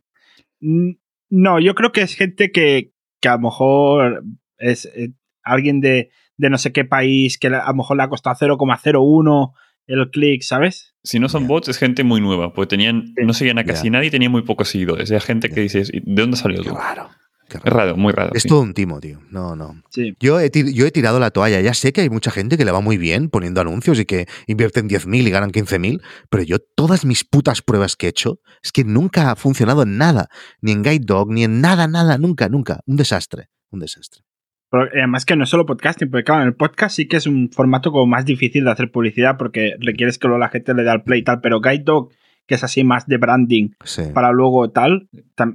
No, 1.30 1.60
yo 1.60 1.76
creo 1.76 1.91
que 1.91 2.01
es 2.01 2.16
gente 2.16 2.51
que, 2.51 2.91
a 3.26 3.34
lo 3.34 3.39
mejor 3.39 4.24
es 4.58 4.86
eh, 4.86 5.12
alguien 5.43 5.82
de, 5.82 6.10
no 6.38 6.58
sé 6.58 6.72
qué 6.72 6.86
país 6.86 7.38
que 7.38 7.47
a 7.47 7.68
lo 7.68 7.74
mejor 7.74 7.97
le 7.97 8.03
ha 8.03 8.10
costado 8.10 8.36
0,01 8.36 9.53
el 9.88 10.10
clic, 10.10 10.41
¿sabes? 10.41 10.95
Si 11.03 11.20
no 11.20 11.30
son 11.30 11.47
bots, 11.47 11.70
es 11.70 11.78
gente 11.78 12.03
muy 12.03 12.22
nueva, 12.22 12.53
porque 12.53 12.70
tenían, 12.70 13.14
no 13.22 13.34
seguían 13.34 13.58
a 13.58 13.64
casi 13.64 13.89
nadie 13.89 14.08
y 14.08 14.12
tenían 14.12 14.32
muy 14.32 14.41
pocos 14.41 14.70
seguidores. 14.70 15.12
Hay 15.12 15.20
gente 15.22 15.49
que 15.49 15.62
dices, 15.62 15.91
¿de 15.91 16.22
dónde 16.22 16.38
salió 16.38 16.62
tú? 16.62 16.76
Claro. 16.76 17.10
Es 17.50 17.62
raro, 17.64 17.95
muy 17.95 18.12
raro. 18.12 18.32
Es 18.34 18.43
todo 18.43 18.62
un 18.62 18.74
timo, 18.74 19.00
tío. 19.00 19.20
No, 19.30 19.56
no. 19.56 19.82
Yo, 20.20 20.39
he 20.39 20.52
yo 20.52 20.86
he 20.86 20.91
tirado 20.91 21.20
la 21.20 21.32
toalla. 21.32 21.62
Ya 21.62 21.74
sé 21.74 21.93
que 21.93 22.02
hay 22.02 22.10
mucha 22.10 22.32
gente 22.32 22.58
que 22.58 22.66
le 22.66 22.72
va 22.72 22.82
muy 22.82 22.98
bien 22.98 23.30
poniendo 23.30 23.62
anuncios 23.62 24.00
y 24.00 24.06
que 24.06 24.28
invierten 24.48 24.89
10.000 24.89 25.28
y 25.28 25.30
ganan 25.30 25.52
15.000, 25.52 26.02
pero 26.30 26.43
yo 26.43 26.58
todas 26.60 27.06
mis 27.06 27.24
putas 27.24 27.62
pruebas 27.62 27.95
que 27.95 28.08
he 28.08 28.10
hecho 28.10 28.39
es 28.62 28.72
que 28.72 28.84
nunca 28.84 29.32
ha 29.32 29.36
funcionado 29.36 29.84
en 29.84 29.98
nada. 29.98 30.28
Ni 30.62 30.72
en 30.74 30.84
Guide 30.84 31.06
Dog, 31.06 31.32
ni 31.32 31.43
en 31.43 31.62
nada, 31.62 31.88
nada, 31.88 32.18
nunca, 32.18 32.50
nunca. 32.50 32.82
Un 32.86 32.98
desastre. 32.98 33.50
Un 33.70 33.80
desastre. 33.80 34.24
Pero 34.70 34.89
además 34.93 35.26
que 35.26 35.36
no 35.36 35.43
es 35.45 35.50
solo 35.50 35.66
podcasting, 35.66 36.10
porque 36.10 36.26
claro, 36.26 36.41
en 36.41 36.50
el 36.50 36.56
podcast 36.56 36.95
sí 36.95 37.08
que 37.08 37.18
es 37.18 37.26
un 37.26 37.50
formato 37.52 37.91
como 37.91 38.06
más 38.06 38.26
difícil 38.26 38.66
de 38.66 38.72
hacer 38.72 38.91
publicidad 38.91 39.38
porque 39.38 39.76
requieres 39.80 40.18
que 40.18 40.28
la 40.28 40.50
gente 40.50 40.74
le 40.74 40.84
dé 40.84 40.89
al 40.89 41.04
play 41.04 41.22
y 41.22 41.24
tal, 41.24 41.39
pero 41.39 41.62
Guide 41.62 41.84
Dog, 41.86 42.10
que 42.45 42.56
es 42.56 42.64
así 42.64 42.84
más 42.84 43.08
de 43.08 43.18
branding 43.18 43.70
para 44.14 44.32
luego 44.32 44.70
tal, 44.70 45.08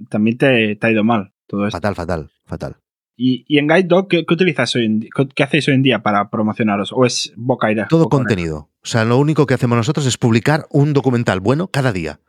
también 0.09 0.38
te 0.38 0.78
ha 0.80 0.90
ido 0.90 1.05
mal. 1.05 1.32
Fatal, 1.70 1.94
fatal, 1.94 2.30
fatal. 2.44 2.76
¿Y, 3.16 3.59
en 3.59 3.68
Guide 3.68 3.84
Dog 3.84 4.09
qué, 4.09 4.24
utilizas 4.28 4.74
hoy 4.74 4.86
en 4.86 5.09
qué 5.34 5.42
hacéis 5.42 5.68
hoy 5.68 5.74
en 5.74 5.82
día 5.82 6.03
para 6.03 6.30
promocionaros? 6.30 6.92
¿O 6.92 7.05
es 7.05 7.32
bocaira? 7.36 7.86
Todo 7.88 8.09
contenido. 8.09 8.70
O 8.82 8.86
sea, 8.86 9.05
lo 9.05 9.18
único 9.18 9.46
que 9.46 9.55
hacemos 9.55 9.76
nosotros 9.76 10.07
es 10.07 10.16
publicar 10.18 10.66
un 10.70 10.92
documental 10.92 11.40
bueno 11.40 11.68
cada 11.68 11.92
día. 11.92 12.20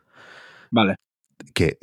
Vale 0.70 0.96
que, 1.54 1.78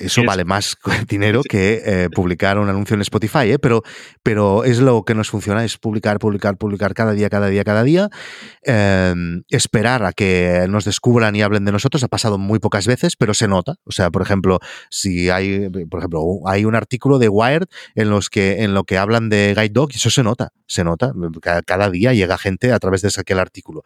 eso 0.00 0.22
vale 0.24 0.44
más 0.44 0.76
dinero 1.08 1.42
que 1.42 1.82
eh, 1.84 2.08
publicar 2.10 2.58
un 2.58 2.68
anuncio 2.68 2.94
en 2.94 3.00
Spotify, 3.00 3.52
¿eh? 3.52 3.58
pero, 3.58 3.82
pero 4.22 4.64
es 4.64 4.80
lo 4.80 5.02
que 5.04 5.14
nos 5.14 5.30
funciona, 5.30 5.64
es 5.64 5.78
publicar, 5.78 6.18
publicar, 6.18 6.56
publicar 6.56 6.94
cada 6.94 7.12
día, 7.12 7.30
cada 7.30 7.48
día, 7.48 7.64
cada 7.64 7.82
día, 7.82 8.10
em, 8.62 9.42
esperar 9.48 10.04
a 10.04 10.12
que 10.12 10.66
nos 10.68 10.84
descubran 10.84 11.34
y 11.34 11.42
hablen 11.42 11.64
de 11.64 11.72
nosotros, 11.72 12.04
ha 12.04 12.08
pasado 12.08 12.38
muy 12.38 12.58
pocas 12.58 12.86
veces, 12.86 13.16
pero 13.16 13.34
se 13.34 13.48
nota, 13.48 13.76
o 13.84 13.92
sea, 13.92 14.10
por 14.10 14.22
ejemplo, 14.22 14.60
si 14.90 15.30
hay, 15.30 15.68
por 15.90 16.00
ejemplo, 16.00 16.22
hay 16.46 16.64
un 16.64 16.74
artículo 16.74 17.18
de 17.18 17.28
Wired 17.28 17.66
en 17.94 18.10
los 18.10 18.28
que, 18.28 18.62
en 18.62 18.74
lo 18.74 18.84
que 18.84 18.98
hablan 18.98 19.28
de 19.30 19.54
Guide 19.56 19.70
Dog, 19.70 19.90
y 19.92 19.96
eso 19.96 20.10
se 20.10 20.22
nota, 20.22 20.52
se 20.66 20.84
nota, 20.84 21.12
cada, 21.64 21.90
día 21.90 22.12
llega 22.14 22.38
gente 22.38 22.72
a 22.72 22.78
través 22.78 23.02
de 23.02 23.10
aquel 23.16 23.38
artículo 23.38 23.84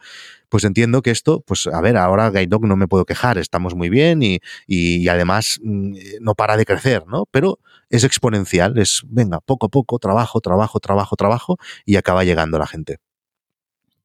pues 0.48 0.64
entiendo 0.64 1.02
que 1.02 1.10
esto, 1.10 1.42
pues 1.46 1.66
a 1.66 1.80
ver, 1.80 1.96
ahora 1.96 2.30
Guide 2.30 2.46
Dog 2.46 2.66
no 2.66 2.76
me 2.76 2.88
puedo 2.88 3.04
quejar, 3.04 3.38
estamos 3.38 3.74
muy 3.74 3.88
bien 3.88 4.22
y, 4.22 4.38
y, 4.66 5.08
además 5.08 5.60
mm, 5.62 5.94
no 6.20 6.34
para 6.34 6.56
de 6.56 6.64
crecer, 6.64 7.06
¿no? 7.06 7.26
Pero 7.30 7.58
es 7.90 8.04
exponencial, 8.04 8.78
es, 8.78 9.02
venga, 9.08 9.40
poco 9.40 9.66
a 9.66 9.68
poco, 9.68 9.98
trabajo, 9.98 10.40
trabajo, 10.40 10.80
trabajo, 10.80 11.16
trabajo 11.16 11.58
y 11.84 11.96
acaba 11.96 12.24
llegando 12.24 12.58
la 12.58 12.66
gente. 12.66 12.98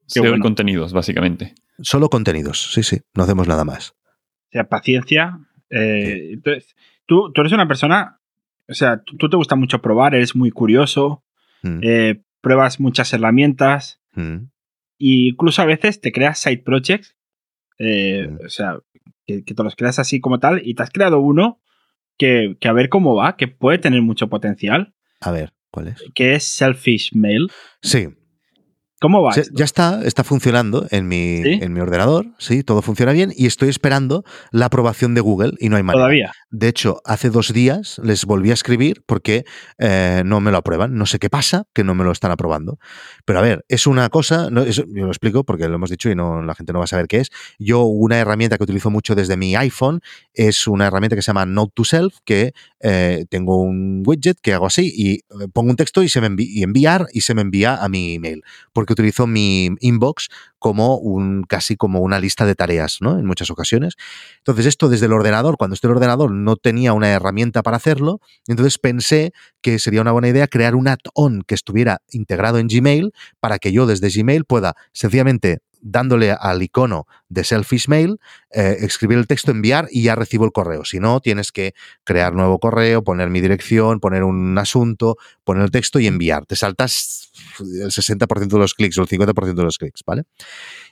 SEO 0.05 0.39
contenidos, 0.39 0.93
básicamente. 0.93 1.55
Solo 1.81 2.09
contenidos, 2.09 2.71
sí, 2.73 2.83
sí, 2.83 3.01
no 3.13 3.23
hacemos 3.23 3.47
nada 3.47 3.65
más. 3.65 3.91
O 3.91 4.51
sea, 4.51 4.69
paciencia. 4.69 5.39
Eh, 5.69 6.33
entonces, 6.33 6.75
tú, 7.05 7.31
tú, 7.31 7.41
eres 7.41 7.53
una 7.53 7.67
persona, 7.67 8.19
o 8.69 8.73
sea, 8.73 9.01
tú, 9.01 9.29
te 9.29 9.37
gusta 9.37 9.55
mucho 9.55 9.81
probar, 9.81 10.13
eres 10.13 10.35
muy 10.35 10.51
curioso, 10.51 11.23
mm. 11.63 11.79
eh, 11.81 12.21
pruebas 12.41 12.79
muchas 12.79 13.11
herramientas. 13.13 14.01
Mm. 14.13 14.49
Y 14.97 15.29
incluso 15.29 15.61
a 15.61 15.65
veces 15.65 16.01
te 16.01 16.11
creas 16.11 16.39
side 16.39 16.63
projects, 16.63 17.15
eh, 17.79 18.29
o 18.45 18.49
sea, 18.49 18.79
que, 19.25 19.41
te 19.41 19.63
los 19.63 19.75
creas 19.75 19.99
así 19.99 20.19
como 20.19 20.39
tal, 20.39 20.61
y 20.63 20.75
te 20.75 20.83
has 20.83 20.91
creado 20.91 21.19
uno 21.19 21.61
que, 22.17 22.57
que, 22.59 22.67
a 22.67 22.73
ver 22.73 22.89
cómo 22.89 23.15
va, 23.15 23.35
que 23.35 23.47
puede 23.47 23.79
tener 23.79 24.01
mucho 24.01 24.29
potencial. 24.29 24.93
A 25.19 25.31
ver, 25.31 25.53
¿cuál 25.71 25.89
es? 25.89 26.03
Que 26.13 26.35
es 26.35 26.43
Selfish 26.43 27.15
Mail. 27.15 27.49
Sí, 27.81 28.07
¿Cómo 29.03 29.21
va? 29.21 29.35
Ya 29.51 29.65
está, 29.65 30.01
está 30.05 30.23
funcionando 30.23 30.87
en 30.89 31.09
mi, 31.09 31.41
en 31.43 31.73
mi 31.73 31.81
ordenador, 31.81 32.27
sí, 32.37 32.63
todo 32.63 32.81
funciona 32.81 33.11
bien 33.11 33.33
y 33.35 33.47
estoy 33.47 33.67
esperando 33.67 34.23
la 34.51 34.67
aprobación 34.67 35.13
de 35.13 35.19
Google 35.19 35.55
y 35.59 35.67
no 35.67 35.75
hay 35.75 35.83
manera. 35.83 36.03
Todavía. 36.03 36.31
De 36.51 36.69
hecho, 36.69 37.01
hace 37.03 37.29
dos 37.29 37.51
días 37.51 37.99
les 38.01 38.23
volví 38.23 38.51
a 38.51 38.53
escribir 38.53 39.03
porque 39.05 39.43
eh, 39.77 40.23
no 40.25 40.39
me 40.39 40.51
lo 40.51 40.57
aprueban. 40.57 40.95
No 40.95 41.05
sé 41.05 41.19
qué 41.19 41.29
pasa, 41.29 41.65
que 41.73 41.83
no 41.83 41.95
me 41.95 42.05
lo 42.05 42.13
están 42.13 42.31
aprobando. 42.31 42.79
Pero 43.25 43.39
a 43.39 43.41
ver, 43.41 43.65
es 43.67 43.87
una 43.87 44.07
cosa, 44.07 44.49
no, 44.49 44.63
yo 44.65 44.83
lo 44.85 45.07
explico 45.07 45.43
porque 45.43 45.67
lo 45.67 45.75
hemos 45.75 45.89
dicho 45.89 46.09
y 46.09 46.15
no, 46.15 46.41
la 46.41 46.55
gente 46.55 46.71
no 46.71 46.79
va 46.79 46.85
a 46.85 46.87
saber 46.87 47.07
qué 47.07 47.17
es. 47.17 47.29
Yo, 47.59 47.83
una 47.83 48.19
herramienta 48.19 48.57
que 48.57 48.63
utilizo 48.63 48.89
mucho 48.89 49.15
desde 49.15 49.35
mi 49.35 49.53
iPhone 49.57 49.99
es 50.33 50.65
una 50.65 50.87
herramienta 50.87 51.17
que 51.17 51.21
se 51.21 51.27
llama 51.27 51.45
Note 51.45 51.73
to 51.75 51.83
Self, 51.83 52.19
que 52.23 52.53
eh, 52.79 53.25
tengo 53.29 53.61
un 53.61 54.01
widget 54.05 54.39
que 54.41 54.53
hago 54.53 54.67
así 54.67 54.93
y 54.95 55.13
eh, 55.13 55.47
pongo 55.51 55.71
un 55.71 55.75
texto 55.75 56.03
y 56.03 56.07
se 56.07 56.21
me 56.21 56.29
y 56.37 56.63
enviar 56.63 57.07
y 57.11 57.21
se 57.21 57.33
me 57.33 57.41
envía 57.41 57.75
a 57.75 57.89
mi 57.89 58.15
email. 58.15 58.43
Porque 58.71 58.92
utilizo 58.93 59.27
mi 59.27 59.69
inbox 59.79 60.29
como 60.59 60.97
un 60.97 61.43
casi 61.43 61.75
como 61.75 61.99
una 61.99 62.19
lista 62.19 62.45
de 62.45 62.55
tareas, 62.55 62.97
¿no? 63.01 63.19
En 63.19 63.25
muchas 63.25 63.49
ocasiones. 63.49 63.95
Entonces, 64.37 64.65
esto 64.65 64.89
desde 64.89 65.07
el 65.07 65.13
ordenador, 65.13 65.57
cuando 65.57 65.73
estoy 65.73 65.89
en 65.89 65.91
el 65.91 65.97
ordenador 65.97 66.31
no 66.31 66.55
tenía 66.55 66.93
una 66.93 67.09
herramienta 67.09 67.63
para 67.63 67.77
hacerlo, 67.77 68.19
entonces 68.47 68.77
pensé 68.77 69.33
que 69.61 69.79
sería 69.79 70.01
una 70.01 70.11
buena 70.11 70.29
idea 70.29 70.47
crear 70.47 70.75
un 70.75 70.87
add-on 70.87 71.43
que 71.45 71.55
estuviera 71.55 72.01
integrado 72.11 72.59
en 72.59 72.67
Gmail 72.67 73.11
para 73.39 73.59
que 73.59 73.71
yo 73.71 73.85
desde 73.85 74.09
Gmail 74.09 74.45
pueda 74.45 74.75
sencillamente 74.93 75.59
dándole 75.83 76.31
al 76.31 76.63
icono 76.63 77.05
de 77.27 77.43
Selfish 77.43 77.87
Mail, 77.89 78.19
eh, 78.51 78.77
escribir 78.79 79.17
el 79.17 79.27
texto, 79.27 79.51
enviar 79.51 79.87
y 79.91 80.03
ya 80.03 80.15
recibo 80.15 80.45
el 80.45 80.51
correo. 80.51 80.85
Si 80.85 80.99
no, 80.99 81.19
tienes 81.19 81.51
que 81.51 81.73
crear 82.03 82.33
nuevo 82.33 82.57
correo, 82.57 83.03
poner 83.03 83.29
mi 83.29 83.41
dirección, 83.41 83.99
poner 83.99 84.23
un 84.23 84.57
asunto, 84.57 85.17
poner 85.43 85.63
el 85.63 85.71
texto 85.71 85.99
y 85.99 86.07
enviar. 86.07 86.45
Te 86.45 86.55
saltas 86.55 87.31
el 87.59 87.91
60% 87.91 88.47
de 88.47 88.59
los 88.59 88.73
clics 88.73 88.97
o 88.97 89.01
el 89.01 89.07
50% 89.07 89.53
de 89.53 89.63
los 89.63 89.77
clics, 89.77 90.03
¿vale? 90.05 90.23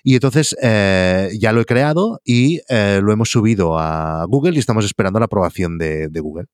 Y 0.03 0.15
entonces 0.15 0.55
eh, 0.61 1.29
ya 1.39 1.53
lo 1.53 1.61
he 1.61 1.65
creado 1.65 2.19
y 2.25 2.61
eh, 2.67 2.99
lo 3.01 3.13
hemos 3.13 3.29
subido 3.29 3.79
a 3.79 4.25
Google 4.27 4.55
y 4.55 4.59
estamos 4.59 4.83
esperando 4.83 5.19
la 5.19 5.25
aprobación 5.25 5.77
de, 5.77 6.09
Google. 6.21 6.47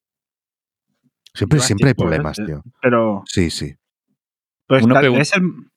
Siempre, 1.33 1.59
siempre 1.59 1.89
hay 1.89 1.93
problemas, 1.93 2.37
tío. 2.37 2.63
Pero. 2.81 3.23
Sí, 3.25 3.49
sí. 3.49 3.75
Pues 4.67 4.83
Una 4.83 5.01
es 5.01 5.33
el. 5.33 5.71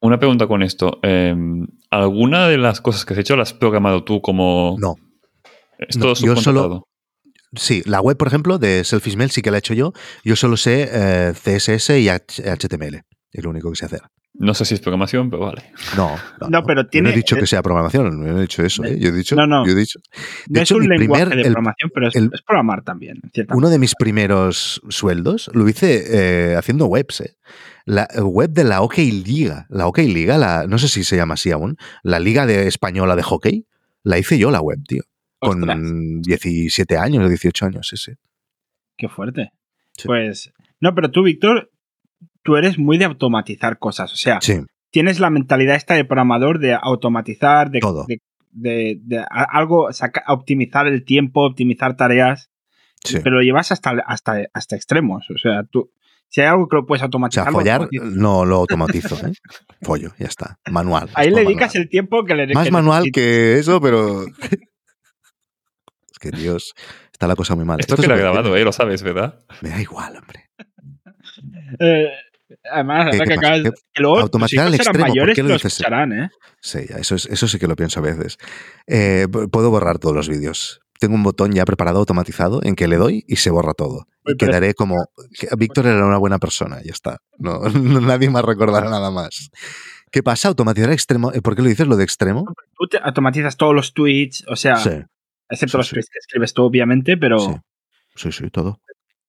Una 0.00 0.18
pregunta 0.18 0.46
con 0.46 0.62
esto. 0.62 0.98
Em, 1.02 1.66
¿Alguna 1.90 2.48
de 2.48 2.58
las 2.58 2.80
cosas 2.80 3.04
que 3.04 3.14
has 3.14 3.20
hecho 3.20 3.36
las 3.36 3.52
has 3.52 3.58
programado 3.58 4.04
tú 4.04 4.20
como.? 4.20 4.76
No. 4.78 4.96
¿Es 5.78 5.98
todo 5.98 6.14
yo 6.14 6.36
solo, 6.36 6.88
Sí, 7.54 7.82
la 7.86 8.00
web, 8.00 8.16
por 8.16 8.28
ejemplo, 8.28 8.58
de 8.58 8.84
Selfish 8.84 9.16
Mail 9.16 9.30
sí 9.30 9.42
que 9.42 9.50
la 9.50 9.58
he 9.58 9.60
hecho 9.60 9.74
yo. 9.74 9.92
Yo 10.24 10.36
solo 10.36 10.56
sé 10.56 10.88
eh, 10.90 11.32
CSS 11.32 11.90
y 11.98 12.08
HTML. 12.08 13.02
Es 13.32 13.44
lo 13.44 13.50
único 13.50 13.70
que 13.70 13.76
sé 13.76 13.86
hacer. 13.86 14.02
No 14.38 14.52
sé 14.52 14.66
si 14.66 14.74
es 14.74 14.80
programación, 14.80 15.30
pero 15.30 15.44
vale. 15.44 15.62
No, 15.96 16.16
no, 16.50 16.62
pero 16.64 16.86
tiene. 16.86 17.08
No 17.08 17.14
he 17.14 17.16
dicho 17.16 17.36
que 17.36 17.46
sea 17.46 17.62
programación, 17.62 18.20
no 18.20 18.38
he 18.38 18.40
dicho 18.42 18.62
eso. 18.62 18.84
¿eh? 18.84 18.98
Yo 18.98 19.08
he 19.08 19.12
dicho. 19.12 19.34
No, 19.36 19.46
no. 19.46 19.64
Yo 19.64 19.72
he 19.72 19.74
dicho. 19.74 19.98
De 20.46 20.60
hecho, 20.60 20.74
es 20.74 20.80
un 20.82 20.88
lenguaje 20.88 21.24
de 21.24 21.42
programación, 21.42 21.90
pero 21.94 22.08
es, 22.08 22.42
programar 22.42 22.82
también. 22.82 23.20
uno 23.50 23.70
de 23.70 23.78
mis 23.78 23.94
primeros 23.94 24.80
sueldos 24.88 25.50
lo 25.54 25.68
hice 25.68 26.50
eh, 26.52 26.56
haciendo 26.56 26.86
webs. 26.86 27.22
La 27.86 28.08
web 28.20 28.50
de 28.50 28.64
la 28.64 28.82
OK 28.82 28.98
Liga. 28.98 29.66
La 29.70 29.86
OK 29.86 29.98
Liga, 29.98 30.36
la, 30.36 30.66
no 30.66 30.76
sé 30.76 30.88
si 30.88 31.04
se 31.04 31.16
llama 31.16 31.34
así 31.34 31.52
aún, 31.52 31.78
la 32.02 32.18
Liga 32.18 32.44
de 32.44 32.66
Española 32.66 33.16
de 33.16 33.22
Hockey, 33.22 33.66
la 34.02 34.18
hice 34.18 34.38
yo 34.38 34.50
la 34.50 34.60
web, 34.60 34.80
tío. 34.86 35.04
Con 35.38 36.22
17 36.22 36.96
años 36.96 37.24
o 37.24 37.28
18 37.28 37.66
años, 37.66 37.88
sí, 37.88 37.96
sí. 37.96 38.12
Qué 38.96 39.08
fuerte. 39.08 39.52
Pues, 40.04 40.52
no, 40.80 40.94
pero 40.94 41.10
tú, 41.10 41.22
Víctor, 41.22 41.70
tú 42.42 42.56
eres 42.56 42.78
muy 42.78 42.98
de 42.98 43.04
automatizar 43.04 43.78
cosas. 43.78 44.12
O 44.12 44.16
sea, 44.16 44.40
tienes 44.90 45.20
la 45.20 45.30
mentalidad 45.30 45.76
esta 45.76 45.94
de 45.94 46.04
programador 46.04 46.58
de 46.58 46.74
automatizar, 46.74 47.70
de, 47.70 47.80
Todo. 47.80 48.06
de, 48.50 49.24
algo, 49.30 49.88
optimizar 50.26 50.86
el 50.88 51.04
tiempo, 51.04 51.46
optimizar 51.46 51.96
tareas. 51.96 52.50
Pero 53.22 53.36
lo 53.36 53.42
llevas 53.42 53.70
hasta, 53.70 53.90
hasta, 54.04 54.46
hasta 54.52 54.74
extremos. 54.74 55.30
O 55.30 55.38
sea, 55.38 55.62
tú, 55.62 55.92
si 56.28 56.40
hay 56.40 56.48
algo 56.48 56.68
que 56.68 56.76
lo 56.76 56.86
puedes 56.86 57.02
automatizar. 57.02 57.42
O 57.42 57.46
sea, 57.46 57.52
follar 57.52 57.88
no 57.90 58.44
lo 58.44 58.56
automatizo, 58.60 59.14
¿eh? 59.26 59.32
Follo, 59.82 60.12
ya 60.18 60.26
está. 60.26 60.58
Manual. 60.70 61.08
Ahí 61.14 61.30
le 61.30 61.42
dedicas 61.42 61.74
el 61.76 61.88
tiempo 61.88 62.24
que 62.24 62.34
le 62.34 62.52
Más 62.54 62.70
manual 62.70 63.04
que 63.12 63.58
eso, 63.58 63.80
pero. 63.80 64.24
es 66.10 66.18
que 66.20 66.30
Dios, 66.30 66.74
está 67.12 67.26
la 67.26 67.36
cosa 67.36 67.54
muy 67.54 67.64
mal. 67.64 67.80
Esto, 67.80 67.94
Esto 67.94 68.06
queda 68.06 68.16
grabado, 68.16 68.56
¿eh? 68.56 68.64
Lo 68.64 68.72
sabes, 68.72 69.02
¿verdad? 69.02 69.38
Me 69.62 69.70
da 69.70 69.80
igual, 69.80 70.16
hombre. 70.16 70.50
eh, 71.80 72.10
además, 72.70 73.16
que, 73.16 73.34
acabas, 73.34 73.62
que 73.92 74.02
luego 74.02 74.20
automatizar 74.20 74.66
al 74.66 74.74
extremo, 74.74 75.06
mayores 75.06 75.38
lo, 75.38 75.54
escucharán, 75.54 76.12
¿eh? 76.12 76.30
Sí, 76.60 76.80
eso, 76.98 77.14
es, 77.14 77.26
eso 77.26 77.48
sí 77.48 77.58
que 77.58 77.66
lo 77.66 77.76
pienso 77.76 78.00
a 78.00 78.02
veces. 78.02 78.38
Eh, 78.86 79.26
puedo 79.50 79.70
borrar 79.70 79.98
todos 79.98 80.14
los 80.14 80.28
vídeos 80.28 80.80
tengo 80.98 81.14
un 81.14 81.22
botón 81.22 81.52
ya 81.52 81.64
preparado, 81.64 81.98
automatizado, 81.98 82.60
en 82.62 82.76
que 82.76 82.88
le 82.88 82.96
doy 82.96 83.24
y 83.26 83.36
se 83.36 83.50
borra 83.50 83.74
todo. 83.74 84.06
Y 84.24 84.36
quedaré 84.36 84.74
como, 84.74 84.96
Víctor 85.56 85.86
era 85.86 86.04
una 86.04 86.18
buena 86.18 86.38
persona, 86.38 86.82
ya 86.82 86.92
está. 86.92 87.18
No, 87.38 87.60
nadie 88.00 88.30
más 88.30 88.44
recordará 88.44 88.88
nada 88.88 89.10
más. 89.10 89.50
¿Qué 90.10 90.22
pasa? 90.22 90.48
Automatizar 90.48 90.90
extremo. 90.90 91.30
¿Por 91.42 91.54
qué 91.54 91.62
lo 91.62 91.68
dices 91.68 91.86
lo 91.86 91.96
de 91.96 92.04
extremo? 92.04 92.46
Tú 92.78 92.88
te 92.88 92.98
automatizas 92.98 93.56
todos 93.56 93.74
los 93.74 93.92
tweets, 93.92 94.44
o 94.48 94.56
sea, 94.56 94.76
excepto 95.48 95.78
los 95.78 95.90
tweets 95.90 96.08
que 96.08 96.18
escribes 96.18 96.54
tú, 96.54 96.62
obviamente, 96.62 97.16
pero. 97.16 97.60
Sí. 98.14 98.32
sí, 98.32 98.50
todo. 98.50 98.80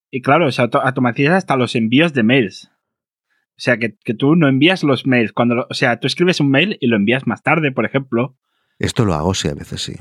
Y 0.09 0.21
claro, 0.21 0.47
o 0.47 0.51
sea, 0.51 0.69
automatizas 0.71 1.35
hasta 1.35 1.57
los 1.57 1.75
envíos 1.75 2.13
de 2.13 2.23
mails. 2.23 2.71
O 3.57 3.59
sea, 3.59 3.77
que, 3.77 3.97
que, 3.97 4.13
tú 4.13 4.35
no 4.35 4.47
envías 4.47 4.83
los 4.83 5.05
mails. 5.05 5.33
Cuando 5.33 5.67
o 5.69 5.73
sea, 5.73 5.99
tú 5.99 6.07
escribes 6.07 6.39
un 6.39 6.51
mail 6.51 6.77
y 6.79 6.87
lo 6.87 6.95
envías 6.95 7.27
más 7.27 7.43
tarde, 7.43 7.71
por 7.71 7.85
ejemplo. 7.85 8.37
Esto 8.79 9.03
lo 9.03 9.15
hago, 9.15 9.33
sí, 9.33 9.49
a 9.49 9.55
veces 9.55 9.81
sí. 9.81 9.95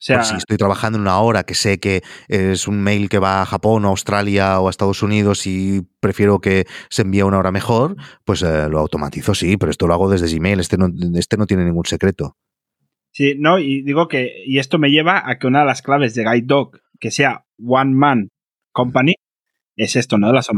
O 0.00 0.02
sea, 0.02 0.24
si 0.24 0.34
estoy 0.34 0.56
trabajando 0.56 0.96
en 0.96 1.02
una 1.02 1.20
hora 1.20 1.42
que 1.42 1.54
sé 1.54 1.78
que 1.78 2.02
es 2.28 2.66
un 2.66 2.80
mail 2.80 3.10
que 3.10 3.18
va 3.18 3.42
a 3.42 3.44
Japón, 3.46 3.84
o 3.84 3.88
a 3.88 3.90
Australia 3.90 4.58
o 4.58 4.66
a 4.66 4.70
Estados 4.70 5.02
Unidos 5.02 5.46
y 5.46 5.82
prefiero 6.00 6.40
que 6.40 6.64
se 6.88 7.02
envíe 7.02 7.20
una 7.20 7.38
hora 7.38 7.52
mejor, 7.52 7.96
pues 8.24 8.42
eh, 8.42 8.68
lo 8.70 8.78
automatizo, 8.78 9.34
sí, 9.34 9.58
pero 9.58 9.70
esto 9.70 9.86
lo 9.86 9.92
hago 9.92 10.08
desde 10.08 10.34
Gmail, 10.34 10.58
este 10.58 10.78
no, 10.78 10.88
este 11.18 11.36
no 11.36 11.46
tiene 11.46 11.66
ningún 11.66 11.84
secreto. 11.84 12.38
Sí, 13.12 13.34
no, 13.38 13.58
y 13.58 13.82
digo 13.82 14.08
que, 14.08 14.42
y 14.46 14.58
esto 14.58 14.78
me 14.78 14.88
lleva 14.88 15.22
a 15.28 15.38
que 15.38 15.46
una 15.46 15.60
de 15.60 15.66
las 15.66 15.82
claves 15.82 16.14
de 16.14 16.24
Guide 16.24 16.46
Dog, 16.46 16.80
que 16.98 17.10
sea 17.10 17.44
One 17.62 17.92
Man 17.94 18.28
Company, 18.72 19.14
es 19.80 19.96
esto, 19.96 20.18
¿no? 20.18 20.32
Las 20.32 20.48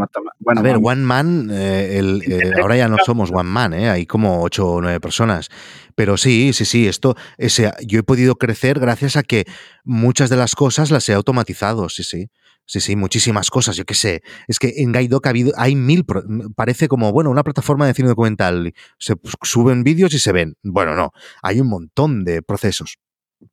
bueno, 0.41 0.61
a 0.61 0.63
ver, 0.65 0.79
One 0.83 1.03
Man, 1.03 1.49
eh, 1.53 1.99
el, 1.99 2.23
eh, 2.23 2.53
ahora 2.61 2.77
ya 2.77 2.89
no 2.89 2.97
somos 3.05 3.31
One 3.33 3.49
Man, 3.49 3.73
¿eh? 3.73 3.89
hay 3.89 4.05
como 4.05 4.43
ocho 4.43 4.69
o 4.69 4.81
nueve 4.81 4.99
personas. 4.99 5.49
Pero 5.95 6.17
sí, 6.17 6.53
sí, 6.53 6.65
sí, 6.65 6.89
esto, 6.89 7.15
ese, 7.39 7.73
yo 7.87 8.01
he 8.01 8.03
podido 8.03 8.35
crecer 8.35 8.81
gracias 8.81 9.17
a 9.17 9.23
que 9.23 9.45
muchas 9.85 10.29
de 10.29 10.37
las 10.37 10.57
cosas 10.57 10.91
las 10.91 11.09
he 11.09 11.15
automatizado, 11.15 11.89
sí, 11.89 12.03
sí. 12.03 12.29
Sí, 12.65 12.81
sí, 12.81 12.95
muchísimas 12.95 13.51
cosas, 13.51 13.77
yo 13.77 13.85
qué 13.85 13.95
sé. 13.95 14.23
Es 14.47 14.61
que 14.61 14.75
en 14.77 14.93
Guidoc 14.93 15.27
ha 15.27 15.31
habido, 15.31 15.53
hay 15.57 15.75
mil, 15.75 16.07
parece 16.55 16.87
como, 16.87 17.11
bueno, 17.11 17.29
una 17.29 17.43
plataforma 17.43 17.89
de 17.89 17.95
cine 17.95 18.09
documental. 18.09 18.73
Se 18.99 19.15
suben 19.43 19.83
vídeos 19.83 20.15
y 20.15 20.21
se 20.21 20.31
ven. 20.31 20.55
Bueno, 20.63 20.95
no, 20.95 21.11
hay 21.43 21.61
un 21.61 21.67
montón 21.67 22.25
de 22.25 22.41
procesos 22.41 22.99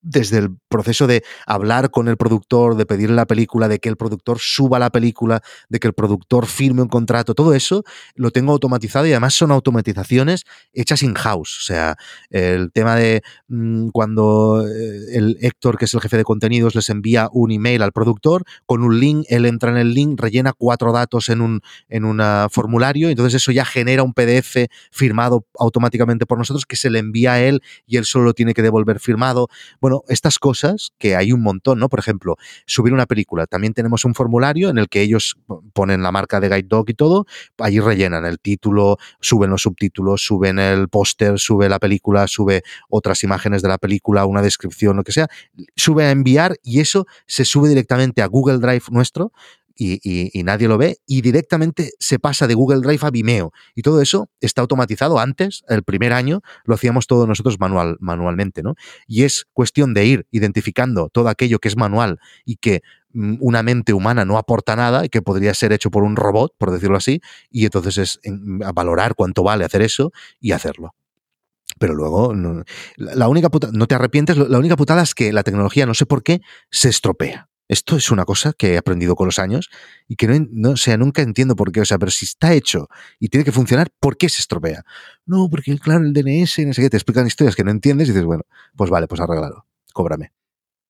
desde 0.01 0.37
el 0.37 0.57
proceso 0.69 1.07
de 1.07 1.23
hablar 1.45 1.91
con 1.91 2.07
el 2.07 2.15
productor, 2.15 2.75
de 2.75 2.85
pedirle 2.85 3.15
la 3.15 3.25
película, 3.25 3.67
de 3.67 3.79
que 3.79 3.89
el 3.89 3.97
productor 3.97 4.37
suba 4.39 4.79
la 4.79 4.89
película, 4.89 5.41
de 5.67 5.79
que 5.79 5.87
el 5.87 5.93
productor 5.93 6.45
firme 6.45 6.81
un 6.81 6.87
contrato, 6.87 7.33
todo 7.33 7.53
eso 7.53 7.83
lo 8.15 8.31
tengo 8.31 8.53
automatizado 8.53 9.05
y 9.07 9.11
además 9.11 9.33
son 9.33 9.51
automatizaciones 9.51 10.45
hechas 10.73 11.03
in-house. 11.03 11.57
O 11.59 11.61
sea, 11.61 11.97
el 12.29 12.71
tema 12.71 12.95
de 12.95 13.21
mm, 13.47 13.89
cuando 13.89 14.65
eh, 14.65 15.17
el 15.17 15.37
Héctor, 15.41 15.77
que 15.77 15.85
es 15.85 15.93
el 15.93 16.01
jefe 16.01 16.17
de 16.17 16.23
contenidos, 16.23 16.75
les 16.75 16.89
envía 16.89 17.29
un 17.31 17.51
email 17.51 17.81
al 17.81 17.91
productor 17.91 18.43
con 18.65 18.83
un 18.83 18.99
link, 18.99 19.25
él 19.29 19.45
entra 19.45 19.71
en 19.71 19.77
el 19.77 19.93
link, 19.93 20.19
rellena 20.19 20.53
cuatro 20.53 20.91
datos 20.91 21.29
en 21.29 21.41
un 21.41 21.61
en 21.89 22.05
un 22.05 22.21
formulario, 22.51 23.09
entonces 23.09 23.41
eso 23.41 23.51
ya 23.51 23.65
genera 23.65 24.03
un 24.03 24.13
PDF 24.13 24.67
firmado 24.91 25.45
automáticamente 25.57 26.25
por 26.25 26.37
nosotros 26.37 26.65
que 26.65 26.75
se 26.75 26.89
le 26.89 26.99
envía 26.99 27.33
a 27.33 27.41
él 27.41 27.61
y 27.87 27.97
él 27.97 28.05
solo 28.05 28.25
lo 28.25 28.33
tiene 28.33 28.53
que 28.53 28.61
devolver 28.61 28.99
firmado. 28.99 29.47
Bueno, 29.81 30.03
estas 30.07 30.37
cosas 30.37 30.58
que 30.97 31.15
hay 31.15 31.31
un 31.31 31.41
montón, 31.41 31.79
¿no? 31.79 31.89
Por 31.89 31.99
ejemplo, 31.99 32.37
subir 32.65 32.93
una 32.93 33.05
película. 33.05 33.47
También 33.47 33.73
tenemos 33.73 34.05
un 34.05 34.13
formulario 34.13 34.69
en 34.69 34.77
el 34.77 34.89
que 34.89 35.01
ellos 35.01 35.37
ponen 35.73 36.01
la 36.01 36.11
marca 36.11 36.39
de 36.39 36.49
Guide 36.49 36.67
Dog 36.67 36.89
y 36.89 36.93
todo, 36.93 37.25
allí 37.57 37.79
rellenan 37.79 38.25
el 38.25 38.39
título, 38.39 38.97
suben 39.19 39.49
los 39.49 39.63
subtítulos, 39.63 40.23
suben 40.23 40.59
el 40.59 40.89
póster, 40.89 41.39
sube 41.39 41.69
la 41.69 41.79
película, 41.79 42.27
sube 42.27 42.63
otras 42.89 43.23
imágenes 43.23 43.61
de 43.61 43.69
la 43.69 43.77
película, 43.77 44.25
una 44.25 44.41
descripción, 44.41 44.97
lo 44.97 45.03
que 45.03 45.11
sea, 45.11 45.27
sube 45.75 46.05
a 46.05 46.11
enviar 46.11 46.57
y 46.63 46.79
eso 46.79 47.05
se 47.25 47.45
sube 47.45 47.69
directamente 47.69 48.21
a 48.21 48.27
Google 48.27 48.59
Drive 48.59 48.83
nuestro 48.91 49.31
y, 49.79 50.43
nadie 50.43 50.67
lo 50.67 50.77
ve 50.77 50.97
y 51.07 51.21
directamente 51.21 51.91
se 51.99 52.19
pasa 52.19 52.47
de 52.47 52.53
Google 52.53 52.81
Drive 52.81 52.99
a 53.01 53.11
Vimeo. 53.11 53.51
Y 53.75 53.81
todo 53.81 54.01
eso 54.01 54.29
está 54.41 54.61
automatizado. 54.61 55.19
Antes, 55.19 55.63
el 55.69 55.83
primer 55.83 56.13
año, 56.13 56.41
lo 56.65 56.75
hacíamos 56.75 57.07
todos 57.07 57.27
nosotros 57.27 57.59
manual, 57.59 57.97
manualmente, 57.99 58.61
¿no? 58.61 58.75
Y 59.07 59.23
es 59.23 59.45
cuestión 59.53 59.93
de 59.93 60.05
ir 60.05 60.27
identificando 60.31 61.09
todo 61.09 61.29
aquello 61.29 61.59
que 61.59 61.69
es 61.69 61.77
manual 61.77 62.19
y 62.45 62.57
que 62.57 62.81
mm, 63.13 63.37
una 63.39 63.63
mente 63.63 63.93
humana 63.93 64.25
no 64.25 64.37
aporta 64.37 64.75
nada 64.75 65.05
y 65.05 65.09
que 65.09 65.21
podría 65.21 65.53
ser 65.53 65.71
hecho 65.71 65.91
por 65.91 66.03
un 66.03 66.15
robot, 66.15 66.53
por 66.57 66.71
decirlo 66.71 66.97
así, 66.97 67.21
y 67.49 67.65
entonces 67.65 67.97
es 67.97 68.19
valorar 68.73 69.15
cuánto 69.15 69.43
vale 69.43 69.65
hacer 69.65 69.81
eso 69.81 70.11
y 70.41 70.51
hacerlo. 70.51 70.93
Pero 71.77 71.93
luego, 71.93 72.33
la 72.97 73.27
única 73.27 73.49
no 73.71 73.87
te 73.87 73.95
arrepientes, 73.95 74.37
la 74.37 74.57
única 74.57 74.75
putada 74.75 75.03
es 75.03 75.15
que 75.15 75.31
la 75.31 75.43
tecnología, 75.43 75.85
no 75.85 75.93
sé 75.93 76.05
por 76.05 76.23
qué, 76.23 76.41
se 76.71 76.89
estropea. 76.89 77.48
Esto 77.69 77.95
es 77.95 78.11
una 78.11 78.25
cosa 78.25 78.51
que 78.51 78.73
he 78.73 78.77
aprendido 78.77 79.15
con 79.15 79.27
los 79.27 79.39
años 79.39 79.69
y 80.07 80.15
que 80.15 80.27
no, 80.27 80.45
no, 80.51 80.75
sea, 80.75 80.97
nunca 80.97 81.21
entiendo 81.21 81.55
por 81.55 81.71
qué. 81.71 81.81
O 81.81 81.85
sea, 81.85 81.99
pero 81.99 82.11
si 82.11 82.25
está 82.25 82.53
hecho 82.53 82.89
y 83.19 83.29
tiene 83.29 83.45
que 83.45 83.51
funcionar, 83.51 83.89
¿por 83.99 84.17
qué 84.17 84.27
se 84.27 84.41
estropea? 84.41 84.83
No, 85.25 85.47
porque 85.49 85.77
claro, 85.77 86.03
el 86.03 86.11
DNS, 86.11 86.65
no 86.65 86.73
sé 86.73 86.81
qué, 86.81 86.89
te 86.89 86.97
explican 86.97 87.27
historias 87.27 87.55
que 87.55 87.63
no 87.63 87.71
entiendes 87.71 88.09
y 88.09 88.11
dices, 88.11 88.25
bueno, 88.25 88.43
pues 88.75 88.89
vale, 88.89 89.07
pues 89.07 89.21
arreglalo, 89.21 89.67
cóbrame. 89.93 90.33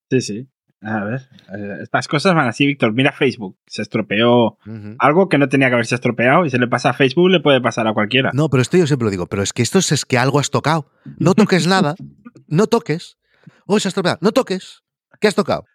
Sí, 0.10 0.22
sí. 0.22 0.50
A 0.82 1.04
ver, 1.04 1.28
eh, 1.58 1.80
estas 1.82 2.08
cosas 2.08 2.34
van 2.34 2.48
así, 2.48 2.66
Víctor. 2.66 2.94
Mira 2.94 3.12
Facebook, 3.12 3.58
se 3.68 3.82
estropeó 3.82 4.58
algo 4.98 5.28
que 5.28 5.38
no 5.38 5.50
tenía 5.50 5.68
que 5.68 5.74
haberse 5.74 5.96
estropeado 5.96 6.46
y 6.46 6.50
se 6.50 6.58
le 6.58 6.70
pasa 6.70 6.92
a 6.92 6.94
Facebook, 6.94 7.30
le 7.30 7.42
puede 7.42 7.60
pasar 7.60 7.86
a 7.88 7.94
cualquiera. 7.94 8.32
No, 8.34 8.50
pero 8.50 8.62
esto 8.62 8.78
yo 8.78 8.88
siempre 8.88 9.04
lo 9.04 9.12
digo, 9.12 9.28
pero 9.28 9.44
es 9.44 9.52
que 9.52 9.62
esto 9.62 9.80
es, 9.80 10.06
que 10.06 10.18
algo 10.18 10.40
has 10.40 10.50
tocado. 10.50 10.90
No 11.18 11.34
toques 11.34 11.68
nada, 11.68 11.96
no 12.48 12.68
toques. 12.68 13.18
Oh, 13.66 13.80
se 13.80 13.88
ha 13.88 13.90
estropeado, 13.90 14.20
no 14.22 14.32
toques. 14.32 14.84
¿Qué 15.20 15.28
has 15.28 15.36
tocado? 15.36 15.66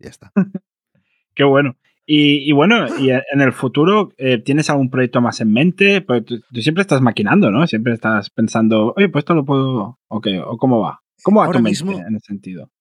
Ya 0.00 0.08
está. 0.08 0.32
Qué 1.34 1.44
bueno. 1.44 1.76
Y, 2.12 2.50
bueno, 2.50 2.88
y 2.98 3.10
en 3.10 3.40
el 3.40 3.52
futuro, 3.52 4.12
eh, 4.18 4.38
¿tienes 4.38 4.68
algún 4.68 4.90
proyecto 4.90 5.20
más 5.20 5.40
en 5.40 5.52
mente? 5.52 6.00
Pues 6.00 6.24
tú, 6.24 6.40
siempre 6.60 6.82
estás 6.82 7.00
maquinando, 7.00 7.52
¿no? 7.52 7.64
Siempre 7.68 7.94
estás 7.94 8.30
pensando, 8.30 8.92
oye, 8.96 9.08
pues 9.08 9.22
esto 9.22 9.34
lo 9.34 9.44
puedo. 9.44 10.00
¿O 10.08 10.20
¿O 10.46 10.56
cómo 10.58 10.80
va? 10.80 11.02
¿Cómo 11.22 11.38
va 11.38 11.46
Ahora 11.46 11.60
mismo, 11.60 11.92
en 11.92 12.16
ese 12.16 12.26
sentido? 12.26 12.72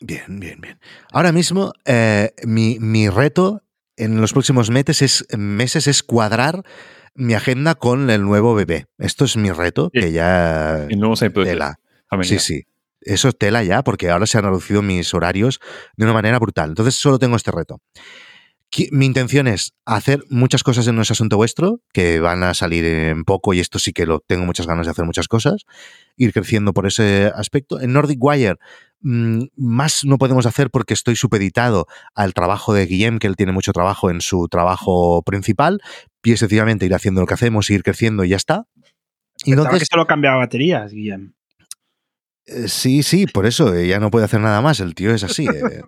Bien, 0.00 0.38
bien, 0.38 0.60
bien. 0.60 0.78
Ahora 1.10 1.32
mismo, 1.32 1.72
eh, 1.84 2.30
mi, 2.46 3.08
reto 3.08 3.64
en 3.96 4.20
los 4.20 4.32
próximos 4.32 4.70
meses 4.70 5.02
es, 5.02 5.26
meses 5.36 5.88
es 5.88 6.04
cuadrar 6.04 6.62
mi 7.16 7.34
agenda 7.34 7.74
con 7.74 8.08
el 8.08 8.22
nuevo 8.22 8.54
bebé. 8.54 8.86
Esto 8.98 9.24
es 9.24 9.36
mi 9.36 9.50
reto, 9.50 9.90
que 9.90 10.12
ya. 10.12 10.84
El 10.88 11.00
nuevo 11.00 11.16
Sí, 12.22 12.38
sí 12.38 12.69
eso 13.02 13.28
es 13.28 13.38
tela 13.38 13.62
ya, 13.62 13.82
porque 13.82 14.10
ahora 14.10 14.26
se 14.26 14.38
han 14.38 14.44
reducido 14.44 14.82
mis 14.82 15.12
horarios 15.14 15.60
de 15.96 16.04
una 16.04 16.12
manera 16.12 16.38
brutal. 16.38 16.70
Entonces 16.70 16.94
solo 16.94 17.18
tengo 17.18 17.36
este 17.36 17.50
reto. 17.50 17.80
Mi 18.92 19.04
intención 19.04 19.48
es 19.48 19.74
hacer 19.84 20.22
muchas 20.30 20.62
cosas 20.62 20.86
en 20.86 20.94
nuestro 20.94 21.14
asunto 21.14 21.36
vuestro, 21.36 21.80
que 21.92 22.20
van 22.20 22.44
a 22.44 22.54
salir 22.54 22.84
en 22.84 23.24
poco, 23.24 23.52
y 23.52 23.58
esto 23.58 23.80
sí 23.80 23.92
que 23.92 24.06
lo 24.06 24.20
tengo 24.20 24.44
muchas 24.44 24.68
ganas 24.68 24.86
de 24.86 24.92
hacer 24.92 25.04
muchas 25.04 25.26
cosas, 25.26 25.64
ir 26.16 26.32
creciendo 26.32 26.72
por 26.72 26.86
ese 26.86 27.32
aspecto. 27.34 27.80
En 27.80 27.92
Nordic 27.92 28.22
Wire, 28.22 28.58
mm, 29.00 29.46
más 29.56 30.04
no 30.04 30.18
podemos 30.18 30.46
hacer 30.46 30.70
porque 30.70 30.94
estoy 30.94 31.16
supeditado 31.16 31.86
al 32.14 32.32
trabajo 32.32 32.72
de 32.72 32.86
Guillem, 32.86 33.18
que 33.18 33.26
él 33.26 33.34
tiene 33.34 33.50
mucho 33.50 33.72
trabajo 33.72 34.08
en 34.08 34.20
su 34.20 34.46
trabajo 34.46 35.22
principal, 35.24 35.80
y 36.22 36.36
sencillamente 36.36 36.86
ir 36.86 36.94
haciendo 36.94 37.22
lo 37.22 37.26
que 37.26 37.34
hacemos, 37.34 37.68
ir 37.70 37.82
creciendo 37.82 38.22
y 38.22 38.28
ya 38.28 38.36
está. 38.36 38.66
Y 39.44 39.50
entonces, 39.50 39.80
que 39.80 39.86
solo 39.86 40.06
cambiaba 40.06 40.36
baterías, 40.36 40.92
Guillem. 40.92 41.32
Eh, 42.46 42.68
sí, 42.68 43.02
sí, 43.02 43.26
por 43.26 43.46
eso 43.46 43.78
ya 43.80 44.00
no 44.00 44.10
puede 44.10 44.24
hacer 44.24 44.40
nada 44.40 44.60
más, 44.60 44.80
el 44.80 44.94
tío 44.94 45.14
es 45.14 45.22
así. 45.24 45.46
Eh, 45.46 45.82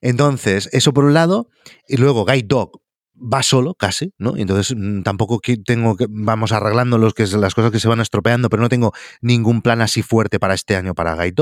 Entonces, 0.00 0.68
eso 0.72 0.92
por 0.92 1.04
un 1.04 1.14
lado, 1.14 1.48
y 1.88 1.96
luego 1.96 2.24
Guide 2.24 2.46
Dog. 2.46 2.80
va 3.22 3.42
solo 3.42 3.74
casi, 3.74 4.14
¿no? 4.18 4.36
Y 4.36 4.42
entonces 4.42 4.74
mm, 4.76 5.02
tampoco 5.02 5.40
tengo 5.66 5.96
que, 5.96 6.06
vamos 6.08 6.52
arreglando 6.52 6.96
los 6.96 7.12
que, 7.12 7.26
las 7.26 7.54
cosas 7.54 7.70
que 7.70 7.80
se 7.80 7.88
van 7.88 8.00
estropeando, 8.00 8.48
pero 8.48 8.62
no 8.62 8.68
tengo 8.70 8.92
ningún 9.20 9.60
plan 9.62 9.82
así 9.82 10.02
fuerte 10.02 10.38
para 10.40 10.54
este 10.54 10.74
año 10.76 10.94
para 10.94 11.16
Guide 11.16 11.34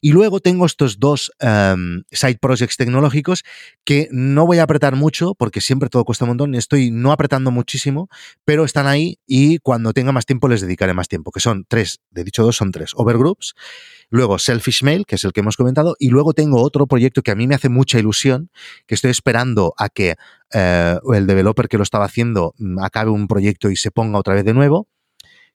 Y 0.00 0.12
luego 0.12 0.40
tengo 0.40 0.66
estos 0.66 0.98
dos 0.98 1.32
em, 1.40 2.02
side 2.10 2.38
projects 2.40 2.76
tecnológicos 2.76 3.44
que 3.84 4.08
no 4.10 4.46
voy 4.46 4.58
a 4.58 4.64
apretar 4.64 4.96
mucho 4.96 5.34
porque 5.34 5.60
siempre 5.60 5.88
todo 5.88 6.04
cuesta 6.04 6.24
un 6.24 6.30
montón. 6.30 6.54
Estoy 6.54 6.90
no 6.90 7.12
apretando 7.12 7.50
muchísimo, 7.50 8.08
pero 8.44 8.64
están 8.64 8.86
ahí 8.86 9.18
y 9.26 9.58
cuando 9.58 9.92
tenga 9.92 10.12
más 10.12 10.26
tiempo 10.26 10.48
les 10.48 10.60
dedicaré 10.60 10.94
más 10.94 11.08
tiempo, 11.08 11.30
que 11.30 11.40
son 11.40 11.64
tres, 11.68 12.00
de 12.10 12.24
dicho 12.24 12.42
dos 12.42 12.56
son 12.56 12.72
tres, 12.72 12.92
Overgroups 12.94 13.54
Luego 14.08 14.38
Selfish 14.38 14.82
Mail, 14.82 15.04
que 15.04 15.16
es 15.16 15.24
el 15.24 15.32
que 15.32 15.40
hemos 15.40 15.56
comentado. 15.56 15.96
Y 15.98 16.10
luego 16.10 16.32
tengo 16.32 16.62
otro 16.62 16.86
proyecto 16.86 17.22
que 17.22 17.32
a 17.32 17.34
mí 17.34 17.46
me 17.46 17.54
hace 17.54 17.68
mucha 17.68 17.98
ilusión, 17.98 18.50
que 18.86 18.94
estoy 18.94 19.10
esperando 19.10 19.74
a 19.78 19.88
que 19.88 20.14
eh, 20.52 20.98
el 21.12 21.26
developer 21.26 21.68
que 21.68 21.76
lo 21.76 21.82
estaba 21.82 22.04
haciendo 22.04 22.54
mm, 22.58 22.78
acabe 22.80 23.10
un 23.10 23.26
proyecto 23.26 23.70
y 23.70 23.76
se 23.76 23.90
ponga 23.90 24.18
otra 24.18 24.34
vez 24.34 24.44
de 24.44 24.54
nuevo, 24.54 24.88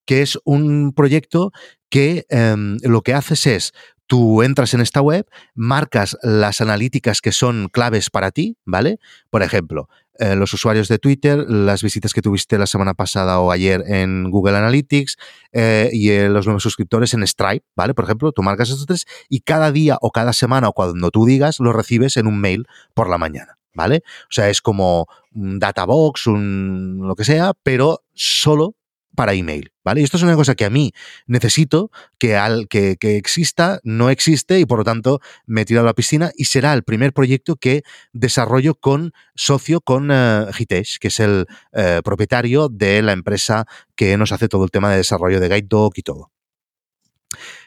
que 0.06 0.22
es 0.22 0.38
un 0.44 0.94
proyecto 0.94 1.52
que 1.90 2.26
em, 2.30 2.78
lo 2.84 3.02
que 3.02 3.14
haces 3.14 3.48
es 3.48 3.74
tú 4.12 4.44
entras 4.44 4.74
en 4.74 4.82
esta 4.82 5.00
web, 5.00 5.26
marcas 5.56 6.18
las 6.22 6.60
analíticas 6.60 7.22
que 7.22 7.32
son 7.32 7.70
claves 7.70 8.10
para 8.10 8.32
ti, 8.32 8.58
¿vale? 8.66 9.00
Por 9.30 9.42
ejemplo, 9.42 9.88
eh, 10.20 10.36
los 10.36 10.54
usuarios 10.54 10.90
de 10.90 11.00
Twitter, 11.00 11.46
las 11.48 11.82
visitas 11.82 12.12
que 12.12 12.22
tuviste 12.22 12.58
la 12.58 12.68
semana 12.68 12.94
pasada 12.94 13.40
o 13.40 13.52
ayer 13.52 13.82
en 13.88 14.30
Google 14.30 14.58
Analytics 14.58 15.16
eh, 15.54 15.92
y 15.94 16.10
eh, 16.10 16.28
los 16.28 16.46
nuevos 16.46 16.62
suscriptores 16.62 17.14
en 17.14 17.26
Stripe, 17.26 17.66
¿vale? 17.74 17.94
Por 17.94 18.04
ejemplo, 18.04 18.34
tú 18.34 18.44
marcas 18.44 18.70
estos 18.70 18.86
tres 18.86 19.06
y 19.30 19.40
cada 19.40 19.72
día 19.72 19.98
o 20.02 20.12
cada 20.12 20.34
semana 20.34 20.68
o 20.68 20.74
cuando 20.74 21.10
tú 21.10 21.26
digas, 21.26 21.62
lo 21.62 21.72
recibes 21.72 22.18
en 22.18 22.28
un 22.28 22.38
mail 22.38 22.68
por 22.94 23.10
la 23.10 23.18
mañana, 23.18 23.60
¿vale? 23.74 24.04
O 24.24 24.32
sea, 24.32 24.50
es 24.50 24.62
como 24.62 25.08
un 25.34 25.58
databox, 25.58 26.28
un 26.28 27.00
lo 27.04 27.16
que 27.16 27.24
sea, 27.24 27.54
pero 27.64 28.04
solo 28.14 28.76
para 29.16 29.34
email, 29.34 29.72
¿vale? 29.84 30.02
Y 30.02 30.04
esto 30.04 30.18
es 30.18 30.24
una 30.24 30.36
cosa 30.36 30.56
que 30.56 30.66
a 30.66 30.70
mí 30.70 30.94
necesito 31.28 31.92
que, 32.18 32.36
al, 32.36 32.68
que, 32.68 32.98
exista, 33.02 33.80
no 33.84 34.10
existe 34.10 34.60
y 34.60 34.66
por 34.66 34.80
lo 34.80 34.84
tanto 34.84 35.20
me 35.46 35.62
he 35.62 35.66
tirado 35.66 35.88
a 35.88 35.90
la 35.90 35.94
piscina 35.94 36.32
y 36.38 36.46
será 36.46 36.74
el 36.74 36.84
primer 36.84 37.14
proyecto 37.14 37.56
que 37.56 37.84
desarrollo 38.14 38.76
con 38.76 39.12
socio 39.36 39.82
con 39.82 40.12
uh, 40.12 40.48
Hitesh, 40.58 40.98
que 41.00 41.10
es 41.10 41.20
el 41.20 41.46
eh, 41.74 42.02
propietario 42.04 42.70
de 42.70 43.02
la 43.02 43.12
empresa 43.12 43.66
que 43.96 44.18
nos 44.18 44.32
hace 44.32 44.48
todo 44.48 44.64
el 44.64 44.72
tema 44.72 44.92
de 44.92 44.98
desarrollo 44.98 45.40
de 45.40 45.50
Guide 45.50 45.68
Dog 45.68 45.94
y 45.96 46.02
todo. 46.02 46.32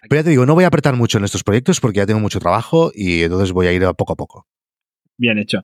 Pero 0.03 0.21
ya 0.21 0.25
te 0.25 0.31
digo, 0.31 0.47
no 0.47 0.55
voy 0.55 0.65
a 0.65 0.69
apretar 0.69 0.95
mucho 0.95 1.19
en 1.19 1.25
estos 1.25 1.43
proyectos 1.43 1.81
porque 1.81 1.99
ya 1.99 2.07
tengo 2.07 2.21
mucho 2.21 2.41
trabajo 2.41 2.91
y 2.95 3.23
entonces 3.23 3.53
voy 3.53 3.67
a 3.67 3.73
ir 3.73 3.83
poco 3.97 4.13
a 4.13 4.17
poco. 4.17 4.47
Bien 5.17 5.39
hecho. 5.39 5.63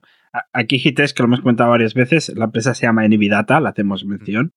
Aquí 0.53 0.81
Hitesh, 0.83 1.13
que 1.13 1.23
lo 1.23 1.27
hemos 1.27 1.41
comentado 1.41 1.69
varias 1.69 1.93
veces, 1.93 2.29
la 2.35 2.45
empresa 2.45 2.73
se 2.73 2.85
llama 2.85 3.05
Enividata, 3.05 3.59
la 3.59 3.69
hacemos 3.69 4.05
mención. 4.05 4.53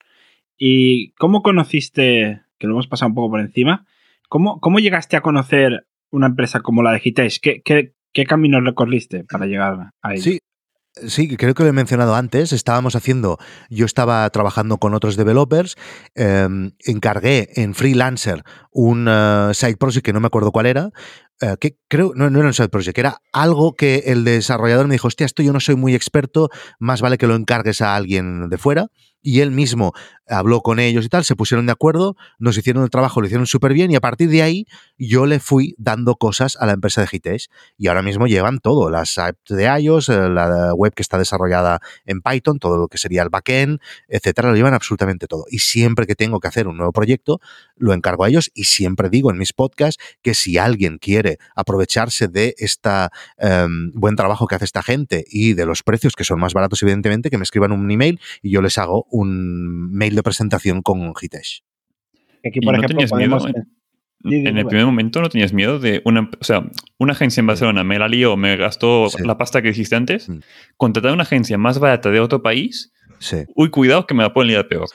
¿Y 0.57 1.11
cómo 1.13 1.41
conociste, 1.41 2.41
que 2.57 2.67
lo 2.67 2.73
hemos 2.73 2.87
pasado 2.87 3.09
un 3.09 3.15
poco 3.15 3.31
por 3.31 3.39
encima, 3.39 3.85
cómo, 4.29 4.59
cómo 4.59 4.79
llegaste 4.79 5.17
a 5.17 5.21
conocer 5.21 5.87
una 6.11 6.27
empresa 6.27 6.61
como 6.61 6.83
la 6.83 6.91
de 6.91 7.01
Hitesh? 7.03 7.39
¿Qué, 7.41 7.61
qué, 7.63 7.93
qué 8.13 8.25
caminos 8.25 8.63
recorriste 8.63 9.23
para 9.25 9.45
llegar 9.45 9.91
a 10.01 10.13
ella? 10.13 10.23
Sí, 10.23 10.39
Sí, 11.07 11.35
creo 11.35 11.53
que 11.53 11.63
lo 11.63 11.69
he 11.69 11.73
mencionado 11.73 12.15
antes. 12.15 12.53
Estábamos 12.53 12.95
haciendo, 12.95 13.37
yo 13.69 13.85
estaba 13.85 14.29
trabajando 14.29 14.77
con 14.77 14.93
otros 14.93 15.17
developers, 15.17 15.75
em, 16.15 16.71
encargué 16.85 17.49
en 17.55 17.73
Freelancer 17.73 18.43
un 18.71 19.09
uh, 19.09 19.53
side 19.53 19.75
project 19.75 20.05
que 20.05 20.13
no 20.13 20.21
me 20.21 20.27
acuerdo 20.27 20.53
cuál 20.53 20.67
era, 20.67 20.91
eh, 21.41 21.57
que 21.59 21.77
creo, 21.89 22.13
no, 22.15 22.29
no, 22.29 22.39
era 22.39 22.47
un 22.47 22.53
side 22.53 22.69
project, 22.69 22.97
era 22.97 23.17
algo 23.33 23.75
que 23.75 24.03
el 24.05 24.23
desarrollador 24.23 24.87
me 24.87 24.93
dijo, 24.93 25.09
hostia, 25.09 25.25
esto 25.25 25.43
yo 25.43 25.51
no 25.51 25.59
soy 25.59 25.75
muy 25.75 25.95
experto, 25.95 26.49
más 26.79 27.01
vale 27.01 27.17
que 27.17 27.27
lo 27.27 27.35
encargues 27.35 27.81
a 27.81 27.93
alguien 27.93 28.47
de 28.47 28.57
fuera 28.57 28.87
y 29.21 29.41
él 29.41 29.51
mismo 29.51 29.91
habló 30.27 30.61
con 30.61 30.79
ellos 30.79 31.05
y 31.05 31.09
tal, 31.09 31.23
se 31.23 31.35
pusieron 31.35 31.65
de 31.65 31.71
acuerdo, 31.71 32.15
nos 32.39 32.57
hicieron 32.57 32.83
el 32.83 32.89
trabajo, 32.89 33.21
lo 33.21 33.27
hicieron 33.27 33.47
súper 33.47 33.73
bien 33.73 33.91
y 33.91 33.95
a 33.95 34.01
partir 34.01 34.29
de 34.29 34.41
ahí 34.41 34.65
yo 34.97 35.25
le 35.25 35.39
fui 35.39 35.75
dando 35.77 36.15
cosas 36.15 36.57
a 36.59 36.65
la 36.65 36.73
empresa 36.73 37.01
de 37.01 37.07
Hitesh 37.11 37.47
y 37.77 37.87
ahora 37.87 38.01
mismo 38.01 38.27
llevan 38.27 38.59
todo, 38.59 38.89
las 38.89 39.17
apps 39.17 39.49
de 39.49 39.65
iOS, 39.65 40.09
eh, 40.09 40.29
la 40.29 40.73
web 40.73 40.93
que 40.93 41.01
está 41.01 41.17
desarrollada 41.17 41.79
en 42.05 42.21
Python, 42.21 42.59
todo 42.59 42.77
lo 42.77 42.87
que 42.87 42.97
sería 42.97 43.23
el 43.23 43.29
backend, 43.29 43.79
etcétera, 44.07 44.49
lo 44.49 44.55
llevan 44.55 44.73
absolutamente 44.73 45.27
todo. 45.27 45.45
Y 45.49 45.59
siempre 45.59 46.05
que 46.05 46.15
tengo 46.15 46.39
que 46.39 46.47
hacer 46.47 46.67
un 46.67 46.77
nuevo 46.77 46.91
proyecto, 46.91 47.39
lo 47.75 47.93
encargo 47.93 48.23
a 48.23 48.29
ellos 48.29 48.51
y 48.53 48.65
siempre 48.65 49.09
digo 49.09 49.31
en 49.31 49.37
mis 49.37 49.53
podcasts 49.53 50.01
que 50.21 50.33
si 50.33 50.57
alguien 50.57 50.97
quiere 50.97 51.37
aprovecharse 51.55 52.27
de 52.27 52.55
este 52.57 52.85
buen 53.93 54.15
trabajo 54.15 54.47
que 54.47 54.55
hace 54.55 54.65
esta 54.65 54.83
gente 54.83 55.25
y 55.27 55.53
de 55.53 55.65
los 55.65 55.83
precios 55.83 56.13
que 56.15 56.23
son 56.23 56.39
más 56.39 56.53
baratos, 56.53 56.81
evidentemente, 56.83 57.29
que 57.29 57.37
me 57.37 57.43
escriban 57.43 57.71
un 57.71 57.89
email 57.89 58.19
y 58.41 58.51
yo 58.51 58.61
les 58.61 58.77
hago 58.77 59.07
un 59.09 59.91
mail 59.91 60.14
de 60.15 60.23
presentación 60.23 60.81
con 60.81 61.13
Hitesh. 61.19 61.63
Aquí, 62.45 62.61
por 62.61 62.75
ejemplo, 62.75 63.17
miedo, 63.17 63.39
en, 64.23 64.57
el 64.57 64.65
primer 64.65 64.85
momento 64.85 65.21
no 65.21 65.29
tenías 65.29 65.53
miedo 65.53 65.79
de 65.79 66.01
una, 66.05 66.29
o 66.39 66.43
sea, 66.43 66.65
una 66.97 67.13
agencia 67.13 67.41
en 67.41 67.47
Barcelona 67.47 67.83
me 67.83 67.99
la 67.99 68.07
lió, 68.07 68.37
me 68.37 68.55
gastó 68.57 69.07
la 69.23 69.37
pasta 69.37 69.61
que 69.61 69.69
dijiste 69.69 69.95
antes, 69.95 70.29
mm. 70.29 70.39
contratar 70.77 71.13
una 71.13 71.23
agencia 71.23 71.57
más 71.57 71.79
barata 71.79 72.09
de 72.09 72.19
otro 72.19 72.41
país, 72.41 72.91
uy, 73.55 73.69
cuidado 73.69 74.07
que 74.07 74.13
me 74.13 74.23
la 74.23 74.33
pueden 74.33 74.49
liar 74.49 74.67
peor. 74.67 74.87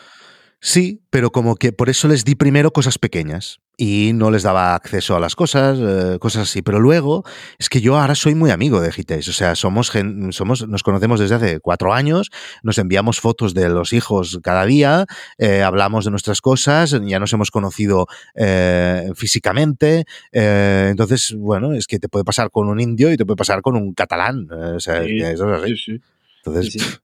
Sí, 0.61 1.03
pero 1.11 1.31
como 1.31 1.57
que 1.57 1.73
por 1.73 1.89
eso 1.89 2.07
les 2.09 2.25
di 2.25 2.35
primero 2.35 2.71
cosas 2.73 2.99
pequeñas 2.99 3.61
y 3.81 4.13
no 4.13 4.31
les 4.31 4.43
daba 4.43 4.75
acceso 4.75 5.17
a 5.17 5.21
las 5.21 5.35
cosas, 5.35 5.79
eh, 5.81 6.19
cosas 6.19 6.43
así. 6.43 6.61
Pero 6.61 6.81
luego 6.81 7.25
es 7.59 7.71
que 7.71 7.81
yo 7.81 7.97
ahora 7.97 8.15
soy 8.15 8.35
muy 8.35 8.51
amigo 8.51 8.79
de 8.83 8.93
Hitesh, 8.95 9.31
o 9.31 9.33
sea, 9.33 9.55
somos, 9.55 9.91
somos, 10.33 10.69
nos 10.69 10.83
conocemos 10.83 11.19
desde 11.19 11.37
hace 11.37 11.61
cuatro 11.61 11.95
años, 11.95 12.31
nos 12.63 12.77
enviamos 12.77 13.21
fotos 13.21 13.55
de 13.55 13.71
los 13.71 13.95
hijos 13.95 14.39
cada 14.43 14.67
día, 14.67 15.07
eh, 15.39 15.63
hablamos 15.63 16.05
de 16.05 16.11
nuestras 16.11 16.43
cosas, 16.43 16.95
ya 17.07 17.19
nos 17.19 17.33
hemos 17.33 17.51
conocido 17.51 18.07
eh, 18.35 19.13
físicamente. 19.15 20.05
entonces, 20.31 21.35
bueno, 21.39 21.73
es 21.73 21.87
que 21.87 21.99
te 21.99 22.11
puede 22.11 22.27
pasar 22.27 22.51
con 22.51 22.69
un 22.69 22.81
indio 22.81 23.11
y 23.11 23.17
te 23.17 23.25
puede 23.25 23.39
pasar 23.39 23.63
con 23.63 23.77
un 23.77 23.95
catalán. 23.95 24.47
o 24.53 24.79
sea, 24.79 25.03
eso 25.03 25.55
es 25.55 25.63
así. 25.63 26.01
Entonces, 26.45 27.01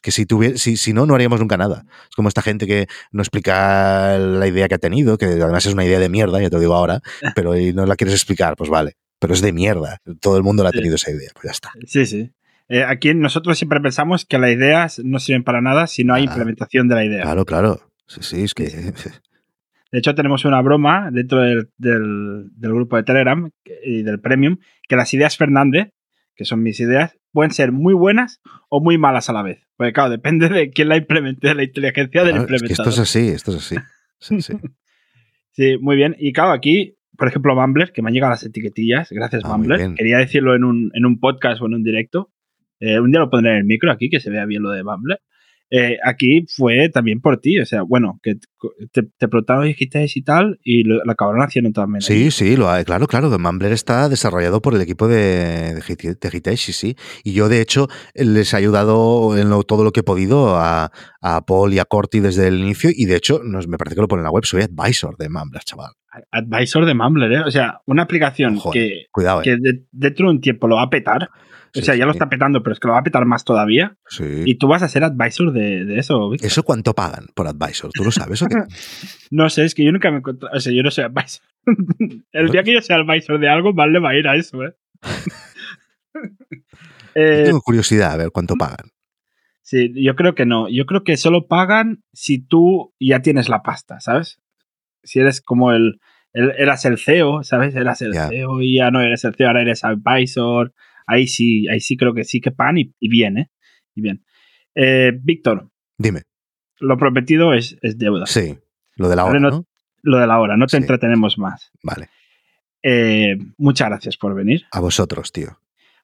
que 0.00 0.10
si, 0.10 0.26
si, 0.56 0.76
si 0.76 0.92
no, 0.92 1.06
no 1.06 1.14
haríamos 1.14 1.40
nunca 1.40 1.56
nada. 1.56 1.84
Es 2.08 2.14
como 2.14 2.28
esta 2.28 2.42
gente 2.42 2.66
que 2.66 2.86
no 3.10 3.22
explica 3.22 4.18
la 4.18 4.46
idea 4.46 4.68
que 4.68 4.74
ha 4.74 4.78
tenido, 4.78 5.18
que 5.18 5.26
además 5.26 5.66
es 5.66 5.72
una 5.72 5.84
idea 5.84 5.98
de 5.98 6.08
mierda, 6.08 6.40
ya 6.40 6.50
te 6.50 6.58
digo 6.60 6.74
ahora, 6.74 7.00
pero 7.34 7.54
no 7.74 7.86
la 7.86 7.96
quieres 7.96 8.14
explicar, 8.14 8.56
pues 8.56 8.70
vale. 8.70 8.96
Pero 9.18 9.32
es 9.32 9.40
de 9.40 9.52
mierda. 9.52 9.98
Todo 10.20 10.36
el 10.36 10.42
mundo 10.42 10.62
la 10.62 10.68
ha 10.68 10.72
tenido 10.72 10.96
esa 10.96 11.10
idea, 11.10 11.30
pues 11.32 11.44
ya 11.44 11.50
está. 11.52 11.70
Sí, 11.86 12.04
sí. 12.04 12.30
Eh, 12.68 12.82
aquí 12.82 13.14
nosotros 13.14 13.58
siempre 13.58 13.80
pensamos 13.80 14.24
que 14.24 14.38
las 14.38 14.50
ideas 14.50 15.00
no 15.04 15.18
sirven 15.18 15.44
para 15.44 15.60
nada 15.60 15.86
si 15.86 16.04
no 16.04 16.14
hay 16.14 16.24
implementación 16.24 16.88
de 16.88 16.94
la 16.94 17.04
idea. 17.04 17.22
Claro, 17.22 17.44
claro. 17.44 17.80
Sí, 18.06 18.20
sí, 18.22 18.42
es 18.44 18.54
que... 18.54 18.64
De 19.92 20.00
hecho, 20.00 20.16
tenemos 20.16 20.44
una 20.44 20.60
broma 20.60 21.10
dentro 21.12 21.40
del, 21.40 21.70
del, 21.78 22.50
grupo 22.56 22.96
de 22.96 23.04
Telegram 23.04 23.48
y 23.84 24.02
del 24.02 24.18
Premium, 24.18 24.56
que 24.88 24.96
las 24.96 25.14
ideas 25.14 25.36
Fernández, 25.36 25.92
que 26.34 26.44
son 26.44 26.64
mis 26.64 26.80
ideas, 26.80 27.16
pueden 27.34 27.50
ser 27.50 27.72
muy 27.72 27.92
buenas 27.92 28.40
o 28.70 28.80
muy 28.80 28.96
malas 28.96 29.28
a 29.28 29.32
la 29.32 29.42
vez. 29.42 29.66
Porque 29.76 29.92
claro, 29.92 30.08
depende 30.08 30.48
de 30.48 30.70
quién 30.70 30.88
la 30.88 30.96
implemente, 30.96 31.48
de 31.48 31.54
la 31.54 31.64
inteligencia 31.64 32.22
del 32.22 32.36
implementador. 32.36 32.88
esto 32.88 32.88
es 32.88 32.98
así, 33.00 33.28
esto 33.28 33.50
es 33.50 33.56
así. 33.58 33.76
Sí, 35.50 35.76
muy 35.80 35.96
bien. 35.96 36.14
Y 36.18 36.32
claro, 36.32 36.52
aquí, 36.52 36.96
por 37.18 37.28
ejemplo, 37.28 37.56
Mumbler, 37.56 37.92
que 37.92 38.00
me 38.00 38.08
han 38.08 38.14
llegado 38.14 38.30
las 38.30 38.44
etiquetillas, 38.44 39.10
gracias 39.10 39.42
ah, 39.44 39.48
Mumbler. 39.48 39.94
Quería 39.94 40.18
decirlo 40.18 40.54
en 40.54 40.62
un, 40.62 40.90
en 40.94 41.04
un 41.04 41.18
podcast 41.18 41.60
o 41.60 41.66
en 41.66 41.74
un 41.74 41.82
directo. 41.82 42.32
Eh, 42.78 43.00
un 43.00 43.10
día 43.10 43.20
lo 43.20 43.30
pondré 43.30 43.52
en 43.52 43.58
el 43.58 43.64
micro 43.64 43.90
aquí, 43.90 44.08
que 44.08 44.20
se 44.20 44.30
vea 44.30 44.46
bien 44.46 44.62
lo 44.62 44.70
de 44.70 44.84
Mumbler. 44.84 45.20
Eh, 45.76 45.98
aquí 46.04 46.46
fue 46.46 46.88
también 46.88 47.20
por 47.20 47.38
ti, 47.38 47.58
o 47.58 47.66
sea, 47.66 47.82
bueno, 47.82 48.20
que 48.22 48.34
te, 48.92 49.02
te 49.18 49.26
preguntaron 49.26 49.66
y 49.66 50.22
tal 50.22 50.60
y 50.62 50.84
lo, 50.84 51.00
acabaron 51.10 51.42
haciendo 51.42 51.72
también. 51.72 52.00
Sí, 52.00 52.30
sí, 52.30 52.56
lo, 52.56 52.66
claro, 52.84 53.08
claro, 53.08 53.28
que 53.28 53.38
Mumbler 53.38 53.72
está 53.72 54.08
desarrollado 54.08 54.62
por 54.62 54.76
el 54.76 54.80
equipo 54.82 55.08
de, 55.08 55.74
de, 55.74 56.56
sí, 56.56 56.72
sí. 56.72 56.94
Y 57.24 57.32
yo, 57.32 57.48
de 57.48 57.60
hecho, 57.60 57.88
les 58.14 58.54
he 58.54 58.56
ayudado 58.56 59.36
en 59.36 59.48
todo 59.66 59.82
lo 59.82 59.90
que 59.90 60.00
he 60.00 60.04
podido 60.04 60.54
a, 60.56 60.92
Paul 61.44 61.74
y 61.74 61.80
a 61.80 61.84
Corti 61.86 62.20
desde 62.20 62.46
el 62.46 62.60
inicio 62.60 62.90
y, 62.94 63.06
de 63.06 63.16
hecho, 63.16 63.40
nos, 63.42 63.66
me 63.66 63.76
parece 63.76 63.96
que 63.96 64.02
lo 64.02 64.06
pone 64.06 64.20
en 64.20 64.24
la 64.26 64.30
web, 64.30 64.44
soy 64.44 64.62
advisor 64.62 65.16
de 65.16 65.28
Mumbler, 65.28 65.64
chaval. 65.64 65.90
Advisor 66.30 66.86
de 66.86 66.94
Mumbler, 66.94 67.32
¿eh? 67.32 67.40
O 67.40 67.50
sea, 67.50 67.80
una 67.86 68.04
aplicación 68.04 68.60
que, 68.72 69.06
cuidado, 69.10 69.42
que 69.42 69.54
eh. 69.54 69.86
dentro 69.90 70.28
de 70.28 70.34
un 70.34 70.40
tiempo 70.40 70.68
lo 70.68 70.76
va 70.76 70.82
a 70.82 70.90
petar 70.90 71.30
o 71.76 71.82
sea, 71.82 71.96
ya 71.96 72.06
lo 72.06 72.12
está 72.12 72.28
petando, 72.28 72.62
pero 72.62 72.72
es 72.72 72.80
que 72.80 72.86
lo 72.86 72.94
va 72.94 73.00
a 73.00 73.04
petar 73.04 73.24
más 73.24 73.44
todavía. 73.44 73.96
Sí. 74.08 74.42
Y 74.44 74.54
tú 74.56 74.68
vas 74.68 74.82
a 74.82 74.88
ser 74.88 75.02
advisor 75.02 75.52
de, 75.52 75.98
eso, 75.98 76.30
¿viste? 76.30 76.46
¿Eso 76.46 76.62
cuánto 76.62 76.94
pagan 76.94 77.26
por 77.34 77.48
advisor? 77.48 77.90
¿Tú 77.92 78.04
lo 78.04 78.12
sabes 78.12 78.42
o 78.42 78.46
qué? 78.46 78.56
no 79.30 79.50
sé, 79.50 79.64
es 79.64 79.74
que 79.74 79.84
yo 79.84 79.90
nunca 79.90 80.10
me 80.10 80.18
encontré. 80.18 80.48
O 80.52 80.60
sea, 80.60 80.72
yo 80.72 80.82
no 80.82 80.90
soy 80.90 81.04
advisor. 81.04 81.44
El 82.32 82.50
día 82.50 82.62
que 82.62 82.74
yo 82.74 82.80
sea 82.80 82.96
advisor 82.96 83.40
de 83.40 83.48
algo, 83.48 83.72
mal 83.72 83.92
le 83.92 83.98
va 83.98 84.10
a 84.10 84.16
ir 84.16 84.28
a 84.28 84.36
eso, 84.36 84.62
¿eh? 84.62 84.74
eh 87.14 87.42
tengo 87.46 87.60
curiosidad 87.60 88.12
a 88.12 88.16
ver 88.16 88.30
cuánto 88.30 88.54
pagan. 88.54 88.90
Sí, 89.62 89.92
yo 89.96 90.14
creo 90.14 90.34
que 90.34 90.46
no. 90.46 90.68
Yo 90.68 90.86
creo 90.86 91.02
que 91.02 91.16
solo 91.16 91.48
pagan 91.48 92.04
si 92.12 92.38
tú 92.38 92.94
ya 93.00 93.20
tienes 93.20 93.48
la 93.48 93.62
pasta, 93.62 93.98
¿sabes? 93.98 94.40
Si 95.02 95.18
eres 95.18 95.40
como 95.40 95.72
el. 95.72 95.98
eras 96.32 96.84
el 96.84 96.98
CEO, 96.98 97.42
¿sabes? 97.42 97.74
Eras 97.74 98.00
el 98.02 98.14
CEO 98.14 98.60
y 98.60 98.76
ya 98.76 98.92
no 98.92 99.00
eres 99.00 99.24
el 99.24 99.34
CEO, 99.34 99.48
ahora 99.48 99.62
eres 99.62 99.82
advisor 99.82 100.72
ahí 101.06 101.26
sí, 101.26 101.68
ahí 101.68 101.80
sí 101.80 101.96
creo 101.96 102.14
que 102.14 102.24
sí 102.24 102.40
que 102.40 102.50
pan 102.50 102.78
y, 102.78 102.92
bien, 103.08 103.38
¿eh? 103.38 103.50
Y 103.94 104.02
bien. 104.02 104.24
Eh, 104.74 105.12
Víctor. 105.22 105.70
Dime. 105.98 106.22
Lo 106.80 106.96
prometido 106.98 107.54
es, 107.54 107.76
es 107.82 107.98
deuda. 107.98 108.26
Sí, 108.26 108.58
lo 108.96 109.08
de 109.08 109.16
la 109.16 109.24
hora. 109.24 109.38
No, 109.38 109.66
Lo 110.02 110.18
de 110.18 110.26
la 110.26 110.40
hora, 110.40 110.56
no 110.56 110.66
te 110.66 110.76
entretenemos 110.76 111.38
más. 111.38 111.70
Vale. 111.82 112.08
Eh, 112.82 113.36
muchas 113.56 113.88
gracias 113.88 114.16
por 114.16 114.34
venir. 114.34 114.64
A 114.72 114.80
vosotros, 114.80 115.32
tío. 115.32 115.58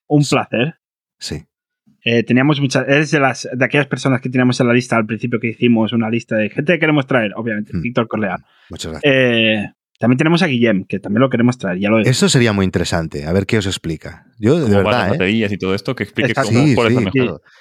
Un 0.07 0.25
placer. 0.25 0.77
Sí. 1.19 1.45
Eh, 2.05 2.23
teníamos 2.23 2.61
muchas. 2.61 2.89
Eres 2.89 3.11
de, 3.11 3.21
las, 3.21 3.49
de 3.53 3.65
aquellas 3.65 3.87
personas 3.87 4.21
que 4.21 4.31
teníamos 4.31 4.59
en 4.61 4.69
la 4.69 4.73
lista 4.73 4.97
al 4.97 5.07
principio 5.07 5.39
que 5.39 5.49
hicimos 5.49 5.93
una 5.93 6.09
lista 6.09 6.37
de 6.37 6.49
gente 6.49 6.73
que 6.73 6.79
queremos 6.79 7.07
traer, 7.07 7.33
obviamente. 7.37 7.77
Hmm. 7.77 7.83
Víctor 7.83 8.09
Corleán. 8.09 8.45
Muchas 8.71 8.93
gracias. 8.93 9.13
Eh, 9.15 9.71
también 10.01 10.17
tenemos 10.17 10.43
a 10.43 10.47
Guillem, 10.47 10.87
que 10.87 10.99
también 10.99 11.21
lo 11.21 11.29
queremos 11.29 11.59
traer. 11.59 11.79
Ya 11.79 11.91
lo 11.91 11.99
Eso 11.99 12.31
sería 12.31 12.55
muy 12.55 12.65
interesante. 12.65 13.27
A 13.27 13.35
ver 13.35 13.45
qué 13.45 13.59
os 13.59 13.67
explica. 13.67 14.25
Yo, 14.39 14.59
de 14.59 14.75
verdad. 14.75 14.93
Las 14.93 15.11
baterías 15.11 15.53
y 15.53 15.59
todo 15.59 15.75
esto, 15.75 15.95
que 15.95 16.05
explique 16.05 16.33
cómo 16.33 16.49
sí, 16.49 16.75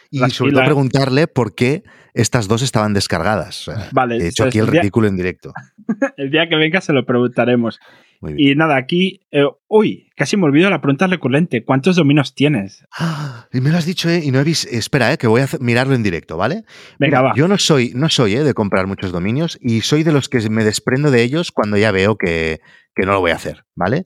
Y 0.09 0.19
sobre 0.29 0.53
todo 0.53 0.63
preguntarle 0.63 1.27
por 1.27 1.53
qué 1.53 1.83
estas 2.13 2.47
dos 2.47 2.61
estaban 2.61 2.93
descargadas. 2.93 3.69
vale. 3.91 4.23
He 4.23 4.29
hecho 4.29 4.45
aquí 4.45 4.57
el 4.57 4.67
ridículo 4.67 5.09
en 5.09 5.17
directo. 5.17 5.51
el 6.15 6.31
día 6.31 6.47
que 6.47 6.55
venga 6.55 6.79
se 6.79 6.93
lo 6.93 7.05
preguntaremos. 7.05 7.77
Y 8.21 8.53
nada, 8.55 8.75
aquí. 8.75 9.21
Eh, 9.31 9.45
uy, 9.67 10.09
casi 10.15 10.35
me 10.35 10.43
olvido 10.43 10.69
la 10.69 10.81
pregunta 10.81 11.07
recurrente. 11.07 11.63
¿Cuántos 11.63 11.95
dominios 11.95 12.35
tienes? 12.35 12.85
y 13.53 13.61
me 13.61 13.69
lo 13.69 13.77
has 13.77 13.85
dicho, 13.85 14.09
¿eh? 14.09 14.21
Y 14.23 14.31
no 14.31 14.39
he 14.39 14.43
visto. 14.43 14.67
Espera, 14.69 15.13
¿eh? 15.13 15.17
Que 15.17 15.27
voy 15.27 15.41
a 15.41 15.47
mirarlo 15.61 15.95
en 15.95 16.03
directo, 16.03 16.35
¿vale? 16.35 16.63
Venga, 16.99 17.21
va. 17.21 17.33
Yo 17.35 17.47
no 17.47 17.57
soy, 17.57 17.93
no 17.95 18.09
soy 18.09 18.35
¿eh? 18.35 18.43
de 18.43 18.53
comprar 18.53 18.87
muchos 18.87 19.11
dominios 19.11 19.57
y 19.61 19.81
soy 19.81 20.03
de 20.03 20.11
los 20.11 20.27
que 20.27 20.49
me 20.49 20.65
desprendo 20.65 21.11
de 21.11 21.23
ellos 21.23 21.51
cuando 21.51 21.77
ya 21.77 21.91
veo 21.91 22.17
que, 22.17 22.59
que 22.93 23.05
no 23.05 23.13
lo 23.13 23.21
voy 23.21 23.31
a 23.31 23.35
hacer, 23.35 23.65
¿vale? 23.75 24.05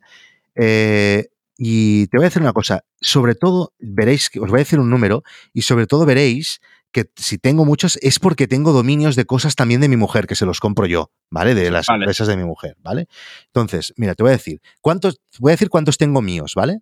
Eh, 0.55 1.30
y 1.57 2.07
te 2.07 2.18
voy 2.18 2.26
a 2.26 2.30
decir 2.30 2.41
una 2.41 2.53
cosa. 2.53 2.84
Sobre 3.01 3.36
todo, 3.36 3.74
veréis 3.80 4.30
que 4.30 4.39
os 4.39 4.49
voy 4.49 4.57
a 4.57 4.66
decir 4.66 4.80
un 4.80 4.89
número 4.89 5.24
y 5.53 5.64
sobre 5.64 5.88
todo 5.88 6.05
veréis 6.05 6.59
que 6.93 7.09
si 7.17 7.37
tengo 7.37 7.65
muchos 7.65 7.97
es 8.01 8.19
porque 8.19 8.47
tengo 8.47 8.71
dominios 8.71 9.17
de 9.17 9.25
cosas 9.25 9.55
también 9.55 9.81
de 9.81 9.89
mi 9.89 9.97
mujer, 9.97 10.27
que 10.27 10.35
se 10.35 10.45
los 10.45 10.61
compro 10.61 10.85
yo, 10.85 11.11
¿vale? 11.29 11.55
De 11.55 11.69
las 11.71 11.89
empresas 11.89 12.27
de 12.27 12.37
mi 12.37 12.45
mujer, 12.45 12.77
¿vale? 12.81 13.07
Entonces, 13.47 13.93
mira, 13.97 14.15
te 14.15 14.23
voy 14.23 14.29
a 14.29 14.33
decir, 14.33 14.61
¿cuántos, 14.79 15.19
voy 15.39 15.51
a 15.51 15.55
decir 15.55 15.69
cuántos 15.69 15.97
tengo 15.97 16.21
míos, 16.21 16.53
¿vale? 16.55 16.79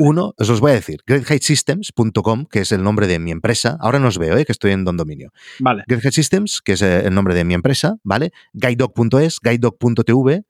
Uno, 0.00 0.34
os 0.36 0.48
los 0.48 0.60
voy 0.60 0.72
a 0.72 0.74
decir, 0.74 1.00
greatheightsystems.com, 1.06 2.46
que 2.46 2.60
es 2.60 2.72
el 2.72 2.82
nombre 2.82 3.06
de 3.06 3.20
mi 3.20 3.30
empresa. 3.30 3.78
Ahora 3.80 4.00
no 4.00 4.08
os 4.08 4.18
veo, 4.18 4.36
¿eh? 4.36 4.44
que 4.44 4.50
estoy 4.50 4.72
en 4.72 4.84
Don 4.84 4.96
Dominio. 4.96 5.30
Vale. 5.60 5.84
Systems, 6.10 6.60
que 6.60 6.72
es 6.72 6.82
eh, 6.82 7.06
el 7.06 7.14
nombre 7.14 7.34
de 7.34 7.44
mi 7.44 7.54
empresa, 7.54 7.96
¿vale? 8.02 8.32
guidedoc.es, 8.52 9.38
guidedoc.tv, 9.40 10.42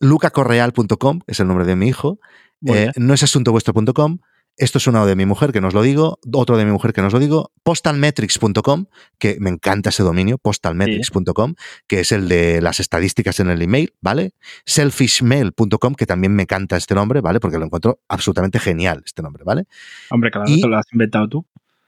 lucacorreal.com, 0.00 1.20
es 1.26 1.40
el 1.40 1.48
nombre 1.48 1.64
de 1.64 1.76
mi 1.76 1.88
hijo, 1.88 2.20
eh, 2.66 2.90
no 2.96 3.14
es 3.14 3.22
asuntovuestro.com, 3.22 4.18
esto 4.58 4.78
es 4.78 4.86
uno 4.88 5.06
de 5.06 5.14
mi 5.16 5.24
mujer, 5.24 5.52
que 5.52 5.60
no 5.60 5.68
os 5.68 5.74
lo 5.74 5.82
digo, 5.82 6.18
otro 6.32 6.56
de 6.56 6.64
mi 6.64 6.72
mujer, 6.72 6.92
que 6.92 7.00
no 7.00 7.06
os 7.06 7.12
lo 7.12 7.20
digo, 7.20 7.52
postalmetrics.com, 7.62 8.86
que 9.18 9.38
me 9.40 9.50
encanta 9.50 9.90
ese 9.90 10.02
dominio, 10.02 10.36
postalmetrics.com, 10.38 11.54
que 11.86 12.00
es 12.00 12.12
el 12.12 12.28
de 12.28 12.60
las 12.60 12.80
estadísticas 12.80 13.38
en 13.40 13.50
el 13.50 13.62
email, 13.62 13.94
¿vale? 14.00 14.34
Selfishmail.com, 14.66 15.94
que 15.94 16.06
también 16.06 16.34
me 16.34 16.42
encanta 16.42 16.76
este 16.76 16.94
nombre, 16.94 17.20
¿vale? 17.20 17.38
Porque 17.38 17.58
lo 17.58 17.64
encuentro 17.64 18.00
absolutamente 18.08 18.58
genial, 18.58 19.02
este 19.06 19.22
nombre, 19.22 19.44
¿vale? 19.44 19.64
Hombre, 20.10 20.30
claro, 20.30 20.50
y, 20.50 20.60
lo 20.60 20.76
has 20.76 20.92
inventado 20.92 21.28
tú. 21.28 21.46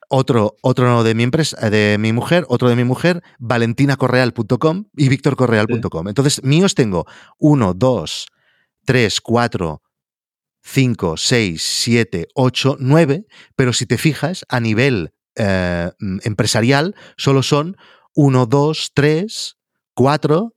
Otro, 0.09 0.57
otro 0.63 1.03
de 1.03 1.15
mi 1.15 1.25
empresa, 1.25 1.71
de 1.71 1.97
mi 1.99 2.13
mujer, 2.13 2.45
otro 2.49 2.69
de 2.69 2.77
mi 2.77 2.85
mujer, 2.85 3.23
valentinacorreal.com 3.39 4.85
y 4.97 5.09
victorcorreal.com. 5.09 6.09
Entonces, 6.09 6.43
míos 6.45 6.75
tengo 6.75 7.07
uno, 7.39 7.75
dos, 7.75 8.27
tres, 8.85 9.21
cuatro, 9.21 9.83
5, 10.63 11.17
6, 11.17 11.63
7, 11.63 12.29
8, 12.35 12.77
9, 12.79 13.27
pero 13.57 13.73
si 13.73 13.87
te 13.87 13.99
fijas, 13.99 14.45
a 14.49 14.61
nivel 14.61 15.13
eh, 15.37 15.91
mm, 15.99 16.19
empresarial 16.25 16.95
solo 17.17 17.43
son 17.43 17.77
1, 18.15 18.47
2, 18.47 18.91
3, 18.95 19.57
4, 19.95 20.55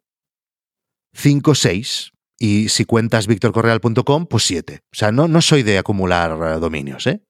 5, 1.14 1.56
6. 1.56 2.12
Y 2.40 2.70
si 2.70 2.84
cuentas 2.84 3.28
victorcorreal.com, 3.28 4.28
pues 4.28 4.44
7. 4.44 4.82
O 4.84 4.96
sea, 4.96 5.12
no, 5.12 5.28
no 5.28 5.42
soy 5.42 5.64
de 5.64 5.78
acumular 5.78 6.32
eh, 6.32 6.60
dominios. 6.60 7.08
¿eh? 7.08 7.22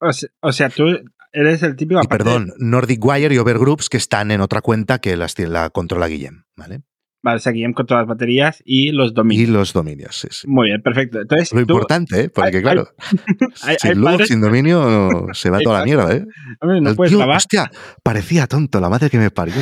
O, 0.41 0.51
sea, 0.51 0.69
tú 0.69 0.86
eres 1.32 1.61
el 1.61 1.76
típico... 1.76 2.01
Y 2.01 2.07
perdón, 2.07 2.53
Nordic 2.57 3.03
Wire 3.03 3.36
y 3.36 3.38
Overgroups 3.38 3.89
que 3.89 3.97
están 3.97 4.32
en 4.32 4.41
otra 4.41 4.61
cuenta 4.61 4.99
que 4.99 5.15
las, 5.15 5.38
la 5.38 5.69
controla 5.69 6.07
Guillem. 6.07 6.45
¿vale? 6.55 6.82
Vale, 7.24 7.39
seguimos 7.39 7.74
con 7.74 7.86
todas 7.86 8.01
las 8.01 8.09
baterías 8.09 8.61
y 8.65 8.91
los 8.91 9.13
dominios. 9.13 9.47
Y 9.47 9.51
los 9.51 9.71
dominios, 9.71 10.19
sí, 10.19 10.28
sí. 10.30 10.45
Muy 10.45 10.67
bien, 10.67 10.82
perfecto. 10.82 11.21
Entonces, 11.21 11.53
Lo 11.53 11.61
importante, 11.61 12.26
¿eh? 12.26 12.30
Porque 12.30 12.61
claro, 12.61 12.89
sin 13.80 14.01
luz, 14.01 14.28
sin 14.28 14.41
dominio, 14.41 15.28
se 15.32 15.49
va 15.49 15.59
toda 15.61 15.80
la 15.80 15.86
mierda, 15.86 16.13
¿eh? 16.13 16.26
no 16.61 16.95
puedes 16.95 17.13
tío, 17.13 17.26
hostia, 17.26 17.71
parecía 18.03 18.45
tonto, 18.45 18.82
la 18.82 18.89
madre 18.89 19.09
que 19.09 19.17
me 19.17 19.32
parió. 19.32 19.55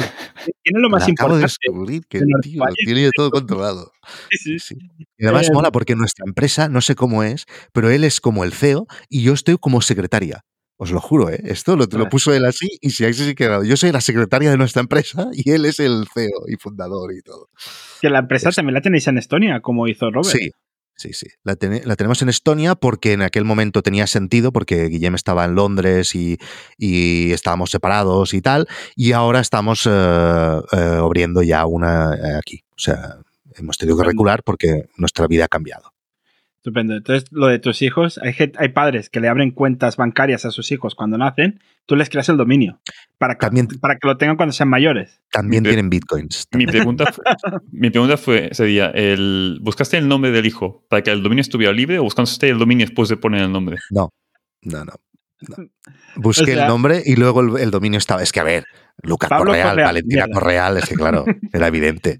Tiene 0.63 0.79
lo 0.79 0.89
más 0.89 1.03
acabo 1.03 1.35
importante. 1.35 1.35
de 1.35 1.41
descubrir 1.43 2.01
que 2.07 2.17
el 2.17 2.25
tío 2.41 2.63
tiene 2.83 3.09
todo 3.15 3.29
controlado. 3.29 3.91
Sí, 4.31 4.57
sí. 4.57 4.75
Y 5.19 5.25
además 5.25 5.49
eh, 5.49 5.53
mola 5.53 5.71
porque 5.71 5.95
nuestra 5.95 6.25
empresa, 6.25 6.67
no 6.67 6.81
sé 6.81 6.95
cómo 6.95 7.21
es, 7.21 7.45
pero 7.73 7.91
él 7.91 8.03
es 8.03 8.21
como 8.21 8.43
el 8.43 8.53
CEO 8.53 8.87
y 9.07 9.21
yo 9.21 9.33
estoy 9.33 9.57
como 9.59 9.81
secretaria. 9.81 10.41
Os 10.81 10.89
lo 10.89 10.99
juro, 10.99 11.29
¿eh? 11.29 11.39
Esto 11.43 11.75
lo, 11.75 11.85
lo 11.85 12.09
puso 12.09 12.33
él 12.33 12.43
así 12.43 12.67
y 12.81 12.89
si 12.89 13.05
ahí 13.05 13.13
sí 13.13 13.35
que 13.35 13.45
Yo 13.63 13.77
soy 13.77 13.91
la 13.91 14.01
secretaria 14.01 14.49
de 14.49 14.57
nuestra 14.57 14.81
empresa 14.81 15.29
y 15.31 15.51
él 15.51 15.65
es 15.65 15.79
el 15.79 16.07
CEO 16.11 16.47
y 16.47 16.55
fundador 16.55 17.13
y 17.13 17.21
todo. 17.21 17.49
Que 18.01 18.09
la 18.09 18.17
empresa 18.17 18.49
también 18.49 18.73
la 18.73 18.81
tenéis 18.81 19.05
en 19.05 19.19
Estonia, 19.19 19.61
como 19.61 19.87
hizo 19.87 20.09
Robert. 20.09 20.35
Sí, 20.35 20.49
Sí, 20.95 21.13
sí. 21.13 21.27
La, 21.43 21.55
tenemos 21.55 22.23
en 22.23 22.29
Estonia 22.29 22.73
porque 22.73 23.13
en 23.13 23.21
aquel 23.21 23.45
momento 23.45 23.83
tenía 23.83 24.07
sentido, 24.07 24.51
porque 24.51 24.87
Guillem 24.87 25.13
estaba 25.13 25.45
en 25.45 25.53
Londres 25.53 26.15
y, 26.15 26.39
estábamos 27.31 27.69
separados 27.69 28.33
y 28.33 28.41
tal, 28.41 28.67
y 28.95 29.11
ahora 29.11 29.39
estamos 29.39 29.85
eh, 29.85 29.89
eh, 29.91 30.77
abriendo 30.99 31.43
ya 31.43 31.67
una 31.67 32.15
eh, 32.15 32.37
aquí. 32.37 32.63
O 32.71 32.79
sea, 32.79 33.17
hemos 33.55 33.77
tenido 33.77 33.97
que 33.97 34.03
recular 34.03 34.41
porque 34.43 34.89
nuestra 34.97 35.27
vida 35.27 35.45
ha 35.45 35.47
cambiado. 35.47 35.91
Estupendo. 36.61 36.95
Entonces, 36.95 37.27
lo 37.31 37.47
de 37.47 37.57
tus 37.57 37.81
hijos, 37.81 38.19
hay, 38.19 38.35
hay 38.55 38.69
padres 38.69 39.09
que 39.09 39.19
le 39.19 39.27
abren 39.27 39.49
cuentas 39.49 39.97
bancarias 39.97 40.45
a 40.45 40.51
sus 40.51 40.71
hijos 40.71 40.93
cuando 40.93 41.17
nacen, 41.17 41.59
tú 41.87 41.95
les 41.95 42.07
creas 42.07 42.29
el 42.29 42.37
dominio 42.37 42.79
para 43.17 43.35
que, 43.35 43.47
para 43.79 43.95
que 43.95 44.07
lo 44.07 44.15
tengan 44.17 44.37
cuando 44.37 44.53
sean 44.53 44.69
mayores. 44.69 45.23
También 45.31 45.63
tienen 45.63 45.89
bitcoins. 45.89 46.47
Mi 46.51 46.65
pregunta, 46.67 47.11
fue, 47.11 47.23
mi 47.71 47.89
pregunta 47.89 48.15
fue, 48.15 48.49
sería, 48.53 48.91
el, 48.91 49.57
¿buscaste 49.63 49.97
el 49.97 50.07
nombre 50.07 50.29
del 50.29 50.45
hijo 50.45 50.85
para 50.87 51.01
que 51.01 51.09
el 51.09 51.23
dominio 51.23 51.41
estuviera 51.41 51.73
libre 51.73 51.97
o 51.97 52.03
buscaste 52.03 52.47
el 52.49 52.59
dominio 52.59 52.85
después 52.85 53.09
de 53.09 53.17
poner 53.17 53.41
el 53.41 53.51
nombre? 53.51 53.77
No, 53.89 54.11
no, 54.61 54.85
no. 54.85 54.93
Busqué 56.15 56.53
el 56.53 56.67
nombre 56.67 57.01
y 57.05 57.15
luego 57.15 57.57
el, 57.57 57.71
dominio 57.71 57.97
estaba. 57.97 58.21
Es 58.21 58.31
que, 58.31 58.39
a 58.39 58.43
ver, 58.43 58.65
Lucas 59.03 59.29
Correal, 59.29 59.77
Valentina 59.77 60.27
Correal, 60.31 60.77
es 60.77 60.85
que, 60.87 60.95
claro, 60.95 61.25
era 61.53 61.67
evidente. 61.67 62.19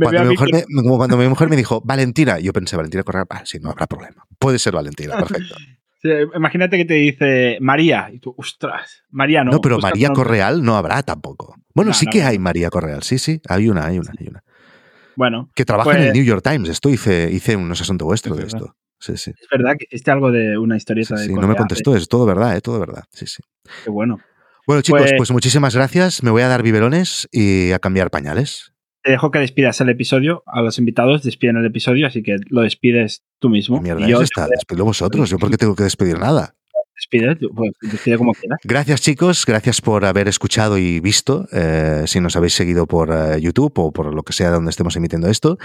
cuando, 0.00 1.16
mi 1.16 1.28
mujer 1.28 1.48
me, 1.48 1.56
dijo 1.56 1.80
Valentina, 1.84 2.38
yo 2.38 2.52
pensé, 2.52 2.76
Valentina 2.76 3.02
Correal, 3.02 3.26
ah, 3.30 3.42
sí, 3.44 3.58
no 3.60 3.70
habrá 3.70 3.86
problema. 3.86 4.24
Puede 4.38 4.58
ser 4.58 4.74
Valentina, 4.74 5.16
perfecto. 5.16 5.54
imagínate 6.34 6.78
que 6.78 6.84
te 6.84 6.94
dice 6.94 7.58
María, 7.60 8.08
y 8.12 8.18
tú, 8.18 8.34
ostras, 8.36 9.02
María 9.10 9.44
no. 9.44 9.52
No, 9.52 9.60
pero 9.60 9.78
María 9.78 10.10
Correal 10.10 10.62
no 10.62 10.76
habrá 10.76 11.02
tampoco. 11.02 11.56
Bueno, 11.74 11.92
sí 11.92 12.06
que 12.06 12.22
hay 12.22 12.38
María 12.38 12.70
Correal, 12.70 13.02
sí, 13.02 13.18
sí, 13.18 13.40
hay 13.48 13.68
una, 13.68 13.86
hay 13.86 13.98
una, 13.98 14.12
hay 14.18 14.28
una. 14.28 14.42
Bueno. 15.16 15.50
Que 15.54 15.64
trabaja 15.64 15.90
en 15.90 15.96
el 15.98 16.02
pues 16.04 16.14
New 16.14 16.24
York 16.24 16.42
Times. 16.42 16.68
Esto 16.68 16.88
hice, 16.88 17.30
hice 17.30 17.54
unos 17.56 17.80
asuntos 17.80 18.06
vuestros 18.06 18.38
de 18.38 18.46
esto. 18.46 18.74
Es 19.08 19.32
verdad 19.50 19.76
que 19.78 19.86
este 19.90 20.10
algo 20.10 20.30
de 20.30 20.58
una 20.58 20.76
historieta 20.76 21.16
sí, 21.16 21.22
de. 21.22 21.28
Sí, 21.28 21.34
no 21.34 21.48
me 21.48 21.56
contestó, 21.56 21.96
es 21.96 22.08
todo 22.08 22.26
verdad, 22.26 22.56
¿eh? 22.56 22.60
todo 22.60 22.78
verdad. 22.78 23.04
Sí, 23.10 23.26
sí. 23.26 23.42
Qué 23.84 23.90
bueno. 23.90 24.18
Bueno, 24.66 24.82
chicos, 24.82 25.00
pues, 25.02 25.14
pues, 25.16 25.30
muchísimas 25.30 25.74
gracias. 25.74 26.22
Me 26.22 26.30
voy 26.30 26.42
a 26.42 26.48
dar 26.48 26.62
biberones 26.62 27.28
y 27.32 27.72
a 27.72 27.78
cambiar 27.78 28.10
pañales. 28.10 28.72
Te 29.02 29.12
dejo 29.12 29.30
que 29.30 29.38
despidas 29.38 29.80
el 29.80 29.88
episodio. 29.88 30.42
A 30.46 30.60
los 30.60 30.78
invitados 30.78 31.22
despiden 31.22 31.56
el 31.56 31.64
episodio, 31.64 32.06
así 32.06 32.22
que 32.22 32.36
lo 32.50 32.60
despides 32.60 33.24
tú 33.38 33.48
mismo. 33.48 33.80
Mierda, 33.80 34.06
yo 34.06 34.20
está. 34.20 34.46
Despido 34.46 34.84
vosotros. 34.84 35.30
¿Yo 35.30 35.38
por 35.38 35.50
qué 35.50 35.56
tengo 35.56 35.74
que 35.74 35.84
despedir 35.84 36.18
nada? 36.18 36.54
Despide, 36.94 37.36
pues, 37.36 37.72
despide 37.80 38.18
como 38.18 38.34
quieras. 38.34 38.58
Gracias, 38.62 39.00
chicos. 39.00 39.46
Gracias 39.46 39.80
por 39.80 40.04
haber 40.04 40.28
escuchado 40.28 40.76
y 40.76 41.00
visto. 41.00 41.48
Eh, 41.50 42.02
si 42.06 42.20
nos 42.20 42.36
habéis 42.36 42.52
seguido 42.52 42.86
por 42.86 43.10
eh, 43.10 43.40
YouTube 43.40 43.72
o 43.78 43.90
por 43.90 44.14
lo 44.14 44.22
que 44.22 44.34
sea 44.34 44.50
donde 44.50 44.70
estemos 44.70 44.94
emitiendo 44.96 45.28
esto. 45.28 45.56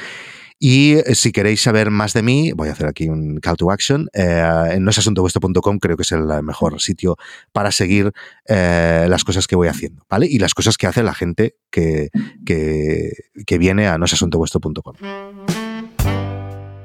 Y 0.59 0.93
eh, 0.93 1.15
si 1.15 1.31
queréis 1.31 1.61
saber 1.61 1.91
más 1.91 2.13
de 2.13 2.23
mí, 2.23 2.51
voy 2.53 2.69
a 2.69 2.71
hacer 2.71 2.87
aquí 2.87 3.09
un 3.09 3.39
call 3.39 3.57
to 3.57 3.71
action. 3.71 4.07
Eh, 4.13 4.69
en 4.71 4.83
noesasuntovuestro.com 4.83 5.79
creo 5.79 5.97
que 5.97 6.03
es 6.03 6.11
el 6.11 6.25
mejor 6.43 6.79
sitio 6.81 7.17
para 7.51 7.71
seguir 7.71 8.11
eh, 8.47 9.05
las 9.09 9.23
cosas 9.23 9.47
que 9.47 9.55
voy 9.55 9.67
haciendo, 9.67 10.05
¿vale? 10.09 10.27
Y 10.29 10.39
las 10.39 10.53
cosas 10.53 10.77
que 10.77 10.87
hace 10.87 11.03
la 11.03 11.13
gente 11.13 11.55
que, 11.69 12.09
que, 12.45 13.57
viene 13.57 13.87
a 13.87 13.97
noesasuntovuestro.com. 13.97 14.95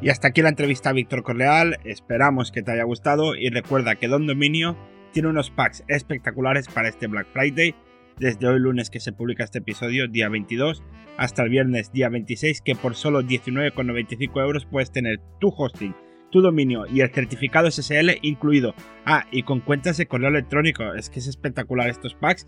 Y 0.02 0.08
hasta 0.08 0.28
aquí 0.28 0.42
la 0.42 0.48
entrevista 0.48 0.90
a 0.90 0.92
Víctor 0.92 1.22
Corleal. 1.22 1.78
Esperamos 1.84 2.50
que 2.50 2.62
te 2.62 2.72
haya 2.72 2.84
gustado 2.84 3.34
y 3.36 3.50
recuerda 3.50 3.96
que 3.96 4.08
Don 4.08 4.26
Dominio 4.26 4.76
tiene 5.12 5.28
unos 5.28 5.50
packs 5.50 5.84
espectaculares 5.88 6.68
para 6.68 6.88
este 6.88 7.06
Black 7.06 7.26
Friday 7.32 7.74
desde 8.18 8.46
hoy 8.46 8.58
lunes 8.58 8.90
que 8.90 9.00
se 9.00 9.12
publica 9.12 9.44
este 9.44 9.58
episodio, 9.58 10.08
día 10.08 10.28
22, 10.28 10.82
hasta 11.16 11.42
el 11.42 11.50
viernes, 11.50 11.92
día 11.92 12.08
26, 12.08 12.60
que 12.62 12.74
por 12.74 12.94
solo 12.94 13.22
19,95 13.22 14.40
euros 14.40 14.66
puedes 14.66 14.90
tener 14.90 15.20
tu 15.40 15.48
hosting, 15.48 15.94
tu 16.30 16.40
dominio 16.40 16.86
y 16.86 17.00
el 17.00 17.10
certificado 17.10 17.70
SSL 17.70 18.18
incluido. 18.22 18.74
Ah, 19.04 19.26
y 19.30 19.42
con 19.42 19.60
cuentas 19.60 19.96
de 19.96 20.06
correo 20.06 20.28
electrónico, 20.28 20.94
es 20.94 21.10
que 21.10 21.18
es 21.18 21.26
espectacular 21.26 21.88
estos 21.88 22.14
packs. 22.14 22.46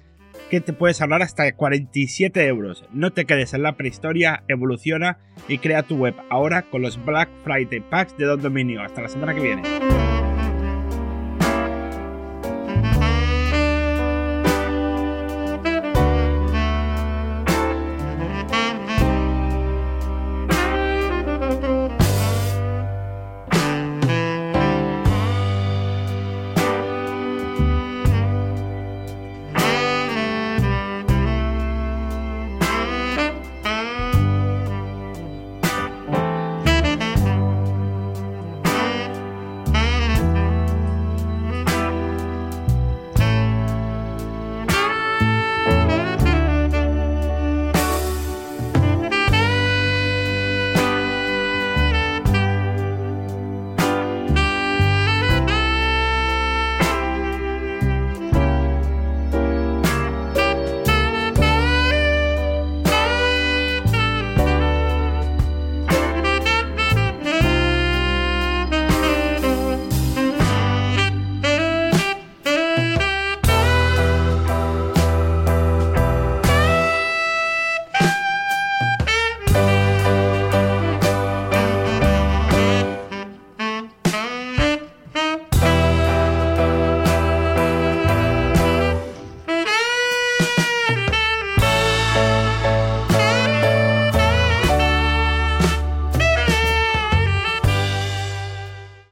que 0.51 0.63
te 0.63 0.73
puedes 0.73 1.03
ahorrar 1.03 1.21
hasta 1.21 1.55
47 1.55 2.47
euros. 2.47 2.87
No 2.91 3.13
te 3.13 3.27
quedes 3.27 3.53
en 3.53 3.63
la 3.63 3.77
prehistoria, 3.77 4.45
evoluciona 4.49 5.19
y 5.47 5.59
crea 5.59 5.83
tu 5.83 5.97
web 5.97 6.15
ahora 6.31 6.63
con 6.63 6.81
los 6.81 7.03
Black 7.05 7.29
Friday 7.45 7.81
Packs 7.81 8.17
de 8.17 8.25
Don 8.25 8.41
Dominio. 8.41 8.83
Hasta 8.83 9.03
la 9.03 9.09
semana 9.09 9.35
que 9.35 9.41
viene. 9.41 9.63